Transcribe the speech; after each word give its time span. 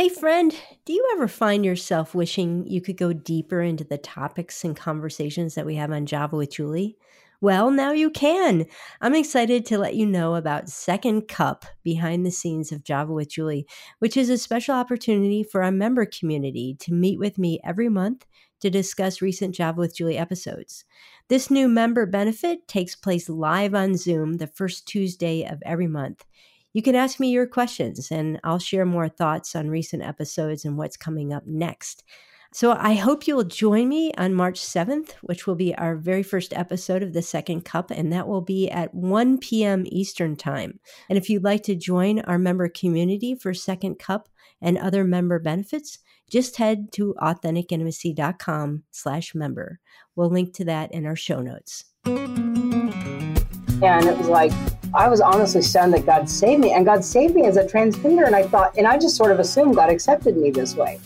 Hey, 0.00 0.08
friend, 0.08 0.56
do 0.86 0.94
you 0.94 1.06
ever 1.12 1.28
find 1.28 1.62
yourself 1.62 2.14
wishing 2.14 2.66
you 2.66 2.80
could 2.80 2.96
go 2.96 3.12
deeper 3.12 3.60
into 3.60 3.84
the 3.84 3.98
topics 3.98 4.64
and 4.64 4.74
conversations 4.74 5.54
that 5.54 5.66
we 5.66 5.74
have 5.74 5.92
on 5.92 6.06
Java 6.06 6.36
with 6.36 6.52
Juli? 6.52 6.96
Well, 7.42 7.70
now 7.70 7.92
you 7.92 8.08
can. 8.08 8.64
I'm 9.02 9.14
excited 9.14 9.66
to 9.66 9.76
let 9.76 9.96
you 9.96 10.06
know 10.06 10.36
about 10.36 10.70
Second 10.70 11.28
Cup 11.28 11.66
behind 11.82 12.24
the 12.24 12.30
scenes 12.30 12.72
of 12.72 12.82
Java 12.82 13.12
with 13.12 13.28
Juli, 13.28 13.66
which 13.98 14.16
is 14.16 14.30
a 14.30 14.38
special 14.38 14.74
opportunity 14.74 15.42
for 15.42 15.62
our 15.62 15.70
member 15.70 16.06
community 16.06 16.78
to 16.80 16.94
meet 16.94 17.18
with 17.18 17.36
me 17.36 17.60
every 17.62 17.90
month 17.90 18.24
to 18.60 18.70
discuss 18.70 19.20
recent 19.20 19.54
Java 19.54 19.80
with 19.80 19.94
Juli 19.94 20.16
episodes. 20.16 20.86
This 21.28 21.50
new 21.50 21.68
member 21.68 22.06
benefit 22.06 22.66
takes 22.66 22.96
place 22.96 23.28
live 23.28 23.74
on 23.74 23.96
Zoom 23.96 24.38
the 24.38 24.46
first 24.46 24.88
Tuesday 24.88 25.44
of 25.44 25.62
every 25.66 25.88
month. 25.88 26.24
You 26.72 26.82
can 26.82 26.94
ask 26.94 27.18
me 27.18 27.30
your 27.30 27.46
questions, 27.46 28.12
and 28.12 28.38
I'll 28.44 28.60
share 28.60 28.86
more 28.86 29.08
thoughts 29.08 29.56
on 29.56 29.70
recent 29.70 30.04
episodes 30.04 30.64
and 30.64 30.78
what's 30.78 30.96
coming 30.96 31.32
up 31.32 31.44
next. 31.46 32.04
So 32.52 32.72
I 32.72 32.94
hope 32.94 33.26
you'll 33.26 33.44
join 33.44 33.88
me 33.88 34.12
on 34.18 34.34
March 34.34 34.60
7th, 34.60 35.12
which 35.22 35.46
will 35.46 35.54
be 35.54 35.74
our 35.76 35.94
very 35.94 36.24
first 36.24 36.52
episode 36.52 37.02
of 37.02 37.12
the 37.12 37.22
Second 37.22 37.64
Cup, 37.64 37.90
and 37.90 38.12
that 38.12 38.26
will 38.26 38.40
be 38.40 38.68
at 38.68 38.92
1 38.92 39.38
p.m. 39.38 39.84
Eastern 39.86 40.36
Time. 40.36 40.80
And 41.08 41.16
if 41.16 41.30
you'd 41.30 41.44
like 41.44 41.62
to 41.64 41.76
join 41.76 42.20
our 42.20 42.38
member 42.38 42.68
community 42.68 43.36
for 43.36 43.54
Second 43.54 44.00
Cup 44.00 44.28
and 44.60 44.78
other 44.78 45.04
member 45.04 45.38
benefits, 45.38 45.98
just 46.28 46.56
head 46.56 46.90
to 46.92 47.14
authenticintimacy.com 47.20 48.82
slash 48.90 49.34
member. 49.34 49.78
We'll 50.16 50.30
link 50.30 50.52
to 50.54 50.64
that 50.66 50.92
in 50.92 51.06
our 51.06 51.16
show 51.16 51.40
notes. 51.40 51.84
And 52.04 53.38
it 53.82 54.18
was 54.18 54.28
like, 54.28 54.52
I 54.92 55.08
was 55.08 55.20
honestly 55.20 55.62
stunned 55.62 55.94
that 55.94 56.04
God 56.04 56.28
saved 56.28 56.60
me. 56.62 56.72
And 56.72 56.84
God 56.84 57.04
saved 57.04 57.36
me 57.36 57.46
as 57.46 57.56
a 57.56 57.64
transgender. 57.64 58.26
And 58.26 58.34
I 58.34 58.42
thought, 58.42 58.76
and 58.76 58.88
I 58.88 58.98
just 58.98 59.16
sort 59.16 59.30
of 59.30 59.38
assumed 59.38 59.76
God 59.76 59.88
accepted 59.88 60.36
me 60.36 60.50
this 60.50 60.74
way. 60.74 60.98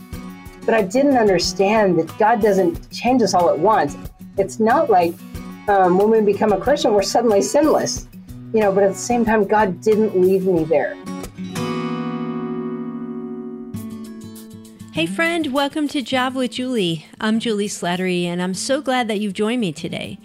But 0.64 0.72
I 0.72 0.80
didn't 0.80 1.18
understand 1.18 1.98
that 1.98 2.18
God 2.18 2.40
doesn't 2.40 2.90
change 2.90 3.20
us 3.20 3.34
all 3.34 3.50
at 3.50 3.58
once. 3.58 3.96
It's 4.38 4.58
not 4.58 4.88
like 4.88 5.12
um, 5.68 5.98
when 5.98 6.10
we 6.10 6.20
become 6.22 6.52
a 6.52 6.58
Christian, 6.58 6.94
we're 6.94 7.02
suddenly 7.02 7.42
sinless, 7.42 8.08
you 8.54 8.60
know, 8.60 8.72
but 8.72 8.84
at 8.84 8.92
the 8.92 8.98
same 8.98 9.24
time, 9.24 9.44
God 9.44 9.82
didn't 9.82 10.18
leave 10.18 10.46
me 10.46 10.64
there. 10.64 10.96
Hey, 14.92 15.06
friend, 15.06 15.52
welcome 15.52 15.88
to 15.88 16.00
Java 16.00 16.38
with 16.38 16.52
Juli. 16.52 17.04
I'm 17.20 17.38
Juli 17.38 17.68
Slattery, 17.68 18.24
and 18.24 18.40
I'm 18.40 18.54
so 18.54 18.80
glad 18.80 19.08
that 19.08 19.20
you've 19.20 19.34
joined 19.34 19.60
me 19.60 19.72
today. 19.72 20.18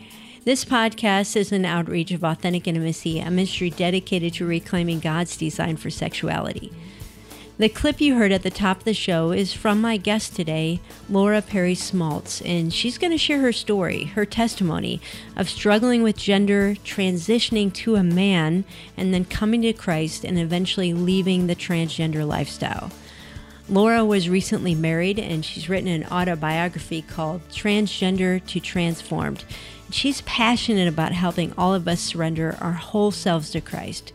This 0.49 0.65
podcast 0.65 1.35
is 1.35 1.51
an 1.51 1.63
outreach 1.63 2.09
of 2.09 2.23
Authentic 2.23 2.67
Intimacy, 2.67 3.19
a 3.19 3.29
ministry 3.29 3.69
dedicated 3.69 4.33
to 4.33 4.47
reclaiming 4.47 4.99
God's 4.99 5.37
design 5.37 5.77
for 5.77 5.91
sexuality. 5.91 6.73
The 7.59 7.69
clip 7.69 8.01
you 8.01 8.15
heard 8.15 8.31
at 8.31 8.41
the 8.41 8.49
top 8.49 8.77
of 8.77 8.83
the 8.83 8.95
show 8.95 9.31
is 9.31 9.53
from 9.53 9.79
my 9.79 9.97
guest 9.97 10.35
today, 10.35 10.79
Laura 11.07 11.43
Perry 11.43 11.75
Smaltz, 11.75 12.41
and 12.43 12.73
she's 12.73 12.97
going 12.97 13.11
to 13.11 13.17
share 13.19 13.41
her 13.41 13.51
story, 13.51 14.05
her 14.05 14.25
testimony 14.25 14.99
of 15.35 15.47
struggling 15.47 16.01
with 16.01 16.17
gender, 16.17 16.73
transitioning 16.83 17.71
to 17.73 17.95
a 17.95 18.01
man, 18.03 18.63
and 18.97 19.13
then 19.13 19.25
coming 19.25 19.61
to 19.61 19.71
Christ 19.71 20.23
and 20.23 20.39
eventually 20.39 20.95
leaving 20.95 21.45
the 21.45 21.55
transgender 21.55 22.27
lifestyle. 22.27 22.89
Laura 23.69 24.03
was 24.03 24.27
recently 24.27 24.73
married 24.73 25.19
and 25.19 25.45
she's 25.45 25.69
written 25.69 25.87
an 25.87 26.05
autobiography 26.05 27.03
called 27.03 27.47
Transgender 27.49 28.43
to 28.47 28.59
Transformed. 28.59 29.43
She's 29.91 30.21
passionate 30.21 30.87
about 30.87 31.13
helping 31.13 31.53
all 31.57 31.73
of 31.73 31.87
us 31.87 31.99
surrender 31.99 32.57
our 32.61 32.73
whole 32.73 33.11
selves 33.11 33.49
to 33.51 33.61
Christ. 33.61 34.13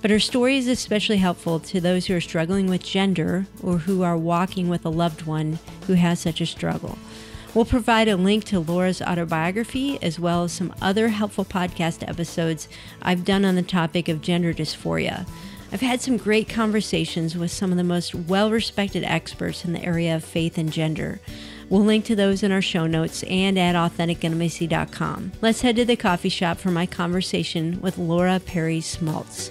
But 0.00 0.10
her 0.10 0.20
story 0.20 0.56
is 0.56 0.68
especially 0.68 1.16
helpful 1.16 1.58
to 1.60 1.80
those 1.80 2.06
who 2.06 2.14
are 2.14 2.20
struggling 2.20 2.68
with 2.68 2.84
gender 2.84 3.46
or 3.62 3.78
who 3.78 4.02
are 4.02 4.16
walking 4.16 4.68
with 4.68 4.84
a 4.84 4.90
loved 4.90 5.22
one 5.22 5.58
who 5.86 5.94
has 5.94 6.20
such 6.20 6.40
a 6.40 6.46
struggle. 6.46 6.96
We'll 7.54 7.64
provide 7.64 8.06
a 8.06 8.16
link 8.16 8.44
to 8.44 8.60
Laura's 8.60 9.00
autobiography 9.00 9.98
as 10.02 10.20
well 10.20 10.44
as 10.44 10.52
some 10.52 10.74
other 10.80 11.08
helpful 11.08 11.44
podcast 11.44 12.06
episodes 12.06 12.68
I've 13.00 13.24
done 13.24 13.44
on 13.44 13.54
the 13.54 13.62
topic 13.62 14.08
of 14.08 14.20
gender 14.20 14.52
dysphoria. 14.52 15.26
I've 15.72 15.80
had 15.80 16.00
some 16.00 16.18
great 16.18 16.48
conversations 16.48 17.36
with 17.36 17.50
some 17.50 17.72
of 17.72 17.78
the 17.78 17.82
most 17.82 18.14
well 18.14 18.50
respected 18.50 19.02
experts 19.02 19.64
in 19.64 19.72
the 19.72 19.82
area 19.82 20.14
of 20.14 20.24
faith 20.24 20.58
and 20.58 20.70
gender. 20.70 21.18
We'll 21.68 21.84
link 21.84 22.04
to 22.06 22.16
those 22.16 22.42
in 22.42 22.52
our 22.52 22.62
show 22.62 22.86
notes 22.86 23.24
and 23.24 23.58
at 23.58 23.74
authenticintimacy.com. 23.74 25.32
Let's 25.40 25.62
head 25.62 25.76
to 25.76 25.84
the 25.84 25.96
coffee 25.96 26.28
shop 26.28 26.58
for 26.58 26.70
my 26.70 26.86
conversation 26.86 27.80
with 27.80 27.98
Laura 27.98 28.38
Perry 28.38 28.80
Smaltz. 28.80 29.50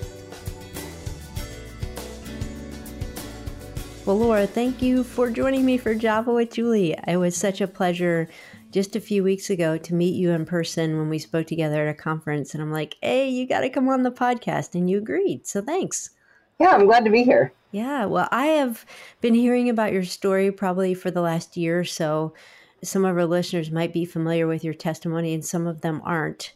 Well, 4.05 4.19
Laura, 4.19 4.45
thank 4.45 4.81
you 4.81 5.03
for 5.03 5.31
joining 5.31 5.65
me 5.65 5.77
for 5.77 5.95
Java 5.95 6.31
with 6.31 6.53
Juli. 6.53 6.95
It 7.07 7.17
was 7.17 7.35
such 7.35 7.59
a 7.59 7.67
pleasure 7.67 8.29
just 8.71 8.95
a 8.95 9.01
few 9.01 9.23
weeks 9.23 9.49
ago 9.49 9.77
to 9.79 9.95
meet 9.95 10.13
you 10.13 10.31
in 10.31 10.45
person 10.45 10.97
when 10.97 11.09
we 11.09 11.17
spoke 11.17 11.47
together 11.47 11.87
at 11.87 11.91
a 11.91 11.97
conference. 11.97 12.53
And 12.53 12.61
I'm 12.61 12.71
like, 12.71 12.97
hey, 13.01 13.27
you 13.27 13.47
got 13.47 13.61
to 13.61 13.69
come 13.69 13.89
on 13.89 14.03
the 14.03 14.11
podcast. 14.11 14.75
And 14.75 14.89
you 14.89 14.99
agreed. 14.99 15.47
So 15.47 15.61
thanks. 15.61 16.11
Yeah, 16.59 16.69
I'm 16.69 16.85
glad 16.85 17.03
to 17.05 17.11
be 17.11 17.23
here. 17.23 17.51
Yeah, 17.75 18.05
well, 18.05 18.29
I 18.31 18.45
have 18.45 18.85
been 19.19 19.33
hearing 19.33 19.67
about 19.67 19.91
your 19.91 20.05
story 20.05 20.49
probably 20.49 20.93
for 20.93 21.11
the 21.11 21.19
last 21.19 21.57
year 21.57 21.77
or 21.77 21.83
so. 21.83 22.33
Some 22.81 23.03
of 23.03 23.17
our 23.17 23.25
listeners 23.25 23.69
might 23.69 23.91
be 23.91 24.05
familiar 24.05 24.47
with 24.47 24.63
your 24.63 24.73
testimony, 24.73 25.33
and 25.33 25.43
some 25.43 25.67
of 25.67 25.81
them 25.81 26.01
aren't. 26.05 26.53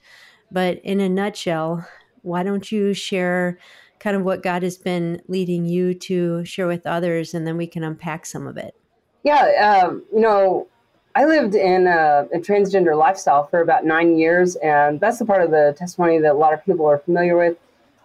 But 0.50 0.80
in 0.82 1.02
a 1.02 1.10
nutshell, 1.10 1.86
why 2.22 2.44
don't 2.44 2.72
you 2.72 2.94
share 2.94 3.60
kind 4.00 4.16
of 4.16 4.24
what 4.24 4.42
God 4.42 4.64
has 4.64 4.78
been 4.78 5.22
leading 5.28 5.66
you 5.66 5.94
to 5.96 6.46
share 6.46 6.68
with 6.68 6.88
others, 6.88 7.34
and 7.34 7.46
then 7.46 7.58
we 7.58 7.68
can 7.68 7.84
unpack 7.84 8.26
some 8.26 8.48
of 8.48 8.56
it. 8.56 8.74
Yeah, 9.24 9.84
um, 9.84 10.06
you 10.14 10.22
know, 10.22 10.68
I 11.16 11.26
lived 11.26 11.54
in 11.54 11.86
a, 11.88 12.30
a, 12.34 12.40
transgender 12.40 12.98
lifestyle 12.98 13.46
for 13.48 13.60
about 13.60 13.84
nine 13.84 14.18
years, 14.18 14.56
and 14.56 15.02
that's 15.02 15.20
the 15.20 15.26
part 15.26 15.42
of 15.42 15.52
the 15.52 15.76
testimony 15.78 16.20
that 16.20 16.32
a 16.32 16.38
lot 16.38 16.54
of 16.54 16.64
people 16.66 16.86
are 16.86 17.00
familiar 17.00 17.36
with. 17.36 17.58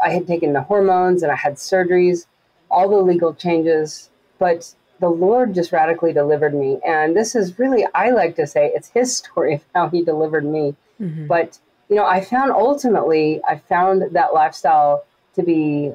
I 0.02 0.10
had 0.10 0.26
taken 0.26 0.52
the 0.52 0.62
hormones 0.62 1.22
and 1.22 1.30
I 1.30 1.36
had 1.36 1.54
surgeries, 1.54 2.26
all 2.74 2.88
the 2.88 2.96
legal 2.96 3.34
changes, 3.34 4.10
but 4.38 4.74
the 5.00 5.08
Lord 5.08 5.54
just 5.54 5.72
radically 5.72 6.12
delivered 6.12 6.54
me. 6.54 6.80
And 6.86 7.16
this 7.16 7.34
is 7.34 7.58
really, 7.58 7.86
I 7.94 8.10
like 8.10 8.36
to 8.36 8.46
say, 8.46 8.72
it's 8.74 8.88
His 8.88 9.16
story 9.20 9.54
of 9.54 9.64
how 9.74 9.88
He 9.88 10.02
delivered 10.02 10.44
me. 10.44 10.74
Mm-hmm. 11.00 11.26
But, 11.26 11.58
you 11.88 11.96
know, 11.96 12.06
I 12.06 12.20
found 12.20 12.52
ultimately, 12.52 13.40
I 13.48 13.58
found 13.58 14.14
that 14.14 14.34
lifestyle 14.34 15.04
to 15.34 15.42
be 15.42 15.92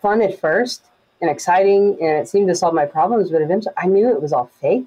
fun 0.00 0.20
at 0.20 0.38
first 0.38 0.84
and 1.20 1.30
exciting 1.30 1.96
and 2.00 2.18
it 2.18 2.28
seemed 2.28 2.48
to 2.48 2.54
solve 2.54 2.74
my 2.74 2.84
problems 2.84 3.30
but 3.30 3.40
eventually 3.40 3.74
i 3.78 3.86
knew 3.86 4.10
it 4.10 4.20
was 4.20 4.32
all 4.32 4.50
fake 4.60 4.86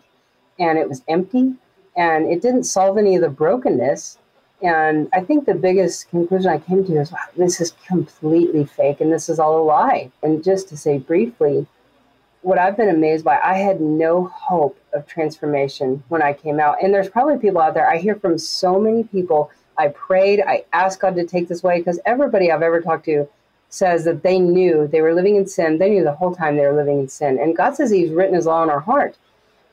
and 0.59 0.77
it 0.77 0.87
was 0.87 1.01
empty 1.07 1.53
and 1.95 2.29
it 2.29 2.41
didn't 2.41 2.65
solve 2.65 2.97
any 2.97 3.15
of 3.15 3.21
the 3.21 3.29
brokenness 3.29 4.19
and 4.61 5.09
i 5.13 5.19
think 5.19 5.45
the 5.45 5.53
biggest 5.53 6.09
conclusion 6.09 6.49
i 6.49 6.57
came 6.57 6.85
to 6.85 6.99
is 6.99 7.11
wow, 7.11 7.19
this 7.37 7.59
is 7.59 7.73
completely 7.85 8.65
fake 8.65 9.01
and 9.01 9.11
this 9.11 9.29
is 9.29 9.39
all 9.39 9.61
a 9.61 9.63
lie 9.63 10.11
and 10.23 10.43
just 10.43 10.69
to 10.69 10.77
say 10.77 10.97
briefly 10.97 11.65
what 12.41 12.57
i've 12.57 12.77
been 12.77 12.89
amazed 12.89 13.25
by 13.25 13.39
i 13.41 13.53
had 13.53 13.81
no 13.81 14.25
hope 14.27 14.77
of 14.93 15.05
transformation 15.07 16.03
when 16.07 16.21
i 16.21 16.31
came 16.31 16.59
out 16.59 16.81
and 16.81 16.93
there's 16.93 17.09
probably 17.09 17.37
people 17.37 17.61
out 17.61 17.73
there 17.73 17.89
i 17.89 17.97
hear 17.97 18.15
from 18.15 18.37
so 18.37 18.79
many 18.79 19.03
people 19.03 19.51
i 19.77 19.87
prayed 19.89 20.41
i 20.47 20.63
asked 20.73 20.99
god 20.99 21.15
to 21.15 21.25
take 21.25 21.47
this 21.47 21.63
way 21.63 21.79
because 21.79 21.99
everybody 22.05 22.51
i've 22.51 22.61
ever 22.61 22.81
talked 22.81 23.05
to 23.05 23.27
says 23.75 24.05
that 24.05 24.23
they 24.23 24.39
knew 24.39 24.87
they 24.87 25.01
were 25.01 25.13
living 25.13 25.35
in 25.35 25.45
sin. 25.45 25.77
They 25.77 25.89
knew 25.89 26.03
the 26.03 26.15
whole 26.15 26.33
time 26.33 26.55
they 26.55 26.65
were 26.65 26.75
living 26.75 26.99
in 26.99 27.09
sin. 27.09 27.37
And 27.37 27.55
God 27.55 27.75
says 27.75 27.91
He's 27.91 28.09
written 28.09 28.35
His 28.35 28.45
law 28.45 28.63
in 28.63 28.69
our 28.69 28.79
heart, 28.79 29.17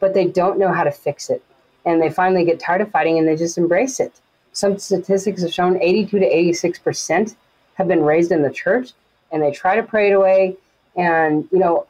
but 0.00 0.12
they 0.12 0.26
don't 0.26 0.59
know 0.59 0.72
how 0.72 0.84
to 0.84 0.91
fix 0.91 1.31
it. 1.31 1.42
And 1.84 2.03
they 2.03 2.10
finally 2.10 2.44
get 2.44 2.60
tired 2.60 2.81
of 2.81 2.91
fighting 2.91 3.19
and 3.19 3.26
they 3.26 3.37
just 3.37 3.59
embrace 3.59 4.00
it. 4.00 4.21
Some 4.53 4.79
statistics 4.79 5.43
have 5.43 5.53
shown 5.53 5.81
82 5.81 6.19
to 6.19 6.31
86% 6.31 7.37
have 7.75 7.89
been 7.89 8.03
raised 8.03 8.33
in 8.33 8.43
the 8.43 8.51
church 8.51 8.93
and 9.31 9.43
they 9.43 9.51
try 9.51 9.77
to 9.77 9.83
pray 9.83 10.11
it 10.11 10.15
away. 10.15 10.57
And, 10.95 11.49
you 11.51 11.59
know, 11.59 11.87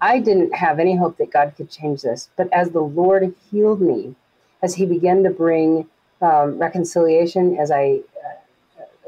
I 0.00 0.18
didn't 0.18 0.54
have 0.54 0.78
any 0.78 0.96
hope 0.96 1.18
that 1.18 1.30
God 1.30 1.54
could 1.56 1.70
change 1.70 2.02
this. 2.02 2.30
But 2.36 2.52
as 2.52 2.70
the 2.70 2.80
Lord 2.80 3.34
healed 3.50 3.80
me, 3.80 4.14
as 4.62 4.74
He 4.74 4.86
began 4.86 5.22
to 5.24 5.30
bring 5.30 5.86
um, 6.22 6.58
reconciliation, 6.58 7.58
as 7.58 7.70
I 7.70 8.00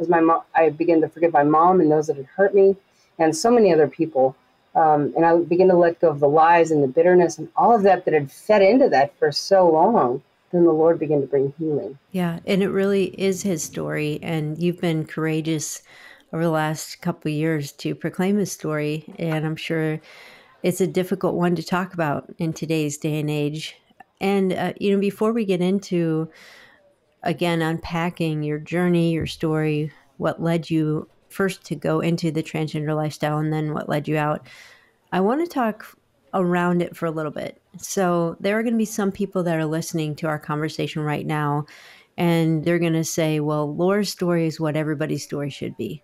as 0.00 0.08
my 0.08 0.20
mom, 0.20 0.42
I 0.54 0.70
began 0.70 1.00
to 1.00 1.08
forgive 1.08 1.32
my 1.32 1.42
mom 1.42 1.80
and 1.80 1.90
those 1.90 2.06
that 2.06 2.16
had 2.16 2.26
hurt 2.26 2.54
me, 2.54 2.76
and 3.18 3.36
so 3.36 3.50
many 3.50 3.72
other 3.72 3.88
people. 3.88 4.36
Um, 4.74 5.12
and 5.16 5.24
I 5.24 5.36
began 5.38 5.68
to 5.68 5.76
let 5.76 6.00
go 6.00 6.10
of 6.10 6.20
the 6.20 6.28
lies 6.28 6.70
and 6.70 6.82
the 6.82 6.88
bitterness 6.88 7.38
and 7.38 7.48
all 7.56 7.74
of 7.74 7.82
that 7.82 8.04
that 8.04 8.14
had 8.14 8.30
fed 8.30 8.62
into 8.62 8.88
that 8.90 9.18
for 9.18 9.32
so 9.32 9.68
long. 9.68 10.22
Then 10.52 10.64
the 10.64 10.72
Lord 10.72 10.98
began 10.98 11.20
to 11.20 11.26
bring 11.26 11.52
healing. 11.58 11.98
Yeah, 12.12 12.40
and 12.46 12.62
it 12.62 12.68
really 12.68 13.06
is 13.20 13.42
His 13.42 13.62
story, 13.62 14.18
and 14.22 14.60
you've 14.60 14.80
been 14.80 15.04
courageous 15.04 15.82
over 16.32 16.42
the 16.42 16.50
last 16.50 17.00
couple 17.00 17.30
years 17.30 17.72
to 17.72 17.94
proclaim 17.94 18.38
His 18.38 18.52
story, 18.52 19.04
and 19.18 19.44
I'm 19.44 19.56
sure 19.56 20.00
it's 20.62 20.80
a 20.80 20.86
difficult 20.86 21.34
one 21.34 21.54
to 21.56 21.62
talk 21.62 21.94
about 21.94 22.34
in 22.38 22.52
today's 22.52 22.98
day 22.98 23.20
and 23.20 23.30
age. 23.30 23.76
And 24.20 24.52
uh, 24.52 24.72
you 24.80 24.92
know, 24.92 25.00
before 25.00 25.32
we 25.32 25.44
get 25.44 25.60
into 25.60 26.30
again 27.22 27.62
unpacking 27.62 28.42
your 28.42 28.58
journey, 28.58 29.12
your 29.12 29.26
story, 29.26 29.92
what 30.16 30.42
led 30.42 30.70
you 30.70 31.08
first 31.28 31.64
to 31.64 31.74
go 31.74 32.00
into 32.00 32.30
the 32.30 32.42
transgender 32.42 32.96
lifestyle 32.96 33.38
and 33.38 33.52
then 33.52 33.74
what 33.74 33.88
led 33.88 34.08
you 34.08 34.16
out. 34.16 34.46
I 35.12 35.20
want 35.20 35.40
to 35.40 35.52
talk 35.52 35.96
around 36.34 36.82
it 36.82 36.96
for 36.96 37.06
a 37.06 37.10
little 37.10 37.30
bit. 37.30 37.60
So 37.76 38.36
there 38.40 38.58
are 38.58 38.62
going 38.62 38.74
to 38.74 38.78
be 38.78 38.84
some 38.84 39.12
people 39.12 39.42
that 39.44 39.56
are 39.56 39.66
listening 39.66 40.16
to 40.16 40.26
our 40.26 40.38
conversation 40.38 41.02
right 41.02 41.26
now, 41.26 41.66
and 42.16 42.64
they're 42.64 42.78
going 42.78 42.94
to 42.94 43.04
say, 43.04 43.40
well, 43.40 43.74
Laura's 43.74 44.08
story 44.08 44.46
is 44.46 44.58
what 44.58 44.74
everybody's 44.74 45.22
story 45.22 45.50
should 45.50 45.76
be. 45.76 46.02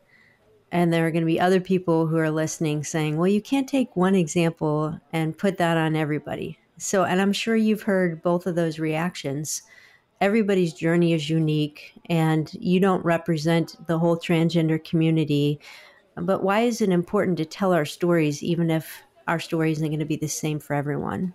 And 0.71 0.93
there 0.93 1.07
are 1.07 1.11
going 1.11 1.23
to 1.23 1.27
be 1.27 1.41
other 1.41 1.61
people 1.61 2.07
who 2.07 2.19
are 2.19 2.31
listening 2.31 2.85
saying, 2.85 3.17
well, 3.17 3.29
you 3.29 3.41
can't 3.41 3.69
take 3.69 3.97
one 3.97 4.15
example 4.15 4.99
and 5.13 5.39
put 5.39 5.57
that 5.59 5.77
on 5.77 5.97
everybody. 5.97 6.59
So, 6.77 7.05
and 7.05 7.21
I'm 7.21 7.33
sure 7.33 7.57
you've 7.57 7.83
heard 7.83 8.23
both 8.23 8.47
of 8.47 8.57
those 8.57 8.79
reactions. 8.79 9.63
Everybody's 10.21 10.73
journey 10.73 11.13
is 11.13 11.31
unique, 11.31 11.93
and 12.07 12.53
you 12.55 12.81
don't 12.81 13.05
represent 13.05 13.77
the 13.87 13.99
whole 13.99 14.17
transgender 14.17 14.83
community. 14.85 15.61
But 16.17 16.43
why 16.43 16.61
is 16.61 16.81
it 16.81 16.91
important 16.91 17.39
to 17.39 17.45
tell 17.45 17.73
our 17.73 17.85
stories, 17.85 18.43
even 18.43 18.71
if 18.71 19.03
our 19.27 19.41
story 19.41 19.73
isn't 19.73 19.87
going 19.87 19.99
to 19.99 20.05
be 20.05 20.17
the 20.17 20.29
same 20.29 20.59
for 20.61 20.75
everyone? 20.75 21.35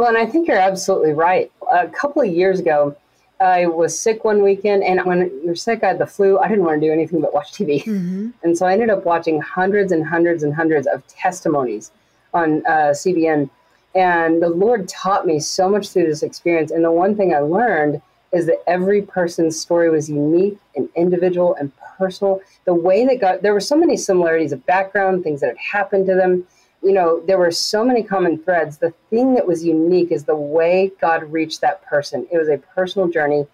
Well, 0.00 0.08
and 0.08 0.16
I 0.16 0.24
think 0.24 0.48
you're 0.48 0.56
absolutely 0.56 1.12
right. 1.12 1.52
A 1.70 1.86
couple 1.86 2.22
of 2.22 2.28
years 2.28 2.58
ago, 2.58 2.96
I 3.38 3.66
was 3.66 3.98
sick 3.98 4.24
one 4.24 4.42
weekend, 4.42 4.82
and 4.82 5.04
when 5.04 5.30
you're 5.44 5.54
sick, 5.54 5.84
I 5.84 5.88
had 5.88 5.98
the 5.98 6.06
flu. 6.06 6.38
I 6.38 6.48
didn't 6.48 6.64
want 6.64 6.80
to 6.80 6.86
do 6.86 6.90
anything 6.90 7.20
but 7.20 7.34
watch 7.34 7.52
TV. 7.52 7.84
Mm-hmm. 7.84 8.30
And 8.42 8.56
so 8.56 8.64
I 8.64 8.72
ended 8.72 8.88
up 8.88 9.04
watching 9.04 9.42
hundreds 9.42 9.92
and 9.92 10.02
hundreds 10.06 10.42
and 10.42 10.54
hundreds 10.54 10.86
of 10.86 11.06
testimonies 11.06 11.90
on 12.32 12.64
uh, 12.64 12.94
CBN. 12.94 13.50
And 13.94 14.40
the 14.40 14.48
Lord 14.48 14.88
taught 14.88 15.26
me 15.26 15.38
so 15.38 15.68
much 15.68 15.90
through 15.90 16.06
this 16.06 16.22
experience. 16.22 16.70
And 16.70 16.82
the 16.82 16.90
one 16.90 17.14
thing 17.14 17.34
I 17.34 17.40
learned 17.40 18.00
is 18.32 18.46
that 18.46 18.62
every 18.66 19.02
person's 19.02 19.60
story 19.60 19.90
was 19.90 20.08
unique 20.08 20.56
and 20.76 20.88
individual 20.96 21.56
and 21.56 21.72
personal. 21.98 22.40
The 22.64 22.72
way 22.72 23.04
that 23.04 23.20
God, 23.20 23.40
there 23.42 23.52
were 23.52 23.60
so 23.60 23.76
many 23.76 23.98
similarities 23.98 24.52
of 24.52 24.64
background, 24.64 25.24
things 25.24 25.42
that 25.42 25.48
had 25.48 25.58
happened 25.58 26.06
to 26.06 26.14
them, 26.14 26.46
you 26.82 26.92
know, 26.92 27.20
there 27.26 27.38
were 27.38 27.50
so 27.50 27.84
many 27.84 28.02
common 28.02 28.38
threads. 28.38 28.78
The 28.78 28.94
thing 29.10 29.34
that 29.34 29.46
was 29.46 29.64
unique 29.64 30.10
is 30.10 30.24
the 30.24 30.36
way 30.36 30.90
God 31.00 31.24
reached 31.24 31.60
that 31.60 31.84
person. 31.84 32.26
It 32.30 32.38
was 32.38 32.48
a 32.48 32.58
personal 32.58 33.08
journey. 33.08 33.46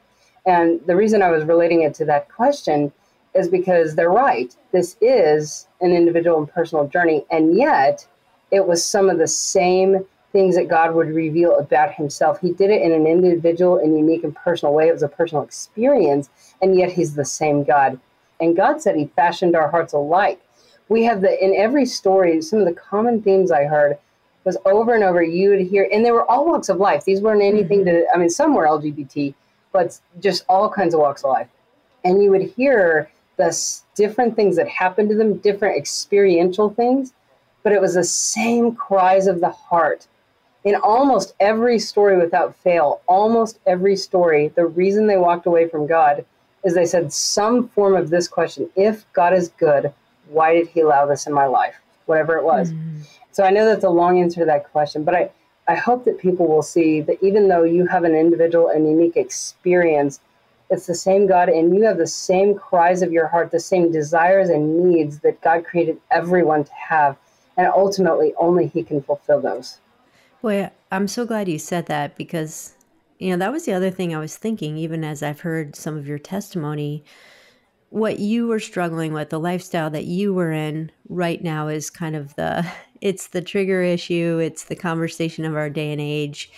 And 0.45 0.81
the 0.87 0.95
reason 0.95 1.23
I 1.23 1.31
was 1.31 1.45
relating 1.45 1.83
it 1.83 1.95
to 1.95 2.05
that 2.05 2.29
question 2.29 2.93
is 3.35 3.49
because 3.49 3.95
they're 3.95 4.11
right. 4.11 4.55
This 4.73 4.97
is 5.01 5.67
an 5.81 5.93
individual 5.93 6.39
and 6.39 6.49
personal 6.49 6.87
journey. 6.87 7.25
And 7.31 7.57
yet, 7.57 8.07
it 8.53 8.67
was 8.67 8.85
some 8.85 9.11
of 9.11 9.19
the 9.19 9.27
same 9.27 10.07
things 10.33 10.55
that 10.55 10.69
God 10.69 10.95
would 10.95 11.09
reveal 11.09 11.59
about 11.59 11.93
himself. 11.93 12.41
He 12.41 12.53
did 12.53 12.71
it 12.71 12.83
in 12.83 12.93
an 12.93 13.07
individual 13.07 13.79
and 13.79 13.97
unique 13.97 14.23
and 14.23 14.37
personal 14.37 14.73
way. 14.73 14.89
It 14.89 14.93
was 14.93 15.03
a 15.03 15.09
personal 15.09 15.43
experience. 15.43 16.31
And 16.63 16.77
yet, 16.77 16.93
he's 16.93 17.17
the 17.17 17.25
same 17.25 17.65
God. 17.65 17.99
And 18.41 18.55
God 18.55 18.81
said 18.81 18.97
he 18.97 19.11
fashioned 19.17 19.57
our 19.57 19.69
hearts 19.69 19.95
alike 19.95 20.41
we 20.89 21.05
have 21.05 21.21
the 21.21 21.45
in 21.45 21.55
every 21.55 21.87
story 21.87 22.41
some 22.41 22.61
of 22.61 22.65
the 22.65 22.73
common 22.73 23.23
themes 23.23 23.51
i 23.51 23.65
heard 23.65 23.99
was 24.47 24.57
over 24.65 24.95
and 24.95 25.05
over 25.05 25.23
you 25.23 25.51
would 25.51 25.61
hear 25.61 25.89
and 25.93 26.05
they 26.05 26.13
were 26.13 26.31
all 26.31 26.47
walks 26.47 26.69
of 26.71 26.79
life. 26.79 27.05
These 27.05 27.21
weren't 27.21 27.43
anything 27.43 27.81
mm-hmm. 27.81 28.07
to 28.07 28.07
i 28.15 28.17
mean 28.17 28.31
some 28.31 28.55
were 28.55 28.65
lgbt 28.65 29.35
but 29.73 30.01
just 30.21 30.45
all 30.49 30.71
kinds 30.71 30.95
of 30.95 31.01
walks 31.01 31.23
of 31.23 31.31
life. 31.31 31.49
And 32.05 32.23
you 32.23 32.31
would 32.31 32.43
hear 32.43 33.11
the 33.37 33.55
different 33.95 34.35
things 34.37 34.57
that 34.57 34.69
happened 34.69 35.11
to 35.11 35.17
them 35.17 35.37
different 35.39 35.77
experiential 35.77 36.71
things 36.71 37.13
but 37.63 37.73
it 37.73 37.81
was 37.81 37.95
the 37.95 38.05
same 38.05 38.77
cries 38.77 39.27
of 39.27 39.41
the 39.41 39.51
heart. 39.51 40.07
In 40.63 40.77
almost 40.77 41.35
every 41.41 41.81
story 41.81 42.17
without 42.17 42.57
fail 42.57 43.01
almost 43.09 43.59
every 43.67 43.97
story 43.97 44.49
the 44.55 44.67
reason 44.67 45.07
they 45.07 45.19
walked 45.19 45.47
away 45.47 45.69
from 45.69 45.87
god 45.89 46.25
is 46.65 46.75
they 46.75 46.87
said 46.87 47.13
some 47.13 47.69
form 47.69 47.97
of 47.97 48.11
this 48.11 48.29
question 48.29 48.71
if 48.77 49.05
god 49.13 49.35
is 49.35 49.49
good 49.59 49.93
why 50.29 50.55
did 50.55 50.69
he 50.69 50.81
allow 50.81 51.07
this 51.07 51.27
in 51.27 51.33
my 51.33 51.47
life? 51.47 51.77
Whatever 52.07 52.37
it 52.37 52.45
was. 52.45 52.73
Mm. 52.73 53.07
So 53.33 53.45
I 53.45 53.51
know 53.51 53.65
that's 53.67 53.85
a 53.85 53.91
long 53.91 54.21
answer 54.21 54.41
to 54.41 54.47
that 54.47 54.71
question, 54.73 55.05
but 55.05 55.15
I, 55.15 55.31
I 55.69 55.75
hope 55.75 56.05
that 56.05 56.19
people 56.19 56.47
will 56.47 56.63
see 56.63 57.01
that 57.03 57.23
even 57.23 57.49
though 57.49 57.65
you 57.65 57.87
have 57.87 58.05
an 58.05 58.15
individual 58.15 58.69
and 58.69 58.89
unique 58.89 59.17
experience, 59.17 60.21
it's 60.71 60.87
the 60.87 60.95
same 60.95 61.27
God 61.27 61.49
and 61.49 61.75
you 61.75 61.83
have 61.83 61.99
the 61.99 62.07
same 62.07 62.55
cries 62.55 63.03
of 63.03 63.13
your 63.13 63.27
heart, 63.27 63.51
the 63.51 63.61
same 63.61 63.93
desires 63.93 64.49
and 64.49 64.91
needs 64.91 65.21
that 65.21 65.41
God 65.41 65.65
created 65.65 66.01
everyone 66.11 66.65
to 66.65 66.73
have. 66.73 67.17
And 67.57 67.69
ultimately, 67.69 68.35
only 68.39 68.67
He 68.67 68.83
can 68.83 69.03
fulfill 69.03 69.41
those. 69.41 69.81
Boy, 70.43 70.71
I'm 70.93 71.09
so 71.09 71.25
glad 71.25 71.49
you 71.49 71.59
said 71.59 71.87
that 71.87 72.17
because, 72.17 72.75
you 73.19 73.31
know, 73.31 73.37
that 73.39 73.53
was 73.53 73.65
the 73.65 73.73
other 73.73 73.91
thing 73.91 74.15
I 74.15 74.19
was 74.19 74.37
thinking, 74.37 74.77
even 74.77 75.05
as 75.05 75.23
I've 75.23 75.41
heard 75.41 75.75
some 75.75 75.97
of 75.97 76.07
your 76.07 76.19
testimony 76.19 77.03
what 77.91 78.19
you 78.19 78.49
were 78.49 78.61
struggling 78.61 79.13
with, 79.13 79.31
the 79.31 79.41
lifestyle 79.41 79.91
that 79.91 80.05
you 80.05 80.35
were 80.35 80.53
in 80.53 80.91
right 81.09 81.43
now 81.43 81.69
is 81.69 81.91
kind 81.91 82.17
of 82.17 82.35
the 82.37 82.67
it's 83.01 83.29
the 83.29 83.43
trigger 83.43 83.83
issue, 83.83 84.39
it's 84.43 84.65
the 84.65 84.77
conversation 84.77 85.45
of 85.45 85.55
our 85.55 85.71
day 85.71 85.93
and 85.93 86.01
age. 86.01 86.51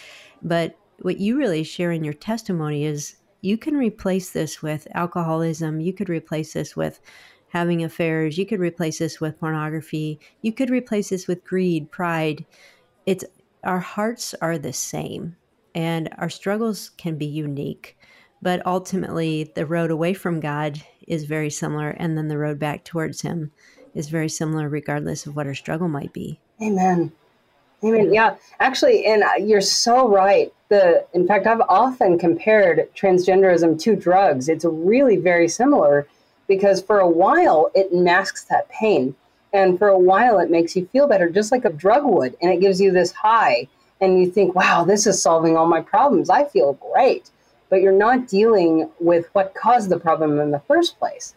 But 0.42 0.76
what 1.00 1.18
you 1.18 1.36
really 1.36 1.64
share 1.64 1.92
in 1.92 2.04
your 2.04 2.14
testimony 2.14 2.84
is 2.84 3.16
you 3.40 3.58
can 3.58 3.76
replace 3.76 4.30
this 4.30 4.62
with 4.62 4.86
alcoholism, 4.94 5.80
you 5.80 5.92
could 5.92 6.08
replace 6.08 6.52
this 6.52 6.76
with 6.76 7.00
having 7.48 7.82
affairs, 7.82 8.38
you 8.38 8.46
could 8.46 8.60
replace 8.60 8.98
this 8.98 9.20
with 9.20 9.38
pornography, 9.38 10.20
you 10.42 10.52
could 10.52 10.70
replace 10.70 11.08
this 11.10 11.26
with 11.26 11.44
greed, 11.44 11.90
pride. 11.90 12.44
It's 13.06 13.24
our 13.64 13.80
hearts 13.80 14.34
are 14.40 14.58
the 14.58 14.72
same 14.72 15.36
and 15.74 16.08
our 16.18 16.30
struggles 16.30 16.90
can 16.90 17.16
be 17.16 17.26
unique. 17.26 17.96
But 18.40 18.64
ultimately, 18.66 19.50
the 19.54 19.66
road 19.66 19.90
away 19.90 20.14
from 20.14 20.40
God 20.40 20.80
is 21.08 21.24
very 21.24 21.50
similar, 21.50 21.90
and 21.90 22.16
then 22.16 22.28
the 22.28 22.38
road 22.38 22.58
back 22.58 22.84
towards 22.84 23.22
Him 23.22 23.50
is 23.94 24.08
very 24.08 24.28
similar, 24.28 24.68
regardless 24.68 25.26
of 25.26 25.34
what 25.34 25.46
our 25.46 25.54
struggle 25.54 25.88
might 25.88 26.12
be. 26.12 26.38
Amen. 26.62 27.10
Amen. 27.84 28.12
Yeah, 28.12 28.34
actually, 28.58 29.06
and 29.06 29.22
uh, 29.22 29.30
you're 29.40 29.60
so 29.60 30.08
right. 30.08 30.52
The 30.68 31.06
in 31.14 31.26
fact, 31.26 31.46
I've 31.46 31.60
often 31.68 32.18
compared 32.18 32.92
transgenderism 32.94 33.80
to 33.82 33.96
drugs. 33.96 34.48
It's 34.48 34.64
really 34.64 35.16
very 35.16 35.48
similar 35.48 36.06
because 36.48 36.82
for 36.82 36.98
a 36.98 37.08
while 37.08 37.70
it 37.74 37.92
masks 37.92 38.44
that 38.44 38.68
pain, 38.68 39.14
and 39.52 39.78
for 39.78 39.88
a 39.88 39.98
while 39.98 40.38
it 40.40 40.50
makes 40.50 40.74
you 40.74 40.86
feel 40.92 41.06
better, 41.06 41.30
just 41.30 41.52
like 41.52 41.64
a 41.64 41.72
drug 41.72 42.04
would, 42.04 42.36
and 42.42 42.52
it 42.52 42.60
gives 42.60 42.80
you 42.80 42.90
this 42.90 43.12
high, 43.12 43.68
and 44.00 44.20
you 44.20 44.28
think, 44.28 44.56
"Wow, 44.56 44.84
this 44.84 45.06
is 45.06 45.22
solving 45.22 45.56
all 45.56 45.66
my 45.66 45.80
problems. 45.80 46.30
I 46.30 46.44
feel 46.44 46.72
great." 46.92 47.30
But 47.70 47.82
you're 47.82 47.92
not 47.92 48.26
dealing 48.26 48.88
with 49.00 49.28
what 49.32 49.54
caused 49.54 49.90
the 49.90 49.98
problem 49.98 50.38
in 50.40 50.50
the 50.50 50.60
first 50.60 50.98
place. 50.98 51.34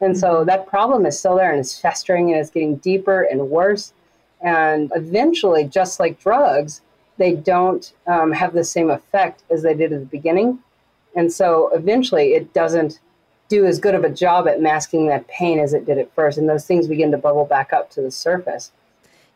And 0.00 0.16
so 0.16 0.34
mm-hmm. 0.34 0.46
that 0.46 0.66
problem 0.66 1.06
is 1.06 1.18
still 1.18 1.36
there 1.36 1.50
and 1.50 1.60
it's 1.60 1.78
festering 1.78 2.30
and 2.30 2.40
it's 2.40 2.50
getting 2.50 2.76
deeper 2.76 3.22
and 3.22 3.50
worse. 3.50 3.92
And 4.40 4.92
eventually, 4.94 5.64
just 5.64 6.00
like 6.00 6.20
drugs, 6.20 6.82
they 7.16 7.34
don't 7.34 7.92
um, 8.06 8.32
have 8.32 8.52
the 8.52 8.64
same 8.64 8.90
effect 8.90 9.42
as 9.50 9.62
they 9.62 9.74
did 9.74 9.92
at 9.92 10.00
the 10.00 10.06
beginning. 10.06 10.58
And 11.16 11.32
so 11.32 11.70
eventually, 11.72 12.34
it 12.34 12.52
doesn't 12.52 13.00
do 13.48 13.64
as 13.64 13.78
good 13.78 13.94
of 13.94 14.04
a 14.04 14.10
job 14.10 14.48
at 14.48 14.60
masking 14.60 15.06
that 15.06 15.26
pain 15.28 15.58
as 15.60 15.74
it 15.74 15.86
did 15.86 15.98
at 15.98 16.12
first. 16.14 16.38
And 16.38 16.48
those 16.48 16.66
things 16.66 16.88
begin 16.88 17.10
to 17.12 17.18
bubble 17.18 17.44
back 17.44 17.72
up 17.72 17.90
to 17.90 18.02
the 18.02 18.10
surface. 18.10 18.72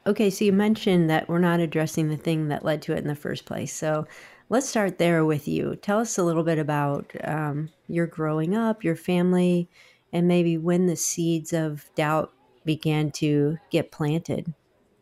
Okay, 0.07 0.31
so 0.31 0.45
you 0.45 0.53
mentioned 0.53 1.11
that 1.11 1.29
we're 1.29 1.39
not 1.39 1.61
addressing 1.61 2.09
the 2.09 2.17
thing 2.17 2.49
that 2.49 2.65
led 2.65 2.83
to 2.83 2.93
it 2.93 2.99
in 2.99 3.09
the 3.09 3.15
first 3.15 3.45
place. 3.45 3.75
So 3.75 4.07
let's 4.49 4.69
start 4.69 4.99
there 4.99 5.25
with 5.25 5.47
you. 5.47 5.77
Tell 5.77 5.99
us 6.01 6.19
a 6.19 6.25
little 6.25 6.43
bit 6.43 6.59
about 6.59 7.11
um, 7.25 7.71
your 7.87 8.07
growing 8.07 8.55
up, 8.55 8.83
your 8.83 8.97
family, 8.97 9.69
and 10.13 10.27
maybe 10.27 10.57
when 10.57 10.87
the 10.87 10.97
seeds 10.97 11.53
of 11.53 11.85
doubt 11.95 12.33
began 12.65 13.11
to 13.11 13.59
get 13.71 13.91
planted. 13.91 14.55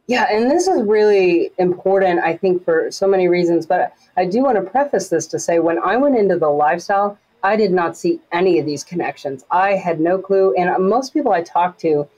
Yeah, 0.08 0.26
and 0.30 0.50
this 0.50 0.68
is 0.68 0.82
really 0.82 1.50
important, 1.58 2.20
I 2.20 2.36
think, 2.36 2.64
for 2.64 2.90
so 2.90 3.08
many 3.08 3.26
reasons. 3.26 3.66
But 3.66 3.92
I 4.16 4.24
do 4.24 4.42
want 4.42 4.56
to 4.56 4.70
preface 4.70 5.08
this 5.08 5.26
to 5.28 5.38
say 5.38 5.58
when 5.58 5.78
I 5.80 5.96
went 5.96 6.16
into 6.16 6.38
the 6.38 6.48
lifestyle, 6.48 7.18
I 7.42 7.56
did 7.56 7.72
not 7.72 7.96
see 7.96 8.20
any 8.32 8.58
of 8.58 8.66
these 8.66 8.84
connections. 8.84 9.44
I 9.50 9.72
had 9.72 10.00
no 10.00 10.18
clue. 10.18 10.54
And 10.54 10.88
most 10.88 11.12
people 11.12 11.32
I 11.32 11.42
talk 11.42 11.78
to, 11.78 12.08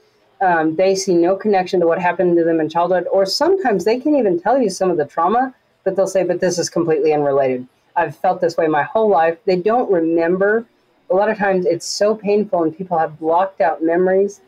um, 0.41 0.75
they 0.75 0.95
see 0.95 1.15
no 1.15 1.35
connection 1.35 1.79
to 1.79 1.87
what 1.87 1.99
happened 1.99 2.37
to 2.37 2.43
them 2.43 2.59
in 2.59 2.69
childhood, 2.69 3.07
or 3.11 3.25
sometimes 3.25 3.85
they 3.85 3.99
can 3.99 4.15
even 4.15 4.39
tell 4.39 4.59
you 4.59 4.69
some 4.69 4.89
of 4.89 4.97
the 4.97 5.05
trauma 5.05 5.53
but 5.89 5.95
they'll 5.95 6.07
say, 6.07 6.23
but 6.23 6.39
this 6.39 6.59
is 6.59 6.69
completely 6.69 7.13
unrelated. 7.13 7.67
I've 7.95 8.15
felt 8.15 8.41
this 8.41 8.55
way 8.55 8.67
my 8.67 8.83
whole 8.83 9.09
life. 9.09 9.39
They 9.45 9.55
don't 9.55 9.91
remember. 9.91 10.65
A 11.09 11.15
lot 11.15 11.29
of 11.29 11.37
times 11.37 11.65
it's 11.65 11.87
so 11.87 12.13
painful 12.13 12.61
and 12.61 12.77
people 12.77 12.99
have 12.99 13.17
blocked 13.17 13.59
out 13.59 13.81
memories. 13.81 14.41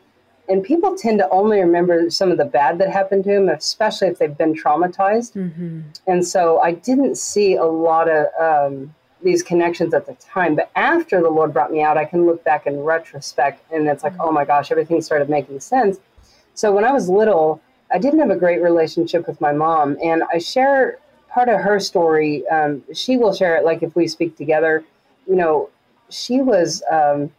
And 0.48 0.62
people 0.62 0.96
tend 0.96 1.18
to 1.18 1.28
only 1.30 1.58
remember 1.58 2.10
some 2.10 2.30
of 2.30 2.38
the 2.38 2.44
bad 2.44 2.78
that 2.78 2.90
happened 2.90 3.24
to 3.24 3.30
them, 3.30 3.48
especially 3.48 4.06
if 4.06 4.18
they've 4.18 4.38
been 4.38 4.54
traumatized. 4.54 5.32
Mm-hmm. 5.32 5.80
And 6.06 6.24
so 6.24 6.60
I 6.60 6.74
didn't 6.74 7.16
see 7.16 7.56
a 7.56 7.64
lot 7.64 8.08
of 8.08 8.26
um, 8.40 8.94
these 9.22 9.42
connections 9.42 9.94
at 9.94 10.06
the 10.06 10.14
time. 10.14 10.54
But 10.54 10.70
after 10.76 11.20
the 11.20 11.30
Lord 11.30 11.52
brought 11.52 11.72
me 11.72 11.82
out, 11.82 11.98
I 11.98 12.04
can 12.04 12.24
look 12.24 12.44
back 12.44 12.68
in 12.68 12.78
retrospect 12.80 13.64
and 13.72 13.88
it's 13.88 14.04
like, 14.04 14.12
mm-hmm. 14.12 14.22
oh 14.22 14.32
my 14.32 14.44
gosh, 14.44 14.70
everything 14.70 15.02
started 15.02 15.28
making 15.28 15.58
sense. 15.58 15.98
So 16.54 16.70
when 16.72 16.84
I 16.84 16.92
was 16.92 17.08
little, 17.08 17.60
I 17.90 17.98
didn't 17.98 18.20
have 18.20 18.30
a 18.30 18.36
great 18.36 18.62
relationship 18.62 19.26
with 19.26 19.40
my 19.40 19.52
mom. 19.52 19.96
And 20.02 20.22
I 20.32 20.38
share 20.38 20.98
part 21.32 21.48
of 21.48 21.60
her 21.60 21.80
story, 21.80 22.46
um, 22.48 22.82
she 22.92 23.16
will 23.16 23.32
share 23.32 23.56
it 23.56 23.64
like 23.64 23.82
if 23.82 23.96
we 23.96 24.06
speak 24.06 24.36
together. 24.36 24.84
You 25.26 25.36
know, 25.36 25.70
she 26.10 26.40
was, 26.40 26.82
um, 26.90 27.32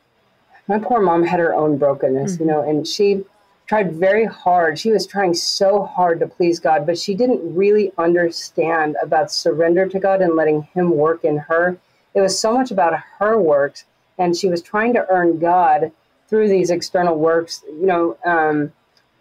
my 0.67 0.79
poor 0.79 1.01
mom 1.01 1.23
had 1.23 1.39
her 1.39 1.53
own 1.53 1.77
brokenness, 1.77 2.33
mm-hmm. 2.33 2.43
you 2.43 2.49
know, 2.49 2.67
and 2.67 2.87
she 2.87 3.23
tried 3.67 3.93
very 3.93 4.25
hard. 4.25 4.77
She 4.79 4.91
was 4.91 5.05
trying 5.05 5.33
so 5.33 5.83
hard 5.83 6.19
to 6.19 6.27
please 6.27 6.59
God, 6.59 6.85
but 6.85 6.97
she 6.97 7.15
didn't 7.15 7.55
really 7.55 7.91
understand 7.97 8.95
about 9.01 9.31
surrender 9.31 9.87
to 9.87 9.99
God 9.99 10.21
and 10.21 10.35
letting 10.35 10.63
Him 10.73 10.91
work 10.91 11.23
in 11.23 11.37
her. 11.37 11.77
It 12.13 12.21
was 12.21 12.37
so 12.37 12.53
much 12.53 12.71
about 12.71 12.99
her 13.19 13.39
works, 13.39 13.85
and 14.17 14.35
she 14.35 14.49
was 14.49 14.61
trying 14.61 14.93
to 14.93 15.07
earn 15.09 15.39
God 15.39 15.91
through 16.27 16.49
these 16.49 16.69
external 16.69 17.17
works. 17.17 17.63
You 17.67 17.85
know, 17.85 18.17
um, 18.25 18.73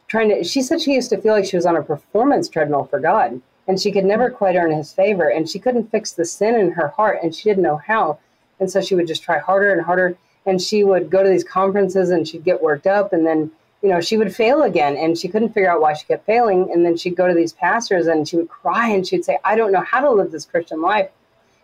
trying 0.09 0.29
to. 0.31 0.45
She 0.45 0.63
said 0.63 0.81
she 0.81 0.95
used 0.95 1.11
to 1.11 1.21
feel 1.21 1.33
like 1.33 1.45
she 1.45 1.57
was 1.57 1.67
on 1.67 1.77
a 1.77 1.83
performance 1.83 2.49
treadmill 2.49 2.85
for 2.85 3.01
God, 3.01 3.41
and 3.69 3.81
she 3.81 3.93
could 3.93 4.05
never 4.05 4.31
quite 4.31 4.57
earn 4.57 4.73
His 4.73 4.93
favor, 4.93 5.29
and 5.29 5.49
she 5.49 5.59
couldn't 5.59 5.91
fix 5.91 6.13
the 6.13 6.25
sin 6.25 6.55
in 6.55 6.73
her 6.73 6.89
heart, 6.89 7.19
and 7.23 7.35
she 7.35 7.49
didn't 7.49 7.63
know 7.63 7.77
how, 7.77 8.19
and 8.61 8.71
so 8.71 8.81
she 8.81 8.95
would 8.95 9.07
just 9.07 9.23
try 9.23 9.39
harder 9.39 9.73
and 9.73 9.83
harder. 9.83 10.17
And 10.45 10.61
she 10.61 10.83
would 10.83 11.09
go 11.09 11.23
to 11.23 11.29
these 11.29 11.45
conferences, 11.45 12.11
and 12.11 12.27
she'd 12.27 12.45
get 12.45 12.63
worked 12.63 12.89
up, 12.89 13.13
and 13.13 13.25
then 13.25 13.53
you 13.83 13.89
know, 13.89 14.01
she 14.01 14.17
would 14.17 14.35
fail 14.35 14.63
again 14.63 14.97
and 14.97 15.19
she 15.19 15.29
couldn't 15.29 15.53
figure 15.53 15.71
out 15.71 15.81
why 15.81 15.93
she 15.93 16.07
kept 16.07 16.25
failing. 16.25 16.71
And 16.73 16.87
then 16.87 16.97
she'd 16.97 17.17
go 17.17 17.27
to 17.27 17.35
these 17.35 17.53
pastors 17.53 18.07
and 18.07 18.27
she 18.27 18.37
would 18.37 18.49
cry 18.49 18.89
and 18.89 19.07
she'd 19.07 19.25
say, 19.25 19.39
I 19.45 19.57
don't 19.57 19.73
know 19.73 19.83
how 19.83 20.01
to 20.01 20.11
live 20.11 20.31
this 20.31 20.45
Christian 20.45 20.81
life. 20.81 21.11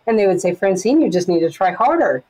And 0.05 0.19
they 0.19 0.27
would 0.27 0.41
say, 0.41 0.53
Francine, 0.53 1.01
you 1.01 1.09
just 1.09 1.29
need 1.29 1.39
to 1.39 1.49
try 1.49 1.71
harder. 1.71 2.23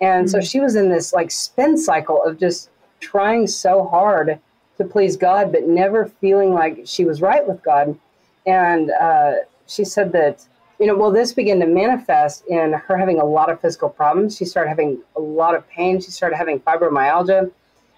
And 0.00 0.26
mm-hmm. 0.26 0.30
so 0.30 0.40
she 0.40 0.60
was 0.60 0.74
in 0.74 0.88
this 0.88 1.12
like 1.12 1.30
spin 1.30 1.78
cycle 1.78 2.22
of 2.24 2.38
just 2.38 2.70
trying 2.98 3.46
so 3.46 3.86
hard 3.86 4.40
to 4.78 4.84
please 4.84 5.16
God, 5.16 5.52
but 5.52 5.66
never 5.66 6.06
feeling 6.06 6.52
like 6.52 6.80
she 6.84 7.04
was 7.04 7.22
right 7.22 7.46
with 7.46 7.62
God. 7.62 7.98
And 8.46 8.90
uh, 8.90 9.32
she 9.66 9.84
said 9.84 10.12
that, 10.12 10.46
you 10.78 10.86
know, 10.86 10.96
well, 10.96 11.10
this 11.10 11.32
began 11.32 11.58
to 11.60 11.66
manifest 11.66 12.44
in 12.46 12.72
her 12.72 12.96
having 12.96 13.18
a 13.18 13.24
lot 13.24 13.50
of 13.50 13.60
physical 13.60 13.88
problems. 13.88 14.36
She 14.36 14.44
started 14.44 14.68
having 14.68 14.98
a 15.16 15.20
lot 15.20 15.54
of 15.54 15.68
pain. 15.68 16.00
She 16.00 16.10
started 16.10 16.36
having 16.36 16.60
fibromyalgia 16.60 17.50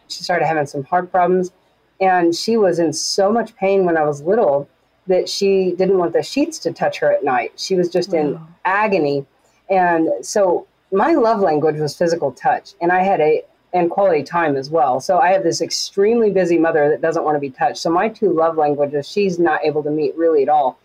she 0.09 0.25
started 0.25 0.47
having 0.47 0.67
some 0.67 0.83
heart 0.85 1.11
problems. 1.11 1.53
And 2.01 2.35
she 2.35 2.57
was 2.57 2.79
in 2.79 2.93
so 2.93 3.33
much 3.33 3.55
pain 3.57 3.85
when 3.85 3.97
I 3.97 4.05
was 4.05 4.23
little 4.23 4.69
that 5.07 5.29
she 5.29 5.73
didn't 5.73 5.99
want 5.99 6.13
the 6.13 6.23
sheets 6.23 6.59
to 6.61 6.73
touch 6.73 6.99
her 6.99 7.13
at 7.13 7.25
night. 7.25 7.53
She 7.57 7.75
was 7.75 7.89
just 7.89 8.11
wow. 8.11 8.19
in 8.19 8.41
agony. 8.65 9.27
And 9.71 10.09
so 10.23 10.67
my 10.93 11.13
love 11.13 11.41
language 11.41 11.77
was 11.77 11.97
physical 11.97 12.33
touch. 12.33 12.75
And 12.81 12.93
I 12.93 13.03
had 13.03 13.21
a, 13.21 13.45
and 13.73 13.91
quality 13.91 14.23
time 14.23 14.57
as 14.57 14.71
well. 14.71 15.01
So 15.01 15.19
I 15.19 15.33
have 15.33 15.43
this 15.43 15.61
extremely 15.61 16.31
busy 16.31 16.59
mother 16.59 16.89
that 16.89 17.01
doesn't 17.01 17.25
want 17.25 17.37
to 17.37 17.41
be 17.41 17.51
touched. 17.51 17.79
So 17.79 17.91
my 17.91 18.09
two 18.09 18.33
love 18.33 18.57
languages, 18.57 19.09
she's 19.09 19.39
not 19.39 19.65
able 19.65 19.83
to 19.83 19.91
meet 19.91 20.17
really 20.17 20.43
at 20.43 20.49
all. 20.49 20.79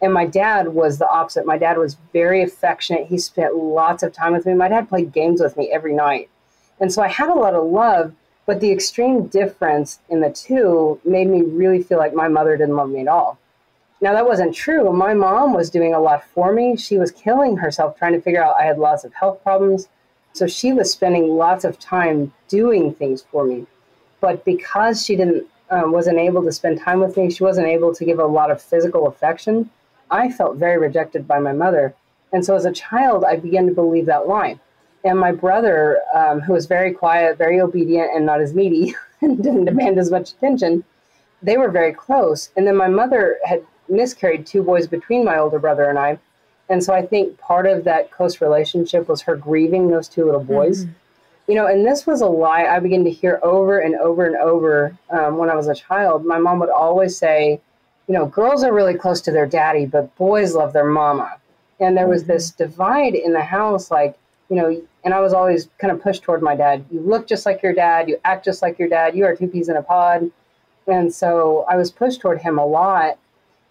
And 0.00 0.12
my 0.12 0.26
dad 0.26 0.68
was 0.68 0.98
the 0.98 1.10
opposite. 1.10 1.44
My 1.44 1.58
dad 1.58 1.76
was 1.76 1.96
very 2.12 2.42
affectionate. 2.42 3.08
He 3.08 3.18
spent 3.18 3.56
lots 3.56 4.04
of 4.04 4.12
time 4.12 4.32
with 4.32 4.46
me. 4.46 4.54
My 4.54 4.68
dad 4.68 4.88
played 4.88 5.12
games 5.12 5.40
with 5.40 5.56
me 5.56 5.70
every 5.72 5.92
night. 5.92 6.30
And 6.80 6.92
so 6.92 7.02
I 7.02 7.08
had 7.08 7.28
a 7.28 7.34
lot 7.34 7.54
of 7.54 7.64
love, 7.64 8.14
but 8.46 8.60
the 8.60 8.70
extreme 8.70 9.26
difference 9.26 9.98
in 10.08 10.20
the 10.20 10.30
two 10.30 11.00
made 11.04 11.26
me 11.26 11.42
really 11.42 11.82
feel 11.82 11.98
like 11.98 12.14
my 12.14 12.28
mother 12.28 12.56
didn't 12.56 12.76
love 12.76 12.90
me 12.90 13.00
at 13.00 13.08
all. 13.08 13.38
Now, 14.00 14.12
that 14.12 14.28
wasn't 14.28 14.54
true. 14.54 14.92
My 14.92 15.12
mom 15.12 15.52
was 15.52 15.70
doing 15.70 15.92
a 15.92 15.98
lot 15.98 16.24
for 16.24 16.52
me. 16.52 16.76
She 16.76 16.98
was 16.98 17.10
killing 17.10 17.56
herself 17.56 17.98
trying 17.98 18.12
to 18.12 18.20
figure 18.20 18.42
out 18.42 18.54
I 18.56 18.64
had 18.64 18.78
lots 18.78 19.02
of 19.02 19.12
health 19.12 19.42
problems. 19.42 19.88
So 20.38 20.46
she 20.46 20.72
was 20.72 20.90
spending 20.90 21.36
lots 21.36 21.64
of 21.64 21.78
time 21.78 22.32
doing 22.48 22.94
things 22.94 23.22
for 23.22 23.44
me. 23.44 23.66
But 24.20 24.44
because 24.44 25.04
she 25.04 25.16
didn't 25.16 25.46
um, 25.70 25.92
wasn't 25.92 26.18
able 26.18 26.42
to 26.44 26.52
spend 26.52 26.80
time 26.80 27.00
with 27.00 27.16
me, 27.16 27.30
she 27.30 27.44
wasn't 27.44 27.66
able 27.66 27.94
to 27.94 28.04
give 28.04 28.18
a 28.18 28.26
lot 28.26 28.50
of 28.50 28.62
physical 28.62 29.06
affection. 29.06 29.68
I 30.10 30.30
felt 30.30 30.56
very 30.56 30.78
rejected 30.78 31.28
by 31.28 31.38
my 31.40 31.52
mother. 31.52 31.94
And 32.32 32.44
so 32.44 32.54
as 32.54 32.64
a 32.64 32.72
child, 32.72 33.24
I 33.24 33.36
began 33.36 33.66
to 33.66 33.74
believe 33.74 34.06
that 34.06 34.26
lie 34.26 34.58
and 35.04 35.18
my 35.18 35.32
brother, 35.32 36.00
um, 36.14 36.40
who 36.40 36.52
was 36.52 36.66
very 36.66 36.92
quiet, 36.92 37.38
very 37.38 37.60
obedient, 37.60 38.10
and 38.14 38.26
not 38.26 38.40
as 38.40 38.54
needy, 38.54 38.94
and 39.20 39.42
didn't 39.42 39.64
demand 39.64 39.98
as 39.98 40.10
much 40.10 40.32
attention, 40.32 40.84
they 41.42 41.56
were 41.56 41.70
very 41.70 41.92
close. 41.92 42.50
And 42.56 42.66
then 42.66 42.76
my 42.76 42.88
mother 42.88 43.38
had 43.44 43.64
miscarried 43.88 44.46
two 44.46 44.62
boys 44.62 44.86
between 44.86 45.24
my 45.24 45.38
older 45.38 45.58
brother 45.58 45.88
and 45.88 45.98
I. 45.98 46.18
And 46.68 46.84
so 46.84 46.92
I 46.92 47.04
think 47.04 47.38
part 47.38 47.66
of 47.66 47.84
that 47.84 48.10
close 48.10 48.40
relationship 48.40 49.08
was 49.08 49.22
her 49.22 49.36
grieving 49.36 49.88
those 49.88 50.08
two 50.08 50.24
little 50.24 50.44
boys. 50.44 50.84
Mm-hmm. 50.84 50.92
You 51.48 51.54
know, 51.54 51.66
and 51.66 51.86
this 51.86 52.06
was 52.06 52.20
a 52.20 52.26
lie 52.26 52.64
I 52.64 52.78
began 52.78 53.04
to 53.04 53.10
hear 53.10 53.40
over 53.42 53.78
and 53.78 53.94
over 53.94 54.26
and 54.26 54.36
over 54.36 54.96
um, 55.08 55.38
when 55.38 55.48
I 55.48 55.54
was 55.54 55.66
a 55.66 55.74
child. 55.74 56.26
My 56.26 56.38
mom 56.38 56.58
would 56.58 56.68
always 56.68 57.16
say, 57.16 57.60
you 58.06 58.14
know, 58.14 58.26
girls 58.26 58.62
are 58.64 58.72
really 58.72 58.94
close 58.94 59.22
to 59.22 59.30
their 59.30 59.46
daddy, 59.46 59.86
but 59.86 60.14
boys 60.16 60.54
love 60.54 60.74
their 60.74 60.84
mama. 60.84 61.38
And 61.80 61.96
there 61.96 62.06
was 62.06 62.22
mm-hmm. 62.22 62.32
this 62.32 62.50
divide 62.50 63.14
in 63.14 63.32
the 63.32 63.42
house 63.42 63.90
like, 63.90 64.18
you 64.50 64.56
know, 64.56 64.82
and 65.04 65.14
I 65.14 65.20
was 65.20 65.32
always 65.32 65.68
kind 65.78 65.90
of 65.90 66.02
pushed 66.02 66.22
toward 66.22 66.42
my 66.42 66.54
dad. 66.54 66.84
You 66.90 67.00
look 67.00 67.26
just 67.26 67.46
like 67.46 67.62
your 67.62 67.72
dad, 67.72 68.08
you 68.08 68.18
act 68.24 68.44
just 68.44 68.60
like 68.60 68.78
your 68.78 68.88
dad, 68.88 69.16
you 69.16 69.24
are 69.24 69.34
two 69.34 69.46
peas 69.46 69.70
in 69.70 69.76
a 69.76 69.82
pod. 69.82 70.30
And 70.86 71.14
so 71.14 71.64
I 71.68 71.76
was 71.76 71.90
pushed 71.90 72.20
toward 72.20 72.40
him 72.40 72.58
a 72.58 72.66
lot. 72.66 73.18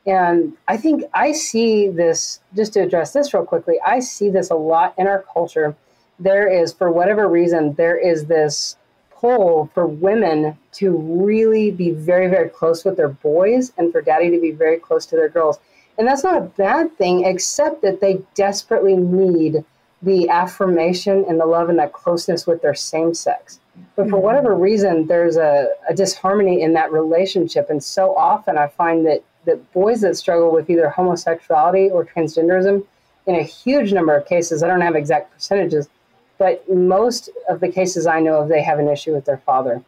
And 0.07 0.53
I 0.69 0.77
think 0.77 1.03
I 1.13 1.33
see 1.33 1.89
this, 1.89 2.39
just 2.55 2.73
to 2.73 2.79
address 2.79 3.11
this 3.11 3.33
real 3.33 3.45
quickly, 3.45 3.75
I 3.85 3.99
see 3.99 4.29
this 4.29 4.49
a 4.49 4.55
lot 4.55 4.95
in 4.97 5.05
our 5.05 5.25
culture. 5.33 5.75
There 6.17 6.47
is, 6.47 6.71
for 6.71 6.89
whatever 6.89 7.27
reason, 7.27 7.73
there 7.73 7.97
is 7.97 8.25
this 8.25 8.77
pull 9.11 9.69
for 9.73 9.85
women 9.85 10.57
to 10.71 10.91
really 10.91 11.71
be 11.71 11.91
very, 11.91 12.27
very 12.27 12.49
close 12.49 12.85
with 12.85 12.95
their 12.95 13.09
boys 13.09 13.73
and 13.77 13.91
for 13.91 14.01
daddy 14.01 14.31
to 14.31 14.39
be 14.39 14.51
very 14.51 14.77
close 14.77 15.05
to 15.07 15.15
their 15.17 15.27
girls. 15.27 15.59
And 15.97 16.07
that's 16.07 16.23
not 16.23 16.37
a 16.37 16.41
bad 16.41 16.95
thing, 16.97 17.25
except 17.25 17.81
that 17.81 17.99
they 17.99 18.21
desperately 18.33 18.95
need 18.95 19.65
the 20.01 20.29
affirmation 20.29 21.25
and 21.27 21.39
the 21.39 21.45
love 21.45 21.69
and 21.69 21.79
that 21.79 21.91
closeness 21.91 22.47
with 22.47 22.61
their 22.61 22.75
same 22.75 23.13
sex. 23.13 23.59
But 23.95 24.03
for 24.09 24.15
mm-hmm. 24.15 24.23
whatever 24.23 24.55
reason, 24.55 25.07
there's 25.07 25.37
a, 25.37 25.69
a 25.89 25.93
disharmony 25.93 26.61
in 26.61 26.73
that 26.73 26.91
relationship. 26.91 27.69
And 27.69 27.83
so 27.83 28.15
often 28.15 28.57
I 28.57 28.67
find 28.67 29.05
that, 29.07 29.23
that 29.47 29.73
boys 29.73 30.01
that 30.01 30.15
struggle 30.15 30.51
with 30.51 30.69
either 30.69 30.89
homosexuality 30.89 31.89
or 31.89 32.05
transgenderism, 32.05 32.85
in 33.25 33.35
a 33.35 33.43
huge 33.43 33.91
number 33.91 34.15
of 34.15 34.27
cases, 34.27 34.61
I 34.61 34.67
don't 34.67 34.81
have 34.81 34.95
exact 34.95 35.33
percentages, 35.33 35.89
but 36.37 36.63
most 36.71 37.29
of 37.49 37.59
the 37.59 37.69
cases 37.69 38.05
I 38.05 38.19
know 38.19 38.41
of, 38.41 38.49
they 38.49 38.61
have 38.61 38.77
an 38.77 38.87
issue 38.87 39.13
with 39.13 39.25
their 39.25 39.39
father. 39.39 39.83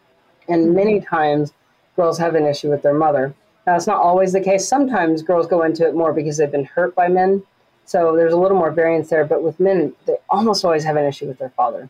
And 0.48 0.66
mm-hmm. 0.66 0.76
many 0.76 1.02
times, 1.02 1.54
girls 1.96 2.18
have 2.18 2.34
an 2.34 2.46
issue 2.46 2.72
with 2.72 2.82
their 2.82 2.96
mother. 2.96 3.36
Now, 3.68 3.76
it's 3.76 3.86
not 3.86 4.02
always 4.02 4.34
the 4.34 4.42
case. 4.42 4.68
Sometimes 4.68 5.22
girls 5.22 5.46
go 5.46 5.62
into 5.62 5.88
it 5.88 5.94
more 5.94 6.12
because 6.12 6.38
they've 6.38 6.52
been 6.52 6.66
hurt 6.66 6.96
by 6.96 7.08
men 7.08 7.44
so 7.90 8.16
there's 8.16 8.34
a 8.34 8.38
little 8.38 8.56
more 8.56 8.70
variance 8.70 9.10
there, 9.10 9.26
but 9.26 9.42
with 9.42 9.60
men, 9.60 9.94
they 10.06 10.18
almost 10.30 10.64
always 10.64 10.84
have 10.84 10.96
an 10.96 11.06
issue 11.06 11.26
with 11.26 11.40
their 11.40 11.50
father. 11.50 11.90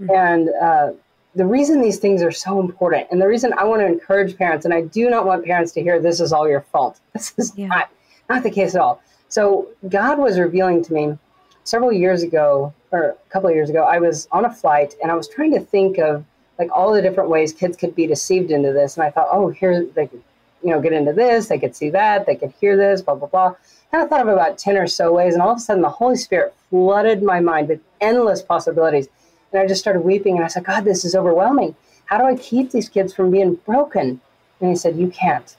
Mm-hmm. 0.00 0.10
And 0.10 0.48
uh, 0.60 0.90
the 1.34 1.46
reason 1.46 1.80
these 1.80 1.98
things 1.98 2.22
are 2.22 2.32
so 2.32 2.60
important, 2.60 3.06
and 3.10 3.20
the 3.20 3.28
reason 3.28 3.52
I 3.56 3.64
want 3.64 3.80
to 3.80 3.86
encourage 3.86 4.36
parents, 4.36 4.64
and 4.64 4.74
I 4.74 4.82
do 4.82 5.08
not 5.08 5.26
want 5.26 5.44
parents 5.44 5.72
to 5.72 5.82
hear 5.82 6.00
this 6.00 6.20
is 6.20 6.32
all 6.32 6.48
your 6.48 6.62
fault. 6.62 7.00
This 7.12 7.32
is 7.36 7.52
yeah. 7.56 7.66
not, 7.66 7.90
not 8.28 8.42
the 8.42 8.50
case 8.50 8.74
at 8.74 8.80
all. 8.80 9.02
So 9.28 9.68
God 9.88 10.18
was 10.18 10.38
revealing 10.38 10.82
to 10.84 10.92
me 10.92 11.18
several 11.64 11.92
years 11.92 12.22
ago, 12.22 12.74
or 12.90 13.10
a 13.10 13.14
couple 13.30 13.48
of 13.48 13.54
years 13.54 13.70
ago, 13.70 13.84
I 13.84 13.98
was 13.98 14.26
on 14.32 14.44
a 14.44 14.52
flight 14.52 14.94
and 15.02 15.12
I 15.12 15.14
was 15.14 15.28
trying 15.28 15.52
to 15.54 15.60
think 15.60 15.98
of 15.98 16.24
like 16.58 16.68
all 16.76 16.92
the 16.92 17.00
different 17.00 17.30
ways 17.30 17.52
kids 17.52 17.76
could 17.76 17.94
be 17.94 18.06
deceived 18.06 18.50
into 18.50 18.72
this. 18.72 18.96
And 18.96 19.04
I 19.04 19.10
thought, 19.10 19.28
oh, 19.30 19.48
here 19.48 19.86
they 19.94 20.08
could, 20.08 20.22
you 20.62 20.70
know, 20.70 20.80
get 20.80 20.92
into 20.92 21.12
this, 21.12 21.46
they 21.46 21.58
could 21.58 21.76
see 21.76 21.90
that, 21.90 22.26
they 22.26 22.34
could 22.34 22.52
hear 22.60 22.76
this, 22.76 23.00
blah, 23.00 23.14
blah, 23.14 23.28
blah. 23.28 23.54
And 23.92 24.02
I 24.02 24.06
thought 24.06 24.20
of 24.20 24.28
about 24.28 24.58
10 24.58 24.76
or 24.76 24.86
so 24.86 25.12
ways, 25.12 25.34
and 25.34 25.42
all 25.42 25.50
of 25.50 25.58
a 25.58 25.60
sudden 25.60 25.82
the 25.82 25.88
Holy 25.88 26.16
Spirit 26.16 26.54
flooded 26.68 27.22
my 27.22 27.40
mind 27.40 27.68
with 27.68 27.80
endless 28.00 28.42
possibilities. 28.42 29.08
And 29.52 29.60
I 29.60 29.66
just 29.66 29.80
started 29.80 30.00
weeping, 30.00 30.36
and 30.36 30.44
I 30.44 30.48
said, 30.48 30.64
God, 30.64 30.84
this 30.84 31.04
is 31.04 31.14
overwhelming. 31.14 31.74
How 32.06 32.18
do 32.18 32.24
I 32.24 32.36
keep 32.36 32.70
these 32.70 32.88
kids 32.88 33.12
from 33.12 33.30
being 33.30 33.54
broken? 33.54 34.20
And 34.60 34.70
he 34.70 34.76
said, 34.76 34.96
You 34.96 35.08
can't. 35.08 35.56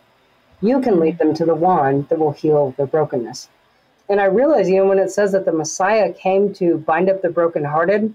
You 0.61 0.79
can 0.81 0.99
lead 0.99 1.17
them 1.17 1.33
to 1.35 1.45
the 1.45 1.55
wand 1.55 2.09
that 2.09 2.19
will 2.19 2.31
heal 2.31 2.73
their 2.77 2.85
brokenness. 2.85 3.49
And 4.09 4.19
I 4.19 4.25
realized, 4.25 4.69
you 4.69 4.75
know, 4.75 4.85
when 4.85 4.99
it 4.99 5.09
says 5.09 5.31
that 5.31 5.45
the 5.45 5.51
Messiah 5.51 6.13
came 6.13 6.53
to 6.55 6.77
bind 6.77 7.09
up 7.09 7.21
the 7.21 7.29
brokenhearted, 7.29 8.13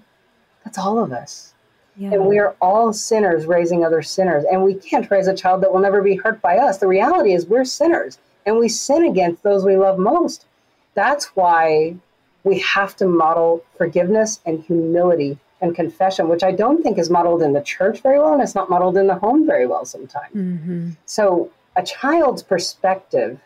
that's 0.65 0.79
all 0.79 1.03
of 1.03 1.13
us. 1.13 1.55
Yeah. 1.97 2.13
And 2.13 2.27
we 2.27 2.39
are 2.39 2.55
all 2.61 2.93
sinners 2.93 3.47
raising 3.47 3.85
other 3.85 4.03
sinners. 4.03 4.45
And 4.51 4.63
we 4.63 4.75
can't 4.75 5.11
raise 5.11 5.27
a 5.27 5.35
child 5.35 5.63
that 5.63 5.73
will 5.73 5.81
never 5.81 6.03
be 6.03 6.17
hurt 6.17 6.43
by 6.43 6.59
us. 6.59 6.79
The 6.79 6.87
reality 6.87 7.33
is, 7.33 7.47
we're 7.47 7.65
sinners 7.65 8.19
and 8.45 8.59
we 8.59 8.69
sin 8.69 9.05
against 9.05 9.43
those 9.43 9.65
we 9.65 9.77
love 9.77 9.99
most. 9.99 10.47
That's 10.95 11.35
why 11.37 11.97
we 12.45 12.61
have 12.61 12.95
to 12.97 13.07
model 13.07 13.65
forgiveness 13.77 14.41
and 14.47 14.63
humility 14.63 15.39
and 15.61 15.75
confession, 15.75 16.29
which 16.29 16.43
I 16.43 16.53
don't 16.53 16.83
think 16.83 16.99
is 16.99 17.09
modeled 17.11 17.43
in 17.43 17.53
the 17.53 17.63
church 17.63 18.01
very 18.01 18.19
well, 18.19 18.33
and 18.35 18.43
it's 18.43 18.55
not 18.55 18.69
modeled 18.69 18.97
in 18.97 19.07
the 19.07 19.15
home 19.15 19.47
very 19.47 19.67
well 19.67 19.85
sometimes. 19.85 20.35
Mm-hmm. 20.35 20.91
So, 21.07 21.51
a 21.77 21.83
child's 21.83 22.43
perspective, 22.43 23.39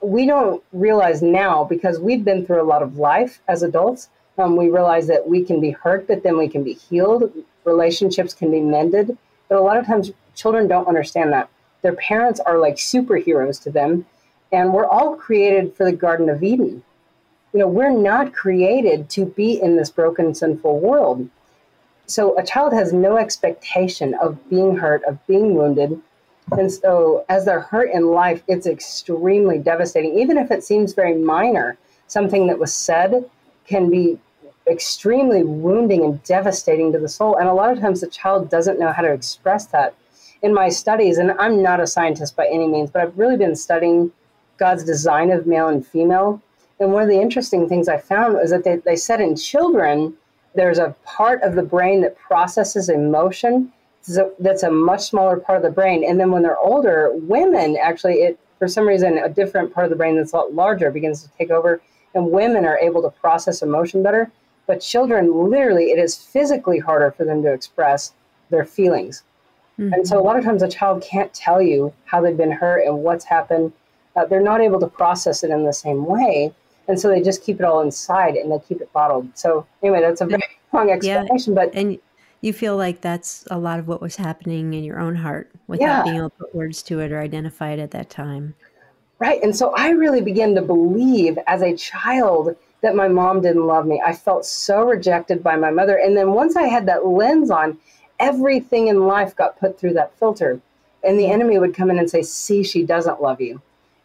we 0.00 0.26
don't 0.26 0.62
realize 0.72 1.22
now 1.22 1.64
because 1.64 1.98
we've 1.98 2.24
been 2.24 2.46
through 2.46 2.62
a 2.62 2.64
lot 2.64 2.82
of 2.82 2.96
life 2.96 3.40
as 3.48 3.62
adults. 3.62 4.08
Um, 4.36 4.56
we 4.56 4.68
realize 4.68 5.08
that 5.08 5.28
we 5.28 5.42
can 5.42 5.60
be 5.60 5.70
hurt, 5.70 6.06
but 6.06 6.22
then 6.22 6.38
we 6.38 6.48
can 6.48 6.62
be 6.62 6.74
healed. 6.74 7.32
Relationships 7.64 8.34
can 8.34 8.50
be 8.50 8.60
mended. 8.60 9.16
But 9.48 9.58
a 9.58 9.62
lot 9.62 9.76
of 9.76 9.86
times, 9.86 10.12
children 10.34 10.68
don't 10.68 10.86
understand 10.86 11.32
that. 11.32 11.48
Their 11.82 11.94
parents 11.94 12.40
are 12.40 12.58
like 12.58 12.76
superheroes 12.76 13.60
to 13.62 13.70
them, 13.70 14.06
and 14.52 14.72
we're 14.72 14.86
all 14.86 15.16
created 15.16 15.74
for 15.74 15.84
the 15.84 15.92
Garden 15.92 16.28
of 16.28 16.42
Eden. 16.42 16.82
You 17.52 17.60
know, 17.60 17.68
we're 17.68 17.90
not 17.90 18.34
created 18.34 19.08
to 19.10 19.26
be 19.26 19.60
in 19.60 19.76
this 19.76 19.90
broken, 19.90 20.34
sinful 20.34 20.80
world. 20.80 21.28
So 22.08 22.38
a 22.38 22.42
child 22.42 22.72
has 22.72 22.92
no 22.94 23.18
expectation 23.18 24.14
of 24.14 24.36
being 24.48 24.76
hurt, 24.76 25.04
of 25.04 25.24
being 25.26 25.54
wounded. 25.54 26.00
And 26.52 26.72
so, 26.72 27.26
as 27.28 27.44
they're 27.44 27.60
hurt 27.60 27.90
in 27.92 28.06
life, 28.06 28.42
it's 28.48 28.66
extremely 28.66 29.58
devastating. 29.58 30.18
Even 30.18 30.38
if 30.38 30.50
it 30.50 30.64
seems 30.64 30.94
very 30.94 31.14
minor, 31.14 31.76
something 32.06 32.46
that 32.46 32.58
was 32.58 32.72
said 32.72 33.28
can 33.66 33.90
be 33.90 34.18
extremely 34.66 35.44
wounding 35.44 36.02
and 36.02 36.22
devastating 36.22 36.92
to 36.92 36.98
the 36.98 37.10
soul. 37.10 37.36
And 37.36 37.46
a 37.46 37.52
lot 37.52 37.70
of 37.70 37.78
times, 37.78 38.00
the 38.00 38.06
child 38.06 38.48
doesn't 38.48 38.80
know 38.80 38.90
how 38.90 39.02
to 39.02 39.12
express 39.12 39.66
that. 39.66 39.94
In 40.40 40.54
my 40.54 40.70
studies, 40.70 41.18
and 41.18 41.32
I'm 41.32 41.62
not 41.62 41.80
a 41.80 41.86
scientist 41.86 42.36
by 42.36 42.46
any 42.46 42.66
means, 42.66 42.90
but 42.90 43.02
I've 43.02 43.18
really 43.18 43.36
been 43.36 43.56
studying 43.56 44.12
God's 44.56 44.84
design 44.84 45.30
of 45.30 45.46
male 45.46 45.68
and 45.68 45.86
female. 45.86 46.40
And 46.80 46.92
one 46.92 47.02
of 47.02 47.08
the 47.10 47.20
interesting 47.20 47.68
things 47.68 47.86
I 47.86 47.98
found 47.98 48.34
was 48.34 48.50
that 48.50 48.64
they, 48.64 48.76
they 48.76 48.96
said 48.96 49.20
in 49.20 49.36
children, 49.36 50.16
there's 50.58 50.78
a 50.78 50.94
part 51.04 51.40
of 51.42 51.54
the 51.54 51.62
brain 51.62 52.00
that 52.02 52.18
processes 52.18 52.88
emotion 52.88 53.72
that's 54.38 54.62
a 54.62 54.70
much 54.70 55.02
smaller 55.02 55.38
part 55.38 55.56
of 55.56 55.62
the 55.62 55.70
brain. 55.70 56.02
And 56.08 56.18
then 56.18 56.30
when 56.30 56.42
they're 56.42 56.58
older, 56.58 57.10
women 57.14 57.76
actually, 57.80 58.14
it 58.14 58.38
for 58.58 58.66
some 58.66 58.88
reason, 58.88 59.18
a 59.18 59.28
different 59.28 59.72
part 59.72 59.84
of 59.84 59.90
the 59.90 59.96
brain 59.96 60.16
that's 60.16 60.32
a 60.32 60.36
lot 60.36 60.52
larger 60.52 60.90
begins 60.90 61.22
to 61.22 61.28
take 61.38 61.50
over, 61.50 61.80
and 62.14 62.32
women 62.32 62.64
are 62.64 62.78
able 62.78 63.02
to 63.02 63.10
process 63.10 63.62
emotion 63.62 64.02
better. 64.02 64.32
But 64.66 64.80
children, 64.80 65.48
literally, 65.48 65.92
it 65.92 65.98
is 65.98 66.16
physically 66.16 66.80
harder 66.80 67.12
for 67.12 67.24
them 67.24 67.42
to 67.44 67.52
express 67.52 68.12
their 68.50 68.64
feelings. 68.64 69.22
Mm-hmm. 69.78 69.92
And 69.92 70.08
so 70.08 70.18
a 70.18 70.24
lot 70.24 70.36
of 70.36 70.44
times 70.44 70.62
a 70.62 70.68
child 70.68 71.02
can't 71.02 71.32
tell 71.32 71.62
you 71.62 71.92
how 72.04 72.20
they've 72.20 72.36
been 72.36 72.50
hurt 72.50 72.84
and 72.84 72.98
what's 72.98 73.24
happened. 73.24 73.72
Uh, 74.16 74.24
they're 74.24 74.40
not 74.40 74.60
able 74.60 74.80
to 74.80 74.88
process 74.88 75.44
it 75.44 75.50
in 75.50 75.64
the 75.64 75.72
same 75.72 76.04
way. 76.04 76.52
And 76.88 76.98
so 76.98 77.08
they 77.08 77.20
just 77.20 77.42
keep 77.42 77.60
it 77.60 77.64
all 77.64 77.80
inside 77.80 78.34
and 78.34 78.50
they 78.50 78.58
keep 78.58 78.80
it 78.80 78.92
bottled. 78.92 79.28
So 79.34 79.66
anyway, 79.82 80.00
that's 80.00 80.20
a 80.22 80.26
very 80.26 80.42
long 80.72 80.90
explanation. 80.90 81.54
Yeah. 81.54 81.64
But 81.66 81.74
and 81.74 81.98
you 82.40 82.52
feel 82.52 82.76
like 82.76 83.00
that's 83.00 83.44
a 83.50 83.58
lot 83.58 83.78
of 83.78 83.88
what 83.88 84.00
was 84.00 84.16
happening 84.16 84.72
in 84.74 84.84
your 84.84 84.98
own 84.98 85.14
heart 85.14 85.50
without 85.66 85.84
yeah. 85.84 86.02
being 86.04 86.16
able 86.16 86.30
to 86.30 86.36
put 86.36 86.54
words 86.54 86.82
to 86.84 87.00
it 87.00 87.12
or 87.12 87.20
identify 87.20 87.70
it 87.70 87.78
at 87.78 87.90
that 87.90 88.10
time. 88.10 88.54
Right. 89.18 89.42
And 89.42 89.54
so 89.54 89.74
I 89.74 89.90
really 89.90 90.20
began 90.20 90.54
to 90.54 90.62
believe 90.62 91.38
as 91.46 91.62
a 91.62 91.76
child 91.76 92.56
that 92.82 92.94
my 92.94 93.08
mom 93.08 93.40
didn't 93.40 93.66
love 93.66 93.86
me. 93.86 94.00
I 94.04 94.14
felt 94.14 94.46
so 94.46 94.82
rejected 94.84 95.42
by 95.42 95.56
my 95.56 95.70
mother. 95.70 95.96
And 95.96 96.16
then 96.16 96.32
once 96.32 96.54
I 96.54 96.68
had 96.68 96.86
that 96.86 97.06
lens 97.06 97.50
on, 97.50 97.78
everything 98.20 98.86
in 98.86 99.06
life 99.06 99.34
got 99.34 99.58
put 99.58 99.78
through 99.78 99.94
that 99.94 100.16
filter. 100.18 100.60
And 101.02 101.18
the 101.18 101.30
enemy 101.30 101.58
would 101.58 101.74
come 101.74 101.90
in 101.90 101.98
and 101.98 102.08
say, 102.08 102.22
See, 102.22 102.62
she 102.62 102.84
doesn't 102.84 103.20
love 103.20 103.40
you. 103.40 103.60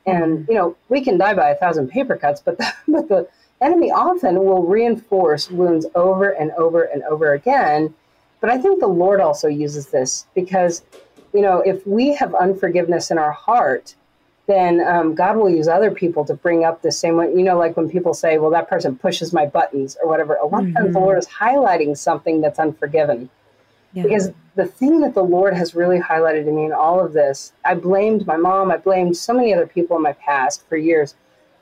And, 0.06 0.40
mm-hmm. 0.40 0.52
you 0.52 0.58
know, 0.58 0.76
we 0.90 1.02
can 1.02 1.18
die 1.18 1.34
by 1.34 1.50
a 1.50 1.56
thousand 1.56 1.90
paper 1.90 2.16
cuts, 2.18 2.42
but 2.42 2.58
the, 2.58 2.74
but 2.88 3.08
the 3.08 3.28
enemy 3.62 3.92
often 3.92 4.44
will 4.44 4.64
reinforce 4.64 5.50
wounds 5.50 5.86
over 5.96 6.32
and 6.32 6.52
over 6.52 6.84
and 6.84 7.04
over 7.04 7.34
again 7.34 7.94
but 8.44 8.52
I 8.52 8.58
think 8.58 8.82
the 8.82 8.88
Lord 8.88 9.22
also 9.22 9.48
uses 9.48 9.88
this 9.88 10.26
because, 10.36 10.82
you 11.34 11.40
know, 11.40 11.60
if 11.60 11.88
we 11.88 12.14
have 12.16 12.36
unforgiveness 12.36 13.10
in 13.10 13.18
our 13.18 13.32
heart, 13.32 13.96
then 14.48 14.82
um, 14.82 15.16
God 15.16 15.38
will 15.38 15.50
use 15.50 15.70
other 15.70 15.92
people 15.92 16.26
to 16.26 16.34
bring 16.34 16.66
up 16.66 16.82
the 16.82 16.92
same 16.92 17.16
one. 17.16 17.40
You 17.40 17.46
know, 17.46 17.58
like 17.58 17.78
when 17.78 17.90
people 17.90 18.14
say, 18.14 18.40
well, 18.40 18.50
that 18.50 18.68
person 18.68 18.98
pushes 18.98 19.32
my 19.32 19.46
buttons 19.46 19.96
or 20.04 20.10
whatever, 20.10 20.36
a 20.36 20.46
lot 20.46 20.66
of 20.66 20.74
times 20.74 20.88
the 20.88 20.90
mm-hmm. 20.90 20.98
Lord 20.98 21.18
is 21.20 21.26
highlighting 21.26 21.96
something 21.96 22.42
that's 22.42 22.60
unforgiven. 22.60 23.30
Yeah. 23.94 24.04
Because 24.04 24.32
the 24.56 24.66
thing 24.66 25.02
that 25.02 25.14
the 25.14 25.24
Lord 25.24 25.54
has 25.54 25.76
really 25.76 26.00
highlighted 26.00 26.46
to 26.46 26.52
me 26.52 26.66
in 26.66 26.74
all 26.74 27.04
of 27.04 27.14
this, 27.14 27.54
I 27.66 27.76
blamed 27.76 28.26
my 28.26 28.38
mom, 28.38 28.72
I 28.72 28.78
blamed 28.78 29.18
so 29.18 29.34
many 29.34 29.54
other 29.54 29.68
people 29.68 29.96
in 29.96 30.04
my 30.04 30.14
past 30.14 30.68
for 30.68 30.78
years. 30.78 31.16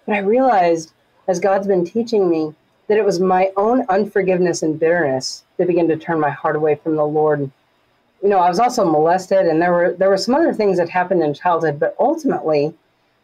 But 0.06 0.16
I 0.16 0.20
realized 0.20 0.94
as 1.28 1.40
God's 1.40 1.68
been 1.68 1.86
teaching 1.86 2.30
me 2.30 2.54
that 2.88 2.98
it 2.98 3.06
was 3.06 3.20
my 3.20 3.52
own 3.56 3.86
unforgiveness 3.90 4.64
and 4.64 4.80
bitterness 4.80 5.44
that 5.58 5.68
began 5.68 5.88
to 5.88 5.98
turn 5.98 6.20
my 6.20 6.30
heart 6.30 6.56
away 6.56 6.76
from 6.76 6.96
the 6.96 7.06
Lord. 7.06 7.50
You 8.22 8.30
know, 8.30 8.40
I 8.40 8.50
was 8.50 8.60
also 8.60 8.84
molested, 8.84 9.48
and 9.48 9.62
there 9.62 9.72
were 9.72 9.94
there 9.94 10.10
were 10.10 10.18
some 10.18 10.36
other 10.36 10.54
things 10.54 10.78
that 10.78 10.90
happened 10.90 11.24
in 11.24 11.34
childhood, 11.34 11.80
but 11.80 11.96
ultimately, 12.00 12.74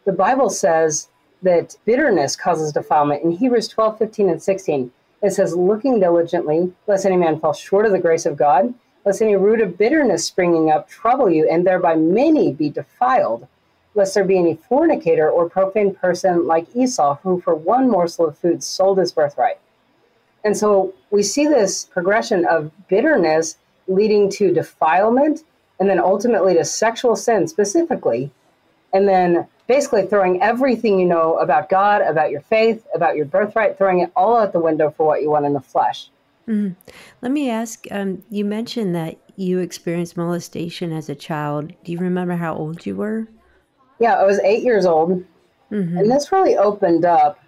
the 0.04 0.12
Bible 0.12 0.50
says 0.50 1.08
that 1.42 1.76
bitterness 1.84 2.34
causes 2.34 2.72
defilement. 2.72 3.22
In 3.22 3.30
Hebrews 3.30 3.68
12, 3.68 3.98
15, 3.98 4.30
and 4.30 4.42
16, 4.42 4.90
it 5.22 5.30
says, 5.32 5.54
looking 5.54 6.00
diligently, 6.00 6.72
lest 6.86 7.06
any 7.06 7.16
man 7.16 7.38
fall 7.38 7.52
short 7.52 7.86
of 7.86 7.92
the 7.92 7.98
grace 7.98 8.26
of 8.26 8.36
God, 8.36 8.72
lest 9.04 9.22
any 9.22 9.36
root 9.36 9.60
of 9.60 9.78
bitterness 9.78 10.24
springing 10.24 10.70
up 10.70 10.88
trouble 10.88 11.30
you, 11.30 11.48
and 11.48 11.66
thereby 11.66 11.94
many 11.96 12.52
be 12.52 12.68
defiled 12.68 13.46
lest 13.98 14.14
there 14.14 14.24
be 14.24 14.38
any 14.38 14.54
fornicator 14.54 15.28
or 15.28 15.50
profane 15.50 15.94
person 15.94 16.46
like 16.46 16.74
Esau, 16.74 17.18
who 17.22 17.40
for 17.40 17.54
one 17.54 17.90
morsel 17.90 18.28
of 18.28 18.38
food 18.38 18.62
sold 18.62 18.98
his 18.98 19.12
birthright. 19.12 19.58
And 20.44 20.56
so 20.56 20.94
we 21.10 21.22
see 21.22 21.46
this 21.46 21.84
progression 21.84 22.46
of 22.46 22.70
bitterness 22.88 23.58
leading 23.88 24.30
to 24.30 24.54
defilement 24.54 25.40
and 25.80 25.90
then 25.90 25.98
ultimately 25.98 26.54
to 26.54 26.64
sexual 26.64 27.16
sin 27.16 27.48
specifically. 27.48 28.30
And 28.92 29.08
then 29.08 29.46
basically 29.66 30.06
throwing 30.06 30.40
everything 30.40 30.98
you 30.98 31.06
know 31.06 31.36
about 31.38 31.68
God, 31.68 32.00
about 32.00 32.30
your 32.30 32.40
faith, 32.40 32.86
about 32.94 33.16
your 33.16 33.26
birthright, 33.26 33.76
throwing 33.76 34.00
it 34.00 34.12
all 34.14 34.36
out 34.36 34.52
the 34.52 34.60
window 34.60 34.90
for 34.90 35.06
what 35.06 35.22
you 35.22 35.30
want 35.30 35.44
in 35.44 35.52
the 35.52 35.60
flesh. 35.60 36.08
Mm-hmm. 36.48 36.74
Let 37.22 37.32
me 37.32 37.50
ask 37.50 37.86
um, 37.90 38.22
you 38.30 38.44
mentioned 38.44 38.94
that 38.94 39.18
you 39.36 39.58
experienced 39.58 40.16
molestation 40.16 40.92
as 40.92 41.08
a 41.08 41.14
child. 41.14 41.72
Do 41.84 41.92
you 41.92 41.98
remember 41.98 42.36
how 42.36 42.54
old 42.54 42.86
you 42.86 42.96
were? 42.96 43.28
Yeah, 44.00 44.14
I 44.14 44.24
was 44.24 44.38
eight 44.40 44.64
years 44.64 44.86
old. 44.86 45.24
Mm-hmm. 45.70 45.98
And 45.98 46.10
this 46.10 46.32
really 46.32 46.56
opened 46.56 47.04
up, 47.04 47.38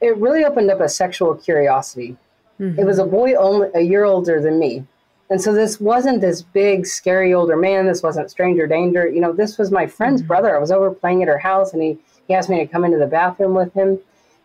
it 0.00 0.16
really 0.18 0.44
opened 0.44 0.70
up 0.70 0.80
a 0.80 0.88
sexual 0.88 1.34
curiosity. 1.34 2.16
Mm-hmm. 2.60 2.78
It 2.78 2.86
was 2.86 2.98
a 2.98 3.04
boy 3.04 3.34
only 3.34 3.68
a 3.74 3.80
year 3.80 4.04
older 4.04 4.40
than 4.40 4.58
me. 4.58 4.86
And 5.28 5.42
so 5.42 5.52
this 5.52 5.80
wasn't 5.80 6.20
this 6.20 6.42
big, 6.42 6.86
scary 6.86 7.34
older 7.34 7.56
man. 7.56 7.86
This 7.86 8.02
wasn't 8.02 8.30
stranger 8.30 8.66
danger. 8.68 9.08
You 9.08 9.20
know, 9.20 9.32
this 9.32 9.58
was 9.58 9.72
my 9.72 9.86
friend's 9.86 10.22
mm-hmm. 10.22 10.28
brother. 10.28 10.56
I 10.56 10.60
was 10.60 10.70
over 10.70 10.92
playing 10.92 11.22
at 11.22 11.28
her 11.28 11.38
house 11.38 11.72
and 11.72 11.82
he, 11.82 11.98
he 12.28 12.34
asked 12.34 12.48
me 12.48 12.58
to 12.58 12.66
come 12.66 12.84
into 12.84 12.98
the 12.98 13.06
bathroom 13.06 13.54
with 13.54 13.74
him. 13.74 13.98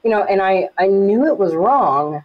You 0.04 0.10
know, 0.10 0.24
and 0.24 0.42
I, 0.42 0.70
I 0.80 0.88
knew 0.88 1.28
it 1.28 1.38
was 1.38 1.54
wrong, 1.54 2.24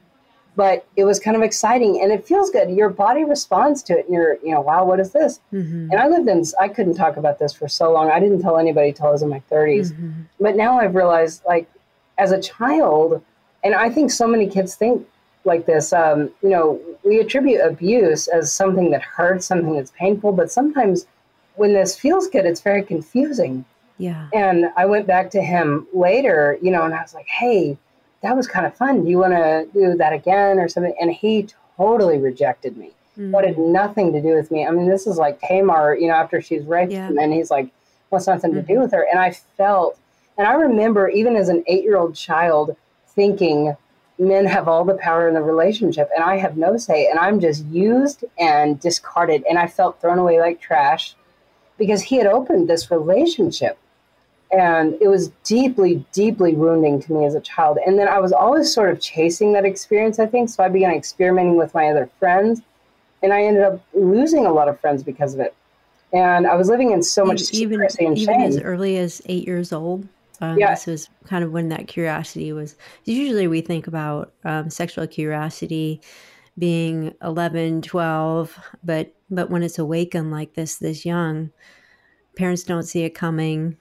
but 0.57 0.87
it 0.97 1.05
was 1.05 1.21
kind 1.21 1.37
of 1.37 1.43
exciting 1.43 2.01
and 2.03 2.11
it 2.11 2.27
feels 2.27 2.51
good. 2.51 2.71
Your 2.71 2.89
body 2.89 3.25
responds 3.25 3.83
to 3.85 3.99
it 3.99 4.07
and 4.07 4.15
you're, 4.15 4.39
you 4.43 4.53
know, 4.53 4.63
wow, 4.63 4.85
what 4.85 4.99
is 4.99 5.13
this? 5.13 5.41
Mm-hmm. 5.53 5.91
And 5.93 6.01
I 6.01 6.09
lived 6.09 6.29
in, 6.29 6.43
I 6.59 6.69
couldn't 6.69 6.95
talk 6.95 7.19
about 7.19 7.39
this 7.39 7.53
for 7.53 7.69
so 7.69 7.93
long. 7.93 8.11
I 8.11 8.19
didn't 8.19 8.41
tell 8.41 8.57
anybody 8.57 8.93
till 8.93 9.07
I 9.07 9.11
was 9.11 9.23
in 9.23 9.29
my 9.29 9.43
30s. 9.51 9.93
Mm-hmm. 9.93 10.23
But 10.41 10.57
now 10.57 10.81
I've 10.81 10.95
realized, 10.95 11.43
like, 11.47 11.71
as 12.17 12.33
a 12.33 12.41
child, 12.41 13.23
and 13.63 13.75
I 13.75 13.91
think 13.91 14.11
so 14.11 14.27
many 14.27 14.49
kids 14.49 14.75
think 14.75 15.07
like 15.45 15.67
this, 15.67 15.93
um, 15.93 16.31
you 16.43 16.49
know, 16.49 16.81
we 17.05 17.21
attribute 17.21 17.61
abuse 17.61 18.27
as 18.27 18.53
something 18.53 18.91
that 18.91 19.03
hurts, 19.03 19.47
something 19.47 19.75
that's 19.77 19.93
painful, 19.93 20.33
but 20.33 20.51
sometimes 20.51 21.07
when 21.55 21.75
this 21.75 21.99
feels 21.99 22.29
good, 22.29 22.47
it's 22.47 22.61
very 22.61 22.83
confusing. 22.83 23.65
Yeah. 23.99 24.29
And 24.35 24.67
I 24.77 24.87
went 24.87 25.07
back 25.07 25.31
to 25.31 25.43
him 25.43 25.87
later, 25.93 26.59
you 26.63 26.71
know, 26.71 26.83
and 26.83 26.95
I 26.95 27.03
was 27.03 27.15
like, 27.15 27.29
hey, 27.29 27.79
that 28.27 28.37
was 28.37 28.49
kind 28.49 28.67
of 28.67 28.75
fun. 28.77 29.05
Do 29.05 29.11
you 29.11 29.19
want 29.19 29.35
to 29.35 29.69
do 29.73 29.97
that 29.97 30.13
again 30.13 30.59
or 30.59 30.69
something? 30.69 30.95
And 31.01 31.13
he 31.13 31.47
totally 31.77 32.19
rejected 32.19 32.77
me. 32.77 32.91
Mm-hmm. 33.17 33.31
Wanted 33.31 33.57
nothing 33.57 34.13
to 34.13 34.21
do 34.21 34.35
with 34.35 34.51
me. 34.51 34.67
I 34.67 34.71
mean, 34.73 34.89
this 34.89 35.07
is 35.07 35.17
like 35.17 35.41
Tamar, 35.41 35.95
you 35.95 36.09
know, 36.09 36.15
after 36.15 36.43
she's 36.43 36.65
raped 36.65 36.93
yeah. 36.93 37.07
him, 37.07 37.19
and 37.19 37.33
he's 37.33 37.51
like, 37.51 37.71
wants 38.11 38.27
nothing 38.27 38.51
mm-hmm. 38.51 38.61
to 38.61 38.67
do 38.67 38.73
mm-hmm. 38.75 38.83
with 38.83 38.93
her. 38.93 39.07
And 39.09 39.21
I 39.21 39.31
felt, 39.31 39.99
and 40.37 40.47
I 40.47 40.55
remember 40.55 41.09
even 41.09 41.37
as 41.37 41.49
an 41.49 41.63
eight 41.69 41.85
year 41.85 41.97
old 41.97 42.17
child 42.17 42.77
thinking, 43.09 43.77
men 44.19 44.45
have 44.47 44.67
all 44.67 44.85
the 44.85 44.95
power 44.95 45.29
in 45.29 45.35
the 45.35 45.43
relationship, 45.43 46.11
and 46.15 46.25
I 46.25 46.37
have 46.39 46.57
no 46.57 46.77
say, 46.77 47.07
and 47.09 47.19
I'm 47.21 47.39
just 47.39 47.65
used 47.67 48.25
and 48.39 48.81
discarded. 48.81 49.45
And 49.49 49.57
I 49.57 49.69
felt 49.69 50.01
thrown 50.01 50.19
away 50.19 50.41
like 50.41 50.61
trash 50.61 51.15
because 51.79 52.03
he 52.03 52.17
had 52.17 52.27
opened 52.27 52.69
this 52.69 52.91
relationship 52.91 53.79
and 54.53 54.97
it 55.01 55.09
was 55.09 55.29
deeply 55.45 56.05
deeply 56.13 56.55
wounding 56.55 57.01
to 57.03 57.13
me 57.13 57.25
as 57.25 57.35
a 57.35 57.41
child. 57.41 57.79
And 57.85 57.99
then 57.99 58.09
i 58.09 58.19
was 58.19 58.33
always 58.33 58.73
sort 58.73 58.91
of 58.91 59.01
chasing 59.01 59.53
that 59.55 59.65
experience 59.65 60.19
i 60.19 60.27
think. 60.27 60.49
So 60.51 60.63
i 60.63 60.69
began 60.69 60.93
experimenting 60.93 61.57
with 61.57 61.75
my 61.75 61.89
other 61.89 62.09
friends. 62.19 62.63
And 63.23 63.33
i 63.33 63.43
ended 63.43 63.63
up 63.63 63.81
losing 63.95 64.47
a 64.47 64.53
lot 64.53 64.69
of 64.69 64.79
friends 64.81 65.03
because 65.03 65.35
of 65.35 65.41
it. 65.41 65.55
And 66.13 66.47
i 66.47 66.55
was 66.55 66.69
living 66.69 66.93
in 66.93 67.03
so 67.03 67.25
much 67.25 67.53
even, 67.53 67.83
and 67.83 68.19
even 68.19 68.41
shame. 68.41 68.43
as 68.43 68.59
early 68.59 68.99
as 68.99 69.23
eight 69.27 69.47
years 69.47 69.73
old 69.73 70.09
um, 70.41 70.59
yeah. 70.59 70.71
this 70.71 70.87
was 70.87 71.09
kind 71.25 71.43
of 71.43 71.53
when 71.53 71.69
that 71.71 71.89
curiosity 71.89 72.53
was 72.53 72.77
usually 73.05 73.47
we 73.47 73.61
think 73.61 73.87
about 73.87 74.33
um, 74.45 74.71
sexual 74.71 75.07
curiosity 75.07 76.01
being 76.59 77.15
11 77.23 77.83
12 77.83 78.59
but 78.85 79.15
but 79.31 79.51
when 79.51 79.63
it's 79.63 79.79
awakened 79.79 80.31
like 80.31 80.55
this 80.55 80.77
this 80.77 81.05
young 81.05 81.51
parents 82.37 82.65
don't 82.65 82.85
see 82.85 83.03
it 83.03 83.11
coming 83.11 83.77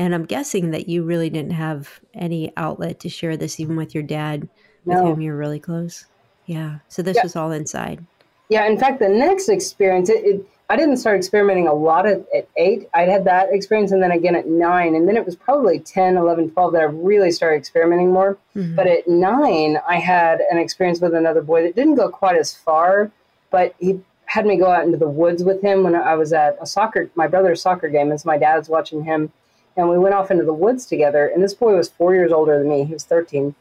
and 0.00 0.14
I'm 0.14 0.24
guessing 0.24 0.70
that 0.70 0.88
you 0.88 1.02
really 1.02 1.28
didn't 1.28 1.52
have 1.52 2.00
any 2.14 2.54
outlet 2.56 3.00
to 3.00 3.10
share 3.10 3.36
this 3.36 3.60
even 3.60 3.76
with 3.76 3.94
your 3.94 4.02
dad, 4.02 4.48
with 4.86 4.96
no. 4.96 5.04
whom 5.04 5.20
you're 5.20 5.36
really 5.36 5.60
close. 5.60 6.06
Yeah. 6.46 6.78
So 6.88 7.02
this 7.02 7.16
yeah. 7.16 7.22
was 7.22 7.36
all 7.36 7.52
inside. 7.52 8.02
Yeah. 8.48 8.66
In 8.66 8.78
fact, 8.78 8.98
the 8.98 9.10
next 9.10 9.50
experience, 9.50 10.08
it, 10.08 10.24
it, 10.24 10.46
I 10.70 10.76
didn't 10.76 10.96
start 10.96 11.18
experimenting 11.18 11.68
a 11.68 11.74
lot 11.74 12.06
at, 12.06 12.24
at 12.34 12.48
eight. 12.56 12.88
I'd 12.94 13.10
had 13.10 13.26
that 13.26 13.52
experience 13.52 13.92
and 13.92 14.02
then 14.02 14.10
again 14.10 14.34
at 14.34 14.46
nine. 14.48 14.94
And 14.94 15.06
then 15.06 15.18
it 15.18 15.26
was 15.26 15.36
probably 15.36 15.78
10, 15.78 16.16
11, 16.16 16.52
12 16.52 16.72
that 16.72 16.80
I 16.80 16.84
really 16.84 17.30
started 17.30 17.58
experimenting 17.58 18.10
more. 18.10 18.38
Mm-hmm. 18.56 18.76
But 18.76 18.86
at 18.86 19.06
nine, 19.06 19.76
I 19.86 19.96
had 19.96 20.40
an 20.50 20.56
experience 20.56 21.02
with 21.02 21.12
another 21.12 21.42
boy 21.42 21.62
that 21.64 21.76
didn't 21.76 21.96
go 21.96 22.08
quite 22.08 22.36
as 22.36 22.54
far, 22.54 23.12
but 23.50 23.74
he 23.78 24.00
had 24.24 24.46
me 24.46 24.56
go 24.56 24.70
out 24.70 24.86
into 24.86 24.96
the 24.96 25.10
woods 25.10 25.44
with 25.44 25.60
him 25.60 25.82
when 25.82 25.94
I 25.94 26.14
was 26.14 26.32
at 26.32 26.56
a 26.58 26.64
soccer, 26.64 27.10
my 27.16 27.26
brother's 27.26 27.60
soccer 27.60 27.90
game, 27.90 28.10
as 28.12 28.24
my 28.24 28.38
dad's 28.38 28.70
watching 28.70 29.04
him. 29.04 29.30
And 29.76 29.88
we 29.88 29.98
went 29.98 30.14
off 30.14 30.30
into 30.30 30.44
the 30.44 30.52
woods 30.52 30.86
together. 30.86 31.26
And 31.26 31.42
this 31.42 31.54
boy 31.54 31.76
was 31.76 31.88
four 31.88 32.14
years 32.14 32.32
older 32.32 32.58
than 32.58 32.68
me. 32.68 32.84
He 32.84 32.92
was 32.92 33.04
13. 33.04 33.54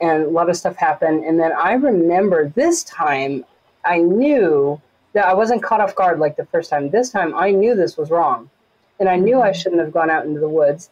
And 0.00 0.24
a 0.24 0.30
lot 0.30 0.48
of 0.48 0.56
stuff 0.56 0.76
happened. 0.76 1.24
And 1.24 1.38
then 1.38 1.52
I 1.52 1.72
remember 1.72 2.48
this 2.50 2.84
time 2.84 3.44
I 3.84 3.98
knew 3.98 4.80
that 5.12 5.26
I 5.26 5.34
wasn't 5.34 5.62
caught 5.62 5.80
off 5.80 5.94
guard 5.94 6.18
like 6.18 6.36
the 6.36 6.46
first 6.46 6.70
time. 6.70 6.90
This 6.90 7.10
time 7.10 7.34
I 7.34 7.50
knew 7.50 7.74
this 7.74 7.96
was 7.96 8.10
wrong. 8.10 8.50
And 9.00 9.08
I 9.08 9.16
knew 9.16 9.40
I 9.40 9.50
mm-hmm. 9.50 9.58
shouldn't 9.58 9.80
have 9.80 9.92
gone 9.92 10.10
out 10.10 10.26
into 10.26 10.40
the 10.40 10.48
woods. 10.48 10.90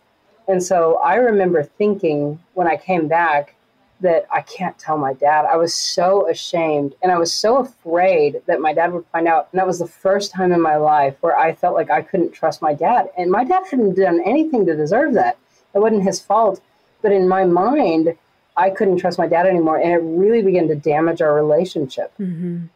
And 0.48 0.62
so 0.62 0.96
I 1.04 1.16
remember 1.16 1.62
thinking 1.62 2.38
when 2.54 2.68
I 2.68 2.76
came 2.76 3.08
back, 3.08 3.55
that 4.00 4.26
I 4.32 4.42
can't 4.42 4.78
tell 4.78 4.98
my 4.98 5.14
dad. 5.14 5.46
I 5.46 5.56
was 5.56 5.74
so 5.74 6.28
ashamed 6.28 6.94
and 7.02 7.10
I 7.10 7.18
was 7.18 7.32
so 7.32 7.58
afraid 7.58 8.42
that 8.46 8.60
my 8.60 8.74
dad 8.74 8.92
would 8.92 9.06
find 9.06 9.26
out. 9.26 9.48
And 9.52 9.58
that 9.58 9.66
was 9.66 9.78
the 9.78 9.86
first 9.86 10.32
time 10.32 10.52
in 10.52 10.60
my 10.60 10.76
life 10.76 11.16
where 11.20 11.38
I 11.38 11.54
felt 11.54 11.74
like 11.74 11.90
I 11.90 12.02
couldn't 12.02 12.32
trust 12.32 12.60
my 12.60 12.74
dad. 12.74 13.08
And 13.16 13.30
my 13.30 13.44
dad 13.44 13.62
hadn't 13.70 13.94
done 13.94 14.20
anything 14.24 14.66
to 14.66 14.76
deserve 14.76 15.14
that. 15.14 15.38
It 15.74 15.78
wasn't 15.78 16.02
his 16.02 16.20
fault. 16.20 16.60
But 17.02 17.12
in 17.12 17.28
my 17.28 17.44
mind, 17.44 18.16
I 18.56 18.70
couldn't 18.70 18.98
trust 18.98 19.18
my 19.18 19.28
dad 19.28 19.46
anymore. 19.46 19.78
And 19.78 19.92
it 19.92 19.98
really 19.98 20.42
began 20.42 20.68
to 20.68 20.74
damage 20.74 21.22
our 21.22 21.34
relationship. 21.34 22.12
Mm-hmm. 22.20 22.66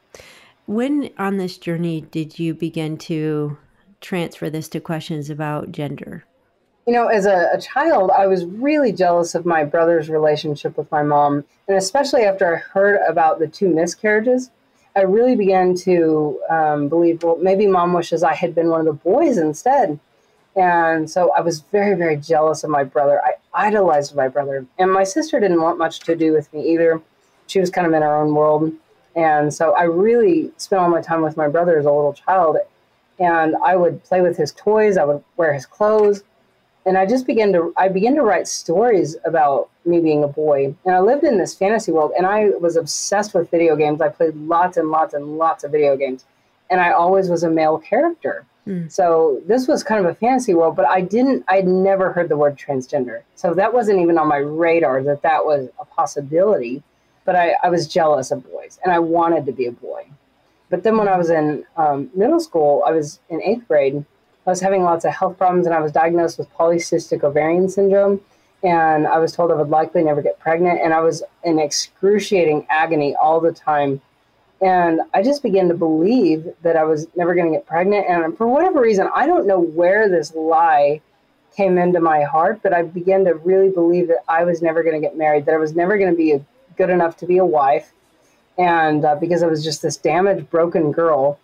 When 0.66 1.11
on 1.18 1.37
this 1.37 1.59
journey 1.59 2.02
did 2.02 2.38
you 2.38 2.54
begin 2.54 2.96
to 2.98 3.59
transfer 4.00 4.48
this 4.48 4.68
to 4.68 4.80
questions 4.80 5.28
about 5.28 5.72
gender? 5.72 6.24
You 6.86 6.92
know, 6.92 7.08
as 7.08 7.26
a, 7.26 7.50
a, 7.52 7.60
child, 7.60 8.10
I 8.10 8.26
was 8.26 8.44
really 8.44 8.92
jealous 8.92 9.34
of 9.34 9.44
my 9.44 9.64
brother's 9.64 10.08
relationship 10.08 10.76
with 10.76 10.90
my 10.90 11.02
mom. 11.02 11.44
And 11.68 11.76
especially 11.76 12.22
after 12.22 12.56
I 12.56 12.58
heard 12.58 13.00
about 13.08 13.38
the 13.38 13.46
two 13.46 13.68
miscarriages, 13.68 14.50
I 14.96 15.02
really 15.02 15.36
began 15.36 15.74
to 15.76 16.40
um, 16.50 16.88
believe, 16.88 17.22
well, 17.22 17.36
maybe 17.36 17.66
mom 17.66 17.92
wishes 17.92 18.22
I 18.22 18.34
had 18.34 18.54
been 18.54 18.70
one 18.70 18.80
of 18.80 18.86
the 18.86 18.92
boys 18.92 19.38
instead. 19.38 20.00
And 20.56 21.08
so 21.08 21.30
I 21.32 21.42
was 21.42 21.60
very, 21.60 21.96
very 21.96 22.16
jealous 22.16 22.64
of 22.64 22.70
my 22.70 22.82
brother. 22.82 23.22
I 23.22 23.34
idolized 23.54 24.16
my 24.16 24.26
brother. 24.26 24.66
And 24.78 24.92
my 24.92 25.04
sister 25.04 25.38
didn't 25.38 25.60
want 25.60 25.78
much 25.78 26.00
to 26.00 26.16
do 26.16 26.32
with 26.32 26.52
me 26.52 26.72
either. 26.72 27.00
She 27.46 27.60
was 27.60 27.70
kind 27.70 27.86
of 27.86 27.92
in 27.92 28.02
her 28.02 28.16
own 28.16 28.34
world. 28.34 28.72
And 29.14 29.52
so 29.54 29.72
I 29.74 29.84
really 29.84 30.50
spent 30.56 30.82
all 30.82 30.88
my 30.88 31.02
time 31.02 31.22
with 31.22 31.36
my 31.36 31.46
brother 31.46 31.78
as 31.78 31.84
a 31.84 31.92
little 31.92 32.14
child. 32.14 32.56
And 33.20 33.54
I 33.64 33.76
would 33.76 34.02
play 34.02 34.22
with 34.22 34.36
his 34.36 34.52
toys, 34.52 34.96
I 34.96 35.04
would 35.04 35.22
wear 35.36 35.52
his 35.52 35.66
clothes 35.66 36.24
and 36.86 36.96
I 36.96 37.06
just 37.06 37.26
began 37.26 37.52
to 37.52 37.72
I 37.76 37.88
began 37.88 38.14
to 38.14 38.22
write 38.22 38.48
stories 38.48 39.16
about 39.24 39.70
me 39.84 40.00
being 40.00 40.24
a 40.24 40.28
boy. 40.28 40.74
And 40.84 40.94
I 40.94 41.00
lived 41.00 41.24
in 41.24 41.38
this 41.38 41.54
fantasy 41.54 41.92
world 41.92 42.12
and 42.16 42.26
I 42.26 42.50
was 42.60 42.76
obsessed 42.76 43.34
with 43.34 43.50
video 43.50 43.76
games. 43.76 44.00
I 44.00 44.08
played 44.08 44.34
lots 44.34 44.76
and 44.76 44.90
lots 44.90 45.14
and 45.14 45.38
lots 45.38 45.64
of 45.64 45.72
video 45.72 45.96
games. 45.96 46.24
And 46.70 46.80
I 46.80 46.92
always 46.92 47.28
was 47.28 47.42
a 47.42 47.50
male 47.50 47.78
character. 47.78 48.46
Mm. 48.66 48.90
So 48.90 49.42
this 49.46 49.66
was 49.66 49.82
kind 49.82 50.04
of 50.04 50.10
a 50.10 50.14
fantasy 50.14 50.54
world, 50.54 50.76
but 50.76 50.86
I 50.86 51.00
didn't 51.00 51.44
I'd 51.48 51.66
never 51.66 52.12
heard 52.12 52.28
the 52.28 52.36
word 52.36 52.56
transgender. 52.56 53.22
So 53.34 53.52
that 53.54 53.74
wasn't 53.74 54.00
even 54.00 54.16
on 54.18 54.28
my 54.28 54.38
radar 54.38 55.02
that 55.02 55.22
that 55.22 55.44
was 55.44 55.68
a 55.78 55.84
possibility. 55.84 56.82
But 57.26 57.36
I, 57.36 57.56
I 57.62 57.68
was 57.68 57.86
jealous 57.86 58.30
of 58.30 58.50
boys 58.50 58.80
and 58.82 58.92
I 58.92 58.98
wanted 58.98 59.44
to 59.46 59.52
be 59.52 59.66
a 59.66 59.72
boy. 59.72 60.06
But 60.70 60.84
then 60.84 60.96
when 60.96 61.08
I 61.08 61.18
was 61.18 61.28
in 61.30 61.64
um, 61.76 62.10
middle 62.14 62.40
school, 62.40 62.82
I 62.86 62.92
was 62.92 63.20
in 63.28 63.42
eighth 63.42 63.68
grade 63.68 64.04
I 64.46 64.50
was 64.50 64.61
having 64.61 64.83
lots 64.83 65.05
of 65.05 65.12
health 65.12 65.38
problems 65.38 65.66
and 65.66 65.74
I 65.74 65.81
was 65.81 65.92
diagnosed 65.92 66.38
with 66.38 66.53
polycystic 66.55 67.22
ovarian 67.22 67.68
syndrome. 67.68 68.20
And 68.62 69.07
I 69.07 69.18
was 69.18 69.33
told 69.33 69.50
I 69.50 69.55
would 69.55 69.70
likely 69.70 70.03
never 70.03 70.22
get 70.22 70.38
pregnant. 70.38 70.81
And 70.81 70.92
I 70.92 71.00
was 71.00 71.22
in 71.44 71.59
excruciating 71.59 72.66
agony 72.68 73.14
all 73.16 73.40
the 73.40 73.53
time. 73.53 74.00
And 74.61 75.00
I 75.14 75.22
just 75.22 75.42
began 75.42 75.68
to 75.68 75.74
believe 75.74 76.46
that 76.62 76.76
I 76.76 76.85
was 76.85 77.07
never 77.16 77.35
going 77.35 77.50
to 77.50 77.59
get 77.59 77.66
pregnant. 77.66 78.07
And 78.09 78.37
for 78.37 78.46
whatever 78.46 78.81
reason, 78.81 79.09
I 79.14 79.26
don't 79.26 79.46
know 79.46 79.59
where 79.59 80.09
this 80.09 80.35
lie 80.35 81.00
came 81.57 81.79
into 81.79 82.00
my 82.00 82.22
heart, 82.22 82.61
but 82.62 82.74
I 82.74 82.83
began 82.83 83.24
to 83.24 83.35
really 83.35 83.70
believe 83.70 84.09
that 84.09 84.22
I 84.29 84.44
was 84.44 84.61
never 84.61 84.83
going 84.83 84.94
to 84.94 85.00
get 85.00 85.16
married, 85.16 85.46
that 85.46 85.55
I 85.55 85.59
was 85.59 85.74
never 85.74 85.96
going 85.96 86.11
to 86.11 86.16
be 86.16 86.38
good 86.76 86.90
enough 86.90 87.16
to 87.18 87.26
be 87.26 87.38
a 87.38 87.44
wife. 87.44 87.92
And 88.59 89.05
uh, 89.05 89.16
because 89.16 89.42
I 89.42 89.46
was 89.46 89.64
just 89.64 89.81
this 89.81 89.96
damaged, 89.96 90.50
broken 90.50 90.92
girl 90.92 91.38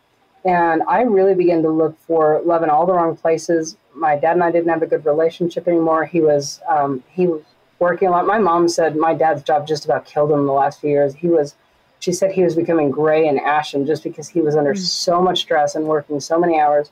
and 0.47 0.83
I 0.85 1.03
really 1.03 1.35
began 1.35 1.63
to 1.63 1.71
look 1.71 1.99
for 2.07 2.41
love 2.45 2.63
in 2.63 2.71
all 2.71 2.87
the 2.87 2.93
wrong 2.93 3.17
places. 3.17 3.77
My 3.95 4.17
dad 4.17 4.33
and 4.33 4.45
I 4.45 4.53
didn't 4.53 4.69
have 4.69 4.83
a 4.83 4.87
good 4.87 5.05
relationship 5.05 5.67
anymore. 5.67 6.05
He 6.05 6.21
was 6.21 6.61
um, 6.69 7.03
he 7.11 7.27
was 7.27 7.43
working 7.81 8.09
a 8.09 8.11
lot. 8.13 8.27
My 8.27 8.39
mom 8.39 8.69
said 8.69 8.97
my 8.97 9.13
dad's 9.13 9.43
job 9.43 9.67
just 9.67 9.85
about 9.85 10.07
killed 10.07 10.31
him 10.31 10.41
in 10.41 10.47
the 10.47 10.53
last 10.53 10.81
few 10.81 10.91
years. 10.91 11.15
He 11.15 11.29
was, 11.29 11.57
she 11.99 12.13
said 12.13 12.33
he 12.33 12.45
was 12.45 12.55
becoming 12.55 12.91
gray 12.91 13.27
and 13.27 13.41
ashen 13.41 13.87
just 13.87 14.05
because 14.05 14.29
he 14.29 14.41
was 14.41 14.57
under 14.57 14.75
mm. 14.75 14.79
so 14.79 15.21
much 15.21 15.41
stress 15.41 15.75
and 15.75 15.87
working 15.87 16.21
so 16.21 16.39
many 16.39 16.61
hours. 16.61 16.91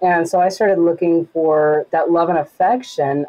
And 0.00 0.28
so 0.28 0.40
I 0.40 0.48
started 0.48 0.78
looking 0.78 1.26
for 1.26 1.86
that 1.90 2.10
love 2.10 2.28
and 2.28 2.38
affection, 2.38 3.26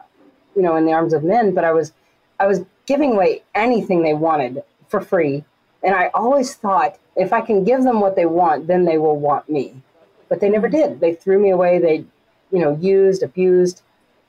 you 0.55 0.61
know, 0.61 0.75
in 0.77 0.85
the 0.85 0.93
arms 0.93 1.13
of 1.13 1.23
men. 1.23 1.53
But 1.53 1.65
I 1.65 1.71
was, 1.71 1.91
I 2.39 2.47
was 2.47 2.61
giving 2.85 3.13
away 3.13 3.43
anything 3.55 4.03
they 4.03 4.13
wanted 4.13 4.63
for 4.87 5.01
free 5.01 5.43
and 5.83 5.95
I 5.95 6.09
always 6.13 6.55
thought 6.55 6.97
if 7.15 7.33
I 7.33 7.41
can 7.41 7.63
give 7.63 7.83
them 7.83 7.99
what 7.99 8.15
they 8.15 8.25
want, 8.25 8.67
then 8.67 8.85
they 8.85 8.97
will 8.97 9.17
want 9.17 9.49
me. 9.49 9.81
But 10.27 10.39
they 10.39 10.49
never 10.49 10.69
did. 10.69 10.99
They 10.99 11.13
threw 11.13 11.39
me 11.39 11.49
away. 11.49 11.79
They, 11.79 12.05
you 12.51 12.59
know, 12.59 12.77
used, 12.79 13.23
abused, 13.23 13.81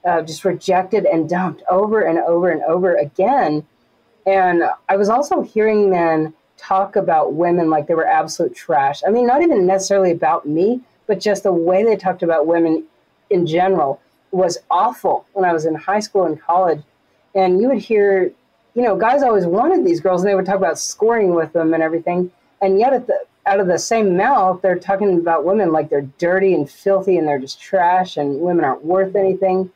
uh, 0.05 0.23
just 0.23 0.45
rejected 0.45 1.05
and 1.07 1.29
dumped 1.29 1.63
over 1.71 2.01
and 2.01 2.19
over 2.19 2.51
and 2.51 2.63
over 2.63 2.95
again. 2.95 3.67
And 4.27 4.65
I 4.89 4.97
was 4.97 5.09
also 5.09 5.43
hearing 5.43 5.91
men 5.91 6.35
talk 6.57 6.97
about 6.97 7.35
women 7.35 7.71
like 7.71 7.87
they 7.87 7.95
were 7.95 8.07
absolute 8.07 8.55
trash. 8.55 9.03
I 9.07 9.11
mean, 9.11 9.27
not 9.27 9.43
even 9.43 9.67
necessarily 9.67 10.11
about 10.11 10.47
me, 10.47 10.81
but 11.07 11.21
just 11.21 11.43
the 11.43 11.53
way 11.53 11.83
they 11.83 11.97
talked 11.97 12.23
about 12.23 12.47
women 12.47 12.85
in 13.31 13.47
general 13.47 14.01
was 14.31 14.59
awful 14.71 15.27
when 15.33 15.45
I 15.45 15.53
was 15.53 15.65
in 15.65 15.75
high 15.75 16.01
school 16.01 16.25
and 16.25 16.41
college. 16.41 16.83
And 17.35 17.61
you 17.61 17.69
would 17.69 17.79
hear 17.79 18.33
you 18.75 18.83
know, 18.83 18.97
guys 18.97 19.23
always 19.23 19.47
wanted 19.47 19.85
these 19.85 20.01
girls, 20.01 20.23
and 20.23 20.31
they 20.31 20.35
would 20.35 20.47
talk 20.47 20.57
about 20.57 20.79
scoring 20.79 21.35
with 21.35 21.53
them 21.53 21.75
and 21.75 21.83
everything. 21.83 22.31
And 22.63 22.79
yet, 22.79 22.93
at 22.93 23.07
the 23.07 23.19
out 23.47 23.59
of 23.59 23.67
the 23.67 23.79
same 23.79 24.17
mouth, 24.17 24.61
they're 24.63 24.79
talking 24.79 25.19
about 25.19 25.45
women 25.45 25.73
like 25.73 25.89
they're 25.89 26.09
dirty 26.19 26.55
and 26.55 26.71
filthy, 26.71 27.17
and 27.17 27.27
they're 27.27 27.39
just 27.39 27.61
trash, 27.61 28.17
and 28.17 28.41
women 28.41 28.65
aren't 28.65 28.85
worth 28.85 29.17
anything. 29.17 29.71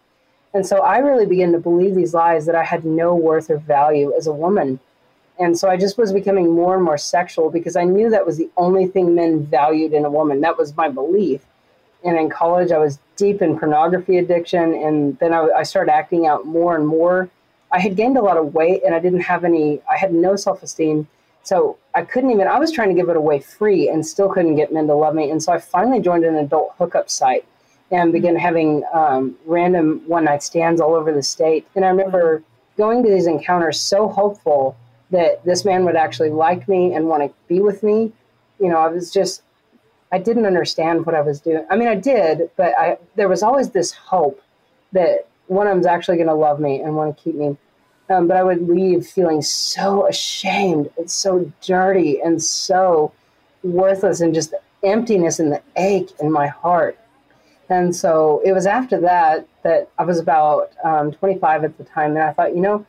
And 0.53 0.65
so 0.65 0.79
I 0.79 0.99
really 0.99 1.27
began 1.27 1.51
to 1.53 1.59
believe 1.59 1.95
these 1.97 2.15
lies 2.15 2.47
that 2.47 2.55
I 2.55 2.63
had 2.63 2.85
no 2.85 3.15
worth 3.15 3.51
or 3.51 3.59
value 3.59 4.13
as 4.17 4.29
a 4.29 4.33
woman. 4.33 4.79
And 5.41 5.59
so 5.59 5.69
I 5.69 5.77
just 5.77 5.99
was 5.99 6.13
becoming 6.13 6.53
more 6.53 6.77
and 6.77 6.85
more 6.85 6.97
sexual 6.97 7.51
because 7.51 7.75
I 7.75 7.83
knew 7.83 8.09
that 8.11 8.25
was 8.25 8.39
the 8.39 8.49
only 8.57 8.87
thing 8.87 9.17
men 9.17 9.45
valued 9.45 9.93
in 9.93 10.05
a 10.05 10.11
woman. 10.11 10.41
That 10.41 10.57
was 10.57 10.77
my 10.77 10.89
belief. 10.89 11.45
And 12.05 12.17
in 12.17 12.31
college, 12.31 12.71
I 12.71 12.79
was 12.79 13.01
deep 13.17 13.43
in 13.43 13.59
pornography 13.59 14.19
addiction. 14.19 14.75
And 14.75 15.19
then 15.19 15.35
I, 15.35 15.49
I 15.57 15.63
started 15.65 15.91
acting 15.91 16.29
out 16.29 16.47
more 16.47 16.77
and 16.77 16.87
more 16.87 17.29
I 17.75 17.81
had 17.81 17.97
gained 17.97 18.17
a 18.17 18.23
lot 18.23 18.37
of 18.37 18.55
weight 18.55 18.83
and 18.85 18.95
I 18.95 19.01
didn't 19.01 19.23
have 19.23 19.43
any, 19.45 19.81
I 19.91 19.97
had 19.99 20.15
no 20.15 20.37
self 20.37 20.63
esteem. 20.63 21.09
So 21.43 21.77
I 21.95 22.03
couldn't 22.03 22.31
even, 22.31 22.47
I 22.47 22.59
was 22.59 22.71
trying 22.71 22.89
to 22.89 22.95
give 22.95 23.09
it 23.09 23.17
away 23.17 23.41
free 23.41 23.89
and 23.89 24.07
still 24.07 24.29
couldn't 24.29 24.55
get 24.55 24.73
men 24.73 24.87
to 24.87 24.95
love 24.95 25.15
me. 25.15 25.31
And 25.31 25.43
so 25.43 25.53
I 25.53 25.59
finally 25.59 26.01
joined 26.01 26.25
an 26.25 26.37
adult 26.37 26.75
hookup 26.79 27.11
site 27.11 27.45
and 27.91 28.13
began 28.13 28.37
having 28.37 28.85
um, 28.95 29.37
random 29.45 30.03
one 30.07 30.25
night 30.25 30.43
stands 30.43 30.81
all 30.81 30.95
over 30.95 31.13
the 31.13 31.23
state. 31.23 31.67
And 31.75 31.85
I 31.85 31.89
remember 31.89 32.45
going 32.79 33.03
to 33.03 33.11
these 33.11 33.27
encounters 33.27 33.81
so 33.81 34.09
hopeful 34.09 34.77
that 35.11 35.45
this 35.45 35.65
man 35.65 35.85
would 35.85 35.97
actually 35.97 36.31
like 36.31 36.69
me 36.69 36.95
and 36.95 37.09
want 37.09 37.25
to 37.25 37.35
be 37.49 37.61
with 37.61 37.83
me. 37.83 38.13
You 38.61 38.69
know, 38.69 38.79
I 38.79 38.87
was 38.87 39.13
just, 39.13 39.43
I 40.13 40.19
didn't 40.19 40.47
understand 40.47 41.05
what 41.07 41.17
I 41.17 41.21
was 41.23 41.41
doing. 41.41 41.67
I 41.71 41.77
mean, 41.77 41.89
I 41.89 41.97
did, 41.97 42.51
but 42.57 42.73
I, 42.79 42.99
there 43.17 43.29
was 43.29 43.43
always 43.43 43.71
this 43.71 43.91
hope 43.91 44.41
that 44.93 45.27
one 45.55 45.67
of 45.67 45.73
them's 45.73 45.87
actually 45.87 46.17
going 46.17 46.29
to 46.29 46.35
love 46.35 46.61
me 46.61 46.81
and 46.81 46.97
want 46.97 47.17
to 47.17 47.23
keep 47.23 47.35
me. 47.35 47.57
Um, 48.11 48.29
but 48.29 48.37
I 48.37 48.43
would 48.43 48.69
leave 48.69 49.07
feeling 49.07 49.41
so 49.41 50.07
ashamed 50.07 50.91
and 50.99 51.11
so 51.11 51.51
dirty 51.63 52.21
and 52.21 52.43
so 52.43 53.13
worthless 53.63 54.21
and 54.21 54.35
just 54.35 54.53
emptiness 54.83 55.39
and 55.39 55.51
the 55.53 55.63
ache 55.77 56.11
in 56.21 56.31
my 56.31 56.49
heart. 56.49 56.99
And 57.71 57.97
so 57.97 58.43
it 58.45 58.53
was 58.53 58.67
after 58.67 59.01
that 59.01 59.49
that 59.63 59.89
I 59.99 60.05
was 60.05 60.19
about 60.19 60.73
um, 60.85 61.13
25 61.13 61.65
at 61.65 61.79
the 61.79 61.85
time, 61.85 62.11
and 62.11 62.23
I 62.23 62.33
thought, 62.33 62.55
you 62.55 62.61
know, 62.61 62.85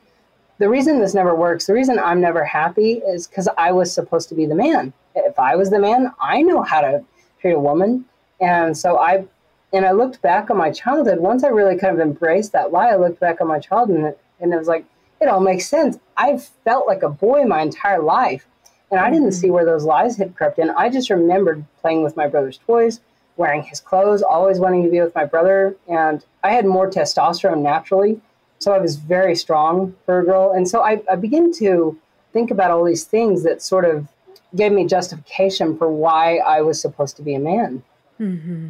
the 0.58 0.68
reason 0.68 1.00
this 1.00 1.14
never 1.14 1.34
works, 1.36 1.68
the 1.68 1.74
reason 1.74 2.00
I'm 2.00 2.20
never 2.20 2.44
happy 2.44 2.94
is 2.94 3.28
because 3.28 3.48
I 3.58 3.72
was 3.72 3.94
supposed 3.94 4.30
to 4.30 4.36
be 4.36 4.46
the 4.46 4.56
man. 4.56 4.92
If 5.16 5.40
I 5.40 5.56
was 5.56 5.70
the 5.70 5.80
man, 5.80 6.12
I 6.22 6.42
know 6.42 6.62
how 6.62 6.82
to 6.82 7.04
treat 7.40 7.54
a 7.54 7.60
woman. 7.60 8.06
And 8.42 8.78
so 8.78 8.98
I, 8.98 9.26
and 9.76 9.86
I 9.86 9.92
looked 9.92 10.22
back 10.22 10.50
on 10.50 10.58
my 10.58 10.72
childhood. 10.72 11.20
Once 11.20 11.44
I 11.44 11.50
really 11.50 11.78
kind 11.78 11.94
of 11.94 12.00
embraced 12.00 12.54
that 12.54 12.72
lie, 12.72 12.88
I 12.88 12.96
looked 12.96 13.20
back 13.20 13.42
on 13.42 13.48
my 13.48 13.60
childhood, 13.60 13.98
and 13.98 14.06
it, 14.08 14.20
and 14.40 14.54
it 14.54 14.58
was 14.58 14.68
like, 14.68 14.86
it 15.20 15.28
all 15.28 15.42
makes 15.42 15.68
sense. 15.68 16.00
I've 16.16 16.46
felt 16.64 16.88
like 16.88 17.04
a 17.04 17.10
boy 17.10 17.44
my 17.44 17.62
entire 17.62 18.02
life, 18.02 18.48
and 18.90 19.00
I 19.00 19.10
didn't 19.12 19.34
see 19.34 19.48
mm-hmm. 19.48 19.54
where 19.56 19.66
those 19.66 19.84
lies 19.84 20.18
had 20.18 20.36
crept 20.36 20.60
in. 20.60 20.70
I 20.72 20.90
just 20.90 21.10
remembered 21.10 21.66
playing 21.82 22.04
with 22.04 22.16
my 22.16 22.28
brother's 22.28 22.58
toys, 22.58 23.02
wearing 23.36 23.64
his 23.64 23.82
clothes, 23.82 24.22
always 24.22 24.60
wanting 24.60 24.84
to 24.84 24.90
be 24.90 25.02
with 25.02 25.14
my 25.14 25.26
brother, 25.26 25.76
and 25.90 26.24
I 26.44 26.52
had 26.52 26.66
more 26.66 26.90
testosterone 26.90 27.62
naturally, 27.62 28.22
so 28.60 28.72
I 28.72 28.80
was 28.80 28.96
very 28.96 29.36
strong 29.36 29.94
for 30.06 30.20
a 30.20 30.26
girl. 30.26 30.52
And 30.52 30.68
so 30.70 30.82
I, 30.82 31.02
I 31.12 31.18
began 31.18 31.52
to 31.54 32.00
think 32.32 32.50
about 32.50 32.72
all 32.72 32.86
these 32.86 33.04
things 33.04 33.44
that 33.44 33.62
sort 33.62 33.84
of 33.84 34.08
gave 34.56 34.72
me 34.72 34.86
justification 34.86 35.78
for 35.78 35.92
why 35.92 36.38
I 36.38 36.62
was 36.62 36.80
supposed 36.80 37.18
to 37.18 37.22
be 37.22 37.36
a 37.36 37.40
man. 37.40 37.84
Mm-hmm. 38.20 38.70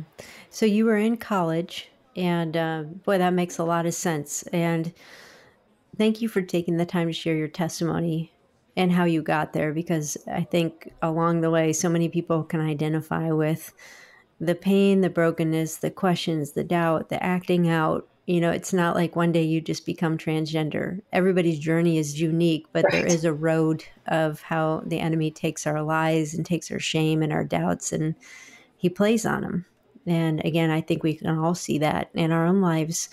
So 0.56 0.66
you 0.66 0.86
were 0.86 0.96
in 0.96 1.18
college, 1.18 1.90
and 2.16 2.56
uh, 2.56 2.84
boy, 2.84 3.18
that 3.18 3.34
makes 3.34 3.58
a 3.58 3.66
lot 3.66 3.86
of 3.86 3.94
sense. 3.94 4.44
And 4.54 4.94
thank 5.98 6.22
you 6.22 6.30
for 6.30 6.42
taking 6.42 6.78
the 6.78 6.86
time 6.86 7.08
to 7.08 7.14
share 7.14 7.36
your 7.36 7.50
testimony 7.50 8.32
and 8.78 8.90
how 8.90 9.04
you 9.04 9.22
got 9.22 9.52
there, 9.52 9.74
because 9.74 10.18
I 10.32 10.44
think 10.44 10.94
along 11.02 11.42
the 11.42 11.52
way, 11.52 11.74
so 11.74 11.90
many 11.90 12.08
people 12.08 12.42
can 12.42 12.62
identify 12.62 13.32
with 13.32 13.74
the 14.40 14.56
pain, 14.56 15.02
the 15.02 15.10
brokenness, 15.10 15.76
the 15.76 15.92
questions, 15.92 16.54
the 16.54 16.64
doubt, 16.64 17.10
the 17.10 17.22
acting 17.22 17.68
out. 17.68 18.08
You 18.26 18.40
know, 18.40 18.52
it's 18.52 18.72
not 18.72 18.96
like 18.96 19.14
one 19.14 19.34
day 19.34 19.44
you 19.44 19.60
just 19.60 19.86
become 19.86 20.18
transgender. 20.18 21.02
Everybody's 21.12 21.60
journey 21.60 21.98
is 21.98 22.22
unique, 22.22 22.68
but 22.72 22.86
right. 22.86 22.94
there 22.94 23.06
is 23.08 23.26
a 23.26 23.34
road 23.34 23.84
of 24.08 24.42
how 24.42 24.84
the 24.86 25.02
enemy 25.02 25.32
takes 25.32 25.68
our 25.68 25.82
lies 25.82 26.34
and 26.34 26.46
takes 26.46 26.72
our 26.72 26.80
shame 26.80 27.22
and 27.22 27.34
our 27.34 27.44
doubts 27.44 27.92
and 27.92 28.16
he 28.78 28.88
plays 28.88 29.26
on 29.26 29.42
them. 29.42 29.66
And 30.06 30.44
again, 30.46 30.70
I 30.70 30.82
think 30.82 31.04
we 31.04 31.16
can 31.16 31.38
all 31.38 31.56
see 31.56 31.78
that 31.80 32.10
in 32.14 32.32
our 32.32 32.46
own 32.46 32.62
lives. 32.62 33.10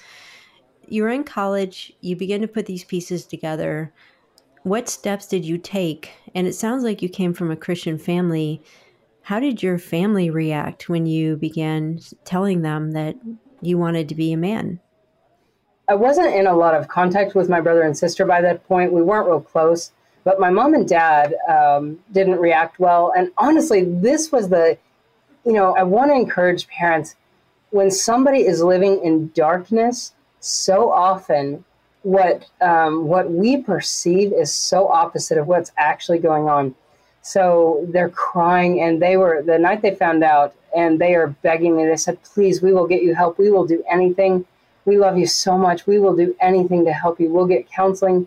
You're 0.88 1.08
in 1.08 1.24
college, 1.24 1.92
you 2.00 2.16
begin 2.16 2.40
to 2.42 2.48
put 2.48 2.66
these 2.66 2.84
pieces 2.84 3.24
together. 3.24 3.92
What 4.62 4.88
steps 4.88 5.26
did 5.26 5.44
you 5.44 5.58
take? 5.58 6.10
And 6.34 6.46
it 6.46 6.54
sounds 6.54 6.84
like 6.84 7.02
you 7.02 7.08
came 7.08 7.32
from 7.32 7.50
a 7.50 7.56
Christian 7.56 7.98
family 7.98 8.62
how 9.22 9.38
did 9.38 9.62
your 9.62 9.78
family 9.78 10.30
react 10.30 10.88
when 10.88 11.06
you 11.06 11.36
began 11.36 12.00
telling 12.24 12.62
them 12.62 12.90
that 12.92 13.16
you 13.60 13.78
wanted 13.78 14.08
to 14.08 14.14
be 14.16 14.32
a 14.32 14.36
man? 14.36 14.80
I 15.88 15.94
wasn't 15.94 16.34
in 16.34 16.46
a 16.46 16.56
lot 16.56 16.74
of 16.74 16.88
contact 16.88 17.34
with 17.34 17.48
my 17.48 17.60
brother 17.60 17.82
and 17.82 17.96
sister 17.96 18.24
by 18.24 18.40
that 18.40 18.66
point. 18.66 18.92
We 18.92 19.02
weren't 19.02 19.28
real 19.28 19.40
close, 19.40 19.92
but 20.24 20.40
my 20.40 20.50
mom 20.50 20.74
and 20.74 20.88
dad 20.88 21.34
um, 21.48 22.00
didn't 22.10 22.40
react 22.40 22.80
well. 22.80 23.12
And 23.16 23.30
honestly, 23.38 23.84
this 23.84 24.32
was 24.32 24.48
the, 24.48 24.76
you 25.44 25.52
know, 25.52 25.74
I 25.74 25.82
want 25.82 26.10
to 26.10 26.14
encourage 26.14 26.68
parents 26.68 27.16
when 27.70 27.90
somebody 27.90 28.46
is 28.46 28.62
living 28.62 29.02
in 29.02 29.30
darkness, 29.34 30.12
so 30.40 30.90
often 30.90 31.64
what 32.02 32.48
um, 32.60 33.06
what 33.06 33.30
we 33.30 33.56
perceive 33.58 34.32
is 34.32 34.52
so 34.52 34.88
opposite 34.88 35.38
of 35.38 35.46
what's 35.46 35.72
actually 35.78 36.18
going 36.18 36.48
on. 36.48 36.74
So 37.22 37.86
they're 37.90 38.08
crying, 38.08 38.80
and 38.82 39.00
they 39.00 39.16
were 39.16 39.42
the 39.42 39.58
night 39.58 39.82
they 39.82 39.94
found 39.94 40.24
out, 40.24 40.54
and 40.76 41.00
they 41.00 41.14
are 41.14 41.28
begging 41.28 41.76
me. 41.76 41.86
They 41.86 41.96
said, 41.96 42.22
"Please, 42.22 42.60
we 42.60 42.72
will 42.72 42.86
get 42.86 43.02
you 43.02 43.14
help. 43.14 43.38
We 43.38 43.50
will 43.50 43.66
do 43.66 43.82
anything. 43.88 44.44
We 44.84 44.98
love 44.98 45.16
you 45.16 45.26
so 45.26 45.56
much. 45.56 45.86
We 45.86 45.98
will 45.98 46.16
do 46.16 46.34
anything 46.40 46.84
to 46.84 46.92
help 46.92 47.20
you. 47.20 47.30
We'll 47.30 47.46
get 47.46 47.70
counseling." 47.70 48.26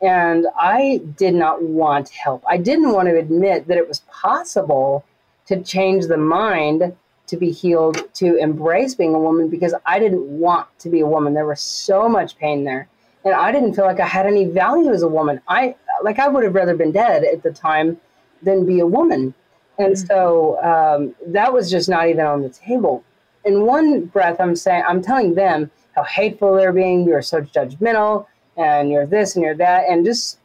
And 0.00 0.48
I 0.58 1.00
did 1.16 1.34
not 1.34 1.62
want 1.62 2.08
help. 2.08 2.42
I 2.48 2.56
didn't 2.56 2.92
want 2.92 3.08
to 3.08 3.16
admit 3.16 3.68
that 3.68 3.78
it 3.78 3.86
was 3.86 4.00
possible 4.10 5.04
to 5.46 5.62
change 5.62 6.06
the 6.06 6.16
mind 6.16 6.94
to 7.26 7.36
be 7.36 7.50
healed, 7.50 8.12
to 8.14 8.36
embrace 8.36 8.94
being 8.94 9.14
a 9.14 9.18
woman, 9.18 9.48
because 9.48 9.74
I 9.86 9.98
didn't 9.98 10.22
want 10.22 10.66
to 10.80 10.90
be 10.90 11.00
a 11.00 11.06
woman. 11.06 11.34
There 11.34 11.46
was 11.46 11.60
so 11.60 12.08
much 12.08 12.36
pain 12.36 12.64
there. 12.64 12.88
And 13.24 13.34
I 13.34 13.52
didn't 13.52 13.74
feel 13.74 13.84
like 13.84 14.00
I 14.00 14.06
had 14.06 14.26
any 14.26 14.46
value 14.46 14.90
as 14.92 15.02
a 15.02 15.08
woman. 15.08 15.40
I 15.48 15.76
like 16.02 16.18
I 16.18 16.28
would 16.28 16.44
have 16.44 16.54
rather 16.54 16.76
been 16.76 16.92
dead 16.92 17.24
at 17.24 17.42
the 17.42 17.52
time 17.52 17.98
than 18.42 18.66
be 18.66 18.80
a 18.80 18.86
woman. 18.86 19.32
And 19.78 19.94
mm-hmm. 19.94 20.06
so 20.06 20.62
um, 20.62 21.14
that 21.32 21.52
was 21.52 21.70
just 21.70 21.88
not 21.88 22.08
even 22.08 22.26
on 22.26 22.42
the 22.42 22.48
table. 22.48 23.04
In 23.44 23.62
one 23.62 24.06
breath, 24.06 24.40
I'm 24.40 24.56
saying, 24.56 24.84
I'm 24.86 25.00
telling 25.02 25.34
them 25.34 25.70
how 25.94 26.02
hateful 26.02 26.54
they're 26.54 26.72
being. 26.72 27.06
You're 27.06 27.22
so 27.22 27.40
judgmental, 27.40 28.26
and 28.56 28.90
you're 28.90 29.06
this 29.06 29.36
and 29.36 29.44
you're 29.44 29.56
that, 29.56 29.84
and 29.88 30.04
just 30.04 30.38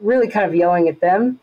really 0.00 0.28
kind 0.28 0.46
of 0.46 0.54
yelling 0.54 0.88
at 0.88 1.00
them. 1.00 1.38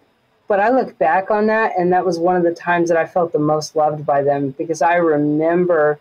But 0.51 0.59
I 0.59 0.67
look 0.67 0.97
back 0.97 1.31
on 1.31 1.47
that, 1.47 1.71
and 1.79 1.93
that 1.93 2.05
was 2.05 2.19
one 2.19 2.35
of 2.35 2.43
the 2.43 2.53
times 2.53 2.89
that 2.89 2.97
I 2.97 3.05
felt 3.05 3.31
the 3.31 3.39
most 3.39 3.73
loved 3.73 4.05
by 4.05 4.21
them 4.21 4.49
because 4.57 4.81
I 4.81 4.95
remember 4.95 5.97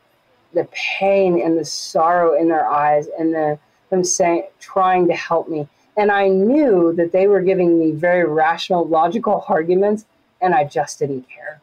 the 0.55 0.67
pain 0.73 1.41
and 1.41 1.57
the 1.57 1.65
sorrow 1.65 2.35
in 2.35 2.49
their 2.49 2.67
eyes 2.67 3.07
and 3.17 3.33
the, 3.33 3.61
them 3.91 4.03
saying, 4.03 4.49
trying 4.59 5.07
to 5.07 5.15
help 5.15 5.49
me. 5.49 5.69
And 5.97 6.11
I 6.11 6.27
knew 6.27 6.93
that 6.95 7.13
they 7.13 7.29
were 7.29 7.43
giving 7.43 7.79
me 7.79 7.93
very 7.93 8.25
rational, 8.25 8.89
logical 8.89 9.45
arguments, 9.49 10.05
and 10.41 10.53
I 10.53 10.65
just 10.65 10.99
didn't 10.99 11.29
care. 11.29 11.61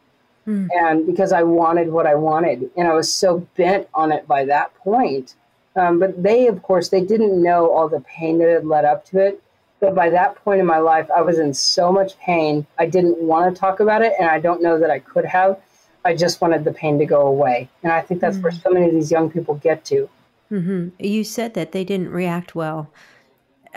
Mm. 0.48 0.70
And 0.74 1.06
because 1.06 1.34
I 1.34 1.44
wanted 1.44 1.90
what 1.90 2.08
I 2.08 2.16
wanted, 2.16 2.72
and 2.78 2.88
I 2.88 2.94
was 2.94 3.14
so 3.14 3.40
bent 3.58 3.90
on 3.94 4.14
it 4.14 4.26
by 4.30 4.46
that 4.46 4.74
point. 4.76 5.36
Um, 5.76 6.00
but 6.00 6.24
they, 6.24 6.48
of 6.48 6.64
course, 6.64 6.88
they 6.88 7.02
didn't 7.02 7.44
know 7.44 7.70
all 7.70 7.90
the 7.90 8.00
pain 8.00 8.38
that 8.38 8.48
had 8.48 8.66
led 8.66 8.86
up 8.86 9.04
to 9.08 9.20
it. 9.20 9.44
But 9.80 9.94
by 9.94 10.10
that 10.10 10.36
point 10.44 10.60
in 10.60 10.66
my 10.66 10.80
life, 10.80 11.10
I 11.16 11.22
was 11.22 11.38
in 11.38 11.54
so 11.54 11.92
much 11.92 12.18
pain. 12.20 12.66
I 12.80 12.88
didn't 12.88 13.18
want 13.20 13.54
to 13.54 13.60
talk 13.60 13.80
about 13.80 14.02
it, 14.02 14.14
and 14.20 14.30
I 14.30 14.40
don't 14.40 14.62
know 14.62 14.80
that 14.80 14.90
I 14.90 15.00
could 15.00 15.26
have. 15.26 15.60
I 16.04 16.16
just 16.16 16.42
wanted 16.42 16.64
the 16.64 16.74
pain 16.74 16.98
to 17.00 17.06
go 17.06 17.28
away. 17.28 17.70
And 17.84 17.92
I 17.92 18.02
think 18.02 18.22
that's 18.22 18.38
mm 18.38 18.44
where 18.44 18.52
so 18.52 18.70
many 18.70 18.88
of 18.88 18.94
these 18.94 19.12
young 19.12 19.30
people 19.30 19.56
get 19.56 19.86
to. 19.86 20.10
Mm-hmm. 20.52 20.90
You 21.00 21.24
said 21.24 21.54
that 21.56 21.74
they 21.74 21.84
didn't 21.84 22.10
react 22.10 22.56
well 22.56 22.90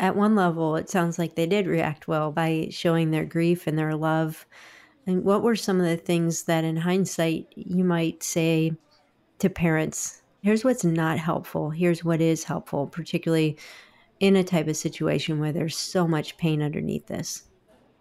at 0.00 0.16
one 0.16 0.34
level, 0.34 0.76
it 0.76 0.88
sounds 0.88 1.18
like 1.18 1.34
they 1.34 1.46
did 1.46 1.66
react 1.66 2.08
well 2.08 2.32
by 2.32 2.68
showing 2.70 3.10
their 3.10 3.24
grief 3.24 3.66
and 3.66 3.78
their 3.78 3.94
love. 3.94 4.46
And 5.06 5.24
what 5.24 5.42
were 5.42 5.56
some 5.56 5.78
of 5.78 5.86
the 5.86 5.96
things 5.96 6.44
that, 6.44 6.64
in 6.64 6.76
hindsight, 6.76 7.52
you 7.54 7.84
might 7.84 8.22
say 8.22 8.72
to 9.38 9.50
parents? 9.50 10.22
Here's 10.42 10.64
what's 10.64 10.84
not 10.84 11.18
helpful. 11.18 11.70
Here's 11.70 12.02
what 12.02 12.20
is 12.20 12.44
helpful, 12.44 12.86
particularly 12.86 13.58
in 14.20 14.36
a 14.36 14.44
type 14.44 14.68
of 14.68 14.76
situation 14.76 15.40
where 15.40 15.52
there's 15.52 15.76
so 15.76 16.06
much 16.06 16.36
pain 16.36 16.62
underneath 16.62 17.06
this. 17.06 17.44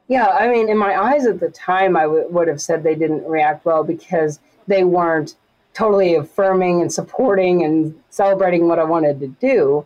Yeah, 0.08 0.27
I 0.27 0.49
mean, 0.49 0.69
in 0.69 0.77
my 0.77 0.95
eyes 0.95 1.25
at 1.25 1.39
the 1.39 1.49
time, 1.49 1.95
I 1.95 2.03
w- 2.03 2.27
would 2.29 2.47
have 2.47 2.62
said 2.62 2.84
they 2.84 2.95
didn't 2.95 3.25
react 3.25 3.65
well 3.65 3.84
because 3.84 4.39
they 4.67 4.84
weren't 4.84 5.36
totally 5.73 6.15
affirming 6.15 6.82
and 6.82 6.91
supporting 6.91 7.63
and 7.63 7.97
celebrating 8.10 8.67
what 8.67 8.79
I 8.79 8.84
wanted 8.84 9.19
to 9.19 9.27
do. 9.27 9.86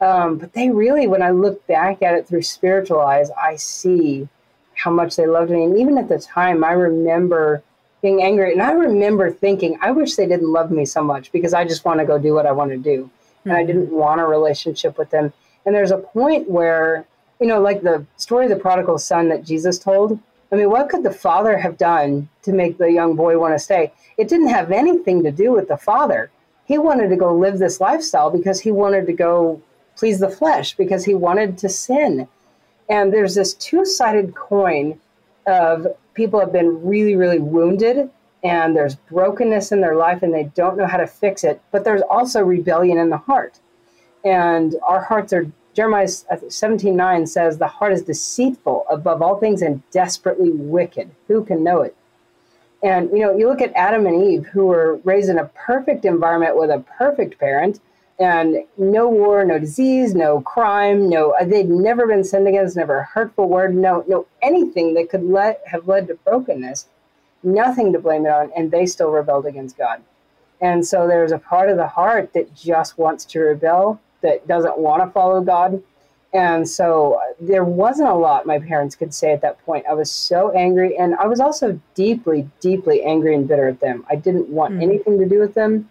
Um, 0.00 0.38
but 0.38 0.52
they 0.52 0.70
really, 0.70 1.06
when 1.06 1.22
I 1.22 1.30
look 1.30 1.66
back 1.66 2.02
at 2.02 2.14
it 2.14 2.26
through 2.26 2.42
spiritual 2.42 3.00
eyes, 3.00 3.30
I 3.30 3.56
see 3.56 4.28
how 4.74 4.90
much 4.90 5.16
they 5.16 5.26
loved 5.26 5.50
me. 5.50 5.64
And 5.64 5.78
even 5.78 5.98
at 5.98 6.08
the 6.08 6.18
time, 6.18 6.64
I 6.64 6.72
remember 6.72 7.62
being 8.00 8.22
angry. 8.22 8.52
And 8.52 8.62
I 8.62 8.72
remember 8.72 9.30
thinking, 9.30 9.78
I 9.80 9.90
wish 9.90 10.14
they 10.14 10.26
didn't 10.26 10.52
love 10.52 10.70
me 10.70 10.84
so 10.84 11.02
much 11.02 11.32
because 11.32 11.54
I 11.54 11.64
just 11.64 11.84
want 11.84 12.00
to 12.00 12.06
go 12.06 12.18
do 12.18 12.34
what 12.34 12.46
I 12.46 12.52
want 12.52 12.70
to 12.70 12.76
do. 12.76 13.04
Mm-hmm. 13.04 13.48
And 13.48 13.58
I 13.58 13.62
hmm. 13.62 13.66
didn't 13.66 13.90
want 13.90 14.20
a 14.20 14.26
relationship 14.26 14.98
with 14.98 15.10
them. 15.10 15.32
And 15.66 15.74
there's 15.74 15.90
a 15.90 15.98
point 15.98 16.48
where, 16.48 17.06
you 17.40 17.46
know, 17.46 17.60
like 17.60 17.82
the 17.82 18.04
story 18.16 18.44
of 18.46 18.50
the 18.50 18.56
prodigal 18.56 18.98
son 18.98 19.28
that 19.28 19.44
Jesus 19.44 19.78
told. 19.78 20.18
I 20.52 20.56
mean, 20.56 20.70
what 20.70 20.88
could 20.88 21.02
the 21.02 21.10
father 21.10 21.58
have 21.58 21.78
done 21.78 22.28
to 22.42 22.52
make 22.52 22.78
the 22.78 22.92
young 22.92 23.16
boy 23.16 23.38
want 23.38 23.54
to 23.54 23.58
stay? 23.58 23.92
It 24.18 24.28
didn't 24.28 24.48
have 24.48 24.70
anything 24.70 25.22
to 25.24 25.32
do 25.32 25.52
with 25.52 25.68
the 25.68 25.76
father. 25.76 26.30
He 26.66 26.78
wanted 26.78 27.08
to 27.08 27.16
go 27.16 27.34
live 27.34 27.58
this 27.58 27.80
lifestyle 27.80 28.30
because 28.30 28.60
he 28.60 28.70
wanted 28.70 29.06
to 29.06 29.12
go 29.12 29.60
please 29.96 30.20
the 30.20 30.28
flesh 30.28 30.74
because 30.74 31.04
he 31.04 31.14
wanted 31.14 31.58
to 31.58 31.68
sin. 31.68 32.28
And 32.88 33.12
there's 33.12 33.34
this 33.34 33.54
two 33.54 33.84
sided 33.84 34.34
coin 34.34 35.00
of 35.46 35.86
people 36.14 36.40
have 36.40 36.52
been 36.52 36.86
really, 36.86 37.16
really 37.16 37.38
wounded 37.38 38.10
and 38.42 38.76
there's 38.76 38.94
brokenness 38.94 39.72
in 39.72 39.80
their 39.80 39.96
life 39.96 40.22
and 40.22 40.32
they 40.32 40.44
don't 40.54 40.76
know 40.76 40.86
how 40.86 40.98
to 40.98 41.06
fix 41.06 41.44
it, 41.44 41.60
but 41.70 41.84
there's 41.84 42.02
also 42.02 42.42
rebellion 42.42 42.98
in 42.98 43.08
the 43.08 43.16
heart. 43.16 43.58
And 44.24 44.76
our 44.86 45.02
hearts 45.02 45.32
are, 45.32 45.46
Jeremiah 45.74 46.08
17 46.08 46.96
9 46.96 47.26
says, 47.26 47.58
the 47.58 47.66
heart 47.66 47.92
is 47.92 48.02
deceitful 48.02 48.86
above 48.90 49.22
all 49.22 49.38
things 49.38 49.62
and 49.62 49.82
desperately 49.90 50.50
wicked. 50.50 51.10
Who 51.28 51.44
can 51.44 51.62
know 51.62 51.82
it? 51.82 51.96
And, 52.82 53.10
you 53.10 53.20
know, 53.20 53.36
you 53.36 53.48
look 53.48 53.62
at 53.62 53.72
Adam 53.74 54.06
and 54.06 54.22
Eve, 54.22 54.46
who 54.46 54.66
were 54.66 54.96
raised 55.04 55.30
in 55.30 55.38
a 55.38 55.46
perfect 55.46 56.04
environment 56.04 56.56
with 56.56 56.70
a 56.70 56.84
perfect 56.98 57.38
parent 57.38 57.80
and 58.18 58.64
no 58.78 59.08
war, 59.08 59.44
no 59.44 59.58
disease, 59.58 60.14
no 60.14 60.40
crime, 60.40 61.08
no 61.08 61.34
they'd 61.44 61.68
never 61.68 62.06
been 62.06 62.22
sinned 62.22 62.46
against, 62.46 62.76
never 62.76 62.98
a 62.98 63.04
hurtful 63.04 63.48
word, 63.48 63.74
no 63.74 64.04
no 64.06 64.26
anything 64.42 64.94
that 64.94 65.08
could 65.08 65.24
let 65.24 65.62
have 65.66 65.88
led 65.88 66.06
to 66.08 66.14
brokenness, 66.14 66.86
nothing 67.42 67.92
to 67.92 67.98
blame 67.98 68.26
it 68.26 68.30
on, 68.30 68.52
and 68.56 68.70
they 68.70 68.86
still 68.86 69.10
rebelled 69.10 69.46
against 69.46 69.76
God. 69.76 70.02
And 70.60 70.86
so 70.86 71.08
there's 71.08 71.32
a 71.32 71.38
part 71.38 71.70
of 71.70 71.76
the 71.76 71.88
heart 71.88 72.32
that 72.34 72.54
just 72.54 72.98
wants 72.98 73.24
to 73.26 73.40
rebel, 73.40 74.00
that 74.24 74.46
doesn't 74.48 74.78
want 74.78 75.02
to 75.02 75.10
follow 75.12 75.40
God. 75.40 75.80
And 76.32 76.68
so 76.68 77.20
there 77.40 77.62
wasn't 77.62 78.08
a 78.08 78.14
lot 78.14 78.44
my 78.44 78.58
parents 78.58 78.96
could 78.96 79.14
say 79.14 79.32
at 79.32 79.40
that 79.42 79.64
point. 79.64 79.86
I 79.88 79.94
was 79.94 80.10
so 80.10 80.50
angry, 80.50 80.98
and 80.98 81.14
I 81.14 81.28
was 81.28 81.38
also 81.38 81.80
deeply, 81.94 82.50
deeply 82.58 83.04
angry 83.04 83.36
and 83.36 83.46
bitter 83.46 83.68
at 83.68 83.78
them. 83.78 84.04
I 84.10 84.16
didn't 84.16 84.48
want 84.48 84.74
mm. 84.74 84.82
anything 84.82 85.16
to 85.20 85.26
do 85.26 85.38
with 85.38 85.54
them 85.54 85.88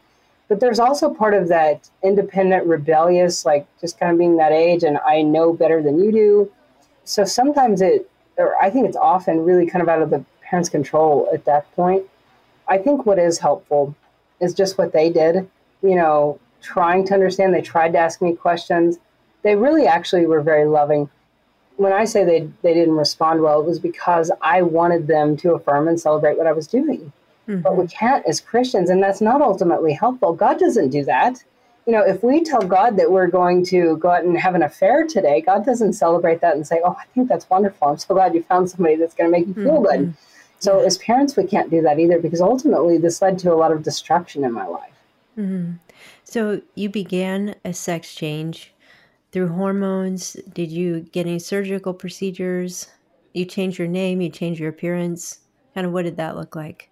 but 0.54 0.60
there's 0.60 0.80
also 0.80 1.12
part 1.12 1.34
of 1.34 1.48
that 1.48 1.89
independent, 2.04 2.67
rebellious, 2.67 3.43
like 3.43 3.65
just 3.82 4.00
kind 4.00 4.12
of 4.12 4.19
being 4.19 4.38
that 4.38 4.52
age 4.52 4.84
and 4.84 5.00
I 5.00 5.24
know 5.24 5.52
better 5.52 5.82
than 5.82 6.00
you 6.00 6.12
do. 6.12 6.52
So 7.06 7.24
sometimes 7.26 7.82
it, 7.82 8.10
or 8.38 8.56
I 8.62 8.69
think 8.69 8.88
it's 8.88 8.96
often 8.96 9.43
really 9.43 9.65
kind 9.65 9.82
of 9.82 9.89
out 9.89 10.04
of 10.04 10.12
the 10.12 10.24
parents' 10.41 10.69
control 10.69 11.28
at 11.34 11.46
that 11.46 11.74
point. 11.76 12.04
I 12.67 12.78
think 12.78 13.06
what 13.06 13.17
is 13.17 13.39
helpful 13.39 13.96
is 14.39 14.54
just 14.54 14.78
what 14.78 14.93
they 14.93 15.10
did, 15.10 15.50
you 15.82 15.96
know, 15.96 16.39
trying 16.63 17.06
to 17.08 17.13
understand. 17.13 17.54
They 17.54 17.62
tried 17.62 17.91
to 17.91 17.99
ask 17.99 18.21
me 18.21 18.36
questions. 18.36 18.97
They 19.43 19.56
really 19.56 19.86
actually 19.86 20.26
were 20.26 20.41
very 20.41 20.65
loving. 20.65 21.10
when 21.78 21.93
I 21.93 22.06
say 22.06 22.23
they, 22.23 22.49
they 22.62 22.73
didn't 22.73 22.95
respond 22.95 23.41
well, 23.41 23.60
it 23.60 23.65
was 23.65 23.80
because 23.80 24.32
I 24.41 24.62
wanted 24.62 25.08
them 25.08 25.36
to 25.38 25.54
affirm 25.54 25.88
and 25.88 25.99
celebrate 25.99 26.38
what 26.38 26.47
I 26.47 26.54
was 26.54 26.67
doing. 26.67 27.12
Mm-hmm. 27.47 27.62
But 27.62 27.76
we 27.76 27.88
can't 27.88 28.26
as 28.26 28.39
Christians, 28.39 28.89
and 28.89 29.04
that's 29.04 29.21
not 29.21 29.41
ultimately 29.41 29.93
helpful. 29.93 30.34
God 30.34 30.60
doesn't 30.60 30.89
do 30.89 31.04
that. 31.06 31.43
You 31.86 31.91
know, 31.91 32.02
if 32.02 32.23
we 32.23 32.41
tell 32.41 32.62
God 32.62 32.95
that 32.95 33.12
we're 33.12 33.28
going 33.28 33.65
to 33.65 33.97
go 33.97 34.12
out 34.12 34.23
and 34.23 34.38
have 34.38 34.56
an 34.56 34.63
affair 34.63 35.06
today, 35.06 35.41
God 35.41 35.65
doesn't 35.65 35.93
celebrate 35.93 36.39
that 36.39 36.56
and 36.56 36.65
say, 36.65 36.80
Oh, 36.86 36.95
I 36.97 37.06
think 37.13 37.28
that's 37.28 37.49
wonderful. 37.49 37.89
I'm 37.89 37.97
so 37.97 38.13
glad 38.13 38.34
you 38.34 38.43
found 38.43 38.69
somebody 38.69 38.95
that's 38.95 39.13
going 39.13 39.30
to 39.30 39.38
make 39.38 39.47
you 39.47 39.54
feel 39.54 39.84
mm-hmm. 39.84 40.04
good. 40.06 40.13
So, 40.60 40.80
as 40.80 40.97
parents, 40.99 41.36
we 41.36 41.43
can't 41.45 41.69
do 41.69 41.82
that 41.82 41.99
either 41.99 42.19
because 42.19 42.39
ultimately 42.39 42.97
this 42.97 43.21
led 43.21 43.38
to 43.39 43.52
a 43.52 43.56
lot 43.56 43.73
of 43.73 43.84
destruction 43.84 44.45
in 44.45 44.54
my 44.54 44.65
life. 44.65 44.93
Mm-hmm. 45.38 45.73
So, 46.34 46.63
you 46.74 46.89
began 46.89 47.54
a 47.63 47.76
sex 47.76 48.15
change 48.15 48.74
through 49.32 49.50
hormones. 49.50 50.34
Did 50.52 50.72
you 50.72 51.02
get 51.02 51.28
any 51.28 51.38
surgical 51.38 51.93
procedures? 51.93 52.88
You 53.36 53.46
changed 53.46 53.78
your 53.78 53.88
name, 53.88 54.19
you 54.19 54.32
changed 54.32 54.60
your 54.60 54.72
appearance. 54.72 55.41
Kind 55.76 55.86
of 55.86 55.93
what 55.93 56.06
did 56.06 56.17
that 56.17 56.36
look 56.36 56.56
like? 56.56 56.89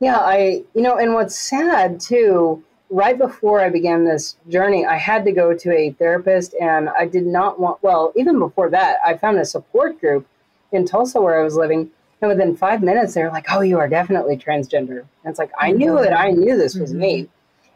Yeah, 0.00 0.16
I, 0.16 0.64
you 0.74 0.82
know, 0.82 0.96
and 0.96 1.14
what's 1.14 1.38
sad 1.38 2.00
too, 2.00 2.64
right 2.90 3.16
before 3.16 3.60
I 3.60 3.70
began 3.70 4.04
this 4.04 4.34
journey, 4.48 4.84
I 4.84 4.96
had 4.96 5.24
to 5.26 5.30
go 5.30 5.54
to 5.54 5.70
a 5.70 5.92
therapist 5.92 6.56
and 6.60 6.88
I 6.88 7.06
did 7.06 7.26
not 7.26 7.60
want, 7.60 7.80
well, 7.84 8.12
even 8.16 8.40
before 8.40 8.70
that, 8.70 8.98
I 9.06 9.16
found 9.16 9.38
a 9.38 9.44
support 9.44 10.00
group 10.00 10.26
in 10.72 10.84
Tulsa 10.84 11.20
where 11.20 11.40
I 11.40 11.44
was 11.44 11.54
living. 11.54 11.92
And 12.20 12.28
within 12.28 12.56
five 12.56 12.82
minutes, 12.82 13.14
they 13.14 13.22
were 13.22 13.30
like, 13.30 13.46
oh, 13.52 13.60
you 13.60 13.78
are 13.78 13.88
definitely 13.88 14.36
transgender. 14.36 14.98
And 15.22 15.30
it's 15.30 15.38
like, 15.38 15.52
I 15.56 15.70
knew 15.70 15.98
it. 15.98 16.12
I 16.12 16.32
knew 16.32 16.56
this 16.56 16.74
was 16.74 16.90
mm-hmm. 16.90 17.00
me. 17.00 17.28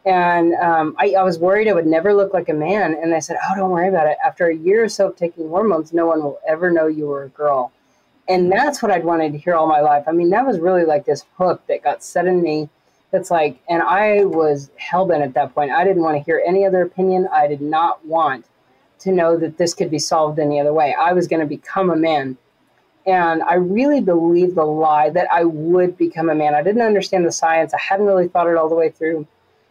And 0.07 0.55
um, 0.57 0.95
I, 0.99 1.15
I, 1.19 1.23
was 1.23 1.39
worried 1.39 1.67
I 1.67 1.73
would 1.73 1.87
never 1.87 2.13
look 2.13 2.35
like 2.35 2.51
a 2.51 2.55
man. 2.55 2.95
And 2.95 3.11
they 3.11 3.21
said, 3.21 3.39
oh, 3.43 3.57
don't 3.57 3.71
worry 3.71 3.89
about 3.89 4.07
it. 4.07 4.19
After 4.25 4.49
a 4.49 4.55
year 4.55 4.85
or 4.85 4.89
so 4.89 5.09
of 5.09 5.17
taking 5.17 5.49
hormones, 5.49 5.95
no 5.95 6.07
one 6.07 6.23
will 6.23 6.39
ever 6.47 6.71
know 6.71 6.87
you 6.87 7.07
were 7.07 7.25
a 7.25 7.29
girl. 7.31 7.73
And 8.29 8.53
that's 8.53 8.83
what 8.83 8.91
I'd 8.91 9.05
wanted 9.05 9.33
to 9.33 9.39
hear 9.39 9.55
all 9.55 9.67
my 9.67 9.81
life. 9.81 10.05
I 10.07 10.13
mean, 10.13 10.31
that 10.31 10.47
was 10.47 10.59
really 10.59 10.85
like 10.85 11.07
this 11.07 11.25
hook 11.39 11.63
that 11.69 11.83
got 11.83 12.05
set 12.05 12.27
in 12.27 12.43
me. 12.43 12.69
That's 13.13 13.31
like, 13.31 13.61
and 13.69 13.83
I 13.83 14.25
was 14.25 14.71
hell 14.77 15.07
bent 15.07 15.23
at 15.23 15.35
that 15.35 15.55
point. 15.55 15.71
I 15.71 15.85
didn't 15.85 16.03
want 16.03 16.17
to 16.17 16.23
hear 16.23 16.43
any 16.47 16.67
other 16.67 16.83
opinion. 16.83 17.29
I 17.33 17.47
did 17.47 17.61
not 17.61 18.05
want 18.05 18.47
to 19.01 19.13
know 19.13 19.37
that 19.37 19.57
this 19.57 19.75
could 19.75 19.91
be 19.91 19.99
solved 19.99 20.39
any 20.39 20.61
other 20.61 20.73
way. 20.73 20.95
I 20.99 21.13
was 21.13 21.29
going 21.29 21.41
to 21.41 21.47
become 21.47 21.91
a 21.91 21.97
man. 21.97 22.37
And 23.07 23.43
I 23.43 23.55
really 23.55 24.01
believed 24.01 24.55
the 24.55 24.65
lie 24.65 25.11
that 25.11 25.29
I 25.31 25.45
would 25.45 25.97
become 25.97 26.31
a 26.31 26.35
man. 26.35 26.55
I 26.55 26.63
didn't 26.63 26.83
understand 26.83 27.27
the 27.27 27.33
science. 27.33 27.75
I 27.75 27.79
hadn't 27.79 28.07
really 28.07 28.29
thought 28.29 28.49
it 28.49 28.57
all 28.57 28.69
the 28.69 28.75
way 28.75 28.89
through. 28.89 29.27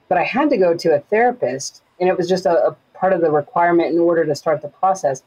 But 0.10 0.18
I 0.18 0.24
had 0.24 0.50
to 0.50 0.58
go 0.58 0.76
to 0.76 0.96
a 0.96 1.00
therapist, 1.00 1.82
and 2.00 2.10
it 2.10 2.18
was 2.18 2.28
just 2.28 2.46
a, 2.46 2.68
a 2.68 2.76
part 2.94 3.14
of 3.14 3.22
the 3.22 3.32
requirement 3.32 3.94
in 3.94 4.00
order 4.00 4.26
to 4.26 4.36
start 4.36 4.62
the 4.62 4.68
process. 4.68 5.24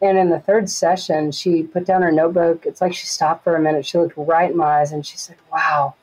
And 0.00 0.16
in 0.16 0.30
the 0.30 0.38
third 0.38 0.70
session, 0.70 1.32
she 1.32 1.62
put 1.62 1.84
down 1.84 2.02
her 2.02 2.12
notebook. 2.12 2.64
It's 2.66 2.80
like 2.80 2.94
she 2.94 3.06
stopped 3.06 3.44
for 3.44 3.56
a 3.56 3.60
minute. 3.60 3.84
She 3.84 3.98
looked 3.98 4.16
right 4.16 4.50
in 4.50 4.56
my 4.56 4.80
eyes 4.80 4.92
and 4.92 5.04
she 5.04 5.16
said, 5.16 5.36
Wow, 5.52 5.94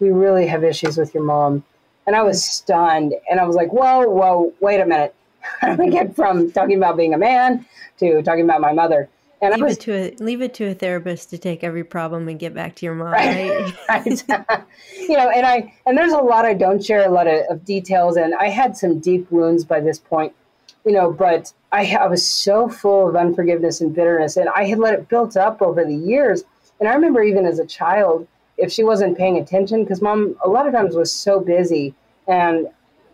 we 0.00 0.10
really 0.10 0.46
have 0.46 0.64
issues 0.64 0.98
with 0.98 1.14
your 1.14 1.24
mom. 1.24 1.64
And 2.06 2.14
I 2.14 2.22
was 2.22 2.44
stunned. 2.44 3.14
And 3.30 3.40
I 3.40 3.44
was 3.44 3.56
like, 3.56 3.72
Whoa, 3.72 4.08
whoa, 4.08 4.52
wait 4.60 4.80
a 4.80 4.86
minute. 4.86 5.14
How 5.60 5.74
do 5.74 5.82
we 5.82 5.90
get 5.90 6.14
from 6.14 6.52
talking 6.52 6.76
about 6.76 6.96
being 6.96 7.14
a 7.14 7.18
man 7.18 7.64
to 7.98 8.22
talking 8.22 8.44
about 8.44 8.60
my 8.60 8.72
mother? 8.72 9.08
And 9.40 9.54
leave 9.54 9.64
was, 9.64 9.76
it 9.76 9.80
to 9.80 9.94
a 9.94 10.16
leave 10.18 10.42
it 10.42 10.54
to 10.54 10.64
a 10.70 10.74
therapist 10.74 11.30
to 11.30 11.38
take 11.38 11.62
every 11.62 11.84
problem 11.84 12.28
and 12.28 12.38
get 12.38 12.54
back 12.54 12.74
to 12.76 12.86
your 12.86 12.94
mom, 12.94 13.08
right? 13.08 13.72
right? 13.88 14.24
you 14.98 15.16
know, 15.16 15.30
and 15.30 15.46
I 15.46 15.72
and 15.86 15.96
there's 15.96 16.12
a 16.12 16.18
lot 16.18 16.44
I 16.44 16.54
don't 16.54 16.84
share 16.84 17.06
a 17.06 17.10
lot 17.10 17.26
of, 17.26 17.44
of 17.50 17.64
details, 17.64 18.16
and 18.16 18.34
I 18.34 18.48
had 18.48 18.76
some 18.76 18.98
deep 18.98 19.30
wounds 19.30 19.64
by 19.64 19.80
this 19.80 19.98
point, 19.98 20.32
you 20.84 20.92
know, 20.92 21.12
but 21.12 21.52
I, 21.70 21.94
I 21.94 22.06
was 22.06 22.26
so 22.26 22.68
full 22.68 23.08
of 23.08 23.16
unforgiveness 23.16 23.80
and 23.80 23.94
bitterness, 23.94 24.36
and 24.36 24.48
I 24.50 24.64
had 24.64 24.78
let 24.78 24.94
it 24.94 25.08
built 25.08 25.36
up 25.36 25.62
over 25.62 25.84
the 25.84 25.96
years. 25.96 26.44
And 26.80 26.88
I 26.88 26.94
remember 26.94 27.22
even 27.22 27.44
as 27.44 27.58
a 27.58 27.66
child, 27.66 28.26
if 28.56 28.72
she 28.72 28.82
wasn't 28.82 29.18
paying 29.18 29.36
attention, 29.36 29.84
because 29.84 30.00
mom 30.00 30.36
a 30.44 30.48
lot 30.48 30.66
of 30.66 30.72
times 30.72 30.96
was 30.96 31.12
so 31.12 31.38
busy, 31.38 31.94
and 32.26 32.68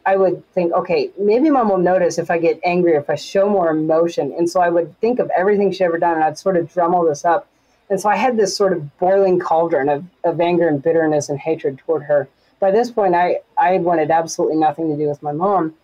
I 0.07 0.17
would 0.17 0.47
think, 0.53 0.73
okay, 0.73 1.11
maybe 1.19 1.49
mom 1.51 1.71
will 1.71 1.79
notice 1.79 2.19
if 2.19 2.31
I 2.31 2.39
get 2.39 2.61
angry, 2.65 2.93
if 2.93 3.09
I 3.09 3.15
show 3.15 3.49
more 3.49 3.71
emotion. 3.71 4.35
And 4.37 4.49
so 4.49 4.61
I 4.61 4.69
would 4.69 4.99
think 5.01 5.19
of 5.19 5.31
everything 5.37 5.73
she 5.73 5.85
ever 5.85 5.99
done, 5.99 6.17
and 6.17 6.25
I'd 6.25 6.39
sort 6.39 6.57
of 6.57 6.71
drum 6.73 6.95
all 6.95 7.05
this 7.07 7.25
up. 7.25 7.49
And 7.91 8.01
so 8.01 8.09
I 8.09 8.17
had 8.17 8.37
this 8.37 8.57
sort 8.57 8.73
of 8.73 8.99
boiling 8.99 9.39
cauldron 9.39 9.89
of, 9.89 10.05
of 10.25 10.41
anger 10.41 10.69
and 10.69 10.83
bitterness 10.83 11.29
and 11.29 11.39
hatred 11.39 11.79
toward 11.79 12.03
her. 12.05 12.29
By 12.61 12.71
this 12.71 12.91
point, 12.91 13.15
I, 13.15 13.41
I 13.59 13.79
wanted 13.79 14.11
absolutely 14.11 14.57
nothing 14.57 14.89
to 14.91 14.97
do 14.97 15.09
with 15.09 15.23
my 15.23 15.33
mom. 15.33 15.75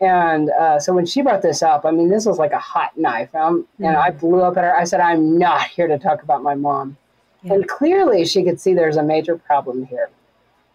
And 0.00 0.50
uh, 0.50 0.80
so 0.80 0.92
when 0.92 1.06
she 1.06 1.22
brought 1.22 1.42
this 1.42 1.62
up, 1.62 1.84
I 1.84 1.92
mean, 1.92 2.08
this 2.08 2.26
was 2.26 2.38
like 2.38 2.52
a 2.52 2.58
hot 2.58 2.96
knife. 2.96 3.34
Um, 3.34 3.62
mm-hmm. 3.62 3.84
And 3.84 3.96
I 3.96 4.10
blew 4.10 4.42
up 4.42 4.56
at 4.56 4.64
her. 4.64 4.74
I 4.74 4.84
said, 4.84 5.00
I'm 5.00 5.38
not 5.38 5.62
here 5.68 5.86
to 5.86 5.98
talk 5.98 6.22
about 6.22 6.42
my 6.42 6.54
mom. 6.54 6.96
Yeah. 7.42 7.54
And 7.54 7.68
clearly 7.68 8.24
she 8.24 8.42
could 8.42 8.60
see 8.60 8.74
there's 8.74 8.96
a 8.96 9.02
major 9.02 9.36
problem 9.36 9.86
here. 9.86 10.10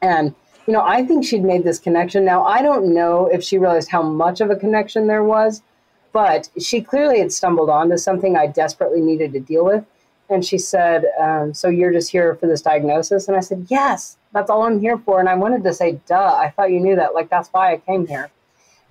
And, 0.01 0.33
you 0.67 0.73
know, 0.73 0.81
I 0.81 1.05
think 1.05 1.25
she'd 1.25 1.43
made 1.43 1.63
this 1.63 1.79
connection. 1.79 2.25
Now, 2.25 2.43
I 2.45 2.61
don't 2.61 2.93
know 2.93 3.27
if 3.27 3.43
she 3.43 3.57
realized 3.57 3.89
how 3.89 4.03
much 4.03 4.41
of 4.41 4.49
a 4.49 4.55
connection 4.55 5.07
there 5.07 5.23
was, 5.23 5.61
but 6.11 6.49
she 6.59 6.81
clearly 6.81 7.19
had 7.19 7.31
stumbled 7.31 7.69
onto 7.69 7.97
something 7.97 8.35
I 8.35 8.47
desperately 8.47 9.01
needed 9.01 9.33
to 9.33 9.39
deal 9.39 9.65
with. 9.65 9.85
And 10.29 10.45
she 10.45 10.57
said, 10.57 11.05
um, 11.19 11.53
So 11.53 11.69
you're 11.69 11.93
just 11.93 12.11
here 12.11 12.35
for 12.35 12.47
this 12.47 12.61
diagnosis? 12.61 13.27
And 13.27 13.37
I 13.37 13.39
said, 13.39 13.67
Yes, 13.69 14.17
that's 14.33 14.49
all 14.49 14.63
I'm 14.63 14.79
here 14.81 14.97
for. 14.97 15.19
And 15.21 15.29
I 15.29 15.35
wanted 15.35 15.63
to 15.63 15.73
say, 15.73 15.99
Duh, 16.05 16.35
I 16.35 16.49
thought 16.49 16.69
you 16.71 16.81
knew 16.81 16.97
that. 16.97 17.13
Like, 17.13 17.29
that's 17.29 17.49
why 17.49 17.73
I 17.73 17.77
came 17.77 18.05
here. 18.05 18.29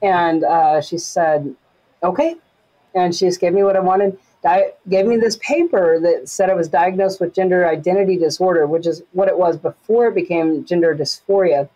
And 0.02 0.44
uh, 0.44 0.80
she 0.80 0.98
said, 0.98 1.54
okay. 2.02 2.36
And 2.94 3.14
she 3.14 3.26
just 3.26 3.40
gave 3.40 3.52
me 3.52 3.62
what 3.62 3.76
I 3.76 3.80
wanted. 3.80 4.18
Di- 4.46 4.70
gave 4.88 5.06
me 5.06 5.16
this 5.16 5.38
paper 5.38 5.98
that 5.98 6.28
said 6.28 6.50
I 6.50 6.54
was 6.54 6.68
diagnosed 6.68 7.20
with 7.20 7.34
gender 7.34 7.66
identity 7.68 8.16
disorder, 8.16 8.64
which 8.68 8.86
is 8.86 9.02
what 9.10 9.26
it 9.26 9.36
was 9.36 9.56
before 9.56 10.06
it 10.06 10.14
became 10.14 10.64
gender 10.64 10.94
dysphoria. 10.94 11.68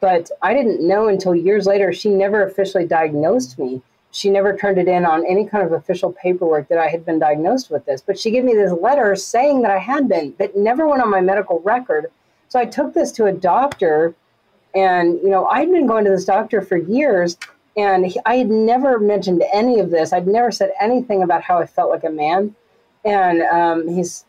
But 0.00 0.28
I 0.42 0.52
didn't 0.52 0.84
know 0.84 1.06
until 1.06 1.32
years 1.32 1.64
later. 1.64 1.92
She 1.92 2.08
never 2.08 2.42
officially 2.42 2.88
diagnosed 2.88 3.56
me. 3.56 3.82
She 4.10 4.30
never 4.30 4.56
turned 4.56 4.78
it 4.78 4.88
in 4.88 5.04
on 5.04 5.24
any 5.26 5.46
kind 5.46 5.64
of 5.64 5.70
official 5.70 6.12
paperwork 6.12 6.66
that 6.70 6.78
I 6.78 6.88
had 6.88 7.06
been 7.06 7.20
diagnosed 7.20 7.70
with 7.70 7.84
this. 7.86 8.00
But 8.00 8.18
she 8.18 8.32
gave 8.32 8.42
me 8.42 8.54
this 8.54 8.72
letter 8.72 9.14
saying 9.14 9.62
that 9.62 9.70
I 9.70 9.78
had 9.78 10.08
been, 10.08 10.34
but 10.36 10.56
never 10.56 10.88
went 10.88 11.02
on 11.02 11.10
my 11.12 11.20
medical 11.20 11.60
record. 11.60 12.10
So 12.48 12.58
I 12.58 12.64
took 12.64 12.94
this 12.94 13.12
to 13.12 13.26
a 13.26 13.32
doctor, 13.32 14.16
and 14.74 15.20
you 15.22 15.28
know 15.28 15.46
I'd 15.46 15.70
been 15.70 15.86
going 15.86 16.04
to 16.04 16.10
this 16.10 16.24
doctor 16.24 16.62
for 16.62 16.78
years, 16.78 17.38
and 17.78 18.06
he, 18.06 18.18
I 18.26 18.36
had 18.36 18.50
never 18.50 18.98
mentioned 18.98 19.44
any 19.52 19.78
of 19.78 19.90
this. 19.90 20.12
I'd 20.12 20.26
never 20.26 20.50
said 20.50 20.72
anything 20.80 21.22
about 21.22 21.42
how 21.42 21.58
I 21.58 21.66
felt 21.66 21.90
like 21.90 22.02
a 22.02 22.10
man. 22.10 22.56
And 23.04 23.42
um, 23.42 23.88
he's 23.88 24.24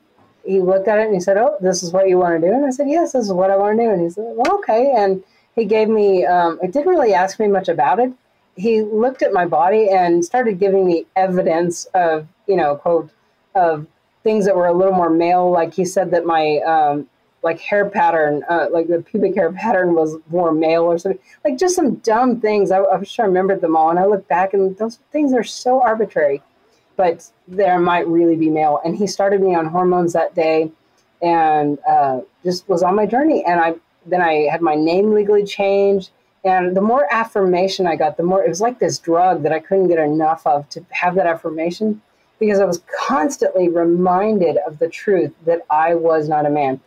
he 0.46 0.62
looked 0.62 0.88
at 0.88 1.00
it 1.00 1.08
and 1.08 1.16
he 1.16 1.20
said, 1.20 1.38
"Oh, 1.38 1.58
this 1.60 1.82
is 1.82 1.92
what 1.92 2.08
you 2.08 2.18
want 2.18 2.40
to 2.40 2.48
do." 2.48 2.54
And 2.54 2.66
I 2.66 2.70
said, 2.70 2.88
"Yes, 2.88 3.14
this 3.14 3.26
is 3.26 3.34
what 3.34 3.50
I 3.50 3.58
want 3.58 3.78
to 3.78 3.84
do." 3.84 3.90
And 3.90 4.02
he 4.02 4.10
said, 4.10 4.24
"Well, 4.36 4.60
okay." 4.60 4.94
And 4.96 5.24
he 5.56 5.66
gave 5.66 5.90
me. 5.90 6.26
Um, 6.26 6.60
it 6.62 6.72
didn't 6.72 6.90
really 6.90 7.14
ask 7.14 7.40
me 7.40 7.48
much 7.48 7.68
about 7.68 8.00
it. 8.00 8.14
He 8.56 8.84
looked 8.84 9.24
at 9.24 9.34
my 9.34 9.46
body 9.46 9.90
and 9.90 10.24
started 10.24 10.60
giving 10.60 10.86
me 10.86 11.06
evidence 11.16 11.86
of, 11.94 12.28
you 12.46 12.56
know, 12.56 12.76
quote, 12.76 13.10
of 13.56 13.88
things 14.24 14.46
that 14.46 14.56
were 14.56 14.68
a 14.68 14.74
little 14.74 14.94
more 14.94 15.10
male. 15.10 15.50
Like 15.50 15.74
he 15.74 15.86
said 15.86 16.12
that 16.12 16.26
my 16.26 16.58
um, 16.60 17.10
like 17.41 17.60
hair 17.60 17.89
pattern, 17.89 18.43
uh, 18.49 18.67
like 18.71 18.88
the 18.88 19.02
pubic 19.02 19.36
hair 19.36 19.52
pattern 19.52 19.93
was 19.93 20.17
more 20.30 20.52
male 20.52 20.84
or 20.84 20.97
something. 20.97 21.21
Like 21.45 21.58
just 21.58 21.75
some 21.75 21.95
dumb 21.95 22.41
things. 22.41 22.71
I, 22.71 22.82
I 22.84 23.04
sure 23.04 23.25
I 23.25 23.28
remembered 23.28 23.62
them 23.62 23.75
all, 23.75 23.89
and 23.89 23.99
I 23.99 24.06
look 24.06 24.28
back, 24.28 24.54
and 24.54 24.78
those 24.78 24.99
things 25.12 25.34
are 25.34 25.43
so 25.43 25.82
arbitrary, 25.82 26.41
but 26.95 27.30
there 27.47 27.80
might 27.80 28.08
really 28.08 28.36
be 28.36 28.49
male. 28.49 28.82
And 28.84 28.95
he 28.95 29.08
started 29.08 29.41
me 29.41 29.56
on 29.56 29.65
hormones 29.67 30.13
that 30.13 30.36
day, 30.36 30.71
and 31.21 31.80
uh, 31.88 32.21
just 32.43 32.67
was 32.67 32.84
on 32.84 32.95
my 32.95 33.06
journey. 33.06 33.43
And 33.45 33.60
I 33.60 33.75
then 34.06 34.21
I 34.21 34.47
had 34.52 34.62
my 34.62 34.75
name 34.75 35.13
legally 35.13 35.45
changed. 35.45 36.12
And 36.45 36.75
the 36.75 36.82
more 36.82 37.06
affirmation 37.12 37.86
I 37.86 37.97
got, 37.97 38.15
the 38.15 38.23
more 38.23 38.43
it 38.43 38.49
was 38.49 38.62
like 38.62 38.80
this 38.80 38.97
drug 38.97 39.43
that 39.43 39.52
I 39.52 39.60
couldn't 39.60 39.89
get 39.89 39.99
enough 39.99 40.47
of 40.47 40.69
to 40.69 40.86
have 40.91 41.15
that 41.15 41.28
affirmation 41.28 42.02
because 42.39 42.60
I 42.60 42.65
was 42.65 42.82
constantly 42.97 43.67
reminded 43.67 44.58
of 44.65 44.80
the 44.80 44.88
truth 44.88 45.34
that 45.45 45.65
I 45.69 45.95
was 45.95 46.30
not 46.30 46.45
a 46.45 46.49
man 46.49 46.80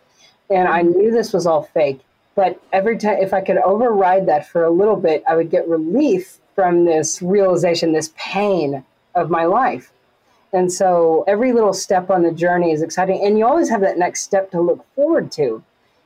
and 0.51 0.69
I 0.69 0.83
knew 0.83 1.11
this 1.11 1.33
was 1.33 1.47
all 1.47 1.63
fake. 1.63 2.01
But 2.35 2.61
every 2.73 2.97
time, 2.99 3.19
if 3.21 3.35
I 3.35 3.43
could 3.43 3.59
override 3.59 4.27
that 4.27 4.49
for 4.49 4.65
a 4.65 4.71
little 4.71 4.97
bit, 4.97 5.23
I 5.29 5.37
would 5.37 5.51
get 5.51 5.69
relief 5.69 6.39
from 6.55 6.85
this 6.85 7.21
realization, 7.21 7.93
this 7.93 8.13
pain 8.17 8.85
of 9.15 9.31
my 9.31 9.45
life. 9.45 9.93
And 10.53 10.73
so 10.73 11.25
every 11.27 11.53
little 11.53 11.73
step 11.73 12.11
on 12.11 12.23
the 12.23 12.33
journey 12.33 12.73
is 12.73 12.83
exciting. 12.83 13.25
And 13.25 13.39
you 13.39 13.47
always 13.47 13.71
have 13.71 13.81
that 13.81 13.99
next 13.99 14.23
step 14.23 14.51
to 14.51 14.61
look 14.61 14.85
forward 14.95 15.33
to. 15.33 15.63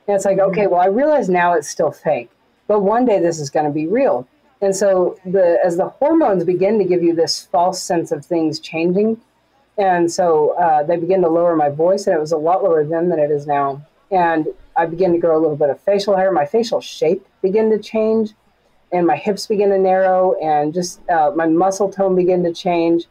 And 0.07 0.15
it's 0.15 0.25
like, 0.25 0.39
okay, 0.39 0.67
well, 0.67 0.79
I 0.79 0.87
realize 0.87 1.27
now 1.27 1.53
it's 1.53 1.67
still 1.67 1.91
fake, 1.91 2.29
but 2.67 2.79
one 2.79 3.05
day 3.05 3.19
this 3.19 3.39
is 3.39 3.49
going 3.49 3.65
to 3.65 3.71
be 3.71 3.87
real. 3.87 4.27
And 4.61 4.75
so 4.75 5.19
the 5.25 5.59
as 5.63 5.77
the 5.77 5.89
hormones 5.89 6.43
begin 6.43 6.79
to 6.79 6.85
give 6.85 7.03
you 7.03 7.13
this 7.13 7.43
false 7.43 7.83
sense 7.83 8.11
of 8.11 8.25
things 8.25 8.59
changing, 8.59 9.21
and 9.77 10.11
so 10.11 10.55
uh, 10.57 10.81
they 10.81 10.97
begin 10.97 11.21
to 11.21 11.29
lower 11.29 11.55
my 11.55 11.69
voice, 11.69 12.07
and 12.07 12.15
it 12.15 12.19
was 12.19 12.31
a 12.31 12.37
lot 12.37 12.63
lower 12.63 12.83
then 12.83 13.09
than 13.09 13.19
it 13.19 13.29
is 13.29 13.45
now 13.45 13.85
and 14.11 14.47
I 14.75 14.85
began 14.85 15.11
to 15.13 15.17
grow 15.17 15.37
a 15.37 15.41
little 15.41 15.55
bit 15.57 15.69
of 15.69 15.79
facial 15.81 16.15
hair. 16.15 16.31
My 16.31 16.45
facial 16.45 16.81
shape 16.81 17.25
began 17.41 17.69
to 17.71 17.79
change, 17.79 18.33
and 18.91 19.05
my 19.05 19.17
hips 19.17 19.47
began 19.47 19.69
to 19.69 19.79
narrow, 19.79 20.33
and 20.41 20.73
just 20.73 21.07
uh, 21.09 21.31
my 21.35 21.47
muscle 21.47 21.91
tone 21.91 22.15
began 22.15 22.43
to 22.43 22.53
change. 22.53 23.05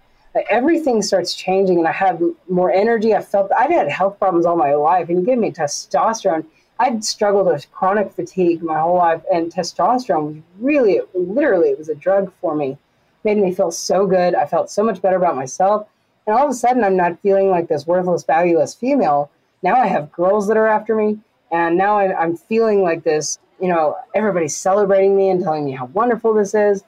everything 0.50 1.00
starts 1.00 1.32
changing 1.34 1.78
and 1.78 1.88
I 1.88 1.92
have 1.92 2.22
more 2.48 2.70
energy. 2.70 3.14
I 3.14 3.22
felt 3.22 3.50
I'd 3.56 3.70
had 3.70 3.88
health 3.88 4.18
problems 4.18 4.44
all 4.44 4.54
my 4.54 4.74
life 4.74 5.08
and 5.08 5.20
you 5.20 5.24
gave 5.24 5.38
me 5.38 5.50
testosterone. 5.50 6.44
I'd 6.78 7.02
struggled 7.02 7.46
with 7.46 7.70
chronic 7.72 8.12
fatigue 8.12 8.62
my 8.62 8.78
whole 8.78 8.98
life 8.98 9.22
and 9.32 9.50
testosterone 9.50 10.26
was 10.26 10.36
really, 10.60 11.00
literally, 11.14 11.70
it 11.70 11.78
was 11.78 11.88
a 11.88 11.94
drug 11.94 12.30
for 12.42 12.54
me. 12.54 12.76
made 13.24 13.38
me 13.38 13.54
feel 13.54 13.70
so 13.70 14.06
good. 14.06 14.34
I 14.34 14.44
felt 14.44 14.70
so 14.70 14.82
much 14.82 15.00
better 15.00 15.16
about 15.16 15.36
myself. 15.36 15.88
And 16.26 16.36
all 16.36 16.44
of 16.44 16.50
a 16.50 16.54
sudden, 16.54 16.84
I'm 16.84 16.96
not 16.96 17.20
feeling 17.20 17.50
like 17.50 17.68
this 17.68 17.86
worthless, 17.86 18.24
valueless 18.24 18.74
female. 18.74 19.30
Now 19.66 19.80
I 19.80 19.88
have 19.88 20.12
girls 20.12 20.46
that 20.46 20.56
are 20.56 20.68
after 20.68 20.94
me. 20.94 21.18
And 21.50 21.76
now 21.76 21.98
I'm 21.98 22.36
feeling 22.36 22.82
like 22.82 23.02
this, 23.02 23.40
you 23.60 23.66
know, 23.66 23.96
everybody's 24.14 24.56
celebrating 24.56 25.16
me 25.16 25.28
and 25.28 25.42
telling 25.42 25.64
me 25.64 25.72
how 25.72 25.86
wonderful 25.86 26.34
this 26.34 26.54
is. 26.54 26.84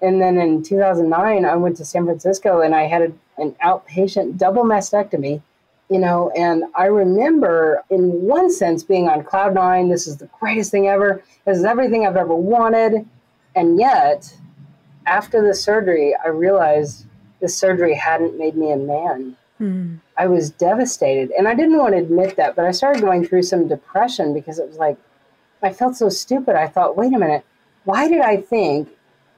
And 0.00 0.22
then 0.22 0.38
in 0.38 0.62
2009, 0.62 1.44
I 1.44 1.56
went 1.56 1.76
to 1.78 1.84
San 1.84 2.04
Francisco 2.04 2.60
and 2.60 2.76
I 2.76 2.82
had 2.82 3.02
a, 3.02 3.42
an 3.42 3.56
outpatient 3.64 4.38
double 4.38 4.62
mastectomy, 4.62 5.42
you 5.90 5.98
know, 5.98 6.30
and 6.36 6.62
I 6.76 6.84
remember 6.84 7.82
in 7.90 8.22
one 8.22 8.52
sense 8.52 8.84
being 8.84 9.08
on 9.08 9.24
cloud 9.24 9.54
nine. 9.54 9.88
This 9.88 10.06
is 10.06 10.18
the 10.18 10.30
greatest 10.38 10.70
thing 10.70 10.86
ever. 10.86 11.24
This 11.44 11.58
is 11.58 11.64
everything 11.64 12.06
I've 12.06 12.16
ever 12.16 12.36
wanted. 12.36 13.04
And 13.56 13.80
yet, 13.80 14.32
after 15.06 15.44
the 15.44 15.54
surgery, 15.54 16.14
I 16.24 16.28
realized 16.28 17.04
the 17.40 17.48
surgery 17.48 17.94
hadn't 17.94 18.38
made 18.38 18.54
me 18.54 18.70
a 18.70 18.76
man. 18.76 19.36
Mm. 19.60 20.00
I 20.22 20.26
was 20.26 20.50
devastated. 20.50 21.32
And 21.36 21.48
I 21.48 21.54
didn't 21.54 21.78
want 21.78 21.94
to 21.94 21.98
admit 21.98 22.36
that, 22.36 22.54
but 22.54 22.64
I 22.64 22.70
started 22.70 23.02
going 23.02 23.26
through 23.26 23.42
some 23.42 23.66
depression 23.66 24.32
because 24.32 24.60
it 24.60 24.68
was 24.68 24.76
like, 24.76 24.96
I 25.64 25.72
felt 25.72 25.96
so 25.96 26.08
stupid. 26.08 26.54
I 26.54 26.68
thought, 26.68 26.96
wait 26.96 27.12
a 27.12 27.18
minute, 27.18 27.44
why 27.84 28.08
did 28.08 28.20
I 28.20 28.36
think 28.36 28.88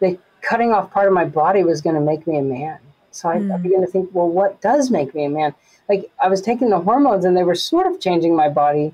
that 0.00 0.18
cutting 0.42 0.72
off 0.72 0.90
part 0.90 1.06
of 1.06 1.14
my 1.14 1.24
body 1.24 1.64
was 1.64 1.80
going 1.80 1.94
to 1.94 2.02
make 2.02 2.26
me 2.26 2.36
a 2.36 2.42
man. 2.42 2.78
So 3.12 3.30
I, 3.30 3.36
mm. 3.36 3.54
I, 3.54 3.56
began 3.56 3.80
to 3.80 3.86
think, 3.86 4.10
well, 4.12 4.28
what 4.28 4.60
does 4.60 4.90
make 4.90 5.14
me 5.14 5.24
a 5.24 5.30
man? 5.30 5.54
Like 5.88 6.10
I 6.22 6.28
was 6.28 6.42
taking 6.42 6.68
the 6.68 6.80
hormones 6.80 7.24
and 7.24 7.34
they 7.34 7.44
were 7.44 7.54
sort 7.54 7.86
of 7.86 7.98
changing 7.98 8.36
my 8.36 8.50
body, 8.50 8.92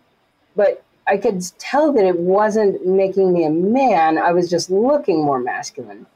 but 0.55 0.85
I 1.09 1.17
could 1.17 1.43
tell 1.59 1.93
that 1.95 2.05
it 2.05 2.21
wasn't 2.21 2.87
making 2.87 3.33
me 3.33 3.45
a 3.47 3.51
man. 3.51 4.17
I 4.17 4.31
was 4.31 4.49
just 4.49 4.71
looking 4.71 5.25
more 5.25 5.41
masculine. 5.41 6.07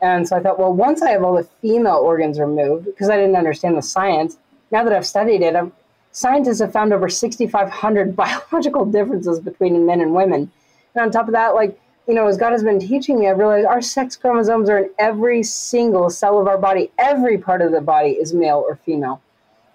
And 0.00 0.26
so 0.26 0.36
I 0.36 0.40
thought, 0.40 0.58
well, 0.58 0.72
once 0.72 1.02
I 1.02 1.10
have 1.10 1.22
all 1.22 1.36
the 1.36 1.48
female 1.60 1.98
organs 1.98 2.40
removed, 2.40 2.86
because 2.86 3.10
I 3.10 3.16
didn't 3.16 3.36
understand 3.36 3.76
the 3.76 3.82
science, 3.82 4.38
now 4.70 4.84
that 4.84 4.92
I've 4.92 5.06
studied 5.06 5.42
it, 5.42 5.56
I've, 5.56 5.72
scientists 6.12 6.60
have 6.60 6.72
found 6.72 6.92
over 6.92 7.08
6,500 7.08 8.16
biological 8.16 8.84
differences 8.84 9.40
between 9.40 9.86
men 9.86 10.00
and 10.00 10.14
women. 10.14 10.50
And 10.94 11.04
on 11.04 11.10
top 11.10 11.28
of 11.28 11.32
that, 11.32 11.54
like 11.54 11.78
you 12.10 12.16
know, 12.16 12.26
as 12.26 12.36
God 12.36 12.50
has 12.50 12.64
been 12.64 12.80
teaching 12.80 13.20
me, 13.20 13.28
I've 13.28 13.38
realized 13.38 13.66
our 13.66 13.80
sex 13.80 14.16
chromosomes 14.16 14.68
are 14.68 14.78
in 14.78 14.90
every 14.98 15.44
single 15.44 16.10
cell 16.10 16.40
of 16.40 16.48
our 16.48 16.58
body. 16.58 16.90
Every 16.98 17.38
part 17.38 17.62
of 17.62 17.70
the 17.70 17.80
body 17.80 18.10
is 18.10 18.34
male 18.34 18.64
or 18.66 18.74
female. 18.74 19.22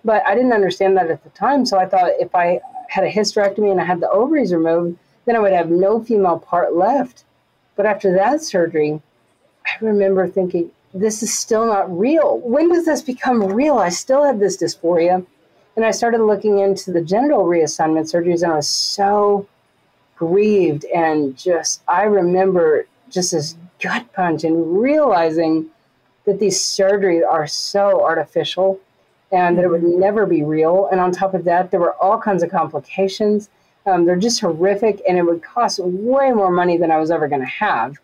But 0.03 0.21
I 0.27 0.35
didn't 0.35 0.51
understand 0.51 0.97
that 0.97 1.09
at 1.09 1.23
the 1.23 1.29
time. 1.29 1.65
So 1.65 1.79
I 1.79 1.85
thought 1.85 2.11
if 2.19 2.35
I 2.35 2.59
had 2.89 3.05
a 3.05 3.09
hysterectomy 3.09 3.71
and 3.71 3.79
I 3.79 3.85
had 3.85 4.01
the 4.01 4.09
ovaries 4.09 4.53
removed, 4.53 4.97
then 5.23 5.37
I 5.37 5.39
would 5.39 5.53
have 5.53 5.69
no 5.69 6.03
female 6.03 6.37
part 6.37 6.75
left. 6.75 7.23
But 7.77 7.85
after 7.85 8.13
that 8.15 8.41
surgery, 8.41 9.01
I 9.65 9.71
remember 9.79 10.27
thinking, 10.27 10.71
this 10.95 11.21
is 11.21 11.37
still 11.37 11.67
not 11.67 11.95
real. 11.95 12.39
When 12.39 12.69
does 12.69 12.85
this 12.85 13.01
become 13.01 13.43
real? 13.43 13.77
I 13.77 13.89
still 13.89 14.23
have 14.23 14.39
this 14.39 14.57
dysphoria. 14.57 15.25
And 15.75 15.83
I 15.83 15.91
started 15.91 16.21
looking 16.21 16.59
into 16.59 16.91
the 16.91 17.01
genital 17.01 17.43
reassignment 17.43 18.09
surgeries, 18.09 18.43
and 18.43 18.53
I 18.53 18.55
was 18.55 18.67
so 18.67 19.45
grieved 20.15 20.85
and 20.85 21.35
just 21.37 21.81
I 21.89 22.03
remember 22.03 22.87
just 23.09 23.33
this 23.33 23.57
gut 23.81 24.11
punch 24.13 24.45
and 24.45 24.81
realizing 24.81 25.69
that 26.25 26.39
these 26.39 26.57
surgeries 26.57 27.27
are 27.27 27.45
so 27.45 28.01
artificial 28.01 28.79
and 29.33 29.57
that 29.57 29.65
it 29.65 29.67
would 29.67 29.81
mm-hmm. 29.81 29.99
never 29.99 30.25
be 30.25 30.43
real. 30.43 30.87
And 30.91 31.01
on 31.01 31.11
top 31.11 31.33
of 31.33 31.43
that, 31.43 31.71
there 31.71 31.81
were 31.81 31.95
all 31.95 32.19
kinds 32.19 32.41
of 32.41 32.49
complications. 32.49 33.49
Um, 33.85 34.05
they're 34.05 34.15
just 34.15 34.39
horrific, 34.39 35.01
and 35.07 35.17
it 35.17 35.23
would 35.23 35.43
cost 35.43 35.79
way 35.79 36.31
more 36.31 36.51
money 36.51 36.77
than 36.77 36.89
I 36.89 36.97
was 36.97 37.11
ever 37.11 37.27
going 37.27 37.41
to 37.41 37.47
have. 37.47 37.97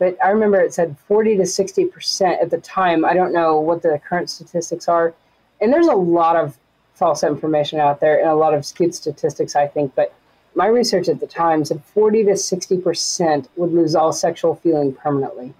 But 0.00 0.16
I 0.24 0.30
remember 0.30 0.58
it 0.58 0.74
said 0.74 0.96
40 1.06 1.36
to 1.36 1.46
60 1.46 1.84
percent 1.84 2.42
at 2.42 2.50
the 2.50 2.58
time. 2.58 3.04
I 3.04 3.14
don't 3.14 3.32
know 3.32 3.60
what 3.60 3.82
the 3.82 4.00
current 4.08 4.28
statistics 4.28 4.88
are, 4.88 5.14
and 5.60 5.72
there's 5.72 5.86
a 5.86 5.94
lot 5.94 6.34
of 6.34 6.58
false 6.94 7.22
information 7.22 7.78
out 7.78 8.00
there 8.00 8.18
and 8.18 8.28
a 8.28 8.34
lot 8.34 8.52
of 8.52 8.66
skewed 8.66 8.94
statistics, 8.94 9.54
I 9.54 9.68
think. 9.68 9.94
But 9.94 10.12
my 10.54 10.66
research 10.66 11.08
at 11.08 11.20
the 11.20 11.26
time 11.26 11.64
said 11.64 11.82
40 11.94 12.24
to 12.24 12.32
60% 12.32 13.48
would 13.56 13.72
lose 13.72 13.94
all 13.94 14.12
sexual 14.12 14.56
feeling 14.56 14.92
permanently. 14.92 15.54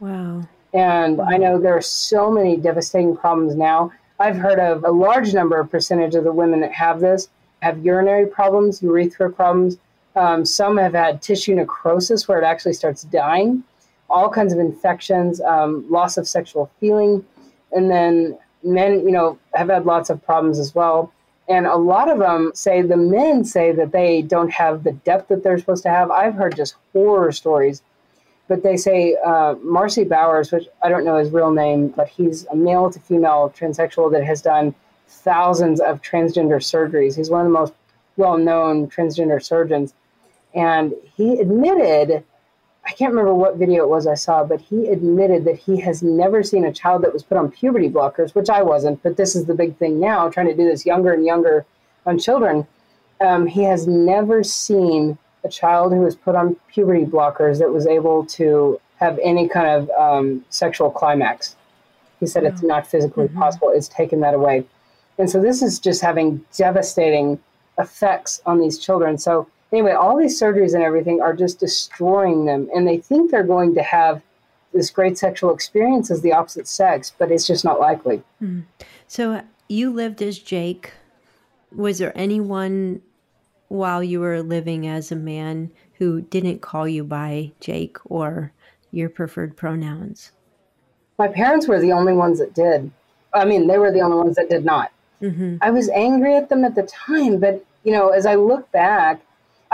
Wow. 0.00 0.46
And 0.72 1.20
I 1.20 1.36
know 1.36 1.58
there 1.58 1.76
are 1.76 1.82
so 1.82 2.30
many 2.30 2.56
devastating 2.56 3.16
problems 3.16 3.54
now. 3.54 3.92
I've 4.20 4.36
heard 4.36 4.58
of 4.58 4.84
a 4.84 4.90
large 4.90 5.32
number 5.32 5.58
of 5.58 5.70
percentage 5.70 6.14
of 6.14 6.24
the 6.24 6.32
women 6.32 6.60
that 6.60 6.72
have 6.72 7.00
this 7.00 7.28
have 7.62 7.84
urinary 7.84 8.26
problems, 8.26 8.82
urethra 8.82 9.32
problems. 9.32 9.78
Um, 10.16 10.44
some 10.44 10.76
have 10.76 10.92
had 10.92 11.22
tissue 11.22 11.54
necrosis 11.54 12.28
where 12.28 12.38
it 12.38 12.44
actually 12.44 12.74
starts 12.74 13.04
dying, 13.04 13.64
all 14.14 14.30
kinds 14.30 14.52
of 14.52 14.60
infections, 14.60 15.40
um, 15.40 15.84
loss 15.90 16.16
of 16.16 16.28
sexual 16.28 16.70
feeling. 16.78 17.24
And 17.72 17.90
then 17.90 18.38
men, 18.62 19.00
you 19.00 19.10
know, 19.10 19.38
have 19.54 19.68
had 19.68 19.84
lots 19.86 20.08
of 20.08 20.24
problems 20.24 20.60
as 20.60 20.72
well. 20.74 21.12
And 21.48 21.66
a 21.66 21.76
lot 21.76 22.08
of 22.08 22.20
them 22.20 22.52
say 22.54 22.80
the 22.80 22.96
men 22.96 23.44
say 23.44 23.72
that 23.72 23.90
they 23.90 24.22
don't 24.22 24.50
have 24.52 24.84
the 24.84 24.92
depth 24.92 25.28
that 25.28 25.42
they're 25.42 25.58
supposed 25.58 25.82
to 25.82 25.90
have. 25.90 26.10
I've 26.10 26.34
heard 26.34 26.56
just 26.56 26.76
horror 26.92 27.32
stories, 27.32 27.82
but 28.48 28.62
they 28.62 28.76
say 28.76 29.16
uh, 29.26 29.56
Marci 29.56 30.08
Bowers, 30.08 30.52
which 30.52 30.68
I 30.82 30.88
don't 30.88 31.04
know 31.04 31.16
his 31.16 31.30
real 31.30 31.50
name, 31.50 31.88
but 31.88 32.08
he's 32.08 32.46
a 32.46 32.56
male 32.56 32.90
to 32.90 33.00
female 33.00 33.52
transsexual 33.58 34.10
that 34.12 34.24
has 34.24 34.40
done 34.40 34.74
thousands 35.08 35.80
of 35.80 36.00
transgender 36.00 36.60
surgeries. 36.72 37.16
He's 37.16 37.30
one 37.30 37.40
of 37.40 37.46
the 37.46 37.58
most 37.58 37.74
well 38.16 38.38
known 38.38 38.88
transgender 38.88 39.42
surgeons. 39.42 39.92
And 40.54 40.94
he 41.16 41.40
admitted 41.40 42.24
I 42.86 42.92
can't 42.92 43.12
remember 43.12 43.34
what 43.34 43.56
video 43.56 43.84
it 43.84 43.88
was 43.88 44.06
I 44.06 44.14
saw, 44.14 44.44
but 44.44 44.60
he 44.60 44.88
admitted 44.88 45.44
that 45.46 45.56
he 45.56 45.80
has 45.80 46.02
never 46.02 46.42
seen 46.42 46.64
a 46.64 46.72
child 46.72 47.02
that 47.02 47.12
was 47.12 47.22
put 47.22 47.38
on 47.38 47.50
puberty 47.50 47.88
blockers, 47.88 48.34
which 48.34 48.50
I 48.50 48.62
wasn't, 48.62 49.02
but 49.02 49.16
this 49.16 49.34
is 49.34 49.46
the 49.46 49.54
big 49.54 49.76
thing 49.78 49.98
now, 49.98 50.28
trying 50.28 50.48
to 50.48 50.54
do 50.54 50.64
this 50.64 50.84
younger 50.84 51.12
and 51.12 51.24
younger 51.24 51.64
on 52.04 52.18
children. 52.18 52.66
Um, 53.20 53.46
he 53.46 53.62
has 53.62 53.86
never 53.86 54.44
seen 54.44 55.16
a 55.44 55.48
child 55.48 55.92
who 55.92 56.00
was 56.00 56.14
put 56.14 56.36
on 56.36 56.56
puberty 56.68 57.04
blockers 57.04 57.58
that 57.58 57.72
was 57.72 57.86
able 57.86 58.26
to 58.26 58.80
have 58.96 59.18
any 59.22 59.48
kind 59.48 59.68
of 59.68 59.90
um, 59.90 60.44
sexual 60.50 60.90
climax. 60.90 61.56
He 62.20 62.26
said 62.26 62.44
it's 62.44 62.62
not 62.62 62.86
physically 62.86 63.26
mm-hmm. 63.26 63.38
possible, 63.38 63.70
it's 63.74 63.88
taken 63.88 64.20
that 64.20 64.34
away. 64.34 64.64
And 65.18 65.30
so 65.30 65.40
this 65.40 65.62
is 65.62 65.78
just 65.78 66.02
having 66.02 66.44
devastating 66.56 67.38
effects 67.78 68.42
on 68.46 68.60
these 68.60 68.78
children. 68.78 69.18
So 69.18 69.48
anyway, 69.72 69.92
all 69.92 70.16
these 70.16 70.40
surgeries 70.40 70.74
and 70.74 70.82
everything 70.82 71.20
are 71.20 71.34
just 71.34 71.60
destroying 71.60 72.44
them. 72.44 72.68
And 72.74 72.86
they 72.86 72.98
think 72.98 73.30
they're 73.30 73.42
going 73.42 73.74
to 73.74 73.82
have 73.82 74.22
this 74.72 74.90
great 74.90 75.16
sexual 75.16 75.54
experience 75.54 76.10
as 76.10 76.22
the 76.22 76.32
opposite 76.32 76.66
sex, 76.66 77.12
but 77.16 77.30
it's 77.30 77.46
just 77.46 77.64
not 77.64 77.80
likely. 77.80 78.22
Hmm. 78.40 78.60
So 79.06 79.42
you 79.68 79.92
lived 79.92 80.20
as 80.20 80.38
Jake. 80.38 80.92
Was 81.72 81.98
there 81.98 82.12
anyone 82.16 83.02
while 83.68 84.02
you 84.02 84.20
were 84.20 84.42
living 84.42 84.86
as 84.86 85.10
a 85.10 85.16
man 85.16 85.70
who 85.94 86.20
didn't 86.20 86.60
call 86.60 86.88
you 86.88 87.04
by 87.04 87.52
Jake 87.60 87.96
or 88.04 88.52
your 88.90 89.08
preferred 89.08 89.56
pronouns? 89.56 90.32
My 91.18 91.28
parents 91.28 91.68
were 91.68 91.80
the 91.80 91.92
only 91.92 92.12
ones 92.12 92.38
that 92.40 92.54
did. 92.54 92.90
I 93.32 93.44
mean, 93.44 93.66
they 93.66 93.78
were 93.78 93.92
the 93.92 94.00
only 94.00 94.16
ones 94.16 94.36
that 94.36 94.50
did 94.50 94.64
not. 94.64 94.92
Mm-hmm. 95.22 95.56
I 95.60 95.70
was 95.70 95.88
angry 95.90 96.36
at 96.36 96.48
them 96.48 96.64
at 96.64 96.74
the 96.74 96.82
time, 96.82 97.38
but 97.38 97.64
you 97.84 97.92
know, 97.92 98.08
as 98.08 98.26
I 98.26 98.34
look 98.34 98.70
back, 98.72 99.20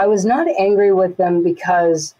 I 0.01 0.07
was 0.07 0.25
not 0.25 0.47
angry 0.47 0.91
with 0.91 1.15
them 1.17 1.43
because 1.43 2.15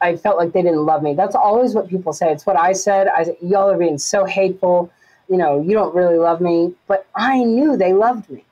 I 0.00 0.16
felt 0.16 0.36
like 0.36 0.52
they 0.52 0.62
didn't 0.62 0.84
love 0.84 1.00
me. 1.00 1.14
That's 1.14 1.36
always 1.36 1.76
what 1.76 1.86
people 1.88 2.12
say. 2.12 2.32
It's 2.32 2.44
what 2.44 2.56
I 2.56 2.72
said. 2.72 3.06
I 3.06 3.22
said, 3.22 3.36
y'all 3.40 3.70
are 3.70 3.78
being 3.78 3.98
so 3.98 4.24
hateful. 4.24 4.90
You 5.28 5.36
know, 5.36 5.62
you 5.62 5.74
don't 5.74 5.94
really 5.94 6.18
love 6.18 6.40
me. 6.40 6.74
But 6.88 7.06
I 7.14 7.44
knew 7.44 7.76
they 7.76 7.92
loved 7.92 8.28
me. 8.30 8.44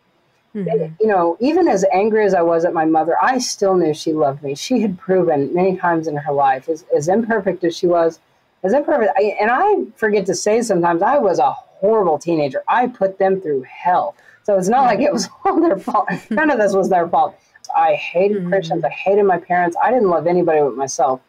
Mm-hmm. 0.54 0.64
They, 0.64 0.92
you 1.00 1.08
know, 1.08 1.36
even 1.40 1.66
as 1.66 1.84
angry 1.92 2.24
as 2.24 2.34
I 2.34 2.42
was 2.42 2.64
at 2.64 2.72
my 2.72 2.84
mother, 2.84 3.16
I 3.20 3.38
still 3.38 3.74
knew 3.74 3.92
she 3.92 4.12
loved 4.12 4.44
me. 4.44 4.54
She 4.54 4.78
had 4.78 4.96
proven 4.96 5.52
many 5.52 5.76
times 5.76 6.06
in 6.06 6.14
her 6.14 6.32
life, 6.32 6.68
as, 6.68 6.84
as 6.96 7.08
imperfect 7.08 7.64
as 7.64 7.76
she 7.76 7.88
was, 7.88 8.20
as 8.62 8.74
imperfect. 8.74 9.10
I, 9.16 9.36
and 9.40 9.50
I 9.50 9.90
forget 9.96 10.24
to 10.26 10.36
say 10.36 10.62
sometimes 10.62 11.02
I 11.02 11.18
was 11.18 11.40
a 11.40 11.50
horrible 11.50 12.20
teenager. 12.20 12.62
I 12.68 12.86
put 12.86 13.18
them 13.18 13.40
through 13.40 13.62
hell. 13.62 14.14
So 14.44 14.56
it's 14.56 14.68
not 14.68 14.84
like 14.84 15.00
it 15.00 15.12
was 15.12 15.28
all 15.44 15.60
their 15.60 15.78
fault. 15.78 16.08
None 16.30 16.48
of 16.50 16.58
this 16.58 16.74
was 16.74 16.88
their 16.88 17.08
fault. 17.08 17.36
I 17.76 17.94
hated 17.94 18.38
mm-hmm. 18.38 18.48
Christians. 18.48 18.84
I 18.84 18.90
hated 18.90 19.24
my 19.24 19.38
parents. 19.38 19.76
I 19.82 19.90
didn't 19.90 20.10
love 20.10 20.26
anybody 20.26 20.60
but 20.60 20.76
myself. 20.76 21.20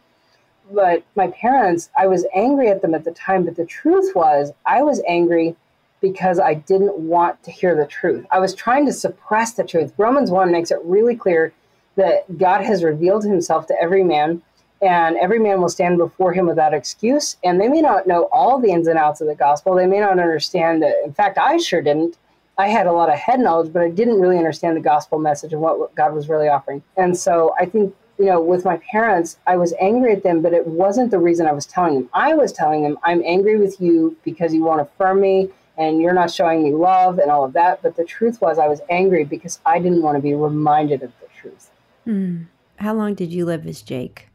But 0.71 1.03
my 1.15 1.27
parents, 1.27 1.89
I 1.97 2.07
was 2.07 2.25
angry 2.33 2.69
at 2.69 2.81
them 2.81 2.93
at 2.93 3.03
the 3.03 3.11
time. 3.11 3.45
But 3.45 3.55
the 3.55 3.65
truth 3.65 4.15
was, 4.15 4.51
I 4.65 4.83
was 4.83 5.01
angry 5.07 5.55
because 6.01 6.39
I 6.39 6.53
didn't 6.53 6.97
want 6.97 7.41
to 7.43 7.51
hear 7.51 7.75
the 7.75 7.85
truth. 7.85 8.25
I 8.31 8.39
was 8.39 8.53
trying 8.53 8.85
to 8.85 8.93
suppress 8.93 9.53
the 9.53 9.63
truth. 9.63 9.93
Romans 9.97 10.31
1 10.31 10.51
makes 10.51 10.71
it 10.71 10.79
really 10.83 11.15
clear 11.15 11.53
that 11.95 12.37
God 12.37 12.61
has 12.61 12.83
revealed 12.83 13.23
himself 13.23 13.67
to 13.67 13.75
every 13.81 14.03
man 14.03 14.41
and 14.81 15.17
every 15.17 15.39
man 15.39 15.59
will 15.59 15.69
stand 15.69 15.97
before 15.97 16.31
him 16.31 16.47
without 16.47 16.73
excuse. 16.73 17.35
And 17.43 17.59
they 17.59 17.67
may 17.67 17.81
not 17.81 18.07
know 18.07 18.29
all 18.31 18.59
the 18.59 18.71
ins 18.71 18.87
and 18.87 18.97
outs 18.97 19.19
of 19.19 19.27
the 19.27 19.35
gospel. 19.35 19.75
They 19.75 19.87
may 19.87 19.99
not 19.99 20.11
understand 20.11 20.83
it. 20.83 20.95
In 21.03 21.13
fact, 21.13 21.37
I 21.37 21.57
sure 21.57 21.81
didn't. 21.81 22.17
I 22.59 22.67
had 22.67 22.87
a 22.87 22.91
lot 22.91 23.07
of 23.07 23.17
head 23.17 23.39
knowledge, 23.39 23.71
but 23.71 23.81
I 23.81 23.89
didn't 23.89 24.19
really 24.19 24.37
understand 24.37 24.75
the 24.75 24.81
gospel 24.81 25.17
message 25.17 25.53
and 25.53 25.61
what 25.61 25.95
God 25.95 26.13
was 26.13 26.27
really 26.27 26.49
offering. 26.49 26.83
And 26.97 27.17
so 27.17 27.55
I 27.57 27.65
think, 27.65 27.95
you 28.17 28.25
know, 28.25 28.41
with 28.41 28.65
my 28.65 28.75
parents, 28.91 29.37
I 29.47 29.55
was 29.55 29.73
angry 29.79 30.11
at 30.11 30.23
them, 30.23 30.41
but 30.41 30.51
it 30.53 30.67
wasn't 30.67 31.09
the 31.09 31.19
reason 31.19 31.47
I 31.47 31.53
was 31.53 31.65
telling 31.65 31.95
them. 31.95 32.09
I 32.13 32.33
was 32.33 32.51
telling 32.51 32.83
them, 32.83 32.99
I'm 33.01 33.23
angry 33.25 33.57
with 33.57 33.79
you 33.79 34.17
because 34.25 34.53
you 34.53 34.61
won't 34.61 34.81
affirm 34.81 35.21
me 35.21 35.47
and 35.77 36.01
you're 36.01 36.13
not 36.13 36.31
showing 36.31 36.61
me 36.61 36.73
love 36.73 37.17
and 37.17 37.31
all 37.31 37.45
of 37.45 37.53
that. 37.53 37.81
But 37.81 37.95
the 37.95 38.03
truth 38.03 38.41
was, 38.41 38.59
I 38.59 38.67
was 38.67 38.81
angry 38.89 39.23
because 39.23 39.61
I 39.65 39.79
didn't 39.79 40.01
want 40.01 40.17
to 40.17 40.21
be 40.21 40.33
reminded 40.33 41.01
of 41.01 41.13
the 41.21 41.27
truth. 41.39 41.69
Mm. 42.05 42.47
How 42.75 42.93
long 42.93 43.13
did 43.13 43.31
you 43.31 43.45
live 43.45 43.65
as 43.67 43.81
Jake? 43.81 44.27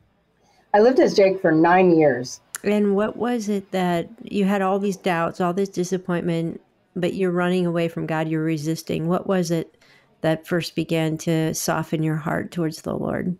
I 0.72 0.81
lived 0.81 0.99
as 0.99 1.12
Jake 1.12 1.43
for 1.43 1.53
nine 1.53 1.95
years. 1.95 2.41
And 2.62 2.97
what 2.97 3.18
was 3.18 3.51
it 3.51 3.70
that 3.72 4.09
you 4.22 4.47
had 4.47 4.62
all 4.62 4.79
these 4.79 4.97
doubts, 4.97 5.43
all 5.43 5.53
this 5.53 5.68
disappointment, 5.68 6.62
but 6.97 7.14
you're 7.14 7.30
running 7.30 7.66
away 7.66 7.88
from 7.88 8.07
God, 8.07 8.28
you're 8.28 8.45
resisting? 8.45 9.09
What 9.09 9.26
was 9.26 9.51
it 9.51 9.82
that 10.20 10.47
first 10.47 10.74
began 10.74 11.18
to 11.18 11.55
soften 11.55 12.03
your 12.03 12.16
heart 12.16 12.51
towards 12.51 12.82
the 12.82 12.95
Lord? 12.95 13.36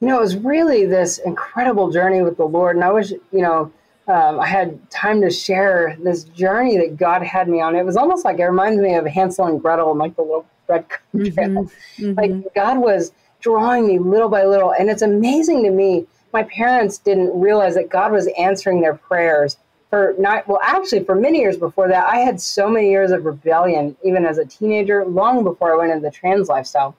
You 0.00 0.08
know, 0.08 0.18
it 0.18 0.20
was 0.20 0.36
really 0.36 0.84
this 0.86 1.18
incredible 1.18 1.90
journey 1.90 2.22
with 2.22 2.36
the 2.36 2.46
Lord. 2.46 2.76
And 2.76 2.84
I 2.84 2.90
was, 2.90 3.10
you 3.10 3.42
know, 3.42 3.72
um, 4.08 4.40
I 4.40 4.46
had 4.46 4.90
time 4.90 5.20
to 5.22 5.30
share 5.30 5.96
this 6.02 6.24
journey 6.24 6.76
that 6.78 6.96
God 6.96 7.22
had 7.22 7.48
me 7.48 7.60
on. 7.60 7.76
It 7.76 7.84
was 7.84 7.96
almost 7.96 8.24
like 8.24 8.38
it 8.38 8.44
reminds 8.44 8.80
me 8.80 8.94
of 8.94 9.06
Hansel 9.06 9.46
and 9.46 9.62
Gretel 9.62 9.90
and 9.90 9.98
like 9.98 10.16
the 10.16 10.22
little 10.22 10.46
bread 10.66 10.86
mm-hmm. 11.14 11.34
trail. 11.34 11.70
Mm-hmm. 11.98 12.14
Like 12.14 12.54
God 12.54 12.78
was 12.78 13.12
drawing 13.40 13.86
me 13.86 13.98
little 13.98 14.28
by 14.28 14.44
little. 14.44 14.72
And 14.72 14.90
it's 14.90 15.02
amazing 15.02 15.62
to 15.64 15.70
me 15.70 16.06
my 16.32 16.42
parents 16.44 16.98
didn't 16.98 17.38
realize 17.38 17.74
that 17.74 17.90
God 17.90 18.12
was 18.12 18.28
answering 18.38 18.80
their 18.80 18.94
prayers 18.94 19.56
for 19.92 20.14
not 20.18 20.48
well 20.48 20.58
actually 20.62 21.04
for 21.04 21.14
many 21.14 21.40
years 21.40 21.58
before 21.58 21.86
that 21.86 22.08
I 22.08 22.16
had 22.16 22.40
so 22.40 22.66
many 22.70 22.88
years 22.88 23.10
of 23.10 23.26
rebellion 23.26 23.94
even 24.02 24.24
as 24.24 24.38
a 24.38 24.46
teenager 24.46 25.04
long 25.04 25.44
before 25.44 25.74
I 25.74 25.76
went 25.76 25.92
into 25.92 26.02
the 26.02 26.10
trans 26.10 26.48
lifestyle. 26.48 26.96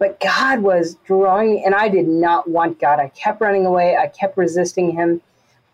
But 0.00 0.18
God 0.18 0.58
was 0.58 0.96
drawing 1.06 1.54
me 1.54 1.64
and 1.64 1.76
I 1.76 1.88
did 1.88 2.08
not 2.08 2.50
want 2.50 2.80
God. 2.80 2.98
I 2.98 3.10
kept 3.10 3.40
running 3.40 3.66
away. 3.66 3.96
I 3.96 4.08
kept 4.08 4.36
resisting 4.36 4.90
him. 4.90 5.20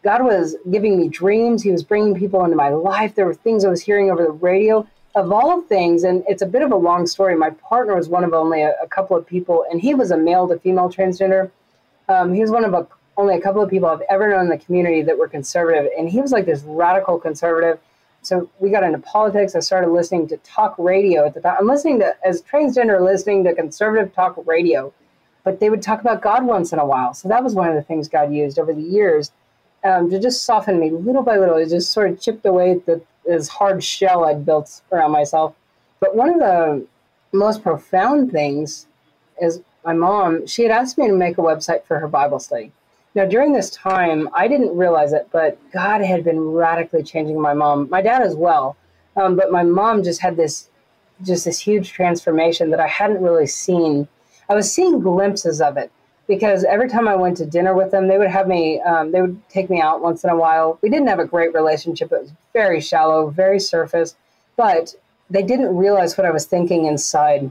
God 0.05 0.23
was 0.23 0.55
giving 0.71 1.01
me 1.01 1.09
dreams. 1.09 1.63
He 1.63 1.71
was 1.71 1.83
bringing 1.83 2.15
people 2.15 2.45
into 2.45 2.57
my 2.57 2.69
life. 2.69 3.15
There 3.15 3.25
were 3.25 3.33
things 3.33 3.65
I 3.65 3.71
was 3.71 3.81
hearing 3.81 4.11
over 4.11 4.23
the 4.23 4.31
radio. 4.31 4.87
Of 5.15 5.33
all 5.33 5.63
things 5.63 6.05
and 6.05 6.23
it's 6.29 6.43
a 6.43 6.47
bit 6.47 6.61
of 6.61 6.73
a 6.73 6.77
long 6.77 7.07
story 7.07 7.35
my 7.37 7.51
partner 7.51 7.97
was 7.97 8.11
one 8.11 8.23
of 8.23 8.35
only 8.35 8.61
a, 8.61 8.75
a 8.83 8.87
couple 8.87 9.17
of 9.17 9.27
people 9.27 9.65
and 9.71 9.81
he 9.81 9.95
was 9.95 10.11
a 10.11 10.17
male 10.19 10.47
to 10.49 10.59
female 10.59 10.91
transgender. 10.91 11.51
Um, 12.11 12.35
he 12.35 12.43
was 12.43 12.51
one 12.51 12.67
of 12.67 12.75
a, 12.75 12.87
only 13.17 13.37
a 13.37 13.41
couple 13.41 13.63
of 13.63 13.71
people 13.71 13.89
I've 13.89 14.03
ever 14.09 14.29
known 14.29 14.43
in 14.43 14.49
the 14.49 14.59
community 14.59 15.03
that 15.03 15.19
were 15.19 15.29
conservative, 15.29 15.91
and 15.97 16.09
he 16.09 16.21
was 16.21 16.33
like 16.33 16.47
this 16.47 16.63
radical 16.63 17.19
conservative. 17.19 17.79
So 18.23 18.51
we 18.59 18.71
got 18.71 18.83
into 18.83 18.99
politics. 18.99 19.55
I 19.55 19.61
started 19.61 19.91
listening 19.91 20.29
to 20.29 20.37
talk 20.39 20.75
radio 20.79 21.27
at 21.27 21.35
the 21.35 21.41
time. 21.41 21.57
I'm 21.59 21.67
listening 21.67 22.01
to, 22.01 22.15
as 22.25 22.43
transgender, 22.43 23.03
listening 23.03 23.45
to 23.45 23.55
conservative 23.55 24.15
talk 24.15 24.37
radio, 24.47 24.93
but 25.43 25.59
they 25.59 25.71
would 25.71 25.83
talk 25.83 26.01
about 26.01 26.21
God 26.21 26.45
once 26.45 26.73
in 26.73 26.79
a 26.79 26.85
while. 26.85 27.15
So 27.15 27.29
that 27.29 27.43
was 27.43 27.55
one 27.55 27.69
of 27.69 27.75
the 27.75 27.83
things 27.83 28.09
God 28.09 28.33
used 28.33 28.59
over 28.59 28.75
the 28.75 28.83
years 28.83 29.33
um, 29.85 30.11
to 30.11 30.21
just 30.21 30.45
soften 30.45 30.79
me 30.79 30.91
little 30.91 31.23
by 31.23 31.39
little. 31.39 31.57
It 31.57 31.71
just 31.71 31.93
sort 31.93 32.11
of 32.11 32.21
chipped 32.21 32.45
away 32.45 32.73
at 32.73 32.85
the, 32.85 33.01
this 33.25 33.49
hard 33.49 33.83
shell 33.83 34.27
I'd 34.27 34.45
built 34.45 34.83
around 34.93 35.13
myself. 35.13 35.55
But 35.99 36.15
one 36.15 36.31
of 36.31 36.41
the 36.41 36.87
most 37.33 37.63
profound 37.63 38.33
things 38.33 38.87
is 39.41 39.61
my 39.85 39.95
mom, 39.95 40.47
she 40.47 40.63
had 40.63 40.73
asked 40.73 40.99
me 40.99 41.07
to 41.07 41.15
make 41.15 41.39
a 41.39 41.43
website 41.43 41.85
for 41.85 41.99
her 41.99 42.09
Bible 42.09 42.39
study. 42.39 42.73
Now, 43.15 43.25
during 43.25 43.53
this 43.53 43.71
time, 43.71 44.29
I 44.33 44.47
didn't 44.47 44.77
realize 44.77 45.13
it, 45.13 45.29
but 45.33 45.59
God 45.73 46.01
had 46.01 46.25
been 46.25 46.41
radically 46.41 47.03
changing 47.03 47.41
my 47.41 47.55
mom, 47.55 47.89
my 47.91 48.03
dad 48.03 48.23
as 48.23 48.37
well. 48.37 48.77
Um, 49.17 49.37
but 49.37 49.51
my 49.51 49.65
mom 49.65 50.05
just 50.05 50.21
had 50.21 50.37
this, 50.37 50.69
just 51.23 51.45
this 51.45 51.59
huge 51.59 51.91
transformation 51.91 52.71
that 52.71 52.81
I 52.81 52.87
hadn't 52.87 53.23
really 53.23 53.49
seen. 53.49 54.07
I 54.49 54.55
was 54.55 54.73
seeing 54.73 55.01
glimpses 55.01 55.61
of 55.61 55.77
it 55.77 55.91
because 56.29 56.63
every 56.65 56.89
time 56.89 57.09
I 57.09 57.17
went 57.17 57.37
to 57.39 57.47
dinner 57.47 57.75
with 57.75 57.91
them, 57.91 58.07
they 58.07 58.17
would 58.17 58.31
have 58.31 58.47
me, 58.47 58.81
um, 58.83 59.11
they 59.11 59.21
would 59.21 59.41
take 59.49 59.69
me 59.69 59.81
out 59.81 60.01
once 60.01 60.23
in 60.23 60.31
a 60.31 60.37
while. 60.37 60.79
We 60.81 60.89
didn't 60.89 61.09
have 61.09 61.19
a 61.19 61.27
great 61.27 61.53
relationship. 61.53 62.13
It 62.13 62.23
was 62.23 62.33
very 62.53 62.81
shallow, 62.81 63.31
very 63.31 63.59
surface, 63.59 64.15
but 64.57 64.95
they 65.29 65.43
didn't 65.43 65.77
realize 65.77 66.17
what 66.17 66.27
I 66.27 66.31
was 66.31 66.47
thinking 66.47 66.87
inside 66.87 67.51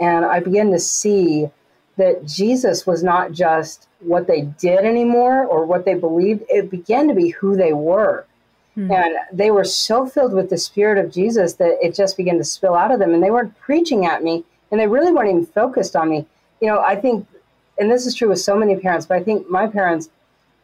and 0.00 0.24
I 0.24 0.40
began 0.40 0.70
to 0.70 0.78
see 0.78 1.50
that 1.98 2.24
Jesus 2.24 2.86
was 2.86 3.02
not 3.02 3.32
just 3.32 3.86
what 4.00 4.26
they 4.26 4.42
did 4.58 4.80
anymore 4.80 5.44
or 5.44 5.66
what 5.66 5.84
they 5.84 5.94
believed, 5.94 6.44
it 6.48 6.70
began 6.70 7.08
to 7.08 7.14
be 7.14 7.28
who 7.30 7.56
they 7.56 7.72
were. 7.72 8.24
Mm-hmm. 8.76 8.92
And 8.92 9.16
they 9.32 9.50
were 9.50 9.64
so 9.64 10.06
filled 10.06 10.32
with 10.32 10.50
the 10.50 10.58
Spirit 10.58 11.04
of 11.04 11.12
Jesus 11.12 11.54
that 11.54 11.76
it 11.82 11.94
just 11.94 12.16
began 12.16 12.38
to 12.38 12.44
spill 12.44 12.74
out 12.74 12.90
of 12.90 12.98
them. 12.98 13.12
And 13.12 13.22
they 13.22 13.30
weren't 13.30 13.58
preaching 13.58 14.06
at 14.06 14.22
me 14.22 14.44
and 14.70 14.80
they 14.80 14.86
really 14.86 15.12
weren't 15.12 15.30
even 15.30 15.46
focused 15.46 15.96
on 15.96 16.08
me. 16.08 16.26
You 16.60 16.68
know, 16.68 16.80
I 16.80 16.96
think, 16.96 17.26
and 17.78 17.90
this 17.90 18.06
is 18.06 18.14
true 18.14 18.28
with 18.28 18.40
so 18.40 18.56
many 18.56 18.76
parents, 18.76 19.06
but 19.06 19.16
I 19.16 19.22
think 19.22 19.50
my 19.50 19.66
parents 19.66 20.08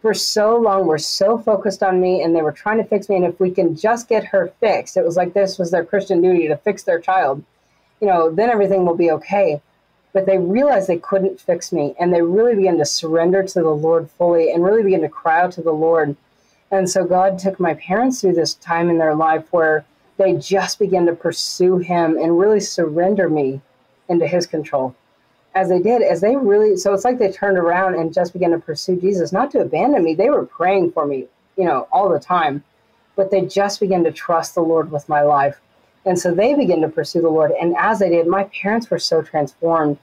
for 0.01 0.14
so 0.14 0.57
long 0.57 0.87
were 0.87 0.99
so 0.99 1.39
focused 1.39 1.82
on 1.82 2.01
me 2.01 2.22
and 2.22 2.35
they 2.35 2.43
were 2.43 2.53
trying 2.53 2.78
to 2.78 2.85
fix 2.85 3.09
me. 3.09 3.16
And 3.16 3.24
if 3.24 3.41
we 3.41 3.51
can 3.51 3.76
just 3.76 4.09
get 4.09 4.24
her 4.24 4.53
fixed, 4.61 4.97
it 4.97 5.05
was 5.05 5.16
like 5.16 5.35
this 5.35 5.59
was 5.59 5.70
their 5.70 5.85
Christian 5.85 6.20
duty 6.20 6.47
to 6.49 6.57
fix 6.57 6.85
their 6.85 7.01
child 7.01 7.43
you 8.05 8.11
know, 8.11 8.30
then 8.30 8.51
everything 8.51 8.85
will 8.85 8.97
be 8.97 9.11
okay. 9.11 9.62
But 10.14 10.24
they 10.24 10.38
realized 10.38 10.88
they 10.88 10.96
couldn't 10.96 11.40
fix 11.40 11.72
me, 11.72 11.94
and 12.00 12.14
they 12.14 12.22
really 12.22 12.54
began 12.54 12.78
to 12.78 12.86
surrender 12.86 13.42
to 13.42 13.60
the 13.60 13.68
Lord 13.68 14.10
fully 14.12 14.50
and 14.50 14.64
really 14.64 14.82
began 14.82 15.02
to 15.02 15.08
cry 15.08 15.42
out 15.42 15.52
to 15.52 15.62
the 15.62 15.72
Lord. 15.72 16.16
And 16.70 16.88
so 16.88 17.04
God 17.04 17.38
took 17.38 17.60
my 17.60 17.74
parents 17.74 18.20
through 18.20 18.34
this 18.34 18.54
time 18.54 18.88
in 18.88 18.96
their 18.96 19.14
life 19.14 19.52
where 19.52 19.84
they 20.16 20.34
just 20.34 20.78
began 20.78 21.04
to 21.06 21.14
pursue 21.14 21.78
Him 21.78 22.16
and 22.16 22.38
really 22.38 22.60
surrender 22.60 23.28
me 23.28 23.60
into 24.08 24.26
His 24.26 24.46
control. 24.46 24.94
As 25.54 25.68
they 25.68 25.80
did, 25.80 26.02
as 26.02 26.20
they 26.20 26.36
really, 26.36 26.76
so 26.76 26.94
it's 26.94 27.04
like 27.04 27.18
they 27.18 27.30
turned 27.30 27.58
around 27.58 27.96
and 27.96 28.14
just 28.14 28.32
began 28.32 28.50
to 28.52 28.58
pursue 28.58 28.96
Jesus, 28.96 29.32
not 29.32 29.50
to 29.50 29.60
abandon 29.60 30.02
me. 30.02 30.14
They 30.14 30.30
were 30.30 30.46
praying 30.46 30.92
for 30.92 31.06
me, 31.06 31.26
you 31.56 31.64
know, 31.64 31.86
all 31.92 32.08
the 32.08 32.18
time, 32.18 32.64
but 33.16 33.30
they 33.30 33.42
just 33.42 33.80
began 33.80 34.04
to 34.04 34.12
trust 34.12 34.54
the 34.54 34.62
Lord 34.62 34.90
with 34.90 35.08
my 35.08 35.22
life. 35.22 35.60
And 36.07 36.18
so 36.18 36.34
they 36.34 36.55
began 36.55 36.80
to 36.82 36.88
pursue 36.88 37.22
the 37.22 37.28
Lord. 37.28 37.52
And 37.52 37.74
as 37.78 37.98
they 37.98 38.11
did, 38.11 38.26
my 38.26 38.44
parents 38.44 38.90
were 38.90 38.98
so 38.98 39.22
transformed. 39.22 39.98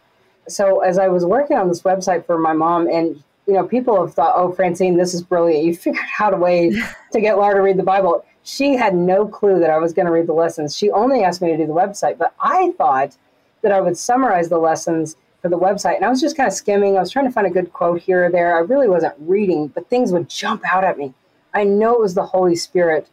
So 0.47 0.80
as 0.80 0.97
I 0.97 1.08
was 1.08 1.26
working 1.26 1.58
on 1.58 1.68
this 1.68 1.84
website 1.84 2.26
for 2.26 2.38
my 2.38 2.54
mom, 2.54 2.88
and 2.88 3.24
you 3.47 3.54
know, 3.54 3.68
people 3.68 4.04
have 4.04 4.14
thought, 4.14 4.34
"Oh, 4.36 4.52
Francine, 4.52 4.97
this 4.97 5.14
is 5.14 5.22
brilliant. 5.22 5.66
You 5.66 5.76
figured 5.86 6.06
out 6.20 6.34
a 6.34 6.38
way 6.38 6.72
to 7.12 7.22
get 7.22 7.38
Laura 7.38 7.56
to 7.56 7.62
read 7.62 7.78
the 7.78 7.84
Bible." 7.84 8.26
She 8.43 8.76
had 8.76 8.95
no 8.95 9.28
clue 9.28 9.60
that 9.60 9.70
I 9.70 9.78
was 9.78 9.93
going 9.93 10.08
to 10.08 10.12
read 10.12 10.26
the 10.26 10.34
lessons. 10.34 10.76
She 10.76 10.89
only 10.89 11.24
asked 11.24 11.43
me 11.43 11.52
to 11.52 11.58
do 11.58 11.68
the 11.68 11.74
website, 11.74 12.18
but 12.18 12.34
I 12.39 12.72
thought 12.78 13.16
that 13.62 13.72
I 13.72 13.82
would 13.82 13.95
summarize 13.95 14.49
the 14.49 14.58
lessons 14.58 15.16
for 15.41 15.49
the 15.49 15.60
website. 15.60 15.95
And 15.95 16.06
I 16.06 16.10
was 16.10 16.22
just 16.22 16.36
kind 16.36 16.47
of 16.47 16.54
skimming. 16.54 16.97
I 16.97 16.99
was 16.99 17.12
trying 17.12 17.26
to 17.26 17.32
find 17.32 17.45
a 17.45 17.52
good 17.52 17.72
quote 17.74 18.02
here 18.02 18.26
or 18.26 18.32
there. 18.32 18.56
I 18.56 18.62
really 18.62 18.88
wasn't 18.88 19.14
reading, 19.20 19.68
but 19.68 19.89
things 19.89 20.12
would 20.12 20.30
jump 20.30 20.64
out 20.66 20.84
at 20.84 20.97
me. 20.97 21.14
I 21.54 21.64
know 21.64 21.93
it 21.93 21.99
was 21.99 22.16
the 22.16 22.26
Holy 22.26 22.56
Spirit 22.56 23.08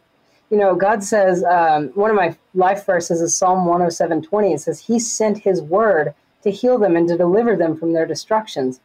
you 0.49 0.57
know, 0.57 0.75
God 0.75 1.03
says, 1.03 1.43
um, 1.43 1.89
one 1.89 2.09
of 2.09 2.15
my 2.15 2.35
life 2.55 2.85
verses 2.85 3.21
is 3.21 3.35
Psalm 3.35 3.65
107 3.65 4.23
20. 4.23 4.53
It 4.53 4.59
says, 4.61 4.79
He 4.79 4.99
sent 4.99 5.39
His 5.39 5.61
word 5.61 6.13
to 6.43 6.51
heal 6.51 6.77
them 6.77 6.95
and 6.95 7.07
to 7.07 7.17
deliver 7.17 7.55
them 7.55 7.77
from 7.77 7.93
their 7.93 8.05
destructions. 8.05 8.79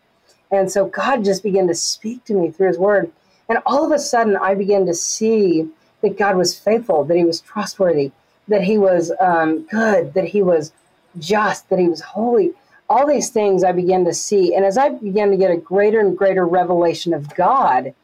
And 0.51 0.71
so 0.71 0.87
God 0.87 1.25
just 1.25 1.43
began 1.43 1.67
to 1.69 1.75
speak 1.75 2.25
to 2.25 2.35
me 2.35 2.51
through 2.51 2.69
His 2.69 2.79
word. 2.79 3.11
And 3.49 3.59
all 3.67 3.85
of 3.85 3.93
a 3.93 3.99
sudden, 3.99 4.37
I 4.37 4.55
began 4.55 4.87
to 4.87 4.95
see 4.95 5.69
that 6.03 6.19
God 6.19 6.37
was 6.37 6.59
faithful, 6.59 7.05
that 7.05 7.17
He 7.17 7.25
was 7.25 7.41
trustworthy, 7.41 8.13
that 8.49 8.65
He 8.65 8.77
was 8.77 9.13
um, 9.21 9.63
good, 9.63 10.13
that 10.15 10.29
He 10.29 10.43
was 10.43 10.73
just, 11.19 11.69
that 11.71 11.79
He 11.79 11.89
was 11.89 12.01
holy. 12.01 12.53
All 12.91 13.07
these 13.07 13.31
things 13.31 13.65
I 13.65 13.73
began 13.73 14.05
to 14.05 14.13
see. 14.13 14.55
And 14.55 14.67
as 14.67 14.77
I 14.77 14.91
began 14.91 15.31
to 15.31 15.39
get 15.39 15.51
a 15.51 15.57
greater 15.57 16.01
and 16.01 16.17
greater 16.17 16.47
revelation 16.47 17.15
of 17.15 17.35
God, 17.35 17.95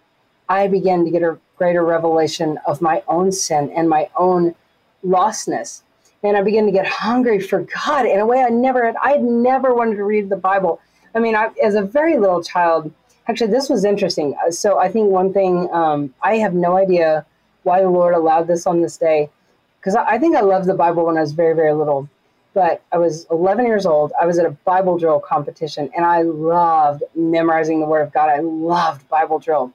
I 0.51 0.67
began 0.67 1.05
to 1.05 1.13
get 1.13 1.23
a 1.23 1.39
greater 1.57 1.85
revelation 1.85 2.59
of 2.67 2.83
my 2.83 3.05
own 3.07 3.31
sin 3.31 3.71
and 3.71 3.89
my 3.89 4.11
own 4.17 4.57
lostness. 5.05 5.83
And 6.25 6.37
I 6.37 6.43
began 6.43 6.67
to 6.67 6.73
get 6.73 6.87
hungry 6.87 7.39
for 7.39 7.61
God 7.85 8.05
in 8.05 8.19
a 8.19 8.27
way 8.27 8.43
I 8.43 8.49
never 8.49 8.85
had. 8.85 8.97
I 9.01 9.13
had 9.13 9.23
never 9.23 9.73
wanted 9.73 9.95
to 9.95 10.05
read 10.05 10.29
the 10.29 10.37
Bible. 10.37 10.81
I 11.15 11.21
mean, 11.21 11.37
I, 11.37 11.51
as 11.63 11.77
a 11.77 11.83
very 11.83 12.19
little 12.19 12.43
child, 12.43 12.93
actually, 13.29 13.53
this 13.53 13.71
was 13.71 13.85
interesting. 13.85 14.35
Uh, 14.45 14.51
so 14.51 14.77
I 14.77 14.91
think 14.91 15.09
one 15.09 15.33
thing, 15.33 15.71
um, 15.73 16.13
I 16.21 16.39
have 16.39 16.53
no 16.53 16.77
idea 16.77 17.25
why 17.63 17.81
the 17.81 17.89
Lord 17.89 18.15
allowed 18.15 18.49
this 18.49 18.67
on 18.67 18.83
this 18.83 18.97
day. 18.97 19.31
Because 19.79 19.95
I, 19.95 20.05
I 20.05 20.19
think 20.19 20.35
I 20.35 20.41
loved 20.41 20.67
the 20.67 20.75
Bible 20.75 21.07
when 21.07 21.17
I 21.17 21.21
was 21.21 21.31
very, 21.31 21.55
very 21.55 21.75
little. 21.75 22.09
But 22.55 22.83
I 22.91 22.99
was 22.99 23.25
11 23.31 23.67
years 23.67 23.87
old. 23.87 24.13
I 24.21 24.27
was 24.27 24.41
at 24.41 24.47
a 24.47 24.51
Bible 24.51 24.99
drill 24.99 25.21
competition, 25.21 25.91
and 25.95 26.05
I 26.05 26.23
loved 26.23 27.05
memorizing 27.15 27.79
the 27.79 27.87
Word 27.87 28.03
of 28.03 28.13
God. 28.13 28.29
I 28.29 28.41
loved 28.41 29.09
Bible 29.09 29.39
drill 29.39 29.73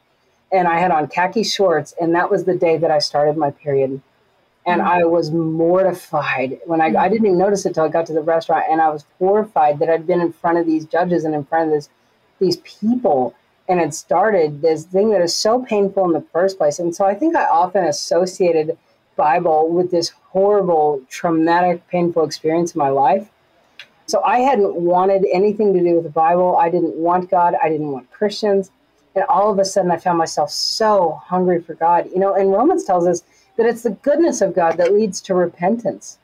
and 0.51 0.67
I 0.67 0.79
had 0.79 0.91
on 0.91 1.07
khaki 1.07 1.43
shorts, 1.43 1.93
and 1.99 2.13
that 2.15 2.29
was 2.29 2.45
the 2.45 2.55
day 2.55 2.77
that 2.77 2.91
I 2.91 2.99
started 2.99 3.37
my 3.37 3.51
period. 3.51 4.01
And 4.67 4.81
mm-hmm. 4.81 4.89
I 4.89 5.03
was 5.03 5.31
mortified 5.31 6.59
when 6.65 6.81
I, 6.81 6.87
I 6.87 7.09
didn't 7.09 7.27
even 7.27 7.37
notice 7.37 7.65
it 7.65 7.75
till 7.75 7.83
I 7.83 7.89
got 7.89 8.05
to 8.07 8.13
the 8.13 8.21
restaurant, 8.21 8.65
and 8.69 8.81
I 8.81 8.89
was 8.89 9.05
horrified 9.19 9.79
that 9.79 9.89
I'd 9.89 10.07
been 10.07 10.21
in 10.21 10.33
front 10.33 10.57
of 10.57 10.65
these 10.65 10.85
judges 10.85 11.23
and 11.23 11.35
in 11.35 11.45
front 11.45 11.67
of 11.69 11.75
this, 11.75 11.89
these 12.39 12.57
people, 12.57 13.35
and 13.67 13.79
it 13.79 13.93
started 13.93 14.61
this 14.61 14.83
thing 14.83 15.11
that 15.11 15.21
is 15.21 15.35
so 15.35 15.63
painful 15.63 16.05
in 16.05 16.13
the 16.13 16.25
first 16.33 16.57
place. 16.57 16.79
And 16.79 16.95
so 16.95 17.05
I 17.05 17.15
think 17.15 17.35
I 17.35 17.45
often 17.45 17.83
associated 17.83 18.77
Bible 19.15 19.69
with 19.69 19.91
this 19.91 20.09
horrible, 20.09 21.01
traumatic, 21.09 21.87
painful 21.87 22.25
experience 22.25 22.75
in 22.75 22.79
my 22.79 22.89
life. 22.89 23.29
So 24.07 24.21
I 24.23 24.39
hadn't 24.39 24.75
wanted 24.75 25.25
anything 25.31 25.73
to 25.73 25.79
do 25.79 25.95
with 25.95 26.03
the 26.03 26.09
Bible. 26.09 26.57
I 26.57 26.69
didn't 26.69 26.95
want 26.95 27.31
God. 27.31 27.55
I 27.61 27.69
didn't 27.69 27.91
want 27.91 28.11
Christians. 28.11 28.69
And 29.15 29.23
all 29.29 29.51
of 29.51 29.59
a 29.59 29.65
sudden, 29.65 29.91
I 29.91 29.97
found 29.97 30.17
myself 30.17 30.51
so 30.51 31.21
hungry 31.23 31.61
for 31.61 31.73
God. 31.73 32.09
You 32.11 32.19
know, 32.19 32.35
and 32.35 32.51
Romans 32.51 32.83
tells 32.83 33.07
us 33.07 33.23
that 33.57 33.65
it's 33.65 33.83
the 33.83 33.91
goodness 33.91 34.41
of 34.41 34.53
God 34.53 34.77
that 34.77 34.93
leads 34.93 35.21
to 35.21 35.33
repentance. 35.33 36.19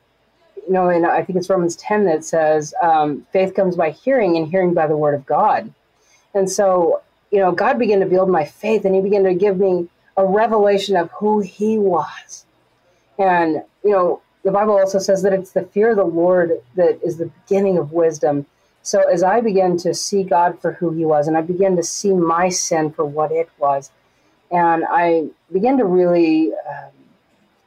You 0.66 0.72
know, 0.72 0.88
and 0.90 1.06
I 1.06 1.24
think 1.24 1.38
it's 1.38 1.50
Romans 1.50 1.76
10 1.76 2.04
that 2.04 2.24
says, 2.24 2.74
um, 2.82 3.26
faith 3.32 3.54
comes 3.54 3.76
by 3.76 3.90
hearing, 3.90 4.36
and 4.36 4.46
hearing 4.46 4.74
by 4.74 4.86
the 4.86 4.96
word 4.96 5.14
of 5.14 5.26
God. 5.26 5.72
And 6.34 6.50
so, 6.50 7.02
you 7.30 7.38
know, 7.38 7.50
God 7.52 7.78
began 7.78 8.00
to 8.00 8.06
build 8.06 8.28
my 8.28 8.44
faith, 8.44 8.84
and 8.84 8.94
He 8.94 9.00
began 9.00 9.24
to 9.24 9.34
give 9.34 9.58
me 9.58 9.88
a 10.16 10.24
revelation 10.24 10.96
of 10.96 11.10
who 11.12 11.40
He 11.40 11.78
was. 11.78 12.44
And, 13.18 13.62
you 13.82 13.90
know, 13.90 14.20
the 14.44 14.50
Bible 14.50 14.78
also 14.78 14.98
says 14.98 15.22
that 15.22 15.32
it's 15.32 15.52
the 15.52 15.62
fear 15.62 15.90
of 15.90 15.96
the 15.96 16.04
Lord 16.04 16.60
that 16.76 17.00
is 17.02 17.16
the 17.16 17.30
beginning 17.46 17.78
of 17.78 17.92
wisdom. 17.92 18.46
So 18.82 19.00
as 19.08 19.22
I 19.22 19.40
began 19.40 19.76
to 19.78 19.94
see 19.94 20.24
God 20.24 20.60
for 20.60 20.72
who 20.72 20.90
He 20.90 21.04
was, 21.04 21.28
and 21.28 21.36
I 21.36 21.40
began 21.40 21.76
to 21.76 21.82
see 21.82 22.12
my 22.12 22.48
sin 22.48 22.90
for 22.90 23.04
what 23.04 23.30
it 23.30 23.48
was, 23.58 23.90
and 24.50 24.84
I 24.88 25.28
began 25.52 25.78
to 25.78 25.84
really 25.84 26.52
um, 26.52 26.90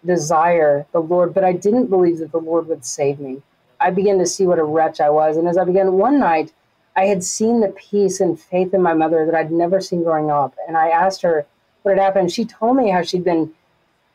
desire 0.06 0.86
the 0.92 1.00
Lord, 1.00 1.34
but 1.34 1.44
I 1.44 1.54
didn't 1.54 1.88
believe 1.88 2.20
that 2.20 2.32
the 2.32 2.40
Lord 2.40 2.68
would 2.68 2.86
save 2.86 3.20
me. 3.20 3.42
I 3.80 3.92
began 3.92 4.20
to 4.20 4.26
see 4.26 4.46
what 4.46 4.60
a 4.60 4.64
wretch 4.64 5.00
I 5.00 5.10
was, 5.10 5.38
and 5.38 5.48
as 5.48 5.58
I 5.58 5.64
began 5.64 5.94
one 5.94 6.20
night, 6.20 6.54
I 6.96 7.06
had 7.06 7.24
seen 7.24 7.60
the 7.60 7.70
peace 7.70 8.20
and 8.20 8.40
faith 8.40 8.74
in 8.74 8.82
my 8.82 8.94
mother 8.94 9.26
that 9.26 9.36
I'd 9.36 9.52
never 9.52 9.82
seen 9.82 10.04
growing 10.04 10.30
up, 10.30 10.56
and 10.68 10.78
I 10.78 10.90
asked 10.90 11.22
her 11.24 11.46
what 11.84 11.98
had 11.98 12.04
happened. 12.04 12.32
She 12.32 12.46
told 12.46 12.78
me 12.78 12.90
how 12.90 13.04
she'd 13.04 13.24
been 13.24 13.54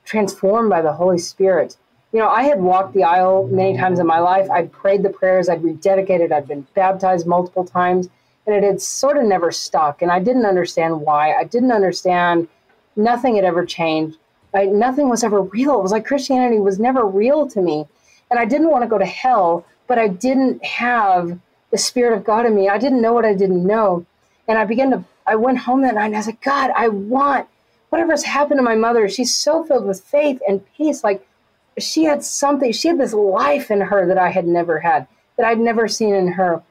transformed 0.05 0.71
by 0.71 0.83
the 0.83 0.93
Holy 0.93 1.19
Spirit 1.19 1.77
you 2.13 2.19
know, 2.19 2.29
I 2.29 2.43
had 2.43 2.61
walked 2.61 2.95
the 2.95 3.05
aisle 3.05 3.47
many 3.47 3.77
times 3.77 3.99
in 4.01 4.07
my 4.07 4.19
life. 4.19 4.51
I'd 4.51 4.73
prayed 4.73 5.03
the 5.03 5.11
prayers, 5.11 5.49
I'd 5.49 5.63
rededicated, 5.63 6.33
I'd 6.33 6.49
been 6.49 6.67
baptized 6.75 7.27
multiple 7.27 7.65
times, 7.65 8.09
and 8.47 8.57
it 8.57 8.65
had 8.65 8.83
sort 8.83 9.17
of 9.17 9.25
never 9.25 9.53
stuck. 9.53 10.03
And 10.03 10.11
I 10.11 10.19
didn't 10.19 10.47
understand 10.47 11.01
why. 11.01 11.35
I 11.35 11.45
didn't 11.45 11.73
understand. 11.73 12.49
Nothing 12.97 13.37
had 13.37 13.45
ever 13.45 13.65
changed. 13.65 14.19
I, 14.53 14.67
nothing 14.67 15.09
was 15.09 15.23
ever 15.23 15.43
real. 15.43 15.79
It 15.79 15.83
was 15.83 15.93
like 15.93 16.05
Christianity 16.05 16.59
was 16.59 16.81
never 16.81 17.07
real 17.07 17.49
to 17.49 17.63
me. 17.63 17.87
And 18.31 18.41
I 18.41 18.45
didn't 18.45 18.71
want 18.71 18.83
to 18.83 18.89
go 18.89 18.99
to 18.99 19.07
hell, 19.07 19.65
but 19.87 19.99
I 19.99 20.09
didn't 20.09 20.65
have 20.65 21.39
the 21.71 21.79
Spirit 21.79 22.17
of 22.17 22.25
God 22.25 22.47
in 22.47 22.57
me. 22.57 22.69
I 22.69 22.79
didn't 22.79 23.03
know 23.03 23.13
what 23.13 23.25
I 23.25 23.35
didn't 23.35 23.65
know. 23.65 24.05
And 24.49 24.59
I 24.59 24.65
began 24.65 24.91
to, 24.91 25.05
I 25.27 25.37
went 25.37 25.59
home 25.59 25.83
that 25.83 25.95
night 25.95 26.07
and 26.07 26.17
I 26.17 26.21
said, 26.23 26.41
God, 26.41 26.73
I 26.77 26.89
want 26.89 27.47
whatever's 27.91 28.25
happened 28.25 28.59
to 28.59 28.63
my 28.63 28.75
mother. 28.75 29.09
She's 29.09 29.35
so 29.35 29.63
filled 29.63 29.85
with 29.85 30.01
faith 30.01 30.41
and 30.49 30.65
peace. 30.77 31.05
Like, 31.05 31.25
she 31.81 32.05
had 32.05 32.25
something, 32.25 32.73
she 32.73 32.89
had 32.89 32.99
this 32.99 33.13
life 33.13 33.71
in 33.71 33.81
her 33.81 34.07
that 34.07 34.19
I 34.19 34.31
had 34.31 34.47
never 34.47 34.81
had, 34.81 35.07
that 35.37 35.47
I'd 35.47 35.59
never 35.59 35.89
seen 35.89 36.15
in 36.15 36.33
her. 36.33 36.63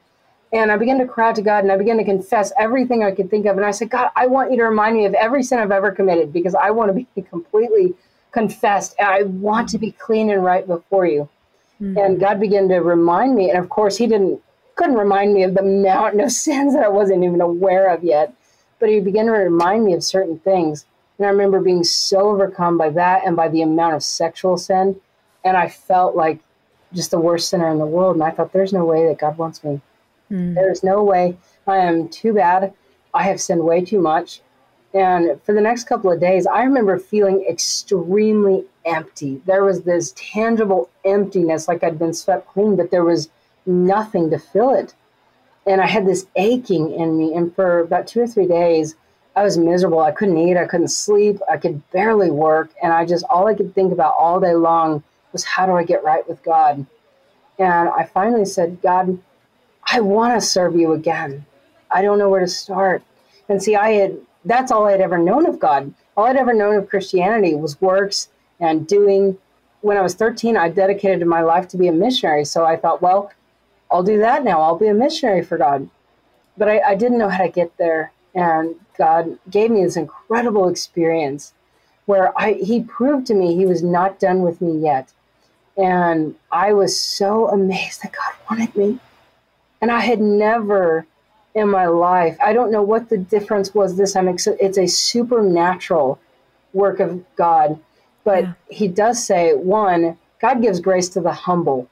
And 0.52 0.72
I 0.72 0.76
began 0.76 0.98
to 0.98 1.06
cry 1.06 1.32
to 1.32 1.42
God 1.42 1.62
and 1.62 1.72
I 1.72 1.76
began 1.76 1.98
to 1.98 2.04
confess 2.04 2.52
everything 2.58 3.04
I 3.04 3.12
could 3.12 3.30
think 3.30 3.46
of. 3.46 3.56
And 3.56 3.64
I 3.64 3.70
said, 3.70 3.90
God, 3.90 4.10
I 4.16 4.26
want 4.26 4.50
you 4.50 4.56
to 4.58 4.64
remind 4.64 4.96
me 4.96 5.06
of 5.06 5.14
every 5.14 5.42
sin 5.42 5.58
I've 5.58 5.70
ever 5.70 5.92
committed 5.92 6.32
because 6.32 6.54
I 6.54 6.70
want 6.70 6.88
to 6.88 6.94
be 6.94 7.22
completely 7.30 7.94
confessed. 8.32 8.96
And 8.98 9.08
I 9.08 9.22
want 9.22 9.68
to 9.70 9.78
be 9.78 9.92
clean 9.92 10.30
and 10.30 10.44
right 10.44 10.66
before 10.66 11.06
you. 11.06 11.28
Mm-hmm. 11.80 11.98
And 11.98 12.20
God 12.20 12.40
began 12.40 12.68
to 12.68 12.78
remind 12.78 13.36
me. 13.36 13.48
And 13.50 13.58
of 13.58 13.68
course, 13.68 13.96
He 13.96 14.06
didn't, 14.06 14.40
couldn't 14.74 14.96
remind 14.96 15.34
me 15.34 15.44
of 15.44 15.54
the 15.54 15.62
mountain 15.62 16.20
of 16.20 16.32
sins 16.46 16.74
that 16.74 16.84
I 16.84 16.88
wasn't 16.88 17.22
even 17.22 17.40
aware 17.40 17.88
of 17.88 18.02
yet. 18.02 18.34
But 18.80 18.88
He 18.88 18.98
began 18.98 19.26
to 19.26 19.32
remind 19.32 19.84
me 19.84 19.94
of 19.94 20.02
certain 20.02 20.40
things. 20.40 20.84
And 21.20 21.26
I 21.26 21.30
remember 21.32 21.60
being 21.60 21.84
so 21.84 22.30
overcome 22.30 22.78
by 22.78 22.88
that 22.88 23.26
and 23.26 23.36
by 23.36 23.48
the 23.48 23.60
amount 23.60 23.94
of 23.94 24.02
sexual 24.02 24.56
sin. 24.56 24.98
And 25.44 25.54
I 25.54 25.68
felt 25.68 26.16
like 26.16 26.40
just 26.94 27.10
the 27.10 27.20
worst 27.20 27.50
sinner 27.50 27.70
in 27.70 27.78
the 27.78 27.84
world. 27.84 28.16
And 28.16 28.24
I 28.24 28.30
thought, 28.30 28.54
there's 28.54 28.72
no 28.72 28.86
way 28.86 29.06
that 29.06 29.18
God 29.18 29.36
wants 29.36 29.62
me. 29.62 29.82
Mm. 30.30 30.54
There's 30.54 30.82
no 30.82 31.04
way. 31.04 31.36
I 31.66 31.76
am 31.76 32.08
too 32.08 32.32
bad. 32.32 32.72
I 33.12 33.24
have 33.24 33.38
sinned 33.38 33.64
way 33.64 33.84
too 33.84 34.00
much. 34.00 34.40
And 34.94 35.38
for 35.44 35.52
the 35.52 35.60
next 35.60 35.84
couple 35.84 36.10
of 36.10 36.20
days, 36.20 36.46
I 36.46 36.62
remember 36.62 36.98
feeling 36.98 37.44
extremely 37.46 38.64
empty. 38.86 39.42
There 39.44 39.62
was 39.62 39.82
this 39.82 40.14
tangible 40.16 40.88
emptiness, 41.04 41.68
like 41.68 41.84
I'd 41.84 41.98
been 41.98 42.14
swept 42.14 42.48
clean, 42.48 42.76
but 42.76 42.90
there 42.90 43.04
was 43.04 43.28
nothing 43.66 44.30
to 44.30 44.38
fill 44.38 44.70
it. 44.70 44.94
And 45.66 45.82
I 45.82 45.86
had 45.86 46.06
this 46.06 46.26
aching 46.36 46.94
in 46.94 47.18
me. 47.18 47.34
And 47.34 47.54
for 47.54 47.80
about 47.80 48.06
two 48.06 48.22
or 48.22 48.26
three 48.26 48.46
days, 48.46 48.94
I 49.40 49.42
was 49.42 49.56
miserable. 49.56 50.00
I 50.00 50.10
couldn't 50.10 50.36
eat. 50.36 50.58
I 50.58 50.66
couldn't 50.66 50.88
sleep. 50.88 51.38
I 51.50 51.56
could 51.56 51.90
barely 51.92 52.30
work. 52.30 52.68
And 52.82 52.92
I 52.92 53.06
just, 53.06 53.24
all 53.30 53.46
I 53.46 53.54
could 53.54 53.74
think 53.74 53.90
about 53.90 54.14
all 54.18 54.38
day 54.38 54.52
long 54.52 55.02
was 55.32 55.44
how 55.44 55.64
do 55.64 55.72
I 55.72 55.82
get 55.82 56.04
right 56.04 56.28
with 56.28 56.42
God? 56.42 56.84
And 57.58 57.88
I 57.88 58.04
finally 58.04 58.44
said, 58.44 58.82
God, 58.82 59.18
I 59.90 60.00
want 60.00 60.38
to 60.38 60.46
serve 60.46 60.76
you 60.76 60.92
again. 60.92 61.46
I 61.90 62.02
don't 62.02 62.18
know 62.18 62.28
where 62.28 62.40
to 62.40 62.46
start. 62.46 63.02
And 63.48 63.62
see, 63.62 63.76
I 63.76 63.92
had, 63.92 64.18
that's 64.44 64.70
all 64.70 64.84
I'd 64.84 65.00
ever 65.00 65.16
known 65.16 65.46
of 65.46 65.58
God. 65.58 65.94
All 66.18 66.26
I'd 66.26 66.36
ever 66.36 66.52
known 66.52 66.74
of 66.74 66.90
Christianity 66.90 67.54
was 67.54 67.80
works 67.80 68.28
and 68.60 68.86
doing. 68.86 69.38
When 69.80 69.96
I 69.96 70.02
was 70.02 70.14
13, 70.14 70.58
I 70.58 70.68
dedicated 70.68 71.26
my 71.26 71.40
life 71.40 71.66
to 71.68 71.78
be 71.78 71.88
a 71.88 71.92
missionary. 71.92 72.44
So 72.44 72.66
I 72.66 72.76
thought, 72.76 73.00
well, 73.00 73.32
I'll 73.90 74.02
do 74.02 74.18
that 74.18 74.44
now. 74.44 74.60
I'll 74.60 74.76
be 74.76 74.88
a 74.88 74.94
missionary 74.94 75.42
for 75.42 75.56
God. 75.56 75.88
But 76.58 76.68
I, 76.68 76.80
I 76.88 76.94
didn't 76.94 77.16
know 77.16 77.30
how 77.30 77.44
to 77.44 77.48
get 77.50 77.74
there. 77.78 78.12
And 78.34 78.76
God 79.00 79.38
gave 79.48 79.70
me 79.70 79.82
this 79.82 79.96
incredible 79.96 80.68
experience 80.68 81.54
where 82.04 82.38
I, 82.38 82.52
He 82.52 82.82
proved 82.82 83.26
to 83.28 83.34
me 83.34 83.56
He 83.56 83.64
was 83.64 83.82
not 83.82 84.20
done 84.20 84.42
with 84.42 84.60
me 84.60 84.78
yet. 84.78 85.12
And 85.76 86.34
I 86.52 86.74
was 86.74 87.00
so 87.00 87.48
amazed 87.48 88.02
that 88.02 88.12
God 88.12 88.34
wanted 88.50 88.76
me. 88.76 88.98
And 89.80 89.90
I 89.90 90.00
had 90.00 90.20
never 90.20 91.06
in 91.54 91.68
my 91.68 91.86
life, 91.86 92.36
I 92.44 92.52
don't 92.52 92.70
know 92.70 92.82
what 92.82 93.08
the 93.08 93.18
difference 93.18 93.74
was 93.74 93.96
this 93.96 94.12
time. 94.12 94.28
It's 94.28 94.78
a 94.78 94.86
supernatural 94.86 96.20
work 96.72 97.00
of 97.00 97.24
God. 97.36 97.80
But 98.22 98.44
yeah. 98.44 98.52
He 98.70 98.86
does 98.86 99.24
say, 99.24 99.54
one, 99.54 100.18
God 100.40 100.62
gives 100.62 100.78
grace 100.78 101.08
to 101.10 101.20
the 101.20 101.32
humble. 101.32 101.88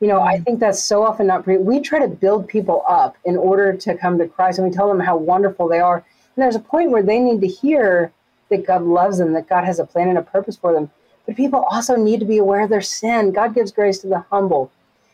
You 0.00 0.08
know, 0.08 0.20
I 0.20 0.38
mm. 0.38 0.44
think 0.44 0.60
that's 0.60 0.82
so 0.82 1.02
often 1.02 1.26
not. 1.26 1.44
Pre- 1.44 1.58
we 1.58 1.80
try 1.80 1.98
to 1.98 2.08
build 2.08 2.48
people 2.48 2.84
up 2.88 3.16
in 3.24 3.36
order 3.36 3.72
to 3.76 3.96
come 3.96 4.18
to 4.18 4.28
Christ, 4.28 4.58
and 4.58 4.68
we 4.68 4.74
tell 4.74 4.88
them 4.88 5.00
how 5.00 5.16
wonderful 5.16 5.68
they 5.68 5.80
are. 5.80 6.04
And 6.34 6.42
there's 6.42 6.56
a 6.56 6.60
point 6.60 6.90
where 6.90 7.02
they 7.02 7.18
need 7.18 7.40
to 7.40 7.46
hear 7.46 8.12
that 8.48 8.66
God 8.66 8.82
loves 8.82 9.18
them, 9.18 9.32
that 9.32 9.48
God 9.48 9.64
has 9.64 9.78
a 9.78 9.84
plan 9.84 10.08
and 10.08 10.18
a 10.18 10.22
purpose 10.22 10.56
for 10.56 10.72
them. 10.72 10.90
But 11.26 11.36
people 11.36 11.60
also 11.70 11.96
need 11.96 12.20
to 12.20 12.26
be 12.26 12.38
aware 12.38 12.62
of 12.62 12.70
their 12.70 12.80
sin. 12.80 13.32
God 13.32 13.54
gives 13.54 13.72
grace 13.72 13.98
to 14.00 14.08
the 14.08 14.24
humble. 14.30 14.70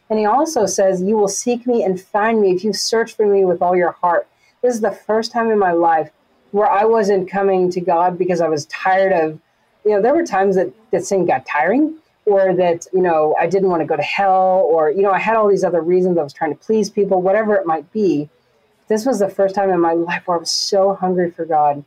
And 0.08 0.18
He 0.18 0.24
also 0.24 0.66
says, 0.66 1.02
You 1.02 1.16
will 1.16 1.28
seek 1.28 1.66
me 1.66 1.82
and 1.82 2.00
find 2.00 2.40
me 2.40 2.52
if 2.52 2.64
you 2.64 2.72
search 2.72 3.14
for 3.14 3.26
me 3.26 3.44
with 3.44 3.60
all 3.60 3.76
your 3.76 3.92
heart. 3.92 4.28
This 4.62 4.74
is 4.74 4.80
the 4.80 4.92
first 4.92 5.32
time 5.32 5.50
in 5.50 5.58
my 5.58 5.72
life 5.72 6.10
where 6.52 6.70
I 6.70 6.84
wasn't 6.84 7.30
coming 7.30 7.70
to 7.70 7.80
God 7.80 8.16
because 8.16 8.40
I 8.40 8.48
was 8.48 8.66
tired 8.66 9.12
of, 9.12 9.38
you 9.84 9.90
know, 9.92 10.00
there 10.00 10.14
were 10.14 10.24
times 10.24 10.56
that, 10.56 10.72
that 10.90 11.04
sin 11.04 11.26
got 11.26 11.44
tiring 11.44 11.96
or 12.26 12.54
that 12.54 12.86
you 12.92 13.00
know 13.00 13.34
I 13.40 13.46
didn't 13.46 13.70
want 13.70 13.80
to 13.80 13.86
go 13.86 13.96
to 13.96 14.02
hell, 14.02 14.68
or 14.68 14.90
you 14.90 15.02
know 15.02 15.12
I 15.12 15.18
had 15.18 15.36
all 15.36 15.48
these 15.48 15.64
other 15.64 15.80
reasons 15.80 16.18
I 16.18 16.22
was 16.22 16.32
trying 16.32 16.52
to 16.52 16.58
please 16.58 16.90
people, 16.90 17.22
whatever 17.22 17.54
it 17.54 17.66
might 17.66 17.90
be. 17.92 18.28
This 18.88 19.04
was 19.04 19.18
the 19.18 19.28
first 19.28 19.54
time 19.54 19.70
in 19.70 19.80
my 19.80 19.92
life 19.92 20.22
where 20.26 20.36
I 20.36 20.40
was 20.40 20.50
so 20.50 20.94
hungry 20.94 21.30
for 21.30 21.44
God, 21.44 21.84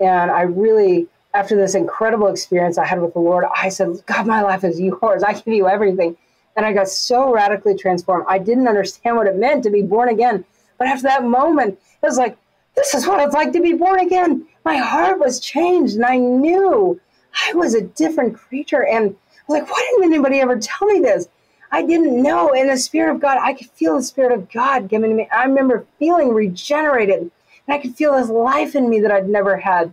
and 0.00 0.30
I 0.30 0.42
really, 0.42 1.08
after 1.34 1.56
this 1.56 1.74
incredible 1.74 2.28
experience 2.28 2.78
I 2.78 2.86
had 2.86 3.02
with 3.02 3.14
the 3.14 3.20
Lord, 3.20 3.44
I 3.54 3.68
said, 3.68 4.00
"God, 4.06 4.26
my 4.26 4.42
life 4.42 4.64
is 4.64 4.80
yours. 4.80 5.22
I 5.22 5.32
give 5.32 5.54
you 5.54 5.68
everything." 5.68 6.16
And 6.56 6.64
I 6.64 6.72
got 6.72 6.88
so 6.88 7.32
radically 7.32 7.76
transformed. 7.76 8.26
I 8.28 8.38
didn't 8.38 8.68
understand 8.68 9.16
what 9.16 9.26
it 9.26 9.36
meant 9.36 9.62
to 9.64 9.70
be 9.70 9.82
born 9.82 10.08
again, 10.08 10.44
but 10.76 10.88
after 10.88 11.04
that 11.04 11.24
moment, 11.24 11.78
it 12.02 12.06
was 12.06 12.18
like, 12.18 12.36
"This 12.74 12.94
is 12.94 13.06
what 13.06 13.20
it's 13.20 13.34
like 13.34 13.52
to 13.52 13.60
be 13.60 13.74
born 13.74 14.00
again." 14.00 14.46
My 14.64 14.76
heart 14.76 15.18
was 15.18 15.40
changed, 15.40 15.96
and 15.96 16.04
I 16.04 16.18
knew 16.18 17.00
I 17.48 17.54
was 17.54 17.74
a 17.74 17.80
different 17.80 18.36
creature, 18.36 18.84
and 18.84 19.10
I 19.10 19.52
was 19.52 19.60
like, 19.60 19.70
why 19.70 19.80
didn't 19.90 20.12
anybody 20.12 20.40
ever 20.40 20.58
tell 20.58 20.86
me 20.88 21.00
this? 21.00 21.28
I 21.70 21.84
didn't 21.84 22.22
know. 22.22 22.52
In 22.52 22.68
the 22.68 22.76
Spirit 22.76 23.14
of 23.14 23.20
God, 23.20 23.38
I 23.40 23.54
could 23.54 23.68
feel 23.70 23.96
the 23.96 24.02
Spirit 24.02 24.32
of 24.32 24.50
God 24.50 24.88
given 24.88 25.10
to 25.10 25.16
me. 25.16 25.28
I 25.32 25.44
remember 25.44 25.86
feeling 25.98 26.32
regenerated, 26.32 27.20
and 27.20 27.30
I 27.68 27.78
could 27.78 27.94
feel 27.96 28.14
this 28.14 28.30
life 28.30 28.74
in 28.74 28.88
me 28.88 29.00
that 29.00 29.12
I'd 29.12 29.28
never 29.28 29.56
had. 29.58 29.92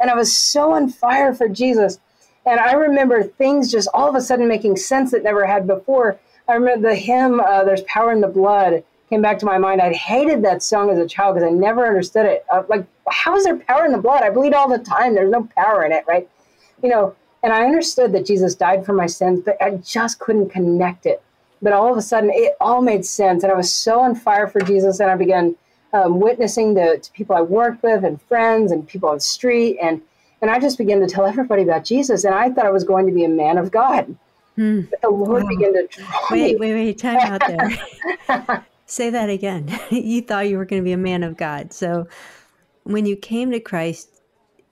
And 0.00 0.10
I 0.10 0.14
was 0.14 0.36
so 0.36 0.72
on 0.72 0.90
fire 0.90 1.34
for 1.34 1.48
Jesus. 1.48 1.98
And 2.46 2.60
I 2.60 2.72
remember 2.72 3.22
things 3.22 3.72
just 3.72 3.88
all 3.94 4.08
of 4.08 4.14
a 4.14 4.20
sudden 4.20 4.48
making 4.48 4.76
sense 4.76 5.12
that 5.12 5.22
never 5.22 5.46
had 5.46 5.66
before. 5.66 6.18
I 6.46 6.54
remember 6.54 6.88
the 6.90 6.94
hymn, 6.94 7.40
uh, 7.40 7.64
There's 7.64 7.80
Power 7.82 8.12
in 8.12 8.20
the 8.20 8.28
Blood, 8.28 8.84
came 9.08 9.22
back 9.22 9.38
to 9.38 9.46
my 9.46 9.58
mind. 9.58 9.80
I'd 9.80 9.94
hated 9.94 10.42
that 10.42 10.62
song 10.62 10.90
as 10.90 10.98
a 10.98 11.06
child 11.06 11.36
because 11.36 11.48
I 11.48 11.52
never 11.52 11.86
understood 11.86 12.26
it. 12.26 12.44
Uh, 12.50 12.64
like, 12.68 12.84
how 13.08 13.36
is 13.36 13.44
there 13.44 13.56
power 13.56 13.84
in 13.84 13.92
the 13.92 13.98
blood? 13.98 14.22
I 14.22 14.30
bleed 14.30 14.54
all 14.54 14.68
the 14.68 14.78
time. 14.78 15.14
There's 15.14 15.30
no 15.30 15.48
power 15.56 15.84
in 15.84 15.92
it, 15.92 16.04
right? 16.06 16.28
You 16.82 16.88
know, 16.88 17.14
and 17.44 17.52
I 17.52 17.66
understood 17.66 18.12
that 18.12 18.24
Jesus 18.24 18.54
died 18.54 18.86
for 18.86 18.94
my 18.94 19.06
sins, 19.06 19.42
but 19.44 19.60
I 19.60 19.72
just 19.76 20.18
couldn't 20.18 20.48
connect 20.48 21.04
it. 21.04 21.22
But 21.60 21.74
all 21.74 21.92
of 21.92 21.98
a 21.98 22.02
sudden, 22.02 22.30
it 22.32 22.54
all 22.58 22.80
made 22.80 23.04
sense. 23.04 23.42
And 23.42 23.52
I 23.52 23.54
was 23.54 23.70
so 23.70 24.00
on 24.00 24.14
fire 24.14 24.48
for 24.48 24.62
Jesus. 24.62 24.98
And 24.98 25.10
I 25.10 25.16
began 25.16 25.54
um, 25.92 26.20
witnessing 26.20 26.74
to, 26.76 26.98
to 26.98 27.12
people 27.12 27.36
I 27.36 27.42
worked 27.42 27.82
with 27.82 28.02
and 28.02 28.20
friends 28.22 28.72
and 28.72 28.88
people 28.88 29.10
on 29.10 29.16
the 29.16 29.20
street. 29.20 29.76
And, 29.80 30.00
and 30.40 30.50
I 30.50 30.58
just 30.58 30.78
began 30.78 31.00
to 31.00 31.06
tell 31.06 31.26
everybody 31.26 31.62
about 31.62 31.84
Jesus. 31.84 32.24
And 32.24 32.34
I 32.34 32.48
thought 32.48 32.64
I 32.64 32.70
was 32.70 32.82
going 32.82 33.06
to 33.06 33.12
be 33.12 33.24
a 33.24 33.28
man 33.28 33.58
of 33.58 33.70
God. 33.70 34.16
Hmm. 34.56 34.82
But 34.88 35.02
the 35.02 35.10
Lord 35.10 35.42
wow. 35.42 35.48
began 35.50 35.74
to 35.74 35.86
draw 35.86 36.26
Wait, 36.30 36.58
wait, 36.58 36.72
wait, 36.72 36.98
time 36.98 37.18
out 37.18 37.42
there. 37.46 38.64
Say 38.86 39.10
that 39.10 39.28
again. 39.28 39.68
you 39.90 40.22
thought 40.22 40.48
you 40.48 40.56
were 40.56 40.64
going 40.64 40.80
to 40.80 40.84
be 40.84 40.92
a 40.92 40.96
man 40.96 41.22
of 41.22 41.36
God. 41.36 41.74
So 41.74 42.08
when 42.84 43.04
you 43.04 43.16
came 43.16 43.50
to 43.50 43.60
Christ, 43.60 44.08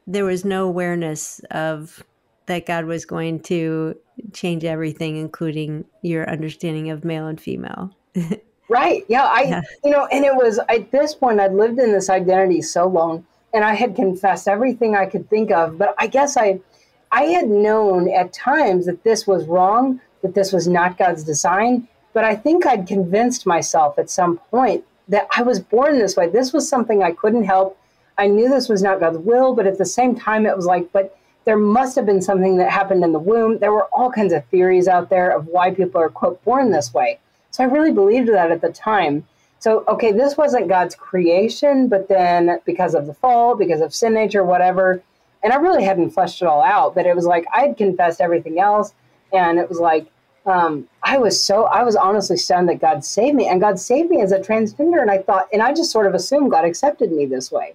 there 0.06 0.24
was 0.24 0.42
no 0.42 0.66
awareness 0.66 1.40
of 1.50 2.02
that 2.46 2.66
God 2.66 2.86
was 2.86 3.04
going 3.04 3.40
to 3.40 3.96
change 4.32 4.64
everything, 4.64 5.16
including 5.16 5.84
your 6.02 6.28
understanding 6.28 6.90
of 6.90 7.04
male 7.04 7.26
and 7.26 7.40
female. 7.40 7.90
right. 8.68 9.04
Yeah. 9.08 9.24
I, 9.24 9.42
yeah. 9.42 9.60
you 9.84 9.90
know, 9.90 10.06
and 10.06 10.24
it 10.24 10.34
was 10.34 10.58
at 10.68 10.90
this 10.90 11.14
point, 11.14 11.40
I'd 11.40 11.54
lived 11.54 11.78
in 11.78 11.92
this 11.92 12.10
identity 12.10 12.62
so 12.62 12.86
long 12.86 13.24
and 13.54 13.64
I 13.64 13.74
had 13.74 13.94
confessed 13.94 14.48
everything 14.48 14.96
I 14.96 15.06
could 15.06 15.28
think 15.28 15.50
of, 15.50 15.78
but 15.78 15.94
I 15.98 16.06
guess 16.06 16.36
I, 16.36 16.60
I 17.10 17.24
had 17.24 17.48
known 17.48 18.10
at 18.10 18.32
times 18.32 18.86
that 18.86 19.04
this 19.04 19.26
was 19.26 19.44
wrong, 19.46 20.00
that 20.22 20.34
this 20.34 20.52
was 20.52 20.66
not 20.66 20.96
God's 20.96 21.22
design, 21.22 21.86
but 22.14 22.24
I 22.24 22.34
think 22.34 22.66
I'd 22.66 22.86
convinced 22.86 23.46
myself 23.46 23.98
at 23.98 24.10
some 24.10 24.38
point 24.50 24.84
that 25.08 25.26
I 25.36 25.42
was 25.42 25.60
born 25.60 25.98
this 25.98 26.16
way. 26.16 26.28
This 26.28 26.52
was 26.52 26.68
something 26.68 27.02
I 27.02 27.12
couldn't 27.12 27.44
help. 27.44 27.78
I 28.18 28.26
knew 28.26 28.48
this 28.48 28.68
was 28.68 28.82
not 28.82 29.00
God's 29.00 29.18
will, 29.18 29.54
but 29.54 29.66
at 29.66 29.78
the 29.78 29.84
same 29.84 30.14
time, 30.14 30.46
it 30.46 30.56
was 30.56 30.66
like, 30.66 30.92
but 30.92 31.16
there 31.44 31.56
must 31.56 31.96
have 31.96 32.06
been 32.06 32.22
something 32.22 32.56
that 32.58 32.70
happened 32.70 33.04
in 33.04 33.12
the 33.12 33.18
womb. 33.18 33.58
There 33.58 33.72
were 33.72 33.88
all 33.92 34.10
kinds 34.10 34.32
of 34.32 34.44
theories 34.46 34.88
out 34.88 35.10
there 35.10 35.30
of 35.30 35.46
why 35.46 35.72
people 35.72 36.00
are, 36.00 36.08
quote, 36.08 36.42
born 36.44 36.70
this 36.70 36.94
way. 36.94 37.18
So 37.50 37.64
I 37.64 37.66
really 37.66 37.92
believed 37.92 38.28
that 38.28 38.50
at 38.50 38.60
the 38.60 38.72
time. 38.72 39.26
So, 39.58 39.84
okay, 39.86 40.12
this 40.12 40.36
wasn't 40.36 40.68
God's 40.68 40.94
creation, 40.94 41.88
but 41.88 42.08
then 42.08 42.60
because 42.64 42.94
of 42.94 43.06
the 43.06 43.14
fall, 43.14 43.54
because 43.56 43.80
of 43.80 43.94
sin 43.94 44.14
nature, 44.14 44.42
whatever, 44.42 45.02
and 45.42 45.52
I 45.52 45.56
really 45.56 45.82
hadn't 45.82 46.10
fleshed 46.10 46.40
it 46.40 46.46
all 46.46 46.62
out, 46.62 46.94
but 46.94 47.06
it 47.06 47.16
was 47.16 47.26
like 47.26 47.44
I 47.52 47.62
had 47.62 47.76
confessed 47.76 48.20
everything 48.20 48.60
else. 48.60 48.94
And 49.32 49.58
it 49.58 49.68
was 49.68 49.80
like, 49.80 50.06
um, 50.46 50.88
I 51.02 51.18
was 51.18 51.42
so, 51.42 51.64
I 51.64 51.82
was 51.82 51.96
honestly 51.96 52.36
stunned 52.36 52.68
that 52.68 52.80
God 52.80 53.04
saved 53.04 53.36
me. 53.36 53.48
And 53.48 53.60
God 53.60 53.78
saved 53.78 54.10
me 54.10 54.20
as 54.20 54.32
a 54.32 54.38
transgender. 54.38 55.00
And 55.00 55.10
I 55.10 55.18
thought, 55.18 55.48
and 55.52 55.62
I 55.62 55.72
just 55.72 55.90
sort 55.90 56.06
of 56.06 56.14
assumed 56.14 56.50
God 56.50 56.64
accepted 56.64 57.12
me 57.12 57.26
this 57.26 57.50
way. 57.50 57.74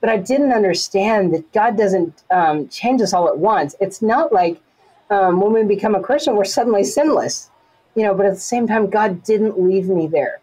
But 0.00 0.10
I 0.10 0.18
didn't 0.18 0.52
understand 0.52 1.32
that 1.34 1.52
God 1.52 1.76
doesn't 1.76 2.22
um, 2.30 2.68
change 2.68 3.00
us 3.00 3.12
all 3.12 3.28
at 3.28 3.38
once. 3.38 3.74
It's 3.80 4.02
not 4.02 4.32
like 4.32 4.60
um, 5.10 5.40
when 5.40 5.52
we 5.52 5.62
become 5.62 5.94
a 5.94 6.02
Christian, 6.02 6.36
we're 6.36 6.44
suddenly 6.44 6.84
sinless, 6.84 7.50
you 7.94 8.02
know, 8.02 8.14
but 8.14 8.26
at 8.26 8.34
the 8.34 8.40
same 8.40 8.66
time, 8.66 8.90
God 8.90 9.22
didn't 9.22 9.60
leave 9.60 9.88
me 9.88 10.06
there. 10.06 10.40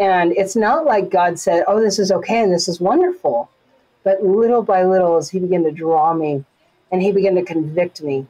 And 0.00 0.32
it's 0.32 0.56
not 0.56 0.84
like 0.84 1.10
God 1.10 1.38
said, 1.38 1.64
oh, 1.68 1.80
this 1.80 1.98
is 1.98 2.10
okay 2.10 2.42
and 2.42 2.52
this 2.52 2.68
is 2.68 2.80
wonderful. 2.80 3.50
But 4.02 4.22
little 4.22 4.62
by 4.62 4.84
little, 4.84 5.16
as 5.16 5.30
he 5.30 5.38
began 5.38 5.64
to 5.64 5.70
draw 5.70 6.12
me 6.14 6.44
and 6.90 7.02
he 7.02 7.12
began 7.12 7.34
to 7.36 7.44
convict 7.44 8.02
me, 8.02 8.26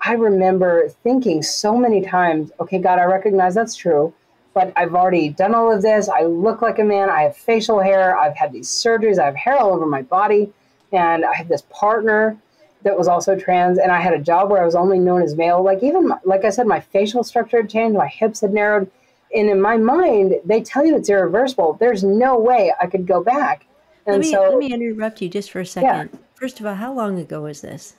I 0.00 0.12
remember 0.12 0.88
thinking 1.02 1.42
so 1.42 1.76
many 1.76 2.02
times, 2.02 2.52
okay, 2.60 2.78
God, 2.78 2.98
I 2.98 3.04
recognize 3.04 3.54
that's 3.54 3.74
true, 3.74 4.14
but 4.58 4.72
I've 4.74 4.96
already 4.96 5.28
done 5.28 5.54
all 5.54 5.72
of 5.72 5.82
this. 5.82 6.08
I 6.08 6.22
look 6.22 6.62
like 6.62 6.80
a 6.80 6.82
man. 6.82 7.08
I 7.08 7.22
have 7.22 7.36
facial 7.36 7.78
hair. 7.78 8.18
I've 8.18 8.36
had 8.36 8.52
these 8.52 8.68
surgeries. 8.68 9.16
I 9.16 9.26
have 9.26 9.36
hair 9.36 9.56
all 9.56 9.72
over 9.72 9.86
my 9.86 10.02
body. 10.02 10.52
And 10.90 11.24
I 11.24 11.32
had 11.32 11.48
this 11.48 11.62
partner 11.70 12.36
that 12.82 12.98
was 12.98 13.06
also 13.06 13.36
trans. 13.36 13.78
And 13.78 13.92
I 13.92 14.00
had 14.00 14.14
a 14.14 14.18
job 14.18 14.50
where 14.50 14.60
I 14.60 14.64
was 14.64 14.74
only 14.74 14.98
known 14.98 15.22
as 15.22 15.36
male. 15.36 15.62
Like, 15.62 15.84
even, 15.84 16.08
my, 16.08 16.18
like 16.24 16.44
I 16.44 16.50
said, 16.50 16.66
my 16.66 16.80
facial 16.80 17.22
structure 17.22 17.58
had 17.58 17.70
changed. 17.70 17.96
My 17.96 18.08
hips 18.08 18.40
had 18.40 18.52
narrowed. 18.52 18.90
And 19.32 19.48
in 19.48 19.60
my 19.60 19.76
mind, 19.76 20.34
they 20.44 20.60
tell 20.60 20.84
you 20.84 20.96
it's 20.96 21.08
irreversible. 21.08 21.76
There's 21.78 22.02
no 22.02 22.36
way 22.36 22.74
I 22.82 22.88
could 22.88 23.06
go 23.06 23.22
back. 23.22 23.64
And 24.06 24.16
let 24.16 24.20
me 24.22 24.32
so, 24.32 24.42
let 24.42 24.58
me 24.58 24.72
interrupt 24.72 25.22
you 25.22 25.28
just 25.28 25.52
for 25.52 25.60
a 25.60 25.66
second. 25.66 26.10
Yeah. 26.12 26.18
First 26.34 26.58
of 26.58 26.66
all, 26.66 26.74
how 26.74 26.92
long 26.92 27.20
ago 27.20 27.42
was 27.42 27.60
this? 27.60 27.94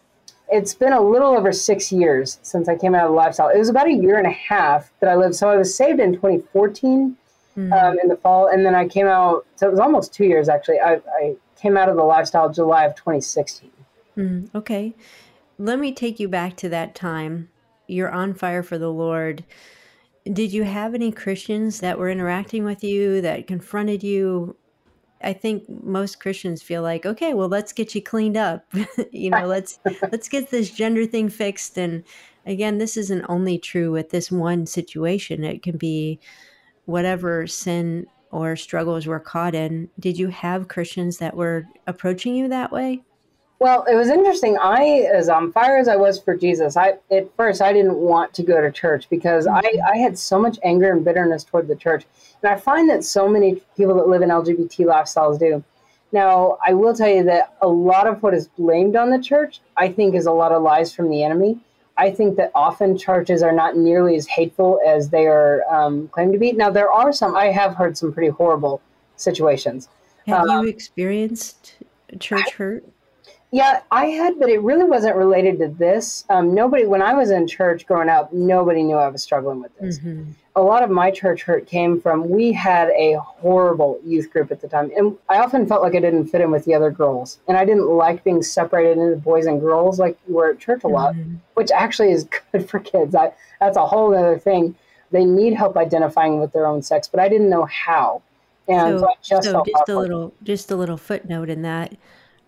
It's 0.52 0.74
been 0.74 0.94
a 0.94 1.02
little 1.02 1.30
over 1.30 1.52
six 1.52 1.92
years 1.92 2.40
since 2.42 2.68
I 2.68 2.76
came 2.76 2.96
out 2.96 3.06
of 3.06 3.12
the 3.12 3.16
lifestyle. 3.16 3.50
It 3.50 3.58
was 3.58 3.70
about 3.70 3.88
a 3.88 3.94
year 3.94 4.18
and 4.18 4.28
a 4.28 4.32
half 4.32 4.92
that 5.00 5.10
I 5.10 5.16
lived. 5.16 5.36
So 5.36 5.50
I 5.50 5.58
was 5.58 5.76
saved 5.76 6.00
in 6.00 6.14
2014 6.14 7.16
mm-hmm. 7.58 7.74
um, 7.74 7.98
in 8.02 8.10
the 8.10 8.16
fall, 8.18 8.48
and 8.48 8.66
then 8.66 8.76
I 8.76 8.88
came 8.88 9.08
out. 9.08 9.46
So 9.56 9.68
it 9.68 9.72
was 9.72 9.80
almost 9.80 10.14
two 10.14 10.26
years 10.26 10.50
actually. 10.50 10.80
I, 10.80 11.02
I 11.20 11.36
came 11.56 11.78
out 11.78 11.90
of 11.90 11.96
the 11.96 12.04
lifestyle 12.04 12.52
July 12.52 12.86
of 12.86 12.96
2016. 12.96 13.70
Mm, 14.18 14.54
okay, 14.56 14.96
let 15.58 15.80
me 15.80 15.94
take 15.94 16.20
you 16.20 16.28
back 16.28 16.56
to 16.58 16.70
that 16.70 16.96
time. 16.96 17.50
You're 17.88 18.12
on 18.12 18.34
fire 18.34 18.64
for 18.64 18.78
the 18.78 18.92
Lord. 18.92 19.44
Did 20.32 20.54
you 20.54 20.64
have 20.64 20.94
any 20.94 21.12
Christians 21.12 21.80
that 21.80 21.98
were 21.98 22.10
interacting 22.10 22.64
with 22.64 22.84
you 22.84 23.22
that 23.22 23.48
confronted 23.48 24.04
you 24.04 24.56
I 25.22 25.34
think 25.34 25.68
most 25.84 26.20
Christians 26.20 26.62
feel 26.62 26.82
like, 26.82 27.06
okay, 27.06 27.34
well, 27.34 27.50
let's 27.50 27.74
get 27.74 27.94
you 27.94 28.02
cleaned 28.02 28.38
up. 28.38 28.66
you 29.12 29.30
know, 29.30 29.46
let's 29.46 29.80
let's 30.12 30.30
get 30.30 30.50
this 30.50 30.70
gender 30.70 31.06
thing 31.06 31.30
fixed. 31.30 31.78
And 31.78 32.04
again, 32.46 32.78
this 32.78 32.98
isn't 32.98 33.26
only 33.28 33.58
true 33.58 33.92
with 33.92 34.10
this 34.10 34.32
one 34.32 34.66
situation. 34.66 35.44
It 35.44 35.62
can 35.62 35.78
be 35.78 36.20
whatever 36.86 37.48
sin 37.48 38.08
or 38.32 38.56
struggles 38.56 39.08
we're 39.08 39.20
caught 39.20 39.56
in. 39.56 39.90
Did 40.00 40.18
you 40.18 40.28
have 40.30 40.68
Christians 40.68 41.18
that 41.18 41.36
were 41.36 41.66
approaching 41.88 42.36
you 42.36 42.48
that 42.48 42.72
way? 42.72 43.04
Well, 43.60 43.84
it 43.92 43.96
was 43.96 44.08
interesting. 44.08 44.58
I, 44.58 45.06
as 45.14 45.28
on 45.28 45.52
fire 45.52 45.78
as 45.78 45.90
I 45.90 45.98
was 45.98 46.18
for 46.20 46.36
Jesus, 46.36 46.78
I 46.78 46.94
at 47.12 47.30
first 47.36 47.62
I 47.62 47.74
didn't 47.74 47.98
want 47.98 48.34
to 48.36 48.44
go 48.44 48.62
to 48.62 48.72
church 48.72 49.10
because 49.10 49.48
I, 49.48 49.62
mm-hmm. 49.62 49.94
I 49.94 49.98
had 49.98 50.18
so 50.18 50.40
much 50.40 50.58
anger 50.64 50.92
and 50.92 51.04
bitterness 51.04 51.44
toward 51.44 51.68
the 51.68 51.76
church. 51.76 52.06
And 52.42 52.52
I 52.52 52.58
find 52.58 52.90
that 52.90 53.04
so 53.04 53.28
many 53.28 53.62
people 53.76 53.96
that 53.96 54.08
live 54.08 54.22
in 54.22 54.30
LGBT 54.30 54.86
lifestyles 54.86 55.38
do. 55.38 55.62
Now, 56.14 56.58
I 56.66 56.74
will 56.74 56.96
tell 56.96 57.10
you 57.10 57.24
that 57.26 57.56
a 57.62 57.68
lot 57.68 58.08
of 58.08 58.24
what 58.24 58.34
is 58.34 58.48
blamed 58.48 58.96
on 58.96 59.10
the 59.10 59.22
church, 59.22 59.60
I 59.76 59.90
think, 59.90 60.16
is 60.16 60.26
a 60.26 60.32
lot 60.32 60.54
of 60.54 60.64
lies 60.64 60.96
from 60.96 61.10
the 61.10 61.24
enemy. 61.24 61.60
I 61.98 62.12
think 62.12 62.38
that 62.38 62.52
often 62.56 62.98
churches 62.98 63.44
are 63.44 63.52
not 63.52 63.76
nearly 63.76 64.16
as 64.16 64.26
hateful 64.26 64.80
as 64.88 65.10
they 65.10 65.28
are 65.28 65.64
um, 65.70 66.08
claimed 66.08 66.32
to 66.32 66.40
be. 66.40 66.54
Now, 66.54 66.70
there 66.70 66.90
are 66.90 67.12
some, 67.12 67.36
I 67.36 67.48
have 67.48 67.76
heard 67.76 67.98
some 67.98 68.14
pretty 68.14 68.30
horrible 68.30 68.82
situations. 69.18 69.90
Have 70.26 70.48
um, 70.48 70.64
you 70.64 70.70
experienced 70.70 71.76
church 72.20 72.54
hurt? 72.54 72.86
Yeah, 73.52 73.82
I 73.90 74.06
had, 74.08 74.38
but 74.40 74.50
it 74.50 74.62
really 74.62 74.84
wasn't 74.84 75.16
related 75.16 75.58
to 75.60 75.70
this. 75.70 76.24
Um, 76.30 76.54
nobody, 76.54 76.86
when 76.86 77.02
I 77.02 77.16
was 77.16 77.32
in 77.32 77.48
church 77.48 77.88
growing 77.88 78.08
up, 78.08 78.32
nobody 78.32 78.84
knew 78.84 78.96
I 78.96 79.08
was 79.08 79.24
struggling 79.24 79.60
with 79.60 79.76
this. 79.80 79.98
Mm-hmm. 79.98 80.32
A 80.56 80.62
lot 80.62 80.84
of 80.84 80.92
my 80.92 81.10
church 81.10 81.42
hurt 81.44 81.66
came 81.66 82.00
from 82.00 82.30
we 82.30 82.52
had 82.52 82.90
a 82.90 83.16
horrible 83.20 84.00
youth 84.06 84.30
group 84.32 84.52
at 84.52 84.62
the 84.62 84.68
time, 84.68 84.92
and 84.96 85.18
I 85.30 85.40
often 85.40 85.66
felt 85.66 85.82
like 85.82 85.96
I 85.96 86.00
didn't 86.00 86.28
fit 86.28 86.42
in 86.42 86.52
with 86.52 86.66
the 86.66 86.76
other 86.76 86.92
girls, 86.92 87.40
and 87.48 87.58
I 87.58 87.66
didn't 87.66 87.88
like 87.88 88.24
being 88.24 88.44
separated 88.44 89.00
into 89.00 89.16
boys 89.18 89.48
and 89.48 89.60
girls 89.60 90.00
like 90.00 90.20
you 90.28 90.36
were 90.36 90.52
at 90.52 90.60
church 90.60 90.84
a 90.84 90.88
lot, 90.88 91.16
mm-hmm. 91.16 91.36
which 91.56 91.72
actually 91.72 92.12
is 92.12 92.28
good 92.52 92.70
for 92.70 92.80
kids. 92.80 93.16
I, 93.16 93.32
that's 93.60 93.78
a 93.78 93.86
whole 93.86 94.14
other 94.14 94.38
thing. 94.38 94.76
They 95.12 95.26
need 95.26 95.54
help 95.54 95.76
identifying 95.76 96.40
with 96.40 96.54
their 96.54 96.68
own 96.68 96.84
sex, 96.84 97.08
but 97.08 97.20
I 97.20 97.28
didn't 97.30 97.50
know 97.50 97.66
how, 97.66 98.22
and 98.68 99.00
so, 99.00 99.08
so 99.22 99.36
just 99.36 99.44
so 99.50 99.64
just 99.66 99.90
a 99.90 99.98
little, 99.98 100.34
just 100.44 100.70
a 100.70 100.76
little 100.76 100.98
footnote 100.98 101.50
in 101.50 101.64
that 101.64 101.96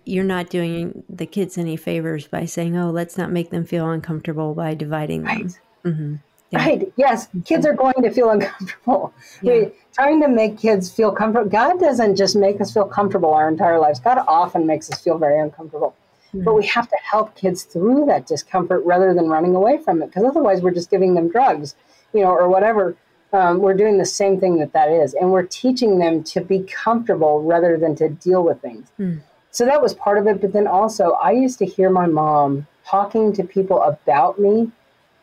you're 0.06 0.24
not 0.24 0.50
doing 0.50 1.04
the 1.10 1.26
kids 1.26 1.58
any 1.58 1.78
favors 1.78 2.28
by 2.28 2.46
saying, 2.46 2.78
"Oh, 2.78 2.90
let's 2.90 3.18
not 3.18 3.32
make 3.32 3.50
them 3.50 3.66
feel 3.66 3.90
uncomfortable 3.90 4.54
by 4.54 4.74
dividing 4.74 5.24
them." 5.24 5.38
Right. 5.38 5.60
Mm-hmm. 5.86 6.16
Yeah. 6.52 6.66
Right. 6.66 6.94
Yes, 6.98 7.28
kids 7.46 7.66
are 7.66 7.74
going 7.74 8.02
to 8.04 8.12
feel 8.12 8.30
uncomfortable. 8.30 9.14
Yeah. 9.42 9.54
We're 9.54 9.72
trying 9.94 10.22
to 10.22 10.28
make 10.28 10.58
kids 10.58 10.92
feel 10.92 11.12
comfortable. 11.12 11.50
God 11.50 11.80
doesn't 11.80 12.18
just 12.18 12.36
make 12.36 12.60
us 12.60 12.74
feel 12.74 12.86
comfortable 12.86 13.34
our 13.34 13.48
entire 13.48 13.80
lives. 13.80 14.00
God 14.00 14.24
often 14.28 14.66
makes 14.68 14.92
us 14.92 15.02
feel 15.02 15.18
very 15.18 15.40
uncomfortable. 15.40 15.96
Mm-hmm. 16.28 16.44
But 16.44 16.56
we 16.56 16.66
have 16.68 16.90
to 16.90 16.98
help 17.04 17.36
kids 17.36 17.64
through 17.64 18.06
that 18.08 18.28
discomfort 18.28 18.84
rather 18.86 19.14
than 19.14 19.30
running 19.30 19.56
away 19.56 19.78
from 19.78 20.02
it, 20.02 20.08
because 20.08 20.24
otherwise 20.24 20.62
we're 20.62 20.74
just 20.74 20.90
giving 20.90 21.14
them 21.14 21.30
drugs, 21.30 21.76
you 22.14 22.22
know, 22.22 22.32
or 22.32 22.50
whatever. 22.50 22.96
Um, 23.34 23.60
we're 23.60 23.74
doing 23.74 23.98
the 23.98 24.06
same 24.06 24.40
thing 24.40 24.58
that 24.60 24.74
that 24.74 24.90
is, 24.90 25.14
and 25.14 25.32
we're 25.32 25.46
teaching 25.46 26.00
them 26.00 26.22
to 26.26 26.42
be 26.42 26.60
comfortable 26.64 27.42
rather 27.44 27.78
than 27.78 27.96
to 27.96 28.10
deal 28.10 28.44
with 28.44 28.62
things. 28.62 28.92
Mm. 29.00 29.22
So 29.52 29.66
that 29.66 29.82
was 29.82 29.94
part 29.94 30.18
of 30.18 30.28
it. 30.28 30.42
But 30.42 30.54
then 30.54 30.68
also, 30.68 31.12
I 31.22 31.32
used 31.32 31.60
to 31.60 31.66
hear 31.66 31.90
my 31.90 32.08
mom 32.08 32.68
talking 32.86 33.34
to 33.34 33.44
people 33.44 33.82
about 33.84 34.40
me 34.40 34.72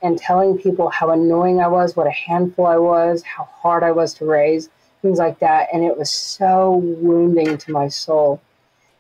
and 0.03 0.17
telling 0.17 0.59
people 0.59 0.91
how 0.91 1.11
annoying 1.11 1.61
I 1.61 1.67
was, 1.67 1.97
what 1.97 2.07
a 2.07 2.13
handful 2.13 2.67
I 2.67 2.77
was, 2.77 3.23
how 3.25 3.45
hard 3.45 3.83
I 3.83 3.91
was 3.91 4.15
to 4.15 4.25
raise, 4.25 4.69
things 5.03 5.19
like 5.19 5.41
that. 5.41 5.69
And 5.73 5.83
it 5.83 5.99
was 5.99 6.11
so 6.11 6.77
wounding 6.77 7.59
to 7.59 7.73
my 7.73 7.89
soul. 7.89 8.41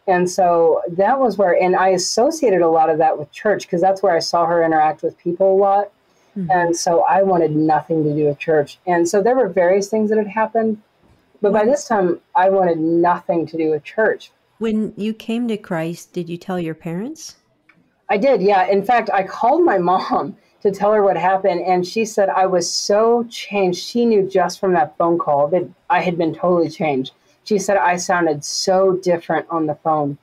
And 0.08 0.28
so 0.28 0.82
that 0.88 1.20
was 1.20 1.36
where, 1.36 1.52
and 1.52 1.76
I 1.76 1.88
associated 1.88 2.62
a 2.62 2.68
lot 2.68 2.88
of 2.88 2.98
that 2.98 3.18
with 3.18 3.30
church 3.30 3.66
because 3.66 3.82
that's 3.82 4.02
where 4.02 4.16
I 4.16 4.20
saw 4.20 4.46
her 4.46 4.64
interact 4.64 5.02
with 5.02 5.18
people 5.18 5.54
a 5.54 5.58
lot. 5.58 5.92
Mm-hmm. 6.36 6.50
And 6.50 6.76
so 6.76 7.02
I 7.02 7.22
wanted 7.22 7.54
nothing 7.54 8.02
to 8.04 8.14
do 8.14 8.24
with 8.24 8.38
church. 8.38 8.78
And 8.86 9.08
so 9.08 9.22
there 9.22 9.36
were 9.36 9.48
various 9.48 9.88
things 9.88 10.08
that 10.08 10.18
had 10.18 10.28
happened. 10.28 10.82
But 11.42 11.52
by 11.52 11.64
this 11.64 11.86
time, 11.86 12.20
I 12.34 12.48
wanted 12.48 12.78
nothing 12.78 13.46
to 13.46 13.56
do 13.56 13.70
with 13.70 13.84
church 13.84 14.32
when 14.58 14.92
you 14.96 15.14
came 15.14 15.48
to 15.48 15.56
Christ, 15.56 16.12
did 16.12 16.28
you 16.28 16.36
tell 16.36 16.58
your 16.58 16.74
parents? 16.74 17.36
I 18.10 18.16
did, 18.16 18.42
yeah. 18.42 18.66
In 18.66 18.84
fact, 18.84 19.10
I 19.12 19.22
called 19.22 19.64
my 19.64 19.78
mom 19.78 20.36
to 20.60 20.72
tell 20.72 20.92
her 20.92 21.02
what 21.02 21.16
happened, 21.16 21.60
and 21.60 21.86
she 21.86 22.04
said 22.04 22.28
I 22.28 22.46
was 22.46 22.70
so 22.70 23.24
changed. 23.30 23.80
She 23.80 24.04
knew 24.04 24.28
just 24.28 24.58
from 24.58 24.72
that 24.72 24.96
phone 24.98 25.18
call 25.18 25.48
that 25.48 25.68
I 25.88 26.00
had 26.00 26.18
been 26.18 26.34
totally 26.34 26.68
changed. 26.68 27.12
She 27.44 27.58
said 27.58 27.76
I 27.76 27.96
sounded 27.96 28.44
so 28.44 28.96
different 28.96 29.46
on 29.50 29.66
the 29.66 29.76
phone. 29.76 30.18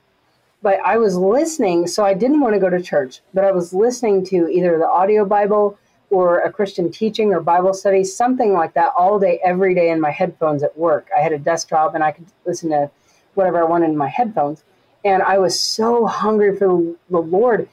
But 0.61 0.79
I 0.83 0.97
was 0.97 1.15
listening, 1.15 1.87
so 1.87 2.03
I 2.03 2.13
didn't 2.13 2.41
want 2.41 2.53
to 2.53 2.59
go 2.59 2.69
to 2.69 2.81
church, 2.81 3.21
but 3.33 3.45
I 3.45 3.51
was 3.51 3.73
listening 3.73 4.25
to 4.25 4.49
either 4.49 4.77
the 4.77 4.89
audio 4.89 5.23
Bible 5.23 5.77
or 6.09 6.39
a 6.39 6.51
Christian 6.51 6.91
teaching 6.91 7.33
or 7.33 7.39
Bible 7.39 7.73
study, 7.73 8.03
something 8.03 8.53
like 8.53 8.73
that 8.73 8.91
all 8.97 9.19
day, 9.19 9.39
every 9.43 9.73
day 9.73 9.89
in 9.89 10.01
my 10.01 10.11
headphones 10.11 10.63
at 10.63 10.77
work. 10.77 11.07
I 11.15 11.21
had 11.21 11.33
a 11.33 11.39
desk 11.39 11.69
job 11.69 11.95
and 11.95 12.03
I 12.03 12.11
could 12.11 12.25
listen 12.45 12.69
to 12.71 12.89
whatever 13.35 13.61
I 13.61 13.65
wanted 13.65 13.89
in 13.89 13.97
my 13.97 14.09
headphones. 14.09 14.63
And 15.03 15.21
I 15.21 15.37
was 15.37 15.59
so 15.59 16.05
hungry 16.05 16.57
for 16.57 16.95
the 17.09 17.19
Lord. 17.19 17.69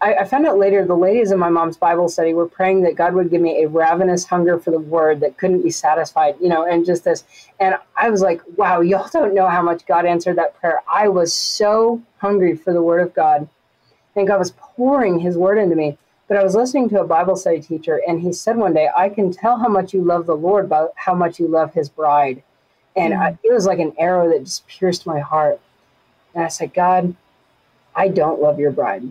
I, 0.00 0.14
I 0.14 0.24
found 0.24 0.46
out 0.46 0.58
later 0.58 0.84
the 0.84 0.96
ladies 0.96 1.32
in 1.32 1.38
my 1.38 1.48
mom's 1.48 1.76
Bible 1.76 2.08
study 2.08 2.32
were 2.32 2.46
praying 2.46 2.82
that 2.82 2.94
God 2.94 3.14
would 3.14 3.30
give 3.30 3.42
me 3.42 3.62
a 3.62 3.68
ravenous 3.68 4.24
hunger 4.24 4.58
for 4.58 4.70
the 4.70 4.78
word 4.78 5.20
that 5.20 5.36
couldn't 5.36 5.62
be 5.62 5.70
satisfied, 5.70 6.36
you 6.40 6.48
know, 6.48 6.64
and 6.64 6.86
just 6.86 7.04
this. 7.04 7.24
And 7.58 7.74
I 7.96 8.08
was 8.08 8.22
like, 8.22 8.40
wow, 8.56 8.80
y'all 8.80 9.08
don't 9.12 9.34
know 9.34 9.48
how 9.48 9.62
much 9.62 9.84
God 9.86 10.06
answered 10.06 10.36
that 10.36 10.58
prayer. 10.58 10.80
I 10.90 11.08
was 11.08 11.34
so 11.34 12.00
hungry 12.18 12.56
for 12.56 12.72
the 12.72 12.82
word 12.82 13.02
of 13.02 13.12
God. 13.14 13.48
And 14.16 14.26
God 14.26 14.38
was 14.38 14.52
pouring 14.52 15.18
his 15.18 15.36
word 15.36 15.58
into 15.58 15.76
me. 15.76 15.98
But 16.28 16.36
I 16.36 16.44
was 16.44 16.54
listening 16.54 16.88
to 16.90 17.00
a 17.00 17.06
Bible 17.06 17.34
study 17.34 17.60
teacher, 17.60 18.00
and 18.06 18.20
he 18.20 18.32
said 18.32 18.56
one 18.56 18.72
day, 18.72 18.88
I 18.96 19.08
can 19.08 19.32
tell 19.32 19.58
how 19.58 19.66
much 19.66 19.92
you 19.92 20.04
love 20.04 20.26
the 20.26 20.36
Lord 20.36 20.68
by 20.68 20.86
how 20.94 21.12
much 21.12 21.40
you 21.40 21.48
love 21.48 21.74
his 21.74 21.88
bride. 21.88 22.44
And 22.96 23.12
mm-hmm. 23.12 23.22
I, 23.22 23.38
it 23.42 23.52
was 23.52 23.66
like 23.66 23.78
an 23.78 23.94
arrow 23.98 24.28
that 24.30 24.44
just 24.44 24.66
pierced 24.66 25.06
my 25.06 25.20
heart. 25.20 25.60
And 26.34 26.44
I 26.44 26.48
said, 26.48 26.74
God, 26.74 27.14
I 27.94 28.08
don't 28.08 28.40
love 28.40 28.58
your 28.58 28.70
bride. 28.70 29.02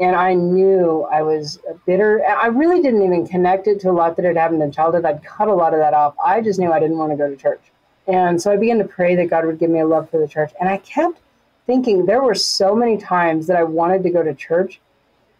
And 0.00 0.16
I 0.16 0.34
knew 0.34 1.06
I 1.12 1.22
was 1.22 1.60
bitter. 1.86 2.24
I 2.24 2.46
really 2.46 2.82
didn't 2.82 3.02
even 3.02 3.26
connect 3.26 3.68
it 3.68 3.78
to 3.80 3.90
a 3.90 3.92
lot 3.92 4.16
that 4.16 4.24
had 4.24 4.36
happened 4.36 4.62
in 4.62 4.72
childhood. 4.72 5.04
I'd 5.04 5.22
cut 5.22 5.48
a 5.48 5.54
lot 5.54 5.74
of 5.74 5.80
that 5.80 5.94
off. 5.94 6.14
I 6.24 6.40
just 6.40 6.58
knew 6.58 6.72
I 6.72 6.80
didn't 6.80 6.98
want 6.98 7.12
to 7.12 7.16
go 7.16 7.28
to 7.28 7.36
church. 7.36 7.60
And 8.08 8.40
so 8.40 8.50
I 8.50 8.56
began 8.56 8.78
to 8.78 8.84
pray 8.84 9.14
that 9.16 9.26
God 9.26 9.46
would 9.46 9.58
give 9.58 9.70
me 9.70 9.80
a 9.80 9.86
love 9.86 10.10
for 10.10 10.18
the 10.18 10.26
church. 10.26 10.52
And 10.58 10.68
I 10.68 10.78
kept 10.78 11.20
thinking 11.66 12.04
there 12.04 12.22
were 12.22 12.34
so 12.34 12.74
many 12.74 12.98
times 12.98 13.46
that 13.46 13.56
I 13.56 13.62
wanted 13.62 14.02
to 14.02 14.10
go 14.10 14.22
to 14.22 14.34
church, 14.34 14.80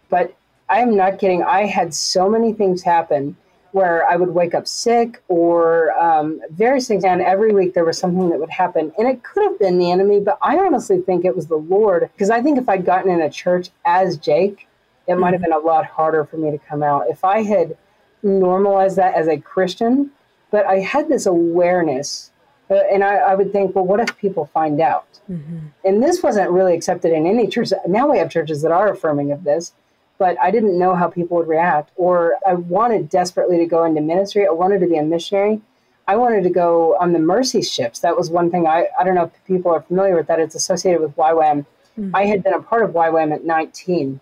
but 0.09 0.37
I'm 0.69 0.97
not 0.97 1.19
kidding. 1.19 1.43
I 1.43 1.67
had 1.67 1.93
so 1.93 2.29
many 2.29 2.53
things 2.53 2.83
happen 2.83 3.37
where 3.73 4.09
I 4.09 4.17
would 4.17 4.31
wake 4.31 4.55
up 4.55 4.69
sick 4.69 5.23
or 5.29 5.93
um, 5.99 6.41
various 6.51 6.87
things. 6.87 7.05
And 7.05 7.21
every 7.23 7.53
week 7.53 7.75
there 7.75 7.85
was 7.85 7.99
something 7.99 8.29
that 8.31 8.39
would 8.39 8.51
happen. 8.51 8.93
And 8.99 9.09
it 9.09 9.23
could 9.25 9.43
have 9.45 9.59
been 9.59 9.79
the 9.79 9.91
enemy, 9.91 10.21
but 10.21 10.39
I 10.43 10.59
honestly 10.59 11.01
think 11.01 11.25
it 11.25 11.35
was 11.35 11.47
the 11.47 11.57
Lord. 11.57 12.09
Because 12.13 12.31
I 12.31 12.43
think 12.43 12.59
if 12.59 12.69
I'd 12.69 12.85
gotten 12.85 13.11
in 13.11 13.21
a 13.21 13.31
church 13.31 13.71
as 13.85 14.19
Jake, 14.19 14.69
it 15.09 15.17
might 15.17 15.33
have 15.33 15.41
mm-hmm. 15.41 15.51
been 15.51 15.59
a 15.59 15.67
lot 15.67 15.87
harder 15.87 16.25
for 16.25 16.37
me 16.37 16.51
to 16.51 16.59
come 16.59 16.83
out. 16.83 17.07
If 17.09 17.25
I 17.25 17.43
had 17.43 17.77
normalized 18.23 18.97
that 18.97 19.15
as 19.15 19.27
a 19.27 19.39
Christian, 19.39 20.11
but 20.51 20.67
I 20.67 20.81
had 20.81 21.09
this 21.09 21.27
awareness. 21.27 22.31
Uh, 22.71 22.75
and 22.93 23.03
I, 23.03 23.17
I, 23.17 23.35
would 23.35 23.53
think, 23.53 23.75
well, 23.75 23.85
what 23.85 24.01
if 24.01 24.17
people 24.19 24.47
find 24.47 24.81
out? 24.81 25.19
Mm-hmm. 25.31 25.59
And 25.85 26.03
this 26.03 26.23
wasn't 26.23 26.51
really 26.51 26.75
accepted 26.75 27.13
in 27.13 27.27
any 27.27 27.49
church. 27.49 27.71
Now 27.87 28.11
we 28.11 28.19
have 28.19 28.31
churches 28.31 28.63
that 28.63 28.71
are 28.71 28.93
affirming 28.93 29.33
of 29.33 29.45
this 29.45 29.73
but 30.19 30.39
I 30.41 30.51
didn't 30.51 30.79
know 30.79 30.95
how 30.95 31.09
people 31.09 31.37
would 31.39 31.49
react. 31.49 31.91
Or 31.97 32.37
I 32.47 32.55
wanted 32.55 33.09
desperately 33.09 33.59
to 33.59 33.67
go 33.67 33.85
into 33.85 34.01
ministry. 34.01 34.47
I 34.47 34.51
wanted 34.51 34.81
to 34.81 34.87
be 34.87 34.97
a 34.97 35.03
missionary. 35.03 35.61
I 36.07 36.17
wanted 36.17 36.43
to 36.45 36.51
go 36.51 36.97
on 37.01 37.13
the 37.13 37.19
Mercy 37.19 37.63
ships. 37.63 38.01
That 38.01 38.17
was 38.17 38.31
one 38.31 38.51
thing 38.51 38.67
I, 38.67 38.87
I 38.99 39.05
don't 39.05 39.15
know 39.15 39.25
if 39.25 39.45
people 39.47 39.73
are 39.73 39.83
familiar 39.83 40.17
with 40.17 40.27
that. 40.27 40.41
It's 40.41 40.55
associated 40.55 41.01
with 41.01 41.17
YWAM. 41.17 41.65
Mm-hmm. 41.99 42.15
I 42.15 42.27
had 42.27 42.43
been 42.43 42.55
a 42.55 42.63
part 42.63 42.83
of 42.83 42.91
YWAM 42.91 43.33
at 43.33 43.45
19, 43.45 44.21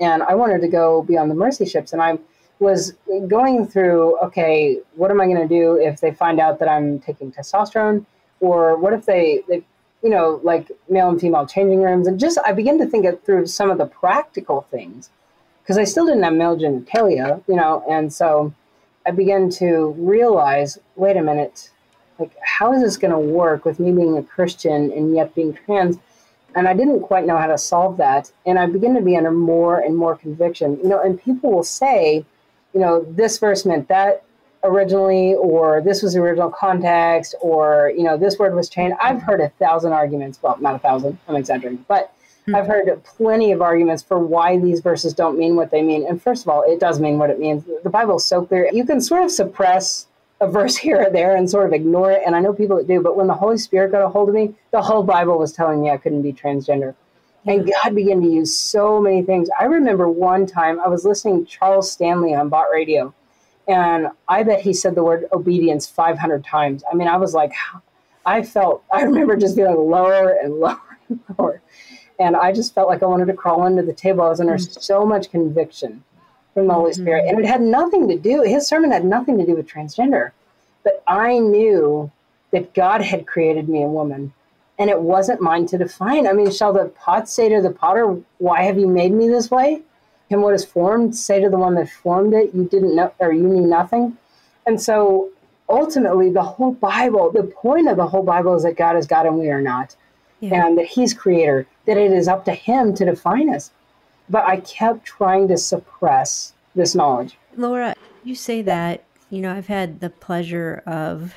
and 0.00 0.22
I 0.22 0.34
wanted 0.34 0.60
to 0.62 0.68
go 0.68 1.02
be 1.02 1.16
on 1.18 1.28
the 1.28 1.34
Mercy 1.34 1.66
ships. 1.66 1.92
And 1.92 2.00
I 2.00 2.18
was 2.58 2.92
going 3.26 3.66
through, 3.66 4.18
okay, 4.18 4.78
what 4.94 5.10
am 5.10 5.20
I 5.20 5.26
going 5.26 5.40
to 5.40 5.48
do 5.48 5.76
if 5.76 6.00
they 6.00 6.12
find 6.12 6.40
out 6.40 6.58
that 6.58 6.68
I'm 6.68 6.98
taking 7.00 7.32
testosterone? 7.32 8.04
Or 8.40 8.76
what 8.76 8.92
if 8.92 9.06
they, 9.06 9.42
they 9.48 9.62
you 10.02 10.08
know, 10.08 10.40
like 10.42 10.70
male 10.88 11.10
and 11.10 11.20
female 11.20 11.46
changing 11.46 11.82
rooms? 11.82 12.06
And 12.06 12.18
just, 12.20 12.38
I 12.46 12.52
began 12.52 12.78
to 12.78 12.86
think 12.86 13.04
it 13.04 13.24
through 13.24 13.46
some 13.46 13.70
of 13.70 13.78
the 13.78 13.86
practical 13.86 14.66
things 14.70 15.10
because 15.62 15.78
I 15.78 15.84
still 15.84 16.06
didn't 16.06 16.22
have 16.22 16.32
male 16.32 16.56
genitalia, 16.56 17.42
you 17.46 17.56
know, 17.56 17.84
and 17.88 18.12
so 18.12 18.52
I 19.06 19.12
began 19.12 19.50
to 19.50 19.94
realize, 19.98 20.78
wait 20.96 21.16
a 21.16 21.22
minute, 21.22 21.70
like 22.18 22.32
how 22.42 22.72
is 22.72 22.82
this 22.82 22.96
going 22.96 23.12
to 23.12 23.18
work 23.18 23.64
with 23.64 23.80
me 23.80 23.92
being 23.92 24.18
a 24.18 24.22
Christian 24.22 24.92
and 24.92 25.14
yet 25.14 25.34
being 25.34 25.54
trans? 25.54 25.98
And 26.54 26.66
I 26.66 26.74
didn't 26.74 27.02
quite 27.02 27.26
know 27.26 27.38
how 27.38 27.46
to 27.46 27.56
solve 27.56 27.96
that, 27.98 28.32
and 28.44 28.58
I 28.58 28.66
began 28.66 28.94
to 28.94 29.00
be 29.00 29.16
under 29.16 29.30
more 29.30 29.78
and 29.78 29.96
more 29.96 30.16
conviction, 30.16 30.78
you 30.82 30.88
know. 30.88 31.00
And 31.00 31.22
people 31.22 31.52
will 31.52 31.62
say, 31.62 32.24
you 32.74 32.80
know, 32.80 33.04
this 33.08 33.38
verse 33.38 33.64
meant 33.64 33.86
that 33.86 34.24
originally, 34.64 35.34
or 35.34 35.80
this 35.80 36.02
was 36.02 36.14
the 36.14 36.20
original 36.20 36.50
context, 36.50 37.36
or 37.40 37.92
you 37.96 38.02
know, 38.02 38.16
this 38.16 38.36
word 38.36 38.56
was 38.56 38.68
changed. 38.68 38.96
I've 39.00 39.22
heard 39.22 39.40
a 39.40 39.50
thousand 39.60 39.92
arguments. 39.92 40.40
Well, 40.42 40.58
not 40.60 40.74
a 40.74 40.80
thousand. 40.80 41.18
I'm 41.28 41.36
exaggerating, 41.36 41.84
but. 41.86 42.12
Hmm. 42.46 42.54
I've 42.54 42.66
heard 42.66 43.02
plenty 43.04 43.52
of 43.52 43.62
arguments 43.62 44.02
for 44.02 44.18
why 44.18 44.58
these 44.58 44.80
verses 44.80 45.14
don't 45.14 45.38
mean 45.38 45.56
what 45.56 45.70
they 45.70 45.82
mean. 45.82 46.06
And 46.06 46.22
first 46.22 46.42
of 46.42 46.48
all, 46.48 46.62
it 46.62 46.80
does 46.80 47.00
mean 47.00 47.18
what 47.18 47.30
it 47.30 47.38
means. 47.38 47.64
The 47.82 47.90
Bible 47.90 48.16
is 48.16 48.24
so 48.24 48.44
clear. 48.44 48.68
You 48.72 48.84
can 48.84 49.00
sort 49.00 49.22
of 49.22 49.30
suppress 49.30 50.06
a 50.40 50.48
verse 50.48 50.76
here 50.86 51.02
or 51.02 51.10
there 51.10 51.36
and 51.36 51.48
sort 51.48 51.66
of 51.66 51.72
ignore 51.72 52.10
it. 52.10 52.22
And 52.26 52.34
I 52.34 52.40
know 52.40 52.52
people 52.52 52.76
that 52.76 52.88
do, 52.88 53.00
but 53.00 53.16
when 53.16 53.26
the 53.26 53.34
Holy 53.34 53.58
Spirit 53.58 53.92
got 53.92 54.02
a 54.02 54.08
hold 54.08 54.28
of 54.28 54.34
me, 54.34 54.54
the 54.70 54.82
whole 54.82 55.02
Bible 55.02 55.38
was 55.38 55.52
telling 55.52 55.82
me 55.82 55.90
I 55.90 55.96
couldn't 55.96 56.22
be 56.22 56.32
transgender. 56.32 56.94
And 57.46 57.70
God 57.82 57.94
began 57.94 58.20
to 58.20 58.28
use 58.28 58.54
so 58.54 59.00
many 59.00 59.22
things. 59.22 59.48
I 59.58 59.64
remember 59.64 60.08
one 60.08 60.46
time 60.46 60.78
I 60.78 60.88
was 60.88 61.04
listening 61.04 61.44
to 61.44 61.50
Charles 61.50 61.90
Stanley 61.90 62.34
on 62.34 62.50
Bott 62.50 62.66
Radio, 62.70 63.14
and 63.66 64.08
I 64.28 64.42
bet 64.42 64.60
he 64.60 64.74
said 64.74 64.94
the 64.94 65.02
word 65.02 65.26
obedience 65.32 65.86
500 65.86 66.44
times. 66.44 66.84
I 66.90 66.94
mean, 66.94 67.08
I 67.08 67.16
was 67.16 67.32
like, 67.32 67.52
I 68.26 68.42
felt, 68.42 68.84
I 68.92 69.02
remember 69.02 69.36
just 69.36 69.56
feeling 69.56 69.76
lower 69.76 70.28
and 70.28 70.54
lower 70.60 70.98
and 71.08 71.20
lower. 71.38 71.62
And 72.20 72.36
I 72.36 72.52
just 72.52 72.74
felt 72.74 72.88
like 72.88 73.02
I 73.02 73.06
wanted 73.06 73.26
to 73.26 73.34
crawl 73.34 73.62
under 73.62 73.82
the 73.82 73.94
table. 73.94 74.22
I 74.22 74.28
was 74.28 74.40
under 74.40 74.54
mm-hmm. 74.54 74.80
so 74.80 75.06
much 75.06 75.30
conviction 75.30 76.04
from 76.52 76.66
the 76.66 76.74
Holy 76.74 76.92
Spirit. 76.92 77.24
And 77.26 77.38
it 77.38 77.46
had 77.46 77.62
nothing 77.62 78.08
to 78.08 78.18
do, 78.18 78.42
his 78.42 78.68
sermon 78.68 78.90
had 78.92 79.06
nothing 79.06 79.38
to 79.38 79.46
do 79.46 79.56
with 79.56 79.66
transgender. 79.66 80.32
But 80.84 81.02
I 81.06 81.38
knew 81.38 82.10
that 82.50 82.74
God 82.74 83.00
had 83.00 83.26
created 83.26 83.68
me 83.68 83.82
a 83.82 83.88
woman. 83.88 84.34
And 84.78 84.90
it 84.90 85.00
wasn't 85.00 85.40
mine 85.40 85.66
to 85.66 85.78
define. 85.78 86.26
I 86.26 86.32
mean, 86.32 86.50
shall 86.50 86.72
the 86.72 86.86
pot 86.86 87.28
say 87.28 87.48
to 87.48 87.62
the 87.62 87.70
potter, 87.70 88.20
Why 88.38 88.62
have 88.62 88.78
you 88.78 88.86
made 88.86 89.12
me 89.12 89.28
this 89.28 89.50
way? 89.50 89.82
And 90.30 90.42
what 90.42 90.54
is 90.54 90.64
formed 90.64 91.16
say 91.16 91.40
to 91.40 91.50
the 91.50 91.58
one 91.58 91.74
that 91.74 91.88
formed 91.88 92.34
it, 92.34 92.54
You 92.54 92.64
didn't 92.64 92.94
know, 92.94 93.12
or 93.18 93.32
you 93.32 93.42
knew 93.42 93.66
nothing. 93.66 94.16
And 94.66 94.80
so 94.80 95.30
ultimately, 95.68 96.30
the 96.30 96.42
whole 96.42 96.72
Bible, 96.72 97.30
the 97.30 97.42
point 97.42 97.88
of 97.88 97.96
the 97.96 98.06
whole 98.06 98.22
Bible 98.22 98.54
is 98.54 98.62
that 98.62 98.76
God 98.76 98.96
is 98.96 99.06
God 99.06 99.26
and 99.26 99.38
we 99.38 99.48
are 99.48 99.62
not 99.62 99.96
yeah. 100.40 100.66
and 100.66 100.78
that 100.78 100.86
he's 100.86 101.14
creator, 101.14 101.66
that 101.90 101.98
it 101.98 102.12
is 102.12 102.28
up 102.28 102.44
to 102.44 102.52
him 102.52 102.94
to 102.94 103.04
define 103.04 103.52
us. 103.52 103.72
But 104.28 104.44
I 104.44 104.58
kept 104.60 105.04
trying 105.04 105.48
to 105.48 105.56
suppress 105.56 106.52
this 106.76 106.94
knowledge. 106.94 107.36
Laura, 107.56 107.96
you 108.22 108.36
say 108.36 108.62
that, 108.62 109.02
you 109.28 109.40
know, 109.40 109.52
I've 109.52 109.66
had 109.66 109.98
the 109.98 110.08
pleasure 110.08 110.84
of 110.86 111.34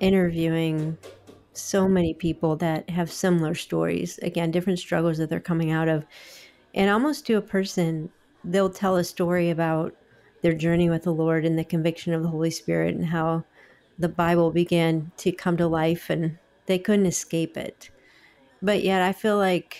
interviewing 0.00 0.98
so 1.52 1.86
many 1.86 2.12
people 2.12 2.56
that 2.56 2.90
have 2.90 3.12
similar 3.12 3.54
stories, 3.54 4.18
again, 4.18 4.50
different 4.50 4.80
struggles 4.80 5.16
that 5.18 5.30
they're 5.30 5.38
coming 5.38 5.70
out 5.70 5.86
of. 5.86 6.04
And 6.74 6.90
almost 6.90 7.24
to 7.26 7.34
a 7.34 7.40
person, 7.40 8.10
they'll 8.42 8.68
tell 8.68 8.96
a 8.96 9.04
story 9.04 9.50
about 9.50 9.94
their 10.42 10.54
journey 10.54 10.90
with 10.90 11.04
the 11.04 11.14
Lord 11.14 11.44
and 11.44 11.56
the 11.56 11.64
conviction 11.64 12.12
of 12.12 12.24
the 12.24 12.30
Holy 12.30 12.50
Spirit 12.50 12.96
and 12.96 13.06
how 13.06 13.44
the 13.96 14.08
Bible 14.08 14.50
began 14.50 15.12
to 15.18 15.30
come 15.30 15.56
to 15.56 15.68
life 15.68 16.10
and 16.10 16.36
they 16.66 16.80
couldn't 16.80 17.06
escape 17.06 17.56
it. 17.56 17.90
But 18.62 18.82
yet, 18.82 19.02
I 19.02 19.12
feel 19.12 19.36
like 19.36 19.78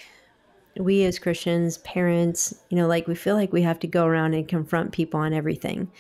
we 0.79 1.05
as 1.05 1.19
Christians, 1.19 1.79
parents, 1.79 2.55
you 2.69 2.77
know, 2.77 2.87
like 2.87 3.07
we 3.07 3.15
feel 3.15 3.35
like 3.35 3.53
we 3.53 3.63
have 3.63 3.79
to 3.81 3.87
go 3.87 4.05
around 4.05 4.35
and 4.35 4.47
confront 4.47 4.93
people 4.93 5.21
on 5.21 5.33
everything. 5.33 5.91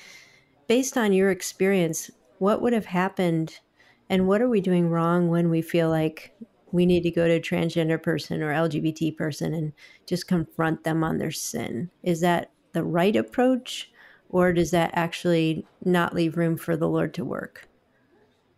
Based 0.69 0.97
on 0.97 1.13
your 1.13 1.31
experience, 1.31 2.11
what 2.39 2.61
would 2.61 2.73
have 2.73 2.87
happened 2.87 3.61
and 4.09 4.29
what 4.29 4.43
are 4.43 4.49
we 4.49 4.61
doing 4.61 4.89
wrong 4.89 5.29
when 5.29 5.51
we 5.51 5.63
feel 5.63 5.89
like 5.89 6.37
we 6.73 6.87
need 6.87 7.03
to 7.03 7.11
go 7.11 7.27
to 7.27 7.35
a 7.35 7.41
transgender 7.41 8.01
person 8.01 8.43
or 8.43 8.53
LGBT 8.53 9.17
person 9.17 9.55
and 9.55 9.73
just 10.07 10.29
confront 10.29 10.85
them 10.85 11.03
on 11.03 11.19
their 11.19 11.31
sin? 11.31 11.91
Is 12.03 12.21
that 12.21 12.51
the 12.73 12.85
right 12.85 13.17
approach 13.17 13.91
or 14.29 14.53
does 14.53 14.71
that 14.73 14.91
actually 14.93 15.67
not 15.85 16.15
leave 16.15 16.37
room 16.37 16.57
for 16.57 16.77
the 16.77 16.89
Lord 16.89 17.15
to 17.15 17.25
work? 17.25 17.69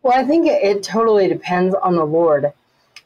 Well, 0.03 0.19
I 0.19 0.25
think 0.25 0.47
it, 0.47 0.63
it 0.63 0.83
totally 0.83 1.29
depends 1.29 1.75
on 1.75 1.97
the 1.97 2.05
Lord. 2.05 2.53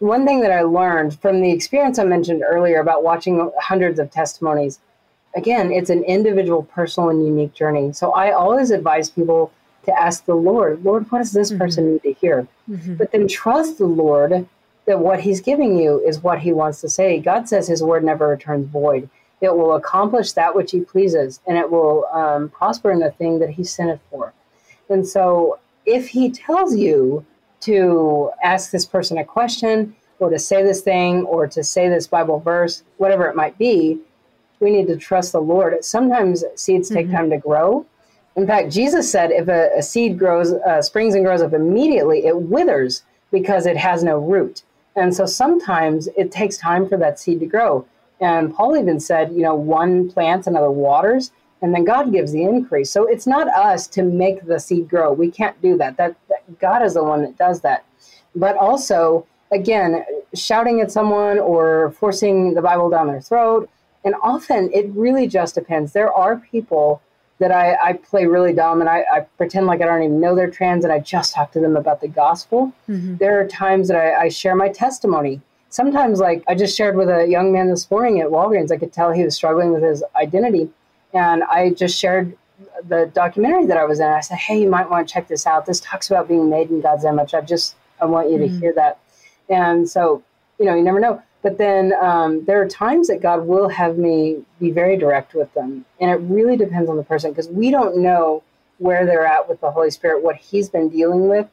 One 0.03 0.27
thing 0.27 0.41
that 0.41 0.51
I 0.51 0.63
learned 0.63 1.21
from 1.21 1.41
the 1.41 1.53
experience 1.53 1.97
I 1.97 2.05
mentioned 2.05 2.43
earlier 2.45 2.81
about 2.81 3.05
watching 3.05 3.53
hundreds 3.61 4.01
of 4.01 4.11
testimonies, 4.11 4.81
again, 5.37 5.71
it's 5.71 5.91
an 5.91 6.03
individual, 6.03 6.65
personal, 6.65 7.11
and 7.11 7.25
unique 7.25 7.55
journey. 7.55 7.93
So 7.93 8.11
I 8.11 8.33
always 8.33 8.73
advise 8.73 9.11
people 9.11 9.53
to 9.85 9.97
ask 9.97 10.25
the 10.25 10.35
Lord, 10.35 10.85
Lord, 10.85 11.09
what 11.11 11.19
does 11.19 11.31
this 11.31 11.51
mm-hmm. 11.51 11.61
person 11.61 11.93
need 11.93 12.03
to 12.03 12.13
hear? 12.15 12.49
Mm-hmm. 12.69 12.97
But 12.97 13.13
then 13.13 13.29
trust 13.29 13.79
the 13.79 13.87
Lord 13.87 14.49
that 14.87 14.99
what 14.99 15.21
He's 15.21 15.41
giving 15.41 15.79
you 15.79 16.01
is 16.01 16.21
what 16.21 16.41
He 16.41 16.53
wants 16.53 16.81
to 16.81 16.89
say. 16.89 17.21
God 17.21 17.49
says 17.49 17.69
His 17.69 17.81
word 17.81 18.03
never 18.03 18.27
returns 18.27 18.69
void. 18.69 19.09
It 19.41 19.57
will 19.57 19.75
accomplish 19.75 20.33
that 20.33 20.57
which 20.57 20.73
He 20.73 20.81
pleases, 20.81 21.41
and 21.47 21.57
it 21.57 21.71
will 21.71 22.07
um, 22.07 22.49
prosper 22.49 22.91
in 22.91 22.99
the 22.99 23.13
thing 23.13 23.39
that 23.39 23.51
He 23.51 23.63
sent 23.63 23.91
it 23.91 24.01
for. 24.11 24.33
And 24.89 25.07
so 25.07 25.61
if 25.87 26.09
he 26.09 26.31
tells 26.31 26.77
you 26.77 27.25
to 27.63 28.31
ask 28.43 28.71
this 28.71 28.87
person 28.87 29.19
a 29.19 29.25
question 29.25 29.95
or 30.19 30.31
to 30.31 30.39
say 30.39 30.63
this 30.63 30.83
thing 30.83 31.25
or 31.25 31.47
to 31.49 31.65
say 31.65 31.89
this 31.89 32.07
Bible 32.07 32.41
verse, 32.41 32.85
whatever 32.99 33.27
it 33.27 33.37
might 33.37 33.59
be, 33.59 33.99
we 34.61 34.71
need 34.71 34.87
to 34.87 34.97
trust 34.97 35.33
the 35.33 35.41
Lord. 35.41 35.85
Sometimes 35.85 36.45
seeds 36.55 36.89
take 36.89 37.07
mm-hmm. 37.07 37.17
time 37.17 37.31
to 37.31 37.39
grow. 37.39 37.85
In 38.37 38.47
fact, 38.47 38.71
Jesus 38.71 39.11
said 39.11 39.31
if 39.31 39.49
a, 39.49 39.71
a 39.77 39.83
seed 39.83 40.19
grows, 40.19 40.53
uh, 40.53 40.81
springs 40.81 41.15
and 41.15 41.25
grows 41.25 41.43
up 41.43 41.53
immediately, 41.53 42.25
it 42.25 42.37
withers 42.37 43.03
because 43.31 43.67
it 43.67 43.77
has 43.77 44.05
no 44.05 44.19
root. 44.19 44.63
And 44.95 45.15
so 45.15 45.27
sometimes 45.27 46.09
it 46.17 46.31
takes 46.31 46.57
time 46.57 46.89
for 46.89 46.97
that 46.99 47.19
seed 47.19 47.41
to 47.41 47.47
grow. 47.47 47.87
And 48.21 48.55
Paul 48.55 48.77
even 48.77 49.01
said, 49.01 49.33
you 49.33 49.43
know, 49.43 49.55
one 49.55 50.11
plants, 50.11 50.47
another 50.47 50.71
waters, 50.71 51.33
and 51.61 51.75
then 51.75 51.85
God 51.85 52.13
gives 52.13 52.33
the 52.33 52.43
increase. 52.43 52.91
So 52.91 53.07
it's 53.07 53.27
not 53.27 53.49
us 53.49 53.87
to 53.89 54.03
make 54.03 54.45
the 54.45 54.59
seed 54.61 54.89
grow. 54.89 55.13
We 55.13 55.31
can't 55.31 55.61
do. 55.63 55.77
That, 55.77 55.97
that 55.97 56.17
God 56.59 56.83
is 56.83 56.95
the 56.95 57.05
one 57.05 57.23
that 57.23 57.37
does 57.37 57.61
that. 57.63 57.85
But 58.35 58.57
also, 58.57 59.27
again, 59.51 60.05
shouting 60.35 60.81
at 60.81 60.91
someone 60.91 61.39
or 61.39 61.93
forcing 61.93 62.55
the 62.55 62.63
Bible 62.63 62.91
down 62.91 63.07
their 63.07 63.21
throat. 63.21 63.69
And 64.05 64.15
often 64.23 64.71
it 64.73 64.89
really 64.91 65.29
just 65.29 65.55
depends. 65.55 65.93
There 65.93 66.13
are 66.13 66.37
people 66.37 67.03
that 67.39 67.51
I, 67.51 67.77
I 67.83 67.93
play 67.95 68.27
really 68.27 68.53
dumb 68.53 68.81
and 68.81 68.89
I, 68.89 69.05
I, 69.13 69.21
pretend 69.37 69.67
like 69.67 69.81
I 69.81 69.87
don't 69.87 70.03
even 70.03 70.21
know 70.21 70.37
they're 70.37 70.51
trans 70.51 70.85
and 70.85 70.93
I 70.93 71.01
just 71.01 71.35
talk 71.35 71.51
to 71.53 71.61
them 71.61 71.77
about 71.77 72.01
the 72.01 72.07
gospel. 72.07 72.73
Mm-hmm. 72.89 73.17
There 73.17 73.41
are 73.41 73.49
times 73.49 73.89
that 73.89 73.97
I, 73.97 74.25
I 74.25 74.29
share 74.29 74.55
my 74.55 74.69
testimony. 74.69 75.41
Sometimes, 75.69 76.21
like 76.21 76.45
I 76.47 76.55
just 76.55 76.77
shared 76.77 76.97
with 76.97 77.09
a 77.09 77.27
young 77.27 77.53
man 77.53 77.69
this 77.69 77.91
morning 77.91 78.21
at 78.21 78.29
Walgreens, 78.29 78.71
I 78.71 78.77
could 78.77 78.93
tell 78.93 79.11
he 79.11 79.25
was 79.25 79.35
struggling 79.35 79.73
with 79.73 79.83
his 79.83 80.05
identity. 80.15 80.71
And 81.15 81.43
I 81.45 81.71
just 81.71 81.99
shared 81.99 82.37
the 82.87 83.11
documentary 83.13 83.67
that 83.67 83.77
I 83.77 83.85
was 83.85 84.01
in. 84.01 84.07
I 84.07 84.21
said, 84.21 84.39
Hey, 84.39 84.61
you 84.61 84.69
might 84.69 84.89
want 84.91 85.07
to 85.07 85.13
check 85.13 85.29
this 85.29 85.47
out. 85.47 85.67
This 85.67 85.81
talks 85.81 86.11
about 86.11 86.29
being 86.29 86.51
made 86.51 86.71
in 86.71 86.81
God's 86.81 87.05
image. 87.05 87.35
I 87.35 87.41
just, 87.41 87.77
I 88.01 88.07
want 88.07 88.31
you 88.31 88.39
mm-hmm. 88.39 88.55
to 88.55 88.61
hear 88.61 88.73
that. 88.75 88.99
And 89.49 89.89
so, 89.89 90.23
you 90.59 90.65
know, 90.65 90.75
you 90.75 90.83
never 90.83 91.01
know. 91.01 91.23
But 91.43 91.59
then 91.59 91.93
um, 92.01 92.45
there 92.45 92.63
are 92.63 92.69
times 92.69 93.09
that 93.09 93.21
God 93.21 93.47
will 93.47 93.69
have 93.69 93.99
me 93.99 94.45
be 94.61 94.71
very 94.71 94.97
direct 94.97 95.35
with 95.35 95.53
them. 95.55 95.85
And 96.01 96.11
it 96.11 96.15
really 96.15 96.57
depends 96.57 96.89
on 96.89 96.97
the 96.97 97.03
person 97.03 97.33
because 97.33 97.49
we 97.49 97.71
don't 97.71 97.99
know 97.99 98.43
where 98.79 99.05
they're 99.05 99.27
at 99.27 99.49
with 99.49 99.61
the 99.61 99.71
Holy 99.71 99.91
Spirit, 99.91 100.23
what 100.23 100.37
He's 100.37 100.69
been 100.69 100.89
dealing 100.89 101.29
with. 101.29 101.49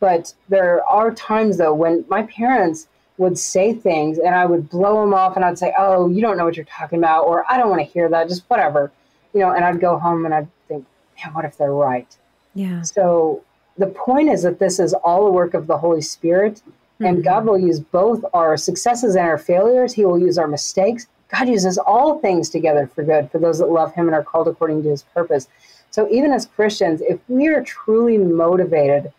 But 0.00 0.34
there 0.48 0.84
are 0.86 1.12
times, 1.12 1.58
though, 1.58 1.74
when 1.74 2.04
my 2.08 2.22
parents 2.24 2.88
would 3.18 3.38
say 3.38 3.74
things 3.74 4.18
and 4.18 4.34
I 4.34 4.46
would 4.46 4.70
blow 4.70 5.02
them 5.02 5.12
off 5.12 5.36
and 5.36 5.44
I'd 5.44 5.58
say, 5.58 5.74
Oh, 5.78 6.08
you 6.08 6.22
don't 6.22 6.36
know 6.36 6.44
what 6.44 6.56
you're 6.56 6.64
talking 6.64 6.98
about, 6.98 7.26
or 7.26 7.44
I 7.48 7.58
don't 7.58 7.68
want 7.68 7.80
to 7.80 7.92
hear 7.92 8.08
that, 8.08 8.28
just 8.28 8.48
whatever. 8.48 8.90
You 9.32 9.40
know, 9.40 9.50
and 9.52 9.64
I'd 9.64 9.80
go 9.80 9.98
home 9.98 10.24
and 10.24 10.34
I'd 10.34 10.48
think, 10.68 10.84
Man, 11.16 11.34
what 11.34 11.44
if 11.44 11.56
they're 11.56 11.72
right? 11.72 12.08
Yeah. 12.54 12.82
So 12.82 13.42
the 13.78 13.86
point 13.86 14.28
is 14.28 14.42
that 14.42 14.58
this 14.58 14.78
is 14.78 14.92
all 14.94 15.26
a 15.26 15.30
work 15.30 15.54
of 15.54 15.66
the 15.66 15.78
Holy 15.78 16.02
Spirit 16.02 16.62
and 17.00 17.18
mm-hmm. 17.18 17.24
God 17.24 17.46
will 17.46 17.58
use 17.58 17.80
both 17.80 18.24
our 18.34 18.56
successes 18.56 19.16
and 19.16 19.26
our 19.26 19.38
failures. 19.38 19.92
He 19.92 20.04
will 20.04 20.18
use 20.18 20.36
our 20.36 20.46
mistakes. 20.46 21.06
God 21.28 21.48
uses 21.48 21.78
all 21.78 22.18
things 22.18 22.50
together 22.50 22.86
for 22.94 23.02
good 23.02 23.30
for 23.30 23.38
those 23.38 23.58
that 23.58 23.70
love 23.70 23.94
Him 23.94 24.06
and 24.06 24.14
are 24.14 24.22
called 24.22 24.48
according 24.48 24.82
to 24.82 24.90
His 24.90 25.02
purpose. 25.02 25.48
So, 25.90 26.08
even 26.10 26.32
as 26.32 26.46
Christians, 26.46 27.00
if 27.00 27.18
we 27.28 27.48
are 27.48 27.62
truly 27.62 28.18
motivated 28.18 29.12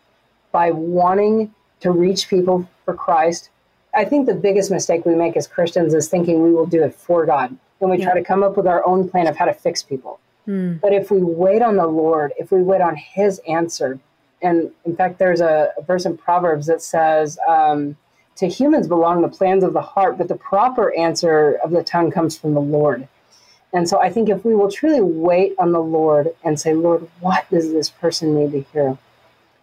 by 0.51 0.72
wanting 0.72 1.53
to 1.80 1.91
reach 1.91 2.30
people 2.30 2.70
for 2.86 2.93
Christ, 2.93 3.49
I 3.93 4.05
think 4.05 4.26
the 4.26 4.36
biggest 4.36 4.70
mistake 4.72 5.05
we 5.05 5.16
make 5.16 5.36
as 5.36 5.47
Christians 5.47 5.93
is 5.93 6.07
thinking 6.07 6.43
we 6.43 6.53
will 6.53 6.66
do 6.66 6.84
it 6.84 6.93
for 6.93 7.26
God. 7.26 7.57
And 7.82 7.89
we 7.89 7.97
yeah. 7.97 8.05
try 8.05 8.13
to 8.13 8.23
come 8.23 8.43
up 8.43 8.55
with 8.55 8.67
our 8.67 8.86
own 8.86 9.09
plan 9.09 9.27
of 9.27 9.36
how 9.36 9.45
to 9.45 9.53
fix 9.53 9.84
people. 9.84 10.19
Mm. 10.47 10.79
But 10.79 10.93
if 10.93 11.11
we 11.11 11.21
wait 11.21 11.61
on 11.61 11.75
the 11.75 11.88
Lord, 11.88 12.34
if 12.38 12.51
we 12.51 12.61
wait 12.61 12.82
on 12.82 12.95
His 12.95 13.39
answer, 13.47 13.99
and 14.41 14.71
in 14.86 14.95
fact, 14.95 15.19
there's 15.19 15.41
a, 15.41 15.71
a 15.77 15.82
verse 15.82 16.05
in 16.05 16.17
Proverbs 16.17 16.67
that 16.67 16.82
says, 16.82 17.38
um, 17.47 17.97
To 18.38 18.47
humans 18.47 18.88
belong 18.88 19.21
the 19.21 19.29
plans 19.29 19.63
of 19.63 19.73
the 19.73 19.82
heart, 19.82 20.17
but 20.17 20.27
the 20.27 20.36
proper 20.36 20.95
answer 20.95 21.59
of 21.63 21.71
the 21.71 21.84
tongue 21.84 22.11
comes 22.11 22.38
from 22.38 22.53
the 22.53 22.61
Lord. 22.61 23.07
And 23.73 23.88
so 23.88 23.99
I 23.99 24.09
think 24.09 24.29
if 24.29 24.43
we 24.43 24.53
will 24.53 24.69
truly 24.69 25.01
wait 25.01 25.53
on 25.57 25.71
the 25.71 25.79
Lord 25.79 26.36
and 26.43 26.59
say, 26.59 26.73
Lord, 26.73 27.07
what 27.19 27.49
does 27.49 27.71
this 27.71 27.89
person 27.89 28.36
need 28.36 28.51
to 28.51 28.61
hear? 28.71 28.97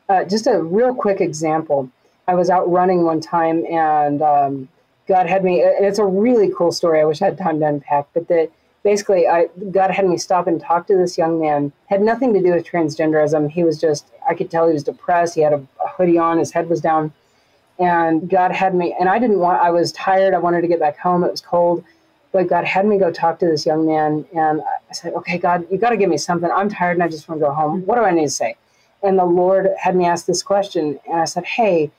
Uh, 0.08 0.24
just 0.24 0.46
a 0.46 0.62
real 0.62 0.94
quick 0.94 1.20
example. 1.20 1.90
I 2.26 2.34
was 2.34 2.48
out 2.48 2.70
running 2.70 3.04
one 3.04 3.20
time 3.20 3.66
and 3.66 4.22
um, 4.22 4.68
God 5.08 5.26
had 5.26 5.42
me, 5.42 5.62
and 5.62 5.86
it's 5.86 5.98
a 5.98 6.04
really 6.04 6.52
cool 6.56 6.70
story. 6.70 7.00
I 7.00 7.04
wish 7.04 7.22
I 7.22 7.26
had 7.26 7.38
time 7.38 7.58
to 7.60 7.66
unpack, 7.66 8.08
but 8.12 8.28
the, 8.28 8.50
basically, 8.84 9.26
I 9.26 9.48
God 9.70 9.90
had 9.90 10.06
me 10.06 10.18
stop 10.18 10.46
and 10.46 10.60
talk 10.60 10.86
to 10.88 10.96
this 10.96 11.16
young 11.16 11.40
man. 11.40 11.72
Had 11.86 12.02
nothing 12.02 12.34
to 12.34 12.42
do 12.42 12.52
with 12.52 12.66
transgenderism. 12.66 13.50
He 13.50 13.64
was 13.64 13.80
just 13.80 14.06
I 14.28 14.34
could 14.34 14.50
tell 14.50 14.66
he 14.66 14.74
was 14.74 14.84
depressed. 14.84 15.34
He 15.34 15.40
had 15.40 15.54
a, 15.54 15.66
a 15.84 15.88
hoodie 15.88 16.18
on. 16.18 16.38
His 16.38 16.52
head 16.52 16.68
was 16.68 16.82
down, 16.82 17.12
and 17.78 18.28
God 18.28 18.52
had 18.52 18.74
me. 18.74 18.94
And 19.00 19.08
I 19.08 19.18
didn't 19.18 19.38
want. 19.38 19.62
I 19.62 19.70
was 19.70 19.92
tired. 19.92 20.34
I 20.34 20.38
wanted 20.38 20.60
to 20.60 20.68
get 20.68 20.78
back 20.78 20.98
home. 20.98 21.24
It 21.24 21.30
was 21.30 21.40
cold, 21.40 21.82
but 22.30 22.46
God 22.46 22.66
had 22.66 22.84
me 22.84 22.98
go 22.98 23.10
talk 23.10 23.38
to 23.38 23.46
this 23.46 23.64
young 23.64 23.86
man. 23.86 24.26
And 24.36 24.60
I 24.90 24.92
said, 24.92 25.14
"Okay, 25.14 25.38
God, 25.38 25.66
you 25.70 25.78
got 25.78 25.90
to 25.90 25.96
give 25.96 26.10
me 26.10 26.18
something. 26.18 26.50
I'm 26.50 26.68
tired 26.68 26.92
and 26.98 27.02
I 27.02 27.08
just 27.08 27.28
want 27.28 27.40
to 27.40 27.46
go 27.46 27.52
home. 27.52 27.86
What 27.86 27.96
do 27.96 28.02
I 28.02 28.10
need 28.10 28.26
to 28.26 28.30
say?" 28.30 28.56
And 29.02 29.18
the 29.18 29.24
Lord 29.24 29.68
had 29.80 29.96
me 29.96 30.04
ask 30.04 30.26
this 30.26 30.42
question, 30.42 31.00
and 31.08 31.18
I 31.18 31.24
said, 31.24 31.46
"Hey." 31.46 31.90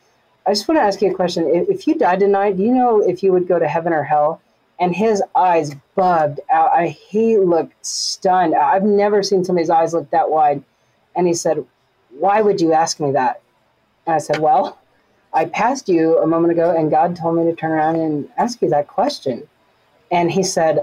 I 0.46 0.52
just 0.52 0.68
want 0.68 0.80
to 0.80 0.84
ask 0.84 1.02
you 1.02 1.12
a 1.12 1.14
question. 1.14 1.48
If 1.48 1.86
you 1.86 1.96
died 1.96 2.20
tonight, 2.20 2.58
do 2.58 2.64
you 2.64 2.74
know 2.74 3.02
if 3.02 3.22
you 3.22 3.32
would 3.32 3.48
go 3.48 3.60
to 3.60 3.68
heaven 3.68 3.94
or 3.94 4.04
hell? 4.04 4.42
and 4.80 4.96
his 4.96 5.22
eyes 5.36 5.76
bugged 5.96 6.40
out. 6.50 6.72
I, 6.74 6.88
he 6.88 7.38
looked 7.38 7.86
stunned. 7.86 8.56
I've 8.56 8.84
never 8.84 9.22
seen 9.22 9.44
somebody's 9.44 9.70
eyes 9.70 9.94
look 9.94 10.10
that 10.12 10.30
wide. 10.30 10.64
And 11.16 11.28
he 11.28 11.34
said, 11.34 11.66
Why 12.12 12.42
would 12.42 12.62
you 12.62 12.74
ask 12.74 13.00
me 13.00 13.12
that? 13.12 13.42
And 14.08 14.16
I 14.16 14.20
said, 14.20 14.40
Well, 14.40 14.80
I 15.34 15.46
passed 15.46 15.90
you 15.90 16.18
a 16.20 16.26
moment 16.26 16.54
ago, 16.54 16.76
and 16.76 16.90
God 16.90 17.16
told 17.16 17.36
me 17.36 17.44
to 17.44 17.56
turn 17.56 17.72
around 17.72 17.98
and 17.98 18.30
ask 18.38 18.62
you 18.62 18.70
that 18.70 18.88
question. 18.88 19.48
And 20.12 20.32
he 20.32 20.44
said, 20.44 20.80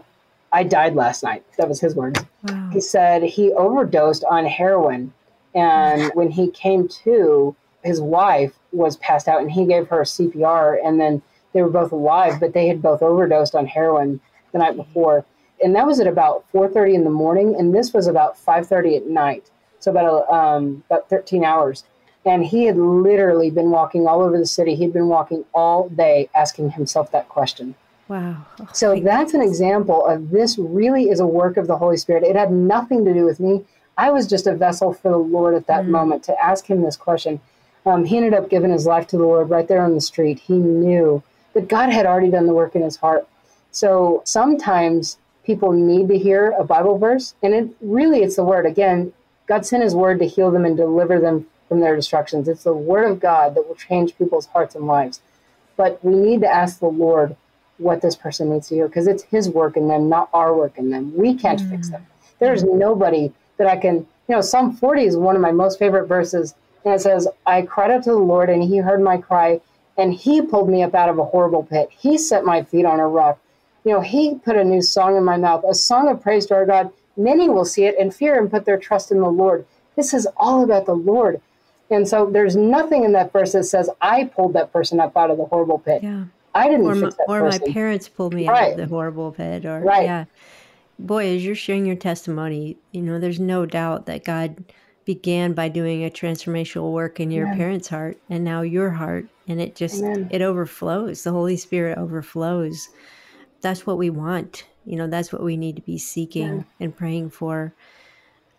I 0.52 0.62
died 0.62 0.94
last 0.94 1.22
night. 1.22 1.44
That 1.56 1.68
was 1.68 1.80
his 1.80 1.96
words. 1.96 2.20
Wow. 2.44 2.70
He 2.72 2.80
said 2.80 3.22
he 3.22 3.52
overdosed 3.52 4.24
on 4.30 4.44
heroin. 4.44 5.12
And 5.54 6.12
when 6.14 6.30
he 6.30 6.50
came 6.50 6.86
to, 7.04 7.56
his 7.82 8.00
wife 8.00 8.52
was 8.76 8.96
passed 8.98 9.28
out, 9.28 9.40
and 9.40 9.50
he 9.50 9.66
gave 9.66 9.88
her 9.88 10.02
CPR. 10.02 10.78
And 10.84 11.00
then 11.00 11.22
they 11.52 11.62
were 11.62 11.70
both 11.70 11.92
alive, 11.92 12.38
but 12.38 12.52
they 12.52 12.68
had 12.68 12.82
both 12.82 13.02
overdosed 13.02 13.54
on 13.54 13.66
heroin 13.66 14.20
the 14.52 14.58
night 14.58 14.76
before. 14.76 15.24
And 15.62 15.74
that 15.74 15.86
was 15.86 16.00
at 16.00 16.06
about 16.06 16.44
4:30 16.52 16.94
in 16.94 17.04
the 17.04 17.10
morning, 17.10 17.56
and 17.56 17.74
this 17.74 17.92
was 17.92 18.06
about 18.06 18.36
5:30 18.36 18.96
at 18.96 19.06
night. 19.06 19.50
So 19.78 19.90
about 19.90 20.30
um, 20.30 20.82
about 20.90 21.08
13 21.08 21.44
hours. 21.44 21.84
And 22.24 22.44
he 22.44 22.64
had 22.64 22.76
literally 22.76 23.50
been 23.50 23.70
walking 23.70 24.06
all 24.06 24.20
over 24.20 24.36
the 24.36 24.46
city. 24.46 24.74
He'd 24.74 24.92
been 24.92 25.06
walking 25.06 25.44
all 25.54 25.88
day 25.88 26.28
asking 26.34 26.72
himself 26.72 27.12
that 27.12 27.28
question. 27.28 27.76
Wow. 28.08 28.44
Oh, 28.60 28.68
so 28.72 28.98
that's 29.04 29.32
an 29.34 29.42
example 29.42 30.04
of 30.04 30.30
this 30.30 30.58
really 30.58 31.08
is 31.08 31.20
a 31.20 31.26
work 31.26 31.56
of 31.56 31.66
the 31.68 31.76
Holy 31.76 31.96
Spirit. 31.96 32.24
It 32.24 32.36
had 32.36 32.52
nothing 32.52 33.04
to 33.04 33.14
do 33.14 33.24
with 33.24 33.40
me. 33.40 33.64
I 33.98 34.10
was 34.10 34.26
just 34.26 34.46
a 34.46 34.54
vessel 34.54 34.92
for 34.92 35.10
the 35.10 35.16
Lord 35.16 35.54
at 35.54 35.66
that 35.68 35.84
mm. 35.84 35.88
moment 35.88 36.22
to 36.24 36.44
ask 36.44 36.66
him 36.66 36.82
this 36.82 36.96
question. 36.96 37.40
Um, 37.86 38.04
he 38.04 38.16
ended 38.16 38.34
up 38.34 38.50
giving 38.50 38.72
his 38.72 38.84
life 38.84 39.06
to 39.08 39.16
the 39.16 39.22
Lord 39.22 39.48
right 39.48 39.66
there 39.66 39.80
on 39.80 39.94
the 39.94 40.00
street. 40.00 40.40
He 40.40 40.54
knew 40.54 41.22
that 41.54 41.68
God 41.68 41.90
had 41.90 42.04
already 42.04 42.30
done 42.30 42.46
the 42.46 42.52
work 42.52 42.74
in 42.74 42.82
his 42.82 42.96
heart. 42.96 43.26
So 43.70 44.22
sometimes 44.24 45.18
people 45.44 45.72
need 45.72 46.08
to 46.08 46.18
hear 46.18 46.50
a 46.58 46.64
Bible 46.64 46.98
verse, 46.98 47.34
and 47.42 47.54
it 47.54 47.68
really 47.80 48.22
it's 48.22 48.36
the 48.36 48.44
word. 48.44 48.66
Again, 48.66 49.12
God 49.46 49.64
sent 49.64 49.84
his 49.84 49.94
word 49.94 50.18
to 50.18 50.26
heal 50.26 50.50
them 50.50 50.64
and 50.64 50.76
deliver 50.76 51.20
them 51.20 51.46
from 51.68 51.80
their 51.80 51.94
destructions. 51.94 52.48
It's 52.48 52.64
the 52.64 52.72
word 52.72 53.10
of 53.10 53.20
God 53.20 53.54
that 53.54 53.66
will 53.66 53.76
change 53.76 54.18
people's 54.18 54.46
hearts 54.46 54.74
and 54.74 54.86
lives. 54.86 55.20
But 55.76 56.04
we 56.04 56.14
need 56.14 56.40
to 56.40 56.48
ask 56.48 56.80
the 56.80 56.86
Lord 56.86 57.36
what 57.78 58.00
this 58.00 58.16
person 58.16 58.50
needs 58.50 58.68
to 58.68 58.74
hear 58.74 58.88
because 58.88 59.06
it's 59.06 59.24
his 59.24 59.48
work 59.48 59.76
in 59.76 59.88
them, 59.88 60.08
not 60.08 60.28
our 60.32 60.54
work 60.54 60.78
in 60.78 60.90
them. 60.90 61.14
We 61.16 61.34
can't 61.34 61.60
mm. 61.60 61.70
fix 61.70 61.90
them. 61.90 62.06
There's 62.38 62.64
nobody 62.64 63.32
that 63.58 63.66
I 63.66 63.76
can, 63.76 63.94
you 64.28 64.34
know, 64.34 64.40
Psalm 64.40 64.74
40 64.74 65.04
is 65.04 65.16
one 65.16 65.36
of 65.36 65.42
my 65.42 65.52
most 65.52 65.78
favorite 65.78 66.06
verses. 66.06 66.54
And 66.86 66.94
it 66.94 67.00
says, 67.00 67.26
I 67.46 67.62
cried 67.62 67.90
out 67.90 68.04
to 68.04 68.10
the 68.10 68.16
Lord 68.16 68.48
and 68.48 68.62
he 68.62 68.78
heard 68.78 69.02
my 69.02 69.16
cry 69.16 69.60
and 69.98 70.14
he 70.14 70.40
pulled 70.40 70.68
me 70.68 70.84
up 70.84 70.94
out 70.94 71.08
of 71.08 71.18
a 71.18 71.24
horrible 71.24 71.64
pit. 71.64 71.88
He 71.90 72.16
set 72.16 72.44
my 72.44 72.62
feet 72.62 72.86
on 72.86 73.00
a 73.00 73.08
rock. 73.08 73.40
You 73.84 73.92
know, 73.92 74.00
he 74.00 74.36
put 74.36 74.56
a 74.56 74.62
new 74.62 74.80
song 74.80 75.16
in 75.16 75.24
my 75.24 75.36
mouth, 75.36 75.64
a 75.68 75.74
song 75.74 76.08
of 76.08 76.22
praise 76.22 76.46
to 76.46 76.54
our 76.54 76.64
God. 76.64 76.92
Many 77.16 77.48
will 77.48 77.64
see 77.64 77.86
it 77.86 77.96
and 77.98 78.14
fear 78.14 78.38
and 78.38 78.48
put 78.48 78.66
their 78.66 78.78
trust 78.78 79.10
in 79.10 79.20
the 79.20 79.28
Lord. 79.28 79.66
This 79.96 80.14
is 80.14 80.28
all 80.36 80.62
about 80.62 80.86
the 80.86 80.94
Lord. 80.94 81.40
And 81.90 82.06
so 82.06 82.30
there's 82.30 82.54
nothing 82.54 83.02
in 83.02 83.12
that 83.12 83.32
verse 83.32 83.52
that 83.52 83.64
says 83.64 83.90
I 84.00 84.24
pulled 84.24 84.52
that 84.52 84.72
person 84.72 85.00
up 85.00 85.16
out 85.16 85.30
of 85.30 85.38
the 85.38 85.44
horrible 85.46 85.80
pit. 85.80 86.04
Yeah. 86.04 86.26
I 86.54 86.68
didn't 86.68 86.86
or, 86.86 86.94
my, 86.94 87.10
or 87.26 87.48
my, 87.48 87.58
parents 87.72 88.08
pulled 88.08 88.32
me 88.32 88.48
right. 88.48 88.62
out 88.62 88.70
of 88.72 88.76
the 88.76 88.86
horrible 88.86 89.32
pit 89.32 89.64
or 89.64 89.80
right. 89.80 90.04
yeah. 90.04 90.24
Boy, 91.00 91.34
as 91.34 91.44
you're 91.44 91.56
sharing 91.56 91.84
your 91.84 91.96
testimony, 91.96 92.78
you 92.92 93.02
know, 93.02 93.18
there's 93.18 93.40
no 93.40 93.66
doubt 93.66 94.06
that 94.06 94.24
God 94.24 94.64
began 95.06 95.54
by 95.54 95.68
doing 95.68 96.04
a 96.04 96.10
transformational 96.10 96.92
work 96.92 97.18
in 97.20 97.30
your 97.30 97.46
Amen. 97.46 97.58
parents' 97.58 97.88
heart 97.88 98.18
and 98.28 98.44
now 98.44 98.60
your 98.60 98.90
heart 98.90 99.26
and 99.48 99.60
it 99.60 99.74
just 99.74 100.02
Amen. 100.02 100.28
it 100.30 100.42
overflows 100.42 101.22
the 101.22 101.32
holy 101.32 101.56
spirit 101.56 101.96
overflows 101.96 102.90
that's 103.62 103.86
what 103.86 103.96
we 103.96 104.10
want 104.10 104.64
you 104.84 104.96
know 104.96 105.06
that's 105.06 105.32
what 105.32 105.42
we 105.42 105.56
need 105.56 105.76
to 105.76 105.82
be 105.82 105.96
seeking 105.96 106.58
yeah. 106.58 106.62
and 106.80 106.94
praying 106.94 107.30
for 107.30 107.72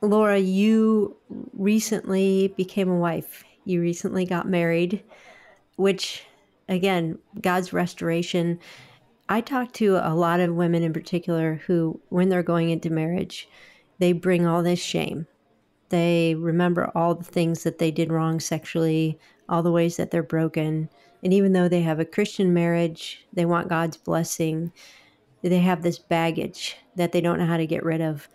laura 0.01 0.39
you 0.39 1.15
recently 1.53 2.53
became 2.57 2.89
a 2.89 2.97
wife 2.97 3.43
you 3.67 3.81
recently 3.81 4.25
got 4.25 4.47
married, 4.47 5.03
which, 5.75 6.23
again, 6.69 7.19
God's 7.41 7.73
restoration. 7.73 8.59
I 9.29 9.41
talk 9.41 9.73
to 9.73 9.97
a 9.97 10.15
lot 10.15 10.39
of 10.39 10.55
women 10.55 10.83
in 10.83 10.93
particular 10.93 11.61
who, 11.67 11.99
when 12.09 12.29
they're 12.29 12.43
going 12.43 12.69
into 12.69 12.89
marriage, 12.89 13.49
they 13.99 14.13
bring 14.13 14.45
all 14.45 14.63
this 14.63 14.79
shame. 14.79 15.27
They 15.89 16.35
remember 16.35 16.91
all 16.93 17.15
the 17.15 17.23
things 17.23 17.63
that 17.63 17.77
they 17.77 17.91
did 17.91 18.11
wrong 18.11 18.39
sexually, 18.39 19.19
all 19.47 19.63
the 19.63 19.71
ways 19.71 19.97
that 19.97 20.11
they're 20.11 20.23
broken. 20.23 20.89
And 21.23 21.33
even 21.33 21.53
though 21.53 21.67
they 21.67 21.81
have 21.81 21.99
a 21.99 22.05
Christian 22.05 22.53
marriage, 22.53 23.25
they 23.33 23.45
want 23.45 23.69
God's 23.69 23.97
blessing. 23.97 24.71
They 25.41 25.59
have 25.59 25.81
this 25.81 25.99
baggage 25.99 26.77
that 26.95 27.11
they 27.11 27.21
don't 27.21 27.39
know 27.39 27.45
how 27.45 27.57
to 27.57 27.67
get 27.67 27.85
rid 27.85 28.01
of. 28.01 28.27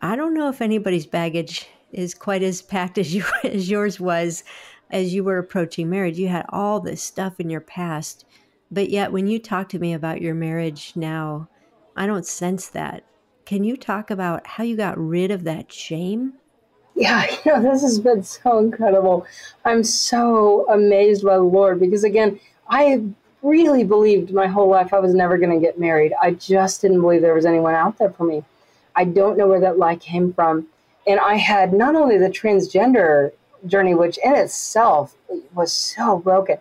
I 0.00 0.16
don't 0.16 0.34
know 0.34 0.48
if 0.48 0.62
anybody's 0.62 1.06
baggage 1.06 1.68
is 1.92 2.14
quite 2.14 2.42
as 2.42 2.62
packed 2.62 2.98
as 2.98 3.14
you 3.14 3.24
as 3.42 3.68
yours 3.68 3.98
was 3.98 4.44
as 4.90 5.12
you 5.12 5.24
were 5.24 5.38
approaching 5.38 5.90
marriage. 5.90 6.18
You 6.18 6.28
had 6.28 6.46
all 6.50 6.80
this 6.80 7.02
stuff 7.02 7.40
in 7.40 7.50
your 7.50 7.60
past, 7.60 8.24
but 8.70 8.90
yet 8.90 9.12
when 9.12 9.26
you 9.26 9.38
talk 9.38 9.68
to 9.70 9.78
me 9.78 9.92
about 9.92 10.22
your 10.22 10.34
marriage 10.34 10.92
now, 10.94 11.48
I 11.96 12.06
don't 12.06 12.26
sense 12.26 12.68
that. 12.68 13.04
Can 13.44 13.64
you 13.64 13.76
talk 13.76 14.10
about 14.10 14.46
how 14.46 14.64
you 14.64 14.76
got 14.76 14.98
rid 14.98 15.30
of 15.30 15.44
that 15.44 15.72
shame? 15.72 16.34
Yeah, 16.96 17.26
you 17.44 17.52
know, 17.52 17.62
this 17.62 17.82
has 17.82 18.00
been 18.00 18.24
so 18.24 18.58
incredible. 18.58 19.26
I'm 19.64 19.84
so 19.84 20.66
amazed 20.68 21.24
by 21.24 21.36
the 21.36 21.42
Lord 21.42 21.78
because, 21.78 22.02
again, 22.02 22.40
I 22.68 23.04
really 23.42 23.84
believed 23.84 24.32
my 24.32 24.46
whole 24.48 24.68
life 24.68 24.92
I 24.92 24.98
was 24.98 25.14
never 25.14 25.38
going 25.38 25.52
to 25.52 25.64
get 25.64 25.78
married. 25.78 26.12
I 26.20 26.32
just 26.32 26.80
didn't 26.80 27.02
believe 27.02 27.20
there 27.20 27.34
was 27.34 27.46
anyone 27.46 27.74
out 27.74 27.98
there 27.98 28.10
for 28.10 28.24
me. 28.24 28.42
I 28.96 29.04
don't 29.04 29.36
know 29.36 29.46
where 29.46 29.60
that 29.60 29.78
lie 29.78 29.96
came 29.96 30.32
from. 30.32 30.66
And 31.06 31.20
I 31.20 31.36
had 31.36 31.72
not 31.72 31.94
only 31.94 32.18
the 32.18 32.30
transgender 32.30 33.30
journey, 33.66 33.94
which 33.94 34.18
in 34.24 34.34
itself 34.34 35.14
was 35.54 35.72
so 35.72 36.18
broken, 36.18 36.56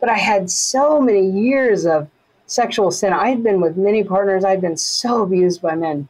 but 0.00 0.08
I 0.08 0.16
had 0.16 0.50
so 0.50 1.00
many 1.00 1.28
years 1.28 1.84
of 1.84 2.08
sexual 2.46 2.90
sin. 2.90 3.12
I 3.12 3.30
had 3.30 3.42
been 3.42 3.60
with 3.60 3.76
many 3.76 4.04
partners, 4.04 4.44
I'd 4.44 4.60
been 4.60 4.76
so 4.76 5.22
abused 5.22 5.60
by 5.60 5.74
men. 5.74 6.08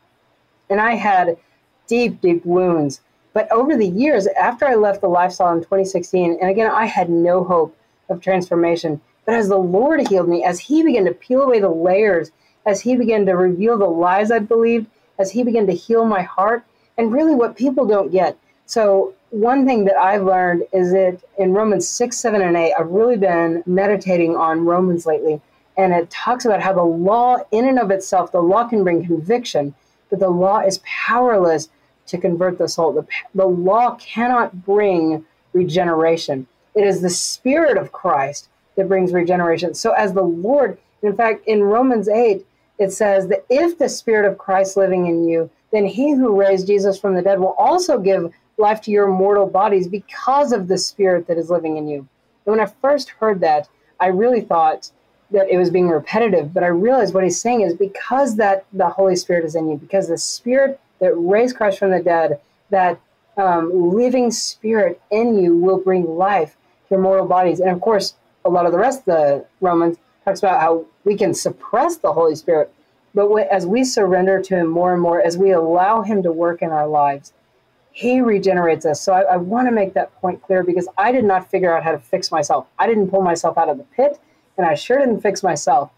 And 0.70 0.80
I 0.80 0.94
had 0.94 1.36
deep, 1.86 2.20
deep 2.20 2.44
wounds. 2.44 3.00
But 3.32 3.50
over 3.50 3.76
the 3.76 3.88
years, 3.88 4.26
after 4.26 4.66
I 4.66 4.74
left 4.74 5.00
the 5.00 5.08
lifestyle 5.08 5.54
in 5.54 5.60
2016, 5.60 6.38
and 6.40 6.50
again, 6.50 6.70
I 6.70 6.86
had 6.86 7.08
no 7.08 7.44
hope 7.44 7.76
of 8.08 8.20
transformation. 8.20 9.00
But 9.24 9.34
as 9.34 9.48
the 9.48 9.58
Lord 9.58 10.08
healed 10.08 10.28
me, 10.28 10.44
as 10.44 10.60
He 10.60 10.82
began 10.82 11.04
to 11.06 11.14
peel 11.14 11.42
away 11.42 11.60
the 11.60 11.70
layers, 11.70 12.30
as 12.66 12.80
He 12.80 12.96
began 12.96 13.24
to 13.26 13.32
reveal 13.32 13.78
the 13.78 13.86
lies 13.86 14.30
I 14.30 14.40
believed, 14.40 14.86
as 15.18 15.30
He 15.30 15.42
began 15.42 15.66
to 15.66 15.72
heal 15.72 16.04
my 16.04 16.22
heart, 16.22 16.64
and 16.98 17.12
really 17.12 17.34
what 17.34 17.56
people 17.56 17.86
don't 17.86 18.12
get. 18.12 18.36
So, 18.66 19.14
one 19.30 19.64
thing 19.64 19.86
that 19.86 19.96
I've 19.96 20.24
learned 20.24 20.64
is 20.72 20.92
that 20.92 21.22
in 21.38 21.54
Romans 21.54 21.88
6, 21.88 22.16
7, 22.16 22.42
and 22.42 22.56
8, 22.56 22.74
I've 22.78 22.90
really 22.90 23.16
been 23.16 23.62
meditating 23.64 24.36
on 24.36 24.66
Romans 24.66 25.06
lately. 25.06 25.40
And 25.78 25.94
it 25.94 26.10
talks 26.10 26.44
about 26.44 26.60
how 26.60 26.74
the 26.74 26.82
law, 26.82 27.38
in 27.50 27.66
and 27.66 27.78
of 27.78 27.90
itself, 27.90 28.30
the 28.30 28.42
law 28.42 28.68
can 28.68 28.84
bring 28.84 29.06
conviction, 29.06 29.74
but 30.10 30.18
the 30.18 30.28
law 30.28 30.58
is 30.58 30.82
powerless 30.84 31.70
to 32.06 32.18
convert 32.18 32.58
the 32.58 32.68
soul. 32.68 32.92
The, 32.92 33.06
the 33.34 33.46
law 33.46 33.96
cannot 33.96 34.64
bring 34.64 35.24
regeneration. 35.52 36.46
It 36.74 36.86
is 36.86 37.00
the 37.00 37.10
Spirit 37.10 37.76
of 37.76 37.92
Christ 37.92 38.48
that 38.76 38.88
brings 38.88 39.12
regeneration. 39.12 39.74
So, 39.74 39.92
as 39.92 40.12
the 40.12 40.22
Lord, 40.22 40.78
in 41.02 41.14
fact, 41.16 41.46
in 41.46 41.62
Romans 41.62 42.08
8, 42.08 42.44
it 42.78 42.92
says 42.92 43.28
that 43.28 43.44
if 43.50 43.78
the 43.78 43.88
Spirit 43.88 44.30
of 44.30 44.38
Christ 44.38 44.72
is 44.72 44.76
living 44.76 45.06
in 45.06 45.28
you, 45.28 45.50
then 45.70 45.86
he 45.86 46.12
who 46.12 46.38
raised 46.38 46.66
Jesus 46.66 46.98
from 46.98 47.14
the 47.14 47.22
dead 47.22 47.40
will 47.40 47.54
also 47.58 47.98
give 47.98 48.32
life 48.58 48.80
to 48.82 48.90
your 48.90 49.08
mortal 49.08 49.46
bodies 49.46 49.88
because 49.88 50.52
of 50.52 50.68
the 50.68 50.78
Spirit 50.78 51.26
that 51.26 51.38
is 51.38 51.50
living 51.50 51.76
in 51.76 51.88
you. 51.88 52.06
And 52.46 52.56
when 52.56 52.60
I 52.60 52.66
first 52.66 53.10
heard 53.10 53.40
that, 53.40 53.68
I 54.00 54.06
really 54.06 54.40
thought 54.40 54.90
that 55.30 55.48
it 55.48 55.56
was 55.56 55.70
being 55.70 55.88
repetitive, 55.88 56.52
but 56.52 56.62
I 56.62 56.68
realized 56.68 57.14
what 57.14 57.24
he's 57.24 57.40
saying 57.40 57.62
is 57.62 57.74
because 57.74 58.36
that 58.36 58.66
the 58.72 58.88
Holy 58.88 59.16
Spirit 59.16 59.44
is 59.44 59.54
in 59.54 59.68
you, 59.68 59.76
because 59.76 60.08
the 60.08 60.18
Spirit 60.18 60.78
that 61.02 61.14
raised 61.16 61.56
Christ 61.56 61.80
from 61.80 61.90
the 61.90 62.00
dead, 62.00 62.40
that 62.70 62.98
um, 63.36 63.92
living 63.92 64.30
Spirit 64.30 65.00
in 65.10 65.36
you 65.36 65.56
will 65.56 65.78
bring 65.78 66.04
life 66.16 66.56
to 66.88 66.94
your 66.94 67.00
mortal 67.00 67.26
bodies. 67.26 67.58
And 67.58 67.70
of 67.70 67.80
course, 67.80 68.14
a 68.44 68.48
lot 68.48 68.66
of 68.66 68.72
the 68.72 68.78
rest 68.78 69.00
of 69.00 69.04
the 69.06 69.44
Romans 69.60 69.98
talks 70.24 70.38
about 70.38 70.60
how 70.60 70.86
we 71.04 71.16
can 71.16 71.34
suppress 71.34 71.96
the 71.96 72.12
Holy 72.12 72.36
Spirit, 72.36 72.72
but 73.14 73.28
as 73.50 73.66
we 73.66 73.82
surrender 73.82 74.40
to 74.40 74.56
Him 74.56 74.68
more 74.68 74.92
and 74.92 75.02
more, 75.02 75.20
as 75.20 75.36
we 75.36 75.50
allow 75.50 76.02
Him 76.02 76.22
to 76.22 76.30
work 76.30 76.62
in 76.62 76.70
our 76.70 76.86
lives, 76.86 77.32
He 77.90 78.20
regenerates 78.20 78.86
us. 78.86 79.00
So 79.00 79.12
I, 79.12 79.22
I 79.22 79.36
want 79.38 79.66
to 79.66 79.72
make 79.72 79.94
that 79.94 80.14
point 80.20 80.40
clear 80.40 80.62
because 80.62 80.86
I 80.96 81.10
did 81.10 81.24
not 81.24 81.50
figure 81.50 81.76
out 81.76 81.82
how 81.82 81.90
to 81.90 81.98
fix 81.98 82.30
myself. 82.30 82.68
I 82.78 82.86
didn't 82.86 83.08
pull 83.08 83.22
myself 83.22 83.58
out 83.58 83.68
of 83.68 83.76
the 83.76 83.84
pit, 83.84 84.20
and 84.56 84.64
I 84.64 84.74
sure 84.74 85.00
didn't 85.00 85.20
fix 85.20 85.42
myself. 85.42 85.90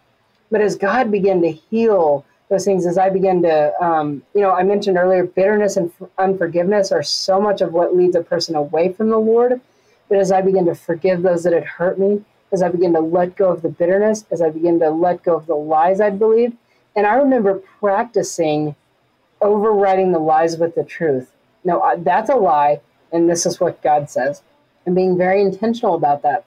But 0.50 0.62
as 0.62 0.76
God 0.76 1.10
began 1.10 1.42
to 1.42 1.52
heal 1.52 2.24
those 2.48 2.64
things, 2.64 2.86
as 2.86 2.98
I 2.98 3.08
began 3.08 3.42
to, 3.42 3.82
um, 3.82 4.22
you 4.34 4.40
know, 4.40 4.52
I 4.52 4.62
mentioned 4.62 4.98
earlier, 4.98 5.24
bitterness 5.24 5.76
and 5.76 5.90
unforgiveness 6.18 6.92
are 6.92 7.02
so 7.02 7.40
much 7.40 7.60
of 7.60 7.72
what 7.72 7.96
leads 7.96 8.16
a 8.16 8.22
person 8.22 8.54
away 8.54 8.92
from 8.92 9.08
the 9.08 9.18
Lord. 9.18 9.60
But 10.08 10.18
as 10.18 10.30
I 10.30 10.42
began 10.42 10.66
to 10.66 10.74
forgive 10.74 11.22
those 11.22 11.44
that 11.44 11.52
had 11.52 11.64
hurt 11.64 11.98
me, 11.98 12.22
as 12.52 12.62
I 12.62 12.68
began 12.68 12.92
to 12.92 13.00
let 13.00 13.36
go 13.36 13.50
of 13.50 13.62
the 13.62 13.68
bitterness, 13.68 14.26
as 14.30 14.42
I 14.42 14.50
began 14.50 14.78
to 14.80 14.90
let 14.90 15.22
go 15.22 15.36
of 15.36 15.46
the 15.46 15.54
lies 15.54 16.00
I'd 16.00 16.18
believed. 16.18 16.56
And 16.94 17.06
I 17.06 17.14
remember 17.14 17.62
practicing 17.80 18.76
overriding 19.40 20.12
the 20.12 20.18
lies 20.18 20.56
with 20.56 20.74
the 20.74 20.84
truth. 20.84 21.32
No, 21.64 21.82
that's 21.98 22.30
a 22.30 22.36
lie, 22.36 22.80
and 23.12 23.28
this 23.28 23.46
is 23.46 23.58
what 23.58 23.82
God 23.82 24.10
says, 24.10 24.42
and 24.86 24.94
being 24.94 25.16
very 25.16 25.40
intentional 25.40 25.94
about 25.94 26.22
that. 26.22 26.44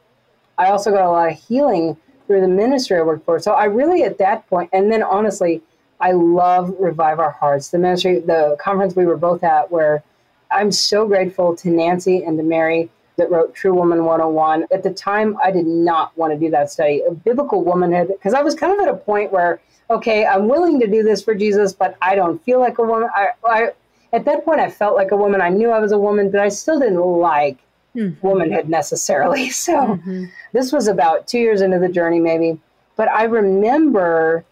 I 0.57 0.67
also 0.67 0.91
got 0.91 1.05
a 1.05 1.09
lot 1.09 1.31
of 1.31 1.39
healing 1.39 1.97
through 2.27 2.41
the 2.41 2.47
ministry 2.47 2.97
I 2.97 3.01
worked 3.01 3.25
for. 3.25 3.39
So 3.39 3.53
I 3.53 3.65
really, 3.65 4.03
at 4.03 4.17
that 4.19 4.47
point, 4.47 4.69
and 4.73 4.91
then 4.91 5.01
honestly, 5.01 5.61
I 5.99 6.11
love 6.11 6.75
Revive 6.79 7.19
Our 7.19 7.31
Hearts, 7.31 7.69
the 7.69 7.79
ministry, 7.79 8.19
the 8.19 8.55
conference 8.59 8.95
we 8.95 9.05
were 9.05 9.17
both 9.17 9.43
at, 9.43 9.71
where 9.71 10.03
I'm 10.51 10.71
so 10.71 11.07
grateful 11.07 11.55
to 11.57 11.69
Nancy 11.69 12.23
and 12.23 12.37
to 12.37 12.43
Mary 12.43 12.89
that 13.17 13.31
wrote 13.31 13.55
True 13.55 13.73
Woman 13.73 14.05
101. 14.05 14.67
At 14.71 14.83
the 14.83 14.93
time, 14.93 15.37
I 15.43 15.51
did 15.51 15.65
not 15.65 16.15
want 16.17 16.33
to 16.33 16.39
do 16.39 16.51
that 16.51 16.71
study 16.71 17.01
of 17.01 17.23
biblical 17.23 17.63
womanhood 17.63 18.09
because 18.09 18.33
I 18.33 18.41
was 18.41 18.53
kind 18.55 18.73
of 18.73 18.79
at 18.79 18.93
a 18.93 18.95
point 18.97 19.31
where, 19.31 19.59
okay, 19.89 20.25
I'm 20.25 20.47
willing 20.47 20.79
to 20.79 20.87
do 20.87 21.03
this 21.03 21.23
for 21.23 21.33
Jesus, 21.33 21.73
but 21.73 21.97
I 22.01 22.15
don't 22.15 22.43
feel 22.43 22.59
like 22.59 22.77
a 22.77 22.83
woman. 22.83 23.09
I, 23.15 23.29
I 23.43 23.69
at 24.13 24.25
that 24.25 24.45
point, 24.45 24.59
I 24.59 24.69
felt 24.69 24.95
like 24.95 25.11
a 25.11 25.17
woman. 25.17 25.41
I 25.41 25.49
knew 25.49 25.71
I 25.71 25.79
was 25.79 25.91
a 25.91 25.97
woman, 25.97 26.29
but 26.31 26.39
I 26.39 26.49
still 26.49 26.79
didn't 26.79 26.99
like 26.99 27.57
mm-hmm. 27.95 28.25
womanhood 28.25 28.69
necessarily. 28.69 29.49
So 29.57 29.73
mm-hmm. 29.73 30.25
this 30.53 30.71
was 30.71 30.87
about 30.87 31.27
two 31.27 31.39
years 31.39 31.61
into 31.61 31.79
the 31.79 31.89
journey, 31.89 32.19
maybe. 32.19 32.59
But 32.95 33.09
I 33.09 33.23
remember 33.23 34.45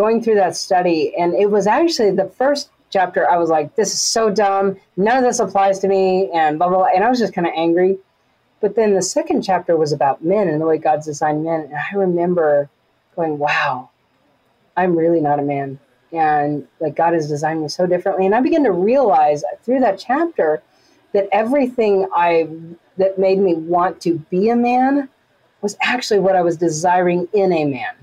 going 0.00 0.22
through 0.22 0.36
that 0.36 0.56
study, 0.56 1.14
and 1.16 1.34
it 1.34 1.50
was 1.50 1.66
actually 1.66 2.12
the 2.12 2.30
first 2.40 2.70
chapter. 2.90 3.28
I 3.30 3.36
was 3.36 3.50
like, 3.50 3.74
"This 3.76 3.92
is 3.92 4.00
so 4.00 4.30
dumb. 4.30 4.76
None 4.96 5.18
of 5.18 5.24
this 5.24 5.40
applies 5.40 5.78
to 5.80 5.88
me," 5.88 6.30
and 6.32 6.58
blah 6.58 6.68
blah. 6.68 6.78
blah. 6.78 6.88
And 6.94 7.04
I 7.04 7.08
was 7.08 7.18
just 7.18 7.34
kind 7.34 7.46
of 7.46 7.52
angry. 7.56 7.98
But 8.60 8.76
then 8.76 8.94
the 8.94 9.02
second 9.02 9.42
chapter 9.42 9.76
was 9.76 9.92
about 9.92 10.22
men 10.22 10.48
and 10.48 10.60
the 10.60 10.66
way 10.66 10.76
God's 10.76 11.06
designed 11.06 11.44
men. 11.44 11.60
And 11.62 11.74
I 11.74 11.96
remember 11.96 12.68
going, 13.16 13.38
wow, 13.38 13.88
I'm 14.76 14.96
really 14.96 15.20
not 15.20 15.38
a 15.38 15.42
man. 15.42 15.78
And 16.12 16.66
like 16.78 16.94
God 16.94 17.14
has 17.14 17.28
designed 17.28 17.62
me 17.62 17.68
so 17.68 17.86
differently. 17.86 18.26
And 18.26 18.34
I 18.34 18.40
began 18.40 18.64
to 18.64 18.72
realize 18.72 19.42
through 19.62 19.80
that 19.80 19.98
chapter 19.98 20.62
that 21.12 21.28
everything 21.32 22.06
I 22.14 22.48
that 22.98 23.18
made 23.18 23.38
me 23.38 23.54
want 23.54 24.00
to 24.02 24.18
be 24.30 24.50
a 24.50 24.56
man 24.56 25.08
was 25.62 25.76
actually 25.80 26.20
what 26.20 26.36
I 26.36 26.42
was 26.42 26.56
desiring 26.56 27.28
in 27.32 27.52
a 27.52 27.64
man. 27.64 27.94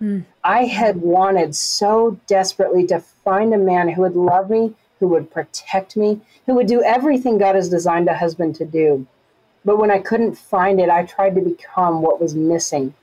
Mm. 0.00 0.24
I 0.44 0.64
had 0.64 0.98
wanted 0.98 1.54
so 1.54 2.18
desperately 2.26 2.86
to 2.86 3.00
find 3.00 3.52
a 3.52 3.58
man 3.58 3.88
who 3.88 4.02
would 4.02 4.16
love 4.16 4.50
me, 4.50 4.74
who 5.00 5.08
would 5.08 5.30
protect 5.30 5.96
me, 5.96 6.20
who 6.46 6.54
would 6.54 6.66
do 6.66 6.82
everything 6.82 7.38
God 7.38 7.54
has 7.54 7.68
designed 7.68 8.08
a 8.08 8.14
husband 8.14 8.54
to 8.56 8.64
do. 8.64 9.06
But 9.64 9.78
when 9.78 9.90
I 9.90 9.98
couldn't 9.98 10.36
find 10.36 10.80
it, 10.80 10.88
I 10.88 11.04
tried 11.04 11.34
to 11.34 11.40
become 11.40 12.00
what 12.00 12.20
was 12.20 12.34
missing. 12.34 12.94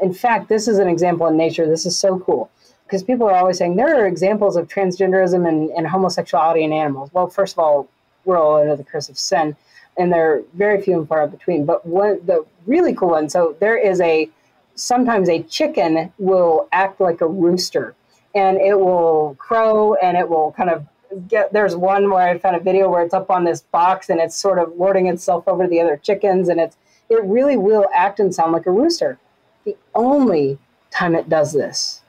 In 0.00 0.14
fact, 0.14 0.48
this 0.48 0.66
is 0.66 0.78
an 0.78 0.88
example 0.88 1.26
in 1.26 1.36
nature. 1.36 1.66
This 1.66 1.86
is 1.86 1.98
so 1.98 2.18
cool 2.20 2.50
because 2.84 3.02
people 3.04 3.28
are 3.28 3.36
always 3.36 3.58
saying 3.58 3.76
there 3.76 4.02
are 4.02 4.06
examples 4.06 4.56
of 4.56 4.66
transgenderism 4.66 5.46
and, 5.46 5.70
and 5.70 5.86
homosexuality 5.86 6.64
in 6.64 6.72
animals. 6.72 7.10
Well, 7.12 7.28
first 7.28 7.54
of 7.54 7.60
all, 7.60 7.88
we're 8.24 8.38
all 8.38 8.60
under 8.60 8.74
the 8.74 8.84
curse 8.84 9.08
of 9.08 9.18
sin, 9.18 9.56
and 9.96 10.12
they're 10.12 10.42
very 10.54 10.80
few 10.80 10.98
and 10.98 11.06
far 11.06 11.26
between. 11.28 11.64
But 11.64 11.86
one, 11.86 12.20
the 12.24 12.44
really 12.66 12.94
cool 12.94 13.10
one, 13.10 13.28
so 13.28 13.56
there 13.60 13.76
is 13.76 14.00
a 14.00 14.28
sometimes 14.74 15.28
a 15.28 15.42
chicken 15.42 16.12
will 16.18 16.68
act 16.72 17.00
like 17.00 17.20
a 17.20 17.26
rooster, 17.26 17.94
and 18.34 18.58
it 18.58 18.78
will 18.78 19.36
crow 19.38 19.94
and 19.94 20.16
it 20.16 20.28
will 20.28 20.52
kind 20.52 20.70
of 20.70 20.86
get 21.28 21.52
there's 21.52 21.74
one 21.74 22.10
where 22.10 22.28
I 22.28 22.38
found 22.38 22.56
a 22.56 22.60
video 22.60 22.88
where 22.88 23.02
it's 23.02 23.14
up 23.14 23.30
on 23.30 23.44
this 23.44 23.62
box 23.62 24.08
and 24.10 24.20
it's 24.20 24.36
sort 24.36 24.58
of 24.58 24.72
lording 24.76 25.08
itself 25.08 25.48
over 25.48 25.66
the 25.66 25.80
other 25.80 25.96
chickens 25.96 26.48
and 26.48 26.60
it's 26.60 26.76
it 27.08 27.22
really 27.24 27.56
will 27.56 27.88
act 27.94 28.20
and 28.20 28.32
sound 28.32 28.52
like 28.52 28.66
a 28.66 28.70
rooster. 28.70 29.18
The 29.64 29.76
only 29.94 30.58
time 30.90 31.14
it 31.14 31.28
does 31.28 31.52
this 31.52 32.02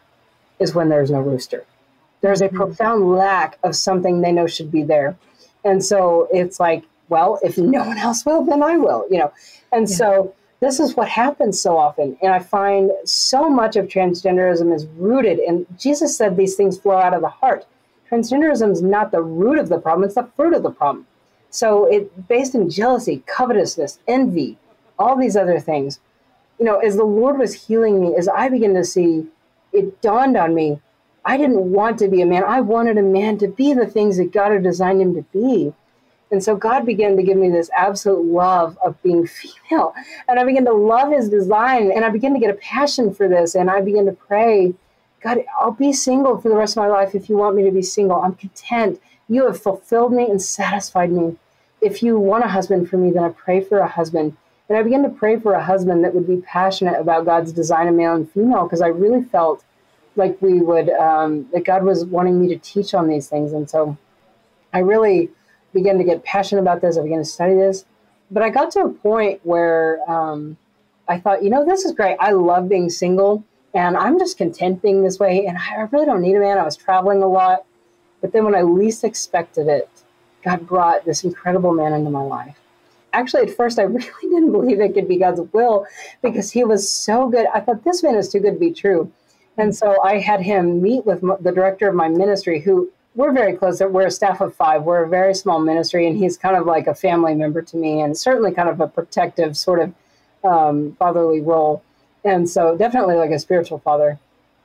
is 0.59 0.75
when 0.75 0.89
there's 0.89 1.09
no 1.09 1.19
rooster. 1.19 1.65
There's 2.21 2.41
a 2.41 2.47
mm-hmm. 2.47 2.57
profound 2.57 3.09
lack 3.09 3.57
of 3.63 3.75
something 3.75 4.21
they 4.21 4.31
know 4.31 4.45
should 4.45 4.71
be 4.71 4.83
there. 4.83 5.17
And 5.65 5.83
so 5.83 6.27
it's 6.31 6.59
like 6.59 6.83
well, 7.09 7.39
if 7.43 7.57
no 7.57 7.83
one 7.83 7.97
else 7.97 8.25
will, 8.25 8.45
then 8.45 8.63
I 8.63 8.77
will, 8.77 9.05
you 9.11 9.17
know. 9.17 9.33
And 9.73 9.89
yeah. 9.89 9.95
so 9.97 10.33
this 10.61 10.79
is 10.79 10.95
what 10.95 11.09
happens 11.09 11.59
so 11.59 11.77
often. 11.77 12.15
And 12.21 12.31
I 12.31 12.39
find 12.39 12.91
so 13.03 13.49
much 13.49 13.75
of 13.75 13.87
transgenderism 13.87 14.73
is 14.73 14.85
rooted 14.95 15.39
in 15.39 15.65
Jesus 15.77 16.15
said 16.15 16.37
these 16.37 16.55
things 16.55 16.77
flow 16.77 16.97
out 16.97 17.15
of 17.15 17.21
the 17.21 17.29
heart. 17.29 17.65
Transgenderism 18.09 18.71
is 18.71 18.81
not 18.81 19.11
the 19.11 19.23
root 19.23 19.57
of 19.57 19.69
the 19.69 19.79
problem, 19.79 20.05
it's 20.05 20.15
the 20.15 20.29
fruit 20.35 20.53
of 20.53 20.63
the 20.63 20.71
problem. 20.71 21.07
So 21.49 21.85
it 21.85 22.27
based 22.27 22.55
in 22.55 22.69
jealousy, 22.69 23.23
covetousness, 23.25 23.99
envy, 24.07 24.57
all 24.99 25.17
these 25.17 25.35
other 25.35 25.59
things. 25.59 25.99
You 26.59 26.65
know, 26.65 26.77
as 26.77 26.95
the 26.95 27.03
Lord 27.03 27.39
was 27.39 27.65
healing 27.67 27.99
me, 27.99 28.15
as 28.15 28.27
I 28.27 28.47
began 28.47 28.75
to 28.75 28.85
see, 28.85 29.25
it 29.73 30.01
dawned 30.01 30.37
on 30.37 30.53
me, 30.53 30.79
I 31.25 31.37
didn't 31.37 31.71
want 31.71 31.97
to 31.99 32.07
be 32.07 32.21
a 32.21 32.25
man. 32.25 32.43
I 32.43 32.61
wanted 32.61 32.97
a 32.97 33.03
man 33.03 33.37
to 33.39 33.47
be 33.47 33.73
the 33.73 33.87
things 33.87 34.17
that 34.17 34.31
God 34.31 34.51
had 34.51 34.63
designed 34.63 35.01
him 35.01 35.15
to 35.15 35.23
be. 35.33 35.73
And 36.31 36.41
so 36.41 36.55
God 36.55 36.85
began 36.85 37.17
to 37.17 37.23
give 37.23 37.37
me 37.37 37.49
this 37.49 37.69
absolute 37.75 38.25
love 38.25 38.77
of 38.83 39.01
being 39.03 39.27
female. 39.27 39.93
And 40.27 40.39
I 40.39 40.45
began 40.45 40.65
to 40.65 40.73
love 40.73 41.11
his 41.11 41.29
design 41.29 41.91
and 41.91 42.05
I 42.05 42.09
began 42.09 42.33
to 42.33 42.39
get 42.39 42.49
a 42.49 42.55
passion 42.55 43.13
for 43.13 43.27
this. 43.27 43.53
And 43.53 43.69
I 43.69 43.81
began 43.81 44.05
to 44.05 44.13
pray, 44.13 44.73
God, 45.21 45.43
I'll 45.59 45.71
be 45.71 45.91
single 45.91 46.39
for 46.39 46.49
the 46.49 46.55
rest 46.55 46.77
of 46.77 46.83
my 46.83 46.87
life 46.87 47.13
if 47.13 47.29
you 47.29 47.35
want 47.35 47.55
me 47.55 47.63
to 47.63 47.71
be 47.71 47.81
single. 47.81 48.21
I'm 48.21 48.33
content. 48.33 49.01
You 49.27 49.45
have 49.45 49.61
fulfilled 49.61 50.13
me 50.13 50.23
and 50.23 50.41
satisfied 50.41 51.11
me. 51.11 51.35
If 51.81 52.01
you 52.01 52.17
want 52.17 52.45
a 52.45 52.47
husband 52.47 52.89
for 52.89 52.97
me, 52.97 53.11
then 53.11 53.23
I 53.23 53.29
pray 53.29 53.61
for 53.61 53.79
a 53.79 53.87
husband. 53.87 54.37
And 54.69 54.77
I 54.77 54.83
began 54.83 55.03
to 55.03 55.09
pray 55.09 55.37
for 55.37 55.53
a 55.53 55.63
husband 55.63 56.03
that 56.05 56.15
would 56.15 56.27
be 56.27 56.37
passionate 56.37 56.99
about 56.99 57.25
God's 57.25 57.51
design 57.51 57.89
of 57.89 57.95
male 57.95 58.15
and 58.15 58.31
female 58.31 58.63
because 58.63 58.81
I 58.81 58.87
really 58.87 59.23
felt 59.23 59.65
like 60.15 60.41
we 60.41 60.61
would, 60.61 60.89
um, 60.91 61.49
that 61.51 61.65
God 61.65 61.83
was 61.83 62.05
wanting 62.05 62.39
me 62.39 62.47
to 62.49 62.57
teach 62.57 62.93
on 62.93 63.07
these 63.07 63.27
things. 63.27 63.51
And 63.51 63.69
so 63.69 63.97
I 64.73 64.79
really 64.79 65.29
began 65.73 65.97
to 65.97 66.03
get 66.03 66.23
passionate 66.23 66.61
about 66.61 66.81
this. 66.81 66.97
I 66.97 67.03
began 67.03 67.19
to 67.19 67.25
study 67.25 67.55
this. 67.55 67.85
But 68.29 68.43
I 68.43 68.49
got 68.49 68.71
to 68.71 68.81
a 68.81 68.89
point 68.89 69.41
where 69.43 69.99
um, 70.09 70.57
I 71.07 71.19
thought, 71.19 71.43
you 71.43 71.49
know, 71.49 71.65
this 71.65 71.83
is 71.85 71.91
great. 71.91 72.17
I 72.19 72.31
love 72.31 72.69
being 72.69 72.89
single 72.89 73.43
and 73.73 73.97
I'm 73.97 74.19
just 74.19 74.37
content 74.37 74.81
being 74.81 75.03
this 75.03 75.19
way. 75.19 75.45
And 75.45 75.57
I 75.57 75.87
really 75.91 76.05
don't 76.05 76.21
need 76.21 76.35
a 76.35 76.39
man. 76.39 76.57
I 76.57 76.63
was 76.63 76.77
traveling 76.77 77.21
a 77.21 77.27
lot. 77.27 77.65
But 78.21 78.31
then 78.31 78.45
when 78.45 78.55
I 78.55 78.61
least 78.61 79.03
expected 79.03 79.67
it, 79.67 79.89
God 80.43 80.67
brought 80.67 81.05
this 81.05 81.23
incredible 81.23 81.73
man 81.73 81.93
into 81.93 82.09
my 82.09 82.21
life. 82.21 82.57
Actually, 83.13 83.49
at 83.49 83.55
first, 83.55 83.79
I 83.79 83.83
really 83.83 84.21
didn't 84.21 84.51
believe 84.51 84.79
it 84.79 84.93
could 84.93 85.07
be 85.07 85.17
God's 85.17 85.41
will 85.51 85.85
because 86.21 86.51
he 86.51 86.63
was 86.63 86.91
so 86.91 87.29
good. 87.29 87.47
I 87.53 87.59
thought, 87.59 87.83
this 87.83 88.03
man 88.03 88.15
is 88.15 88.29
too 88.29 88.39
good 88.39 88.53
to 88.53 88.59
be 88.59 88.71
true. 88.71 89.11
And 89.57 89.75
so 89.75 90.01
I 90.01 90.19
had 90.19 90.41
him 90.41 90.81
meet 90.81 91.05
with 91.05 91.21
the 91.41 91.51
director 91.51 91.89
of 91.89 91.95
my 91.95 92.07
ministry, 92.07 92.61
who 92.61 92.89
we're 93.15 93.33
very 93.33 93.53
close. 93.53 93.81
We're 93.81 94.07
a 94.07 94.11
staff 94.11 94.41
of 94.41 94.55
five. 94.55 94.83
We're 94.83 95.03
a 95.03 95.09
very 95.09 95.33
small 95.33 95.59
ministry, 95.59 96.07
and 96.07 96.17
he's 96.17 96.37
kind 96.37 96.55
of 96.55 96.65
like 96.65 96.87
a 96.87 96.95
family 96.95 97.35
member 97.35 97.61
to 97.61 97.77
me, 97.77 98.01
and 98.01 98.17
certainly 98.17 98.53
kind 98.53 98.69
of 98.69 98.79
a 98.79 98.87
protective 98.87 99.57
sort 99.57 99.79
of 99.79 99.93
um, 100.43 100.95
fatherly 100.97 101.41
role. 101.41 101.83
And 102.23 102.49
so, 102.49 102.77
definitely 102.77 103.15
like 103.15 103.31
a 103.31 103.39
spiritual 103.39 103.79
father. 103.79 104.19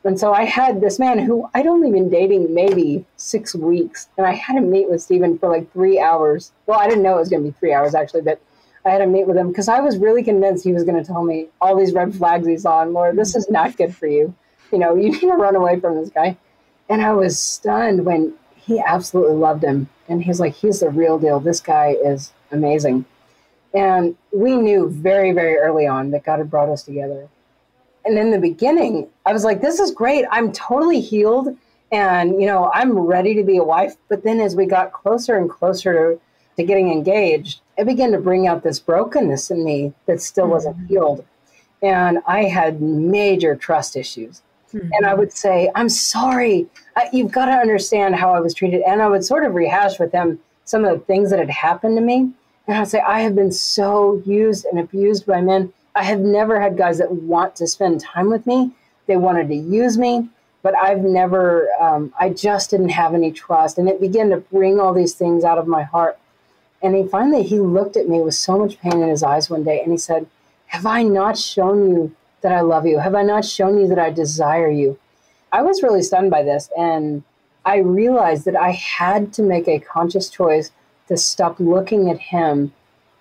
And 0.05 0.21
so, 0.21 0.33
I 0.33 0.45
had 0.45 0.81
this 0.81 1.01
man 1.01 1.19
who 1.19 1.49
I'd 1.55 1.67
only 1.67 1.91
been 1.91 2.09
dating 2.09 2.55
maybe 2.55 3.05
six 3.17 3.55
weeks, 3.55 4.09
and 4.17 4.27
I 4.27 4.35
had 4.35 4.57
him 4.57 4.71
meet 4.71 4.89
with 4.89 5.03
Stephen 5.03 5.39
for 5.39 5.49
like 5.49 5.73
three 5.73 5.99
hours. 5.99 6.53
Well, 6.67 6.79
I 6.79 6.89
didn't 6.89 7.03
know 7.03 7.17
it 7.17 7.21
was 7.21 7.29
going 7.29 7.43
to 7.43 7.51
be 7.51 7.59
three 7.59 7.73
hours 7.73 7.95
actually, 7.95 8.23
but 8.23 8.41
I 8.85 8.91
had 8.91 8.99
to 8.99 9.07
meet 9.07 9.27
with 9.27 9.37
him 9.37 9.49
because 9.49 9.67
I 9.67 9.81
was 9.81 9.99
really 9.99 10.23
convinced 10.23 10.63
he 10.63 10.73
was 10.73 10.85
going 10.85 11.03
to 11.03 11.05
tell 11.05 11.25
me 11.25 11.49
all 11.61 11.77
these 11.77 11.93
red 11.93 12.15
flags 12.15 12.47
he 12.47 12.57
saw, 12.57 12.83
and 12.83 12.93
Lord, 12.93 13.17
this 13.17 13.35
is 13.35 13.51
not 13.51 13.77
good 13.77 13.95
for 13.97 14.07
you. 14.07 14.33
You 14.71 14.79
know, 14.79 14.95
you 14.95 15.11
need 15.11 15.21
to 15.21 15.29
run 15.29 15.57
away 15.57 15.81
from 15.81 15.97
this 15.97 16.11
guy. 16.11 16.37
And 16.89 17.03
I 17.03 17.13
was 17.13 17.39
stunned 17.39 18.05
when 18.05 18.35
he 18.55 18.81
absolutely 18.81 19.37
loved 19.37 19.63
him. 19.63 19.89
And 20.09 20.23
he's 20.23 20.41
like, 20.41 20.55
he's 20.55 20.81
the 20.81 20.91
real 20.91 21.19
deal. 21.19 21.41
This 21.41 21.61
guy 21.61 21.97
is 22.05 22.33
amazing. 22.51 23.05
And 23.75 24.17
we 24.33 24.57
knew 24.57 24.89
very, 24.89 25.33
very 25.33 25.57
early 25.57 25.87
on 25.87 26.11
that 26.13 26.25
God 26.25 26.39
had 26.39 26.51
brought 26.51 26.69
us 26.69 26.83
together. 26.83 27.29
And 28.05 28.19
in 28.19 28.31
the 28.31 28.39
beginning, 28.39 29.09
I 29.27 29.33
was 29.33 29.45
like, 29.45 29.61
this 29.61 29.81
is 29.81 29.91
great. 29.91 30.25
I'm 30.31 30.53
totally 30.53 31.01
healed. 31.01 31.57
And, 31.93 32.41
you 32.41 32.47
know, 32.47 32.71
I'm 32.73 32.99
ready 32.99 33.35
to 33.35 33.43
be 33.43 33.59
a 33.59 33.65
wife. 33.65 33.97
But 34.09 34.23
then 34.23 34.41
as 34.41 34.57
we 34.57 34.67
got 34.67 34.93
closer 34.93 35.37
and 35.37 35.51
closer 35.51 35.93
to, 35.93 36.21
to 36.57 36.63
getting 36.65 36.91
engaged, 36.91 37.61
it 37.77 37.85
began 37.85 38.13
to 38.13 38.19
bring 38.19 38.47
out 38.47 38.63
this 38.63 38.79
brokenness 38.79 39.51
in 39.51 39.65
me 39.65 39.93
that 40.07 40.23
still 40.23 40.45
mm-hmm. 40.45 40.53
wasn't 40.53 40.89
healed. 40.89 41.25
And 41.83 42.19
I 42.27 42.45
had 42.45 42.81
major 42.81 43.55
trust 43.57 43.97
issues. 43.97 44.43
Mm-hmm. 44.73 44.91
And 44.93 45.07
I 45.07 45.15
would 45.15 45.33
say, 45.33 45.71
I'm 45.75 45.89
sorry. 45.89 46.67
you've 47.13 47.33
got 47.33 47.47
to 47.47 47.53
understand 47.53 48.17
how 48.17 48.35
I 48.35 48.41
was 48.41 48.55
treated. 48.55 48.83
And 48.83 49.03
I 49.03 49.09
would 49.09 49.25
sort 49.25 49.45
of 49.45 49.55
rehash 49.55 49.99
with 49.99 50.13
them 50.13 50.39
some 50.65 50.85
of 50.85 50.99
the 50.99 51.05
things 51.05 51.31
that 51.31 51.39
had 51.39 51.51
happened 51.51 51.97
to 51.97 52.03
me. 52.03 52.31
And 52.67 52.77
I'd 52.77 52.89
say, 52.89 53.01
I 53.01 53.21
have 53.21 53.35
been 53.35 53.53
so 53.53 54.23
used 54.27 54.65
and 54.65 54.79
abused 54.79 55.27
by 55.27 55.41
men. 55.41 55.73
I 55.95 56.03
have 56.03 56.21
never 56.21 56.61
had 56.61 56.77
guys 56.77 56.99
that 56.99 57.11
want 57.11 57.57
to 57.57 57.67
spend 57.67 58.01
time 58.01 58.29
with 58.29 58.47
me. 58.47 58.73
They 59.07 59.17
wanted 59.17 59.49
to 59.49 59.55
use 59.55 59.97
me, 59.97 60.29
but 60.63 60.75
I've 60.77 61.03
never, 61.03 61.69
um, 61.81 62.13
I 62.19 62.31
just 62.31 62.71
didn't 62.71 62.89
have 62.89 63.15
any 63.15 63.31
trust. 63.31 63.79
And 63.79 63.89
it 63.89 64.01
began 64.01 64.31
to 64.31 64.39
bring 64.39 64.81
all 64.81 64.93
these 64.93 65.15
things 65.15 65.45
out 65.45 65.59
of 65.59 65.69
my 65.69 65.85
heart. 65.85 66.19
And 66.83 66.95
he 66.95 67.07
finally, 67.07 67.45
he 67.45 67.61
looked 67.61 67.97
at 67.97 68.09
me 68.09 68.21
with 68.21 68.35
so 68.35 68.59
much 68.59 68.79
pain 68.81 69.01
in 69.01 69.09
his 69.09 69.23
eyes 69.23 69.49
one 69.49 69.65
day 69.65 69.81
and 69.81 69.93
he 69.93 69.99
said, 69.99 70.27
Have 70.67 70.85
I 70.87 71.03
not 71.03 71.39
shown 71.39 71.91
you 71.91 72.17
that 72.47 72.55
I 72.55 72.61
love 72.61 72.87
you? 72.87 73.01
Have 73.01 73.17
I 73.17 73.25
not 73.25 73.45
shown 73.45 73.77
you 73.77 73.89
that 73.89 73.99
I 73.99 74.11
desire 74.11 74.71
you? 74.71 74.97
I 75.51 75.63
was 75.63 75.83
really 75.83 76.03
stunned 76.03 76.31
by 76.31 76.45
this. 76.45 76.71
And 76.79 77.25
I 77.65 77.79
realized 77.79 78.45
that 78.45 78.55
I 78.55 78.71
had 78.71 79.33
to 79.33 79.43
make 79.43 79.67
a 79.67 79.81
conscious 79.81 80.31
choice 80.31 80.71
to 81.09 81.17
stop 81.17 81.59
looking 81.59 82.09
at 82.09 82.21
him 82.21 82.73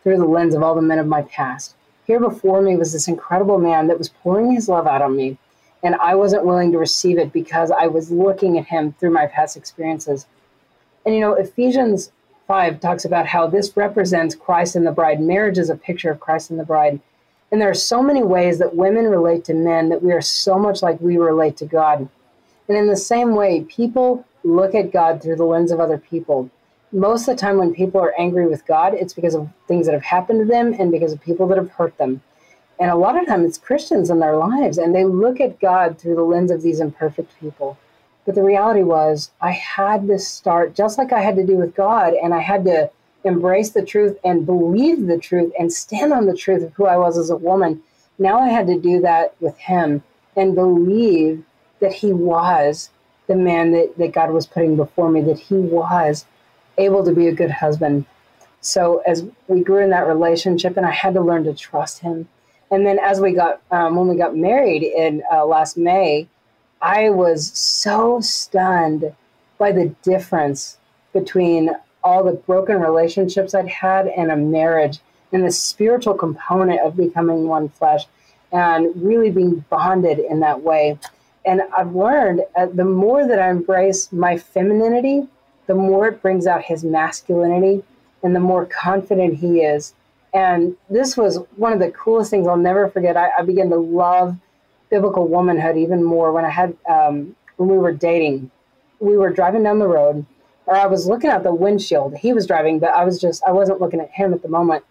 through 0.03 0.17
the 0.17 0.25
lens 0.25 0.53
of 0.53 0.61
all 0.61 0.75
the 0.75 0.81
men 0.83 0.99
of 0.99 1.07
my 1.07 1.23
past. 1.23 1.75
Here 2.05 2.19
before 2.19 2.61
me 2.61 2.75
was 2.75 2.93
this 2.93 3.07
incredible 3.07 3.57
man 3.57 3.87
that 3.87 3.97
was 3.97 4.09
pouring 4.09 4.53
his 4.53 4.69
love 4.69 4.85
out 4.85 5.01
on 5.01 5.15
me. 5.15 5.39
And 5.81 5.95
I 5.95 6.13
wasn't 6.13 6.45
willing 6.45 6.71
to 6.73 6.77
receive 6.77 7.17
it 7.17 7.33
because 7.33 7.71
I 7.71 7.87
was 7.87 8.11
looking 8.11 8.59
at 8.59 8.67
him 8.67 8.93
through 8.93 9.09
my 9.09 9.25
past 9.25 9.57
experiences. 9.57 10.27
And 11.03 11.15
you 11.15 11.21
know, 11.21 11.33
Ephesians 11.33 12.11
5 12.45 12.79
talks 12.79 13.05
about 13.05 13.25
how 13.25 13.47
this 13.47 13.75
represents 13.75 14.35
Christ 14.35 14.75
and 14.75 14.85
the 14.85 14.91
bride. 14.91 15.19
Marriage 15.19 15.57
is 15.57 15.71
a 15.71 15.75
picture 15.75 16.11
of 16.11 16.19
Christ 16.19 16.51
and 16.51 16.59
the 16.59 16.63
bride. 16.63 16.99
And 17.51 17.61
there 17.61 17.69
are 17.69 17.75
so 17.75 18.01
many 18.01 18.23
ways 18.23 18.59
that 18.59 18.75
women 18.75 19.05
relate 19.05 19.45
to 19.45 19.53
men 19.53 19.89
that 19.89 20.03
we 20.03 20.11
are 20.11 20.21
so 20.21 20.57
much 20.57 20.81
like 20.81 20.99
we 20.99 21.17
relate 21.17 21.57
to 21.57 21.65
God. 21.65 22.09
And 22.67 22.77
in 22.77 22.87
the 22.87 22.95
same 22.95 23.35
way, 23.35 23.61
people 23.61 24.25
look 24.43 24.73
at 24.73 24.91
God 24.91 25.21
through 25.21 25.35
the 25.35 25.45
lens 25.45 25.71
of 25.71 25.79
other 25.79 25.97
people. 25.97 26.49
Most 26.91 27.27
of 27.27 27.35
the 27.35 27.41
time, 27.41 27.57
when 27.57 27.73
people 27.73 28.01
are 28.01 28.19
angry 28.19 28.47
with 28.47 28.65
God, 28.65 28.93
it's 28.93 29.13
because 29.13 29.35
of 29.35 29.49
things 29.67 29.85
that 29.85 29.93
have 29.93 30.03
happened 30.03 30.39
to 30.39 30.45
them 30.45 30.73
and 30.77 30.91
because 30.91 31.11
of 31.11 31.21
people 31.21 31.47
that 31.47 31.57
have 31.57 31.71
hurt 31.71 31.97
them. 31.97 32.21
And 32.79 32.91
a 32.91 32.95
lot 32.95 33.19
of 33.19 33.27
times, 33.27 33.45
it's 33.45 33.57
Christians 33.57 34.09
in 34.09 34.19
their 34.19 34.35
lives, 34.35 34.77
and 34.77 34.93
they 34.93 35.05
look 35.05 35.39
at 35.39 35.59
God 35.59 35.97
through 35.97 36.15
the 36.15 36.23
lens 36.23 36.51
of 36.51 36.61
these 36.61 36.79
imperfect 36.79 37.39
people. 37.39 37.77
But 38.25 38.35
the 38.35 38.43
reality 38.43 38.83
was, 38.83 39.31
I 39.39 39.51
had 39.51 40.07
to 40.07 40.19
start 40.19 40.75
just 40.75 40.97
like 40.97 41.13
I 41.13 41.21
had 41.21 41.35
to 41.35 41.45
do 41.45 41.55
with 41.55 41.75
God, 41.75 42.13
and 42.13 42.33
I 42.33 42.39
had 42.39 42.65
to 42.65 42.89
embrace 43.25 43.71
the 43.71 43.83
truth 43.83 44.17
and 44.23 44.45
believe 44.45 45.07
the 45.07 45.17
truth 45.17 45.51
and 45.59 45.73
stand 45.73 46.13
on 46.13 46.25
the 46.25 46.35
truth 46.35 46.63
of 46.63 46.73
who 46.73 46.85
I 46.85 46.97
was 46.97 47.17
as 47.17 47.29
a 47.29 47.35
woman. 47.35 47.81
Now 48.17 48.39
I 48.39 48.49
had 48.49 48.67
to 48.67 48.79
do 48.79 49.01
that 49.01 49.35
with 49.41 49.57
him 49.57 50.03
and 50.37 50.55
believe 50.55 51.43
that 51.79 51.93
he 51.93 52.13
was 52.13 52.89
the 53.27 53.35
man 53.35 53.71
that, 53.71 53.97
that 53.97 54.13
God 54.13 54.31
was 54.31 54.45
putting 54.45 54.75
before 54.75 55.09
me, 55.09 55.21
that 55.21 55.39
he 55.39 55.55
was 55.55 56.25
able 56.77 57.03
to 57.03 57.11
be 57.11 57.27
a 57.27 57.33
good 57.33 57.51
husband. 57.51 58.05
So 58.61 59.01
as 59.05 59.25
we 59.47 59.61
grew 59.61 59.83
in 59.83 59.89
that 59.89 60.07
relationship, 60.07 60.77
and 60.77 60.85
I 60.85 60.91
had 60.91 61.13
to 61.15 61.21
learn 61.21 61.43
to 61.45 61.53
trust 61.53 61.99
him. 61.99 62.27
And 62.71 62.85
then 62.85 62.99
as 62.99 63.19
we 63.19 63.33
got, 63.33 63.61
um, 63.71 63.95
when 63.95 64.07
we 64.07 64.15
got 64.15 64.35
married 64.35 64.83
in 64.83 65.23
uh, 65.31 65.45
last 65.45 65.77
May, 65.77 66.27
I 66.81 67.09
was 67.09 67.51
so 67.57 68.21
stunned 68.21 69.13
by 69.57 69.71
the 69.71 69.95
difference 70.03 70.77
between 71.13 71.71
all 72.05 72.23
the 72.23 72.33
broken 72.33 72.79
relationships 72.79 73.55
I'd 73.55 73.67
had 73.67 74.07
and 74.07 74.31
a 74.31 74.37
marriage 74.37 74.99
and 75.33 75.43
the 75.43 75.51
spiritual 75.51 76.13
component 76.13 76.79
of 76.81 76.95
becoming 76.95 77.47
one 77.47 77.67
flesh 77.67 78.05
and 78.51 78.95
really 78.95 79.31
being 79.31 79.65
bonded 79.69 80.19
in 80.19 80.39
that 80.41 80.61
way. 80.61 80.99
And 81.45 81.63
I've 81.75 81.95
learned 81.95 82.41
uh, 82.55 82.67
the 82.67 82.85
more 82.85 83.27
that 83.27 83.39
I 83.39 83.49
embrace 83.49 84.11
my 84.13 84.37
femininity, 84.37 85.27
the 85.65 85.73
more 85.73 86.07
it 86.07 86.21
brings 86.21 86.45
out 86.45 86.61
his 86.61 86.83
masculinity 86.83 87.83
and 88.23 88.35
the 88.35 88.39
more 88.39 88.67
confident 88.67 89.35
he 89.35 89.61
is. 89.61 89.93
And 90.33 90.77
this 90.89 91.17
was 91.17 91.39
one 91.55 91.73
of 91.73 91.79
the 91.79 91.91
coolest 91.91 92.29
things 92.29 92.47
I'll 92.47 92.55
never 92.55 92.87
forget. 92.87 93.17
I, 93.17 93.29
I 93.39 93.41
began 93.41 93.69
to 93.71 93.77
love 93.77 94.37
biblical 94.91 95.27
womanhood 95.27 95.75
even 95.75 96.03
more 96.03 96.31
when 96.31 96.45
I 96.45 96.49
had, 96.49 96.77
um, 96.87 97.35
when 97.57 97.69
we 97.69 97.77
were 97.77 97.91
dating. 97.91 98.51
We 98.99 99.17
were 99.17 99.31
driving 99.31 99.63
down 99.63 99.79
the 99.79 99.87
road 99.87 100.25
or 100.65 100.75
I 100.75 100.87
was 100.87 101.07
looking 101.07 101.29
at 101.29 101.43
the 101.43 101.53
windshield. 101.53 102.15
He 102.17 102.33
was 102.33 102.47
driving, 102.47 102.79
but 102.79 102.89
I 102.91 103.03
was 103.03 103.19
just 103.19 103.43
I 103.43 103.51
wasn't 103.51 103.81
looking 103.81 103.99
at 103.99 104.11
him 104.11 104.33
at 104.33 104.41
the 104.41 104.49
moment. 104.49 104.83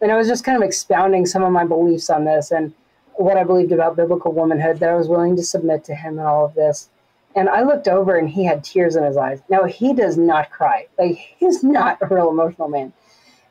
And 0.00 0.12
I 0.12 0.16
was 0.16 0.28
just 0.28 0.44
kind 0.44 0.56
of 0.56 0.62
expounding 0.62 1.26
some 1.26 1.42
of 1.42 1.52
my 1.52 1.64
beliefs 1.64 2.10
on 2.10 2.24
this 2.24 2.50
and 2.50 2.74
what 3.14 3.38
I 3.38 3.44
believed 3.44 3.72
about 3.72 3.96
biblical 3.96 4.32
womanhood, 4.32 4.78
that 4.80 4.90
I 4.90 4.94
was 4.94 5.08
willing 5.08 5.36
to 5.36 5.42
submit 5.42 5.84
to 5.84 5.94
him 5.94 6.18
and 6.18 6.26
all 6.26 6.44
of 6.44 6.54
this. 6.54 6.90
And 7.34 7.48
I 7.48 7.62
looked 7.62 7.88
over 7.88 8.16
and 8.16 8.28
he 8.28 8.44
had 8.44 8.62
tears 8.62 8.94
in 8.94 9.04
his 9.04 9.16
eyes. 9.16 9.40
Now 9.48 9.64
he 9.64 9.94
does 9.94 10.16
not 10.18 10.50
cry. 10.50 10.86
Like 10.98 11.16
he's 11.38 11.62
not 11.62 11.98
a 12.00 12.06
real 12.06 12.30
emotional 12.30 12.68
man. 12.68 12.92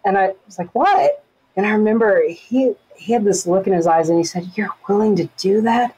And 0.04 0.18
I 0.18 0.34
was 0.46 0.60
like, 0.60 0.74
what? 0.74 1.24
And 1.56 1.66
I 1.66 1.72
remember 1.72 2.22
he 2.28 2.76
he 2.96 3.14
had 3.14 3.24
this 3.24 3.46
look 3.46 3.68
in 3.68 3.74
his 3.74 3.88
eyes 3.88 4.10
and 4.10 4.18
he 4.18 4.24
said, 4.24 4.52
You're 4.56 4.74
willing 4.88 5.16
to 5.18 5.30
do 5.38 5.62
that? 5.62 5.96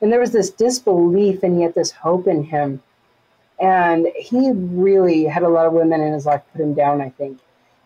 And 0.00 0.12
there 0.12 0.20
was 0.20 0.32
this 0.32 0.50
disbelief 0.50 1.42
and 1.42 1.60
yet 1.60 1.74
this 1.74 1.90
hope 1.90 2.26
in 2.26 2.44
him. 2.44 2.82
And 3.60 4.08
he 4.16 4.50
really 4.52 5.24
had 5.24 5.42
a 5.42 5.48
lot 5.48 5.66
of 5.66 5.72
women 5.72 6.00
in 6.00 6.12
his 6.12 6.26
life 6.26 6.42
put 6.52 6.60
him 6.60 6.74
down, 6.74 7.00
I 7.00 7.10
think, 7.10 7.38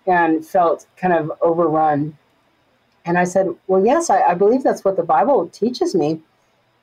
and 0.07 0.45
felt 0.45 0.87
kind 0.97 1.13
of 1.13 1.33
overrun. 1.41 2.17
And 3.05 3.19
I 3.19 3.25
said, 3.25 3.49
Well, 3.67 3.85
yes, 3.85 4.11
I, 4.11 4.23
I 4.23 4.35
believe 4.35 4.63
that's 4.63 4.85
what 4.85 4.97
the 4.97 5.03
Bible 5.03 5.49
teaches 5.49 5.95
me. 5.95 6.21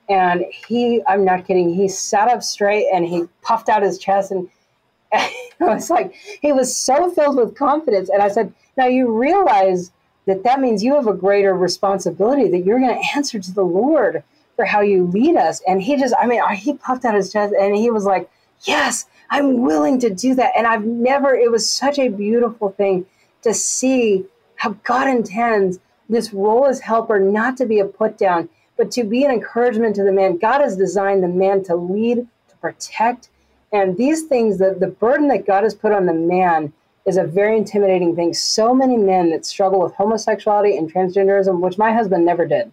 And 0.07 0.45
he, 0.67 1.01
I'm 1.07 1.25
not 1.25 1.47
kidding, 1.47 1.73
he 1.73 1.87
sat 1.87 2.27
up 2.27 2.43
straight 2.43 2.87
and 2.93 3.05
he 3.05 3.25
puffed 3.41 3.69
out 3.69 3.81
his 3.81 3.97
chest 3.97 4.31
and 4.31 4.49
I 5.13 5.29
was 5.59 5.89
like, 5.89 6.13
he 6.41 6.51
was 6.51 6.75
so 6.75 7.09
filled 7.09 7.37
with 7.37 7.55
confidence. 7.55 8.09
And 8.09 8.21
I 8.21 8.27
said, 8.27 8.53
Now 8.77 8.87
you 8.87 9.11
realize 9.11 9.91
that 10.25 10.43
that 10.43 10.59
means 10.59 10.83
you 10.83 10.95
have 10.95 11.07
a 11.07 11.13
greater 11.13 11.53
responsibility 11.53 12.49
that 12.49 12.65
you're 12.65 12.79
going 12.79 12.95
to 12.95 13.15
answer 13.15 13.39
to 13.39 13.51
the 13.51 13.63
Lord 13.63 14.23
for 14.55 14.65
how 14.65 14.81
you 14.81 15.05
lead 15.05 15.35
us. 15.35 15.61
And 15.67 15.81
he 15.81 15.97
just, 15.97 16.13
I 16.19 16.27
mean, 16.27 16.41
he 16.55 16.73
puffed 16.73 17.05
out 17.05 17.15
his 17.15 17.31
chest 17.31 17.53
and 17.59 17.75
he 17.75 17.91
was 17.91 18.05
like, 18.05 18.29
Yes, 18.64 19.06
I'm 19.30 19.61
willing 19.61 19.99
to 19.99 20.10
do 20.10 20.36
that. 20.36 20.53
And 20.56 20.65
I've 20.68 20.86
never, 20.86 21.36
it 21.36 21.52
was 21.52 21.69
such 21.69 21.99
a 21.99 22.10
beautiful 22.10 22.69
thing 22.69 23.06
to 23.41 23.53
see 23.53 24.26
how 24.56 24.72
God 24.84 25.07
intends 25.07 25.80
this 26.10 26.34
role 26.34 26.65
as 26.65 26.80
helper 26.80 27.19
not 27.19 27.57
to 27.57 27.65
be 27.65 27.80
a 27.80 27.86
put 27.86 28.18
down, 28.18 28.49
but 28.77 28.91
to 28.91 29.03
be 29.03 29.23
an 29.23 29.32
encouragement 29.32 29.95
to 29.95 30.03
the 30.03 30.11
man. 30.11 30.38
God 30.38 30.61
has 30.61 30.77
designed 30.77 31.23
the 31.23 31.27
man 31.27 31.64
to 31.65 31.76
lead, 31.76 32.27
to 32.49 32.56
protect. 32.57 33.30
And 33.72 33.98
these 33.98 34.23
things, 34.23 34.57
the, 34.57 34.76
the 34.80 34.88
burden 34.88 35.27
that 35.30 35.45
God 35.45 35.64
has 35.64 35.73
put 35.73 35.91
on 35.91 36.06
the 36.06 36.14
man 36.14 36.73
is 37.06 37.18
a 37.18 37.23
very 37.23 37.57
intimidating 37.57 38.15
thing. 38.15 38.34
So 38.34 38.73
many 38.73 38.98
men 38.98 39.30
that 39.30 39.45
struggle 39.45 39.80
with 39.80 39.94
homosexuality 39.94 40.77
and 40.77 40.91
transgenderism, 40.91 41.60
which 41.60 41.77
my 41.77 41.94
husband 41.94 42.26
never 42.26 42.45
did. 42.45 42.72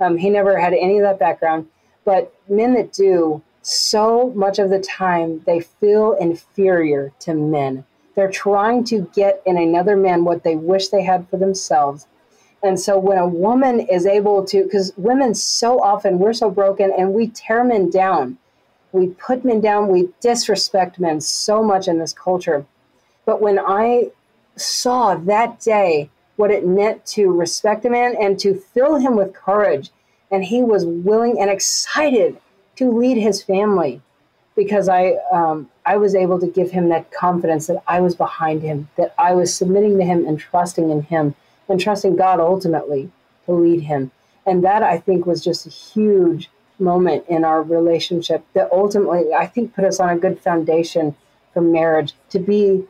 Um, 0.00 0.16
he 0.16 0.30
never 0.30 0.58
had 0.58 0.72
any 0.72 0.98
of 0.98 1.02
that 1.02 1.18
background. 1.18 1.66
But 2.04 2.32
men 2.48 2.74
that 2.74 2.92
do, 2.92 3.42
so 3.68 4.30
much 4.36 4.60
of 4.60 4.70
the 4.70 4.78
time, 4.78 5.42
they 5.44 5.58
feel 5.58 6.12
inferior 6.12 7.12
to 7.18 7.34
men. 7.34 7.84
They're 8.14 8.30
trying 8.30 8.84
to 8.84 9.10
get 9.12 9.42
in 9.44 9.58
another 9.58 9.96
man 9.96 10.24
what 10.24 10.44
they 10.44 10.54
wish 10.54 10.88
they 10.88 11.02
had 11.02 11.28
for 11.28 11.36
themselves. 11.36 12.06
And 12.62 12.78
so 12.78 12.96
when 12.96 13.18
a 13.18 13.26
woman 13.26 13.80
is 13.80 14.06
able 14.06 14.44
to, 14.46 14.62
because 14.62 14.92
women 14.96 15.34
so 15.34 15.80
often, 15.80 16.20
we're 16.20 16.32
so 16.32 16.48
broken 16.48 16.92
and 16.96 17.12
we 17.12 17.26
tear 17.26 17.64
men 17.64 17.90
down. 17.90 18.38
We 18.92 19.08
put 19.08 19.44
men 19.44 19.60
down, 19.60 19.88
we 19.88 20.10
disrespect 20.20 21.00
men 21.00 21.20
so 21.20 21.60
much 21.60 21.88
in 21.88 21.98
this 21.98 22.12
culture. 22.12 22.64
But 23.24 23.40
when 23.40 23.58
I 23.58 24.10
saw 24.54 25.16
that 25.16 25.58
day 25.58 26.08
what 26.36 26.52
it 26.52 26.64
meant 26.64 27.04
to 27.06 27.32
respect 27.32 27.84
a 27.84 27.90
man 27.90 28.14
and 28.14 28.38
to 28.38 28.54
fill 28.54 28.94
him 28.96 29.16
with 29.16 29.34
courage, 29.34 29.90
and 30.30 30.44
he 30.44 30.62
was 30.62 30.86
willing 30.86 31.40
and 31.40 31.50
excited 31.50 32.38
to 32.76 32.90
lead 32.90 33.16
his 33.16 33.42
family 33.42 34.00
because 34.54 34.88
I 34.88 35.16
um, 35.30 35.68
I 35.84 35.96
was 35.96 36.14
able 36.14 36.40
to 36.40 36.46
give 36.46 36.70
him 36.70 36.88
that 36.88 37.10
confidence 37.12 37.66
that 37.66 37.82
I 37.86 38.00
was 38.00 38.14
behind 38.14 38.62
him, 38.62 38.88
that 38.96 39.14
I 39.18 39.34
was 39.34 39.54
submitting 39.54 39.98
to 39.98 40.04
him 40.04 40.26
and 40.26 40.38
trusting 40.38 40.90
in 40.90 41.02
him 41.02 41.34
and 41.68 41.80
trusting 41.80 42.16
God 42.16 42.40
ultimately 42.40 43.10
to 43.44 43.52
lead 43.52 43.82
him. 43.82 44.10
And 44.46 44.64
that 44.64 44.82
I 44.82 44.98
think 44.98 45.26
was 45.26 45.42
just 45.42 45.66
a 45.66 45.70
huge 45.70 46.50
moment 46.78 47.24
in 47.28 47.44
our 47.44 47.62
relationship 47.62 48.44
that 48.52 48.70
ultimately 48.70 49.32
I 49.34 49.46
think 49.46 49.74
put 49.74 49.84
us 49.84 49.98
on 49.98 50.10
a 50.10 50.18
good 50.18 50.40
foundation 50.40 51.16
for 51.52 51.62
marriage 51.62 52.12
to 52.30 52.38
be 52.38 52.86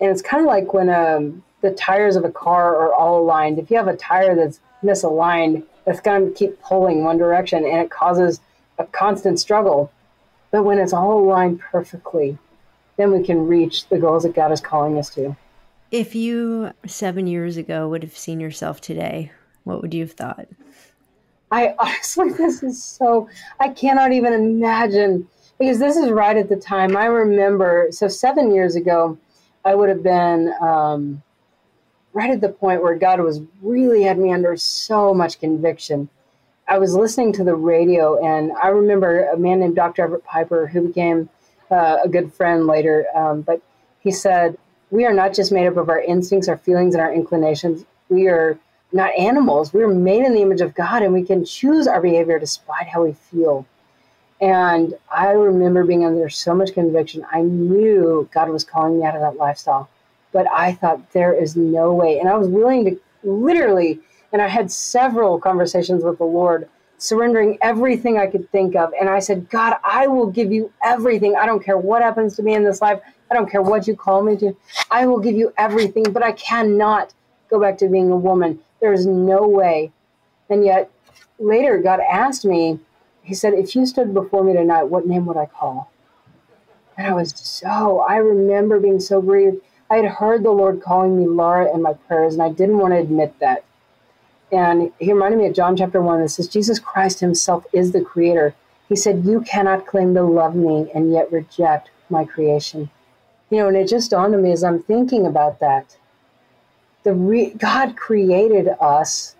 and 0.00 0.10
it's 0.10 0.22
kind 0.22 0.42
of 0.42 0.46
like 0.46 0.72
when 0.72 0.88
um, 0.88 1.42
the 1.60 1.72
tires 1.72 2.16
of 2.16 2.24
a 2.24 2.32
car 2.32 2.74
are 2.74 2.94
all 2.94 3.20
aligned. 3.20 3.58
If 3.58 3.70
you 3.70 3.76
have 3.76 3.88
a 3.88 3.96
tire 3.96 4.34
that's 4.34 4.60
misaligned, 4.82 5.62
that's 5.84 6.00
going 6.00 6.26
to 6.26 6.32
keep 6.32 6.60
pulling 6.62 7.04
one 7.04 7.18
direction 7.18 7.64
and 7.64 7.78
it 7.78 7.90
causes 7.90 8.40
a 8.80 8.86
constant 8.86 9.38
struggle. 9.38 9.92
But 10.50 10.64
when 10.64 10.78
it's 10.78 10.92
all 10.92 11.20
aligned 11.20 11.60
perfectly, 11.60 12.38
then 12.96 13.12
we 13.12 13.22
can 13.22 13.46
reach 13.46 13.88
the 13.88 13.98
goals 13.98 14.24
that 14.24 14.34
God 14.34 14.50
is 14.50 14.60
calling 14.60 14.98
us 14.98 15.10
to. 15.14 15.36
If 15.90 16.14
you 16.14 16.72
seven 16.86 17.26
years 17.26 17.56
ago 17.56 17.88
would 17.88 18.02
have 18.02 18.16
seen 18.16 18.40
yourself 18.40 18.80
today, 18.80 19.32
what 19.64 19.82
would 19.82 19.94
you 19.94 20.02
have 20.02 20.12
thought? 20.12 20.48
I 21.50 21.74
honestly, 21.78 22.30
this 22.30 22.62
is 22.62 22.82
so, 22.82 23.28
I 23.58 23.68
cannot 23.68 24.12
even 24.12 24.32
imagine 24.32 25.28
because 25.58 25.78
this 25.78 25.96
is 25.96 26.10
right 26.10 26.36
at 26.36 26.48
the 26.48 26.56
time. 26.56 26.96
I 26.96 27.06
remember, 27.06 27.88
so 27.90 28.08
seven 28.08 28.52
years 28.52 28.76
ago, 28.76 29.18
I 29.64 29.74
would 29.74 29.88
have 29.88 30.02
been 30.02 30.52
um, 30.60 31.22
right 32.12 32.30
at 32.30 32.40
the 32.40 32.48
point 32.48 32.82
where 32.82 32.96
God 32.96 33.20
was 33.20 33.40
really 33.60 34.02
had 34.02 34.18
me 34.18 34.32
under 34.32 34.56
so 34.56 35.12
much 35.12 35.38
conviction. 35.38 36.08
I 36.70 36.78
was 36.78 36.94
listening 36.94 37.32
to 37.32 37.42
the 37.42 37.56
radio, 37.56 38.24
and 38.24 38.52
I 38.52 38.68
remember 38.68 39.24
a 39.24 39.36
man 39.36 39.58
named 39.58 39.74
Dr. 39.74 40.04
Everett 40.04 40.24
Piper 40.24 40.68
who 40.68 40.86
became 40.86 41.28
uh, 41.68 41.98
a 42.04 42.08
good 42.08 42.32
friend 42.32 42.68
later. 42.68 43.06
Um, 43.12 43.40
but 43.40 43.60
he 43.98 44.12
said, 44.12 44.56
We 44.92 45.04
are 45.04 45.12
not 45.12 45.34
just 45.34 45.50
made 45.50 45.66
up 45.66 45.76
of 45.76 45.88
our 45.88 46.00
instincts, 46.00 46.48
our 46.48 46.56
feelings, 46.56 46.94
and 46.94 47.02
our 47.02 47.12
inclinations. 47.12 47.84
We 48.08 48.28
are 48.28 48.56
not 48.92 49.10
animals. 49.18 49.72
We 49.72 49.82
are 49.82 49.88
made 49.88 50.24
in 50.24 50.32
the 50.32 50.42
image 50.42 50.60
of 50.60 50.76
God, 50.76 51.02
and 51.02 51.12
we 51.12 51.24
can 51.24 51.44
choose 51.44 51.88
our 51.88 52.00
behavior 52.00 52.38
despite 52.38 52.86
how 52.86 53.02
we 53.02 53.14
feel. 53.14 53.66
And 54.40 54.94
I 55.10 55.30
remember 55.30 55.82
being 55.82 56.04
under 56.06 56.28
so 56.28 56.54
much 56.54 56.72
conviction. 56.72 57.26
I 57.32 57.42
knew 57.42 58.28
God 58.32 58.48
was 58.48 58.62
calling 58.62 59.00
me 59.00 59.04
out 59.04 59.16
of 59.16 59.22
that 59.22 59.36
lifestyle, 59.36 59.90
but 60.32 60.46
I 60.48 60.74
thought 60.74 61.12
there 61.12 61.32
is 61.32 61.56
no 61.56 61.92
way. 61.92 62.20
And 62.20 62.28
I 62.28 62.36
was 62.36 62.46
willing 62.46 62.84
to 62.84 63.00
literally, 63.24 63.98
and 64.32 64.40
I 64.40 64.48
had 64.48 64.70
several 64.70 65.38
conversations 65.38 66.04
with 66.04 66.18
the 66.18 66.24
Lord, 66.24 66.68
surrendering 66.98 67.58
everything 67.62 68.18
I 68.18 68.26
could 68.26 68.50
think 68.50 68.76
of. 68.76 68.92
And 68.98 69.08
I 69.08 69.18
said, 69.18 69.48
God, 69.50 69.76
I 69.82 70.06
will 70.06 70.26
give 70.26 70.52
you 70.52 70.72
everything. 70.84 71.36
I 71.36 71.46
don't 71.46 71.64
care 71.64 71.78
what 71.78 72.02
happens 72.02 72.36
to 72.36 72.42
me 72.42 72.54
in 72.54 72.64
this 72.64 72.80
life. 72.80 73.00
I 73.30 73.34
don't 73.34 73.50
care 73.50 73.62
what 73.62 73.86
you 73.86 73.96
call 73.96 74.22
me 74.22 74.36
to. 74.38 74.56
I 74.90 75.06
will 75.06 75.20
give 75.20 75.34
you 75.34 75.52
everything, 75.56 76.04
but 76.12 76.22
I 76.22 76.32
cannot 76.32 77.14
go 77.48 77.60
back 77.60 77.78
to 77.78 77.88
being 77.88 78.10
a 78.10 78.16
woman. 78.16 78.60
There 78.80 78.92
is 78.92 79.06
no 79.06 79.46
way. 79.46 79.92
And 80.48 80.64
yet 80.64 80.90
later, 81.38 81.78
God 81.78 82.00
asked 82.00 82.44
me, 82.44 82.80
he 83.22 83.34
said, 83.34 83.54
If 83.54 83.76
you 83.76 83.86
stood 83.86 84.12
before 84.12 84.42
me 84.42 84.52
tonight, 84.52 84.84
what 84.84 85.06
name 85.06 85.26
would 85.26 85.36
I 85.36 85.46
call? 85.46 85.90
And 86.96 87.06
I 87.06 87.14
was 87.14 87.32
so, 87.36 88.00
I 88.00 88.16
remember 88.16 88.80
being 88.80 89.00
so 89.00 89.22
grieved. 89.22 89.58
I 89.90 89.96
had 89.96 90.06
heard 90.06 90.42
the 90.42 90.50
Lord 90.50 90.82
calling 90.82 91.18
me 91.18 91.26
Laura 91.26 91.72
in 91.72 91.82
my 91.82 91.94
prayers, 91.94 92.34
and 92.34 92.42
I 92.42 92.50
didn't 92.50 92.78
want 92.78 92.94
to 92.94 92.98
admit 92.98 93.38
that. 93.40 93.64
And 94.52 94.92
he 94.98 95.12
reminded 95.12 95.38
me 95.38 95.46
of 95.46 95.54
John 95.54 95.76
chapter 95.76 96.02
1 96.02 96.20
that 96.20 96.28
says, 96.28 96.48
Jesus 96.48 96.78
Christ 96.78 97.20
himself 97.20 97.64
is 97.72 97.92
the 97.92 98.00
creator. 98.00 98.54
He 98.88 98.96
said, 98.96 99.24
You 99.24 99.42
cannot 99.42 99.86
claim 99.86 100.14
to 100.14 100.22
love 100.22 100.54
me 100.54 100.90
and 100.94 101.12
yet 101.12 101.30
reject 101.30 101.90
my 102.08 102.24
creation. 102.24 102.90
You 103.50 103.58
know, 103.58 103.68
and 103.68 103.76
it 103.76 103.88
just 103.88 104.10
dawned 104.10 104.34
on 104.34 104.42
me 104.42 104.52
as 104.52 104.64
I'm 104.64 104.82
thinking 104.82 105.26
about 105.26 105.60
that. 105.60 105.96
The 107.04 107.14
re- 107.14 107.50
God 107.50 107.96
created 107.96 108.68
us 108.80 109.36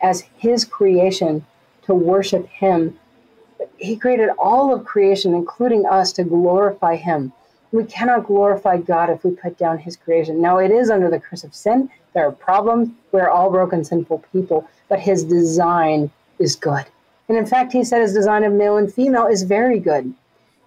as 0.00 0.22
his 0.38 0.64
creation 0.64 1.44
to 1.82 1.94
worship 1.94 2.46
him 2.46 2.98
he 3.78 3.96
created 3.96 4.30
all 4.38 4.74
of 4.74 4.84
creation, 4.84 5.34
including 5.34 5.86
us, 5.86 6.12
to 6.12 6.24
glorify 6.24 6.96
him. 6.96 7.32
We 7.72 7.84
cannot 7.84 8.26
glorify 8.26 8.76
God 8.76 9.10
if 9.10 9.24
we 9.24 9.30
put 9.30 9.56
down 9.58 9.78
his 9.78 9.96
creation. 9.96 10.40
Now, 10.40 10.58
it 10.58 10.70
is 10.70 10.90
under 10.90 11.10
the 11.10 11.18
curse 11.18 11.42
of 11.42 11.54
sin. 11.54 11.90
There 12.12 12.26
are 12.26 12.32
problems. 12.32 12.90
We're 13.12 13.30
all 13.30 13.50
broken, 13.50 13.82
sinful 13.84 14.24
people, 14.32 14.68
but 14.88 15.00
his 15.00 15.24
design 15.24 16.10
is 16.38 16.54
good. 16.54 16.84
And 17.28 17.38
in 17.38 17.46
fact, 17.46 17.72
he 17.72 17.82
said 17.82 18.02
his 18.02 18.12
design 18.12 18.44
of 18.44 18.52
male 18.52 18.76
and 18.76 18.92
female 18.92 19.26
is 19.26 19.42
very 19.42 19.78
good. 19.78 20.12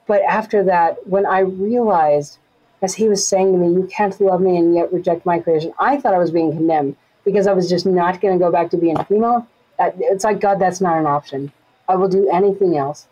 But 0.08 0.24
after 0.24 0.64
that, 0.64 1.08
when 1.08 1.26
I 1.26 1.40
realized, 1.40 2.40
as 2.82 2.96
he 2.96 3.08
was 3.08 3.28
saying 3.28 3.52
to 3.52 3.58
me, 3.58 3.68
you 3.74 3.88
can't 3.88 4.20
love 4.20 4.42
me 4.42 4.58
and 4.58 4.74
yet 4.74 4.92
reject 4.92 5.26
my 5.26 5.40
creation, 5.40 5.74
I 5.80 5.98
thought 5.98 6.14
I 6.14 6.20
was 6.20 6.32
being 6.32 6.52
condemned 6.52 6.96
because 7.24 7.46
I 7.46 7.54
was 7.54 7.70
just 7.70 7.86
not 7.86 8.22
going 8.22 8.38
to 8.38 8.44
go 8.44 8.52
back 8.52 8.72
to 8.72 8.78
being 8.78 8.98
female. 9.04 9.48
It's 9.80 10.24
like, 10.24 10.40
God, 10.40 10.60
that's 10.60 10.82
not 10.82 10.98
an 10.98 11.06
option. 11.06 11.52
I 11.88 11.96
will 11.96 12.08
do 12.08 12.30
anything 12.30 12.78
else. 12.78 13.08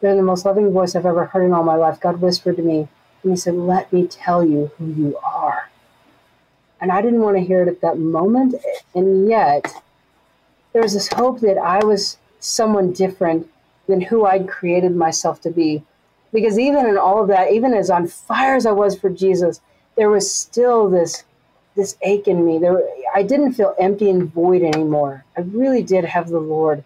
Then 0.00 0.16
the 0.16 0.22
most 0.22 0.44
loving 0.44 0.72
voice 0.72 0.96
I've 0.96 1.06
ever 1.06 1.26
heard 1.26 1.44
in 1.44 1.52
all 1.52 1.62
my 1.62 1.74
life, 1.74 2.00
God 2.00 2.20
whispered 2.20 2.56
to 2.56 2.62
me, 2.62 2.88
and 3.22 3.32
He 3.32 3.36
said, 3.36 3.54
Let 3.54 3.92
me 3.92 4.06
tell 4.06 4.44
you 4.44 4.70
who 4.78 4.86
you 4.92 5.18
are. 5.18 5.70
And 6.80 6.90
I 6.90 7.02
didn't 7.02 7.20
want 7.20 7.36
to 7.36 7.44
hear 7.44 7.62
it 7.62 7.68
at 7.68 7.80
that 7.82 7.98
moment. 7.98 8.54
And 8.94 9.28
yet, 9.28 9.82
there 10.72 10.82
was 10.82 10.94
this 10.94 11.08
hope 11.12 11.40
that 11.40 11.58
I 11.58 11.84
was 11.84 12.16
someone 12.38 12.92
different 12.92 13.50
than 13.86 14.00
who 14.00 14.24
I'd 14.24 14.48
created 14.48 14.96
myself 14.96 15.40
to 15.42 15.50
be. 15.50 15.82
Because 16.32 16.58
even 16.58 16.86
in 16.86 16.96
all 16.96 17.22
of 17.22 17.28
that, 17.28 17.52
even 17.52 17.74
as 17.74 17.90
on 17.90 18.06
fire 18.06 18.54
as 18.54 18.64
I 18.64 18.72
was 18.72 18.98
for 18.98 19.10
Jesus, 19.10 19.60
there 19.96 20.10
was 20.10 20.32
still 20.32 20.88
this 20.88 21.24
this 21.76 21.96
ache 22.02 22.26
in 22.26 22.44
me. 22.44 22.58
There, 22.58 22.82
I 23.14 23.22
didn't 23.22 23.54
feel 23.54 23.74
empty 23.78 24.10
and 24.10 24.32
void 24.32 24.62
anymore. 24.62 25.24
I 25.36 25.42
really 25.42 25.82
did 25.82 26.04
have 26.04 26.28
the 26.28 26.40
Lord 26.40 26.84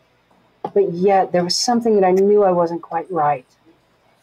but 0.72 0.92
yet 0.92 1.32
there 1.32 1.44
was 1.44 1.56
something 1.56 1.94
that 1.96 2.04
I 2.04 2.12
knew 2.12 2.42
I 2.42 2.52
wasn't 2.52 2.82
quite 2.82 3.10
right. 3.10 3.46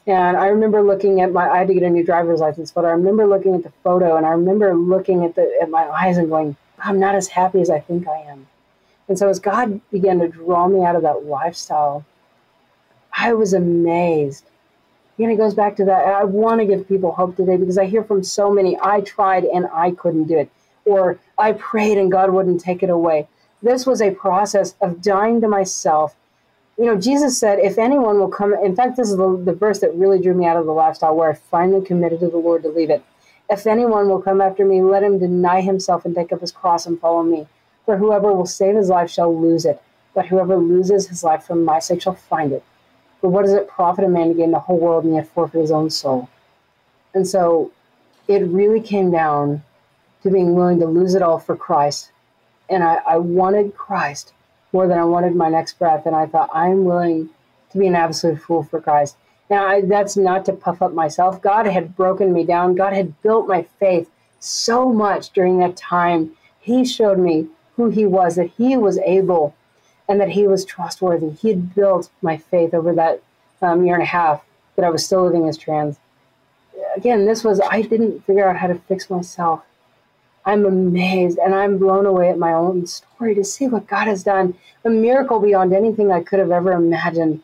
And 0.07 0.35
I 0.35 0.47
remember 0.47 0.81
looking 0.81 1.21
at 1.21 1.31
my, 1.31 1.47
I 1.49 1.59
had 1.59 1.67
to 1.67 1.73
get 1.73 1.83
a 1.83 1.89
new 1.89 2.03
driver's 2.03 2.39
license, 2.39 2.71
but 2.71 2.85
I 2.85 2.89
remember 2.89 3.27
looking 3.27 3.53
at 3.53 3.63
the 3.63 3.71
photo 3.83 4.17
and 4.17 4.25
I 4.25 4.29
remember 4.29 4.73
looking 4.73 5.23
at 5.23 5.35
the, 5.35 5.51
at 5.61 5.69
my 5.69 5.87
eyes 5.89 6.17
and 6.17 6.29
going, 6.29 6.55
I'm 6.79 6.99
not 6.99 7.13
as 7.15 7.27
happy 7.27 7.61
as 7.61 7.69
I 7.69 7.79
think 7.79 8.07
I 8.07 8.17
am. 8.17 8.47
And 9.07 9.19
so 9.19 9.29
as 9.29 9.39
God 9.39 9.79
began 9.91 10.19
to 10.19 10.27
draw 10.27 10.67
me 10.67 10.83
out 10.83 10.95
of 10.95 11.03
that 11.03 11.25
lifestyle, 11.25 12.05
I 13.13 13.33
was 13.33 13.53
amazed. 13.53 14.45
Again, 15.17 15.31
it 15.31 15.35
goes 15.35 15.53
back 15.53 15.75
to 15.75 15.85
that. 15.85 16.05
I 16.05 16.23
want 16.23 16.61
to 16.61 16.65
give 16.65 16.87
people 16.87 17.11
hope 17.11 17.35
today 17.35 17.57
because 17.57 17.77
I 17.77 17.85
hear 17.85 18.03
from 18.03 18.23
so 18.23 18.51
many, 18.51 18.79
I 18.81 19.01
tried 19.01 19.43
and 19.43 19.67
I 19.71 19.91
couldn't 19.91 20.25
do 20.27 20.39
it. 20.39 20.51
Or 20.85 21.19
I 21.37 21.51
prayed 21.51 21.99
and 21.99 22.11
God 22.11 22.31
wouldn't 22.31 22.61
take 22.61 22.81
it 22.81 22.89
away. 22.89 23.27
This 23.61 23.85
was 23.85 24.01
a 24.01 24.11
process 24.11 24.73
of 24.81 25.01
dying 25.01 25.41
to 25.41 25.47
myself 25.47 26.15
you 26.81 26.87
know, 26.87 26.97
Jesus 26.99 27.37
said, 27.37 27.59
if 27.59 27.77
anyone 27.77 28.17
will 28.17 28.27
come, 28.27 28.55
in 28.55 28.75
fact, 28.75 28.97
this 28.97 29.11
is 29.11 29.15
the, 29.15 29.39
the 29.45 29.53
verse 29.53 29.77
that 29.81 29.93
really 29.93 30.19
drew 30.19 30.33
me 30.33 30.47
out 30.47 30.57
of 30.57 30.65
the 30.65 30.71
lifestyle 30.71 31.15
where 31.15 31.29
I 31.29 31.35
finally 31.35 31.85
committed 31.85 32.21
to 32.21 32.27
the 32.27 32.37
Lord 32.37 32.63
to 32.63 32.69
leave 32.69 32.89
it. 32.89 33.03
If 33.51 33.67
anyone 33.67 34.09
will 34.09 34.19
come 34.19 34.41
after 34.41 34.65
me, 34.65 34.81
let 34.81 35.03
him 35.03 35.19
deny 35.19 35.61
himself 35.61 36.05
and 36.05 36.15
take 36.15 36.31
up 36.31 36.41
his 36.41 36.51
cross 36.51 36.87
and 36.87 36.99
follow 36.99 37.21
me. 37.21 37.45
For 37.85 37.97
whoever 37.97 38.33
will 38.33 38.47
save 38.47 38.75
his 38.75 38.89
life 38.89 39.11
shall 39.11 39.39
lose 39.39 39.63
it, 39.63 39.79
but 40.15 40.25
whoever 40.25 40.57
loses 40.57 41.07
his 41.07 41.23
life 41.23 41.43
for 41.43 41.55
my 41.55 41.77
sake 41.77 42.01
shall 42.01 42.15
find 42.15 42.51
it. 42.51 42.63
For 43.19 43.29
what 43.29 43.43
does 43.43 43.53
it 43.53 43.67
profit 43.67 44.03
a 44.03 44.09
man 44.09 44.29
to 44.29 44.33
gain 44.33 44.49
the 44.49 44.59
whole 44.61 44.79
world 44.79 45.03
and 45.03 45.13
yet 45.13 45.27
forfeit 45.27 45.61
his 45.61 45.69
own 45.69 45.91
soul? 45.91 46.29
And 47.13 47.27
so 47.27 47.71
it 48.27 48.39
really 48.47 48.81
came 48.81 49.11
down 49.11 49.61
to 50.23 50.31
being 50.31 50.55
willing 50.55 50.79
to 50.79 50.87
lose 50.87 51.13
it 51.13 51.21
all 51.21 51.37
for 51.37 51.55
Christ. 51.55 52.11
And 52.69 52.83
I, 52.83 53.01
I 53.05 53.17
wanted 53.17 53.75
Christ 53.77 54.33
more 54.73 54.87
than 54.87 54.97
I 54.97 55.05
wanted 55.05 55.35
my 55.35 55.49
next 55.49 55.77
breath. 55.79 56.05
And 56.05 56.15
I 56.15 56.25
thought, 56.25 56.49
I'm 56.53 56.85
willing 56.85 57.29
to 57.71 57.77
be 57.77 57.87
an 57.87 57.95
absolute 57.95 58.41
fool 58.41 58.63
for 58.63 58.81
Christ. 58.81 59.17
Now, 59.49 59.65
I, 59.67 59.81
that's 59.81 60.15
not 60.15 60.45
to 60.45 60.53
puff 60.53 60.81
up 60.81 60.93
myself. 60.93 61.41
God 61.41 61.65
had 61.67 61.95
broken 61.95 62.31
me 62.31 62.45
down. 62.45 62.75
God 62.75 62.93
had 62.93 63.21
built 63.21 63.47
my 63.47 63.63
faith 63.79 64.09
so 64.39 64.91
much 64.91 65.31
during 65.31 65.59
that 65.59 65.75
time. 65.75 66.31
He 66.59 66.85
showed 66.85 67.19
me 67.19 67.47
who 67.75 67.89
He 67.89 68.05
was, 68.05 68.35
that 68.35 68.51
He 68.57 68.77
was 68.77 68.97
able 68.99 69.55
and 70.07 70.19
that 70.21 70.29
He 70.29 70.47
was 70.47 70.63
trustworthy. 70.63 71.31
He 71.31 71.49
had 71.49 71.75
built 71.75 72.09
my 72.21 72.37
faith 72.37 72.73
over 72.73 72.93
that 72.93 73.21
um, 73.61 73.85
year 73.85 73.95
and 73.95 74.03
a 74.03 74.07
half 74.07 74.43
that 74.75 74.85
I 74.85 74.89
was 74.89 75.05
still 75.05 75.25
living 75.25 75.47
as 75.47 75.57
trans. 75.57 75.97
Again, 76.95 77.25
this 77.25 77.43
was, 77.43 77.59
I 77.69 77.81
didn't 77.81 78.25
figure 78.25 78.47
out 78.47 78.57
how 78.57 78.67
to 78.67 78.75
fix 78.75 79.09
myself. 79.09 79.63
I'm 80.45 80.65
amazed 80.65 81.37
and 81.37 81.53
I'm 81.53 81.77
blown 81.77 82.05
away 82.05 82.29
at 82.29 82.37
my 82.37 82.53
own 82.53 82.87
story 82.87 83.35
to 83.35 83.43
see 83.43 83.67
what 83.67 83.87
God 83.87 84.07
has 84.07 84.23
done. 84.23 84.55
A 84.83 84.89
miracle 84.89 85.39
beyond 85.39 85.73
anything 85.73 86.11
I 86.11 86.23
could 86.23 86.39
have 86.39 86.51
ever 86.51 86.71
imagined. 86.73 87.41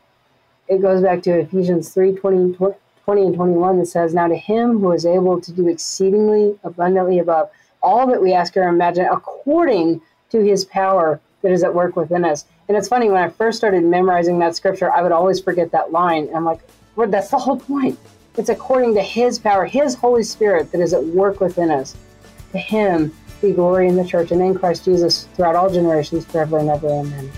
It 0.68 0.82
goes 0.82 1.02
back 1.02 1.22
to 1.24 1.40
Ephesians 1.40 1.94
3 1.94 2.14
20, 2.16 2.58
20 3.06 3.22
and 3.22 3.36
21 3.36 3.80
that 3.80 3.86
says, 3.86 4.14
Now 4.14 4.28
to 4.28 4.36
him 4.36 4.80
who 4.80 4.92
is 4.92 5.06
able 5.06 5.40
to 5.40 5.52
do 5.52 5.68
exceedingly 5.68 6.58
abundantly 6.64 7.20
above 7.20 7.50
all 7.84 8.08
that 8.08 8.22
we 8.22 8.34
ask 8.34 8.58
or 8.58 8.64
imagine, 8.64 9.06
according 9.06 10.02
to 10.32 10.44
his 10.44 10.66
power 10.66 11.22
that 11.42 11.52
is 11.52 11.64
at 11.64 11.74
work 11.74 11.96
within 11.96 12.26
us. 12.26 12.46
And 12.68 12.76
it's 12.76 12.88
funny, 12.88 13.10
when 13.10 13.24
I 13.24 13.30
first 13.30 13.58
started 13.58 13.84
memorizing 13.84 14.40
that 14.40 14.56
scripture, 14.56 14.92
I 14.92 15.02
would 15.02 15.12
always 15.12 15.40
forget 15.40 15.72
that 15.72 15.92
line. 15.92 16.28
And 16.28 16.36
I'm 16.36 16.46
like, 16.46 16.60
well, 16.96 17.08
that's 17.08 17.30
the 17.30 17.38
whole 17.38 17.60
point. 17.60 17.98
It's 18.38 18.50
according 18.50 18.96
to 18.96 19.02
his 19.02 19.40
power, 19.40 19.66
his 19.66 19.96
Holy 19.96 20.24
Spirit 20.24 20.72
that 20.72 20.82
is 20.82 20.94
at 20.94 21.04
work 21.04 21.40
within 21.40 21.72
us. 21.72 21.96
To 22.52 22.58
him 22.58 23.14
be 23.42 23.52
glory 23.52 23.88
in 23.88 23.96
the 23.96 24.06
church 24.06 24.32
and 24.32 24.42
in 24.42 24.58
Christ 24.58 24.86
Jesus 24.86 25.28
throughout 25.36 25.56
all 25.56 25.70
generations, 25.70 26.26
forever 26.26 26.58
and 26.58 26.70
ever. 26.70 26.88
Amen. 26.88 27.32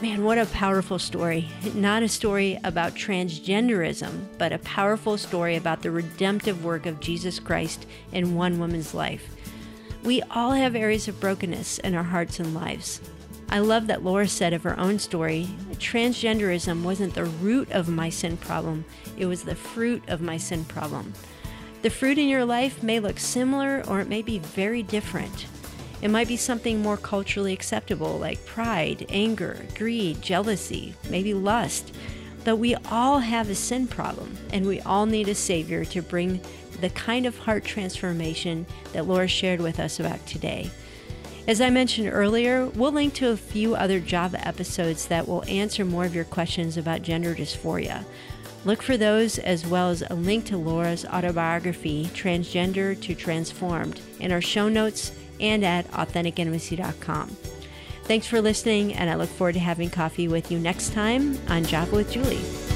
Man, 0.00 0.24
what 0.24 0.38
a 0.38 0.46
powerful 0.46 0.98
story. 0.98 1.48
Not 1.74 2.02
a 2.02 2.08
story 2.08 2.58
about 2.64 2.94
transgenderism, 2.94 4.26
but 4.36 4.52
a 4.52 4.58
powerful 4.58 5.16
story 5.16 5.54
about 5.54 5.82
the 5.82 5.92
redemptive 5.92 6.64
work 6.64 6.86
of 6.86 6.98
Jesus 6.98 7.38
Christ 7.38 7.86
in 8.10 8.34
one 8.34 8.58
woman's 8.58 8.94
life. 8.94 9.28
We 10.02 10.20
all 10.22 10.50
have 10.50 10.74
areas 10.74 11.06
of 11.06 11.20
brokenness 11.20 11.78
in 11.78 11.94
our 11.94 12.02
hearts 12.02 12.40
and 12.40 12.52
lives. 12.52 13.00
I 13.48 13.60
love 13.60 13.86
that 13.86 14.02
Laura 14.02 14.26
said 14.26 14.52
of 14.54 14.62
her 14.62 14.78
own 14.80 14.98
story 14.98 15.46
transgenderism 15.82 16.82
wasn't 16.82 17.14
the 17.14 17.24
root 17.24 17.70
of 17.72 17.88
my 17.88 18.08
sin 18.08 18.36
problem, 18.36 18.84
it 19.16 19.26
was 19.26 19.42
the 19.42 19.54
fruit 19.54 20.02
of 20.08 20.22
my 20.22 20.36
sin 20.36 20.64
problem. 20.64 21.12
The 21.82 21.90
fruit 21.90 22.16
in 22.16 22.28
your 22.28 22.44
life 22.44 22.80
may 22.80 23.00
look 23.00 23.18
similar 23.18 23.82
or 23.88 24.00
it 24.00 24.08
may 24.08 24.22
be 24.22 24.38
very 24.38 24.84
different. 24.84 25.46
It 26.00 26.12
might 26.12 26.28
be 26.28 26.36
something 26.36 26.80
more 26.80 26.96
culturally 26.96 27.52
acceptable 27.52 28.20
like 28.20 28.46
pride, 28.46 29.04
anger, 29.08 29.66
greed, 29.76 30.22
jealousy, 30.22 30.94
maybe 31.10 31.34
lust. 31.34 31.92
But 32.44 32.56
we 32.56 32.76
all 32.76 33.18
have 33.18 33.50
a 33.50 33.56
sin 33.56 33.88
problem 33.88 34.36
and 34.52 34.64
we 34.64 34.80
all 34.82 35.06
need 35.06 35.28
a 35.28 35.34
Savior 35.34 35.84
to 35.86 36.02
bring 36.02 36.40
the 36.80 36.90
kind 36.90 37.26
of 37.26 37.38
heart 37.38 37.64
transformation 37.64 38.64
that 38.92 39.06
Laura 39.06 39.26
shared 39.26 39.60
with 39.60 39.80
us 39.80 39.98
about 39.98 40.24
today. 40.24 40.70
As 41.48 41.60
I 41.60 41.70
mentioned 41.70 42.08
earlier, 42.12 42.66
we'll 42.66 42.92
link 42.92 43.14
to 43.14 43.30
a 43.30 43.36
few 43.36 43.74
other 43.74 43.98
Java 43.98 44.46
episodes 44.46 45.08
that 45.08 45.26
will 45.26 45.44
answer 45.48 45.84
more 45.84 46.04
of 46.04 46.14
your 46.14 46.24
questions 46.24 46.76
about 46.76 47.02
gender 47.02 47.34
dysphoria. 47.34 48.04
Look 48.64 48.80
for 48.82 48.96
those 48.96 49.38
as 49.38 49.66
well 49.66 49.90
as 49.90 50.02
a 50.08 50.14
link 50.14 50.44
to 50.46 50.56
Laura's 50.56 51.04
autobiography, 51.04 52.06
Transgender 52.14 53.00
to 53.02 53.14
Transformed, 53.14 54.00
in 54.20 54.30
our 54.30 54.40
show 54.40 54.68
notes 54.68 55.12
and 55.40 55.64
at 55.64 55.90
AuthenticIntimacy.com. 55.90 57.36
Thanks 58.04 58.26
for 58.26 58.40
listening, 58.40 58.94
and 58.94 59.10
I 59.10 59.14
look 59.14 59.30
forward 59.30 59.54
to 59.54 59.60
having 59.60 59.90
coffee 59.90 60.28
with 60.28 60.50
you 60.50 60.58
next 60.58 60.92
time 60.92 61.38
on 61.48 61.64
Java 61.64 61.96
with 61.96 62.12
Juli. 62.12 62.71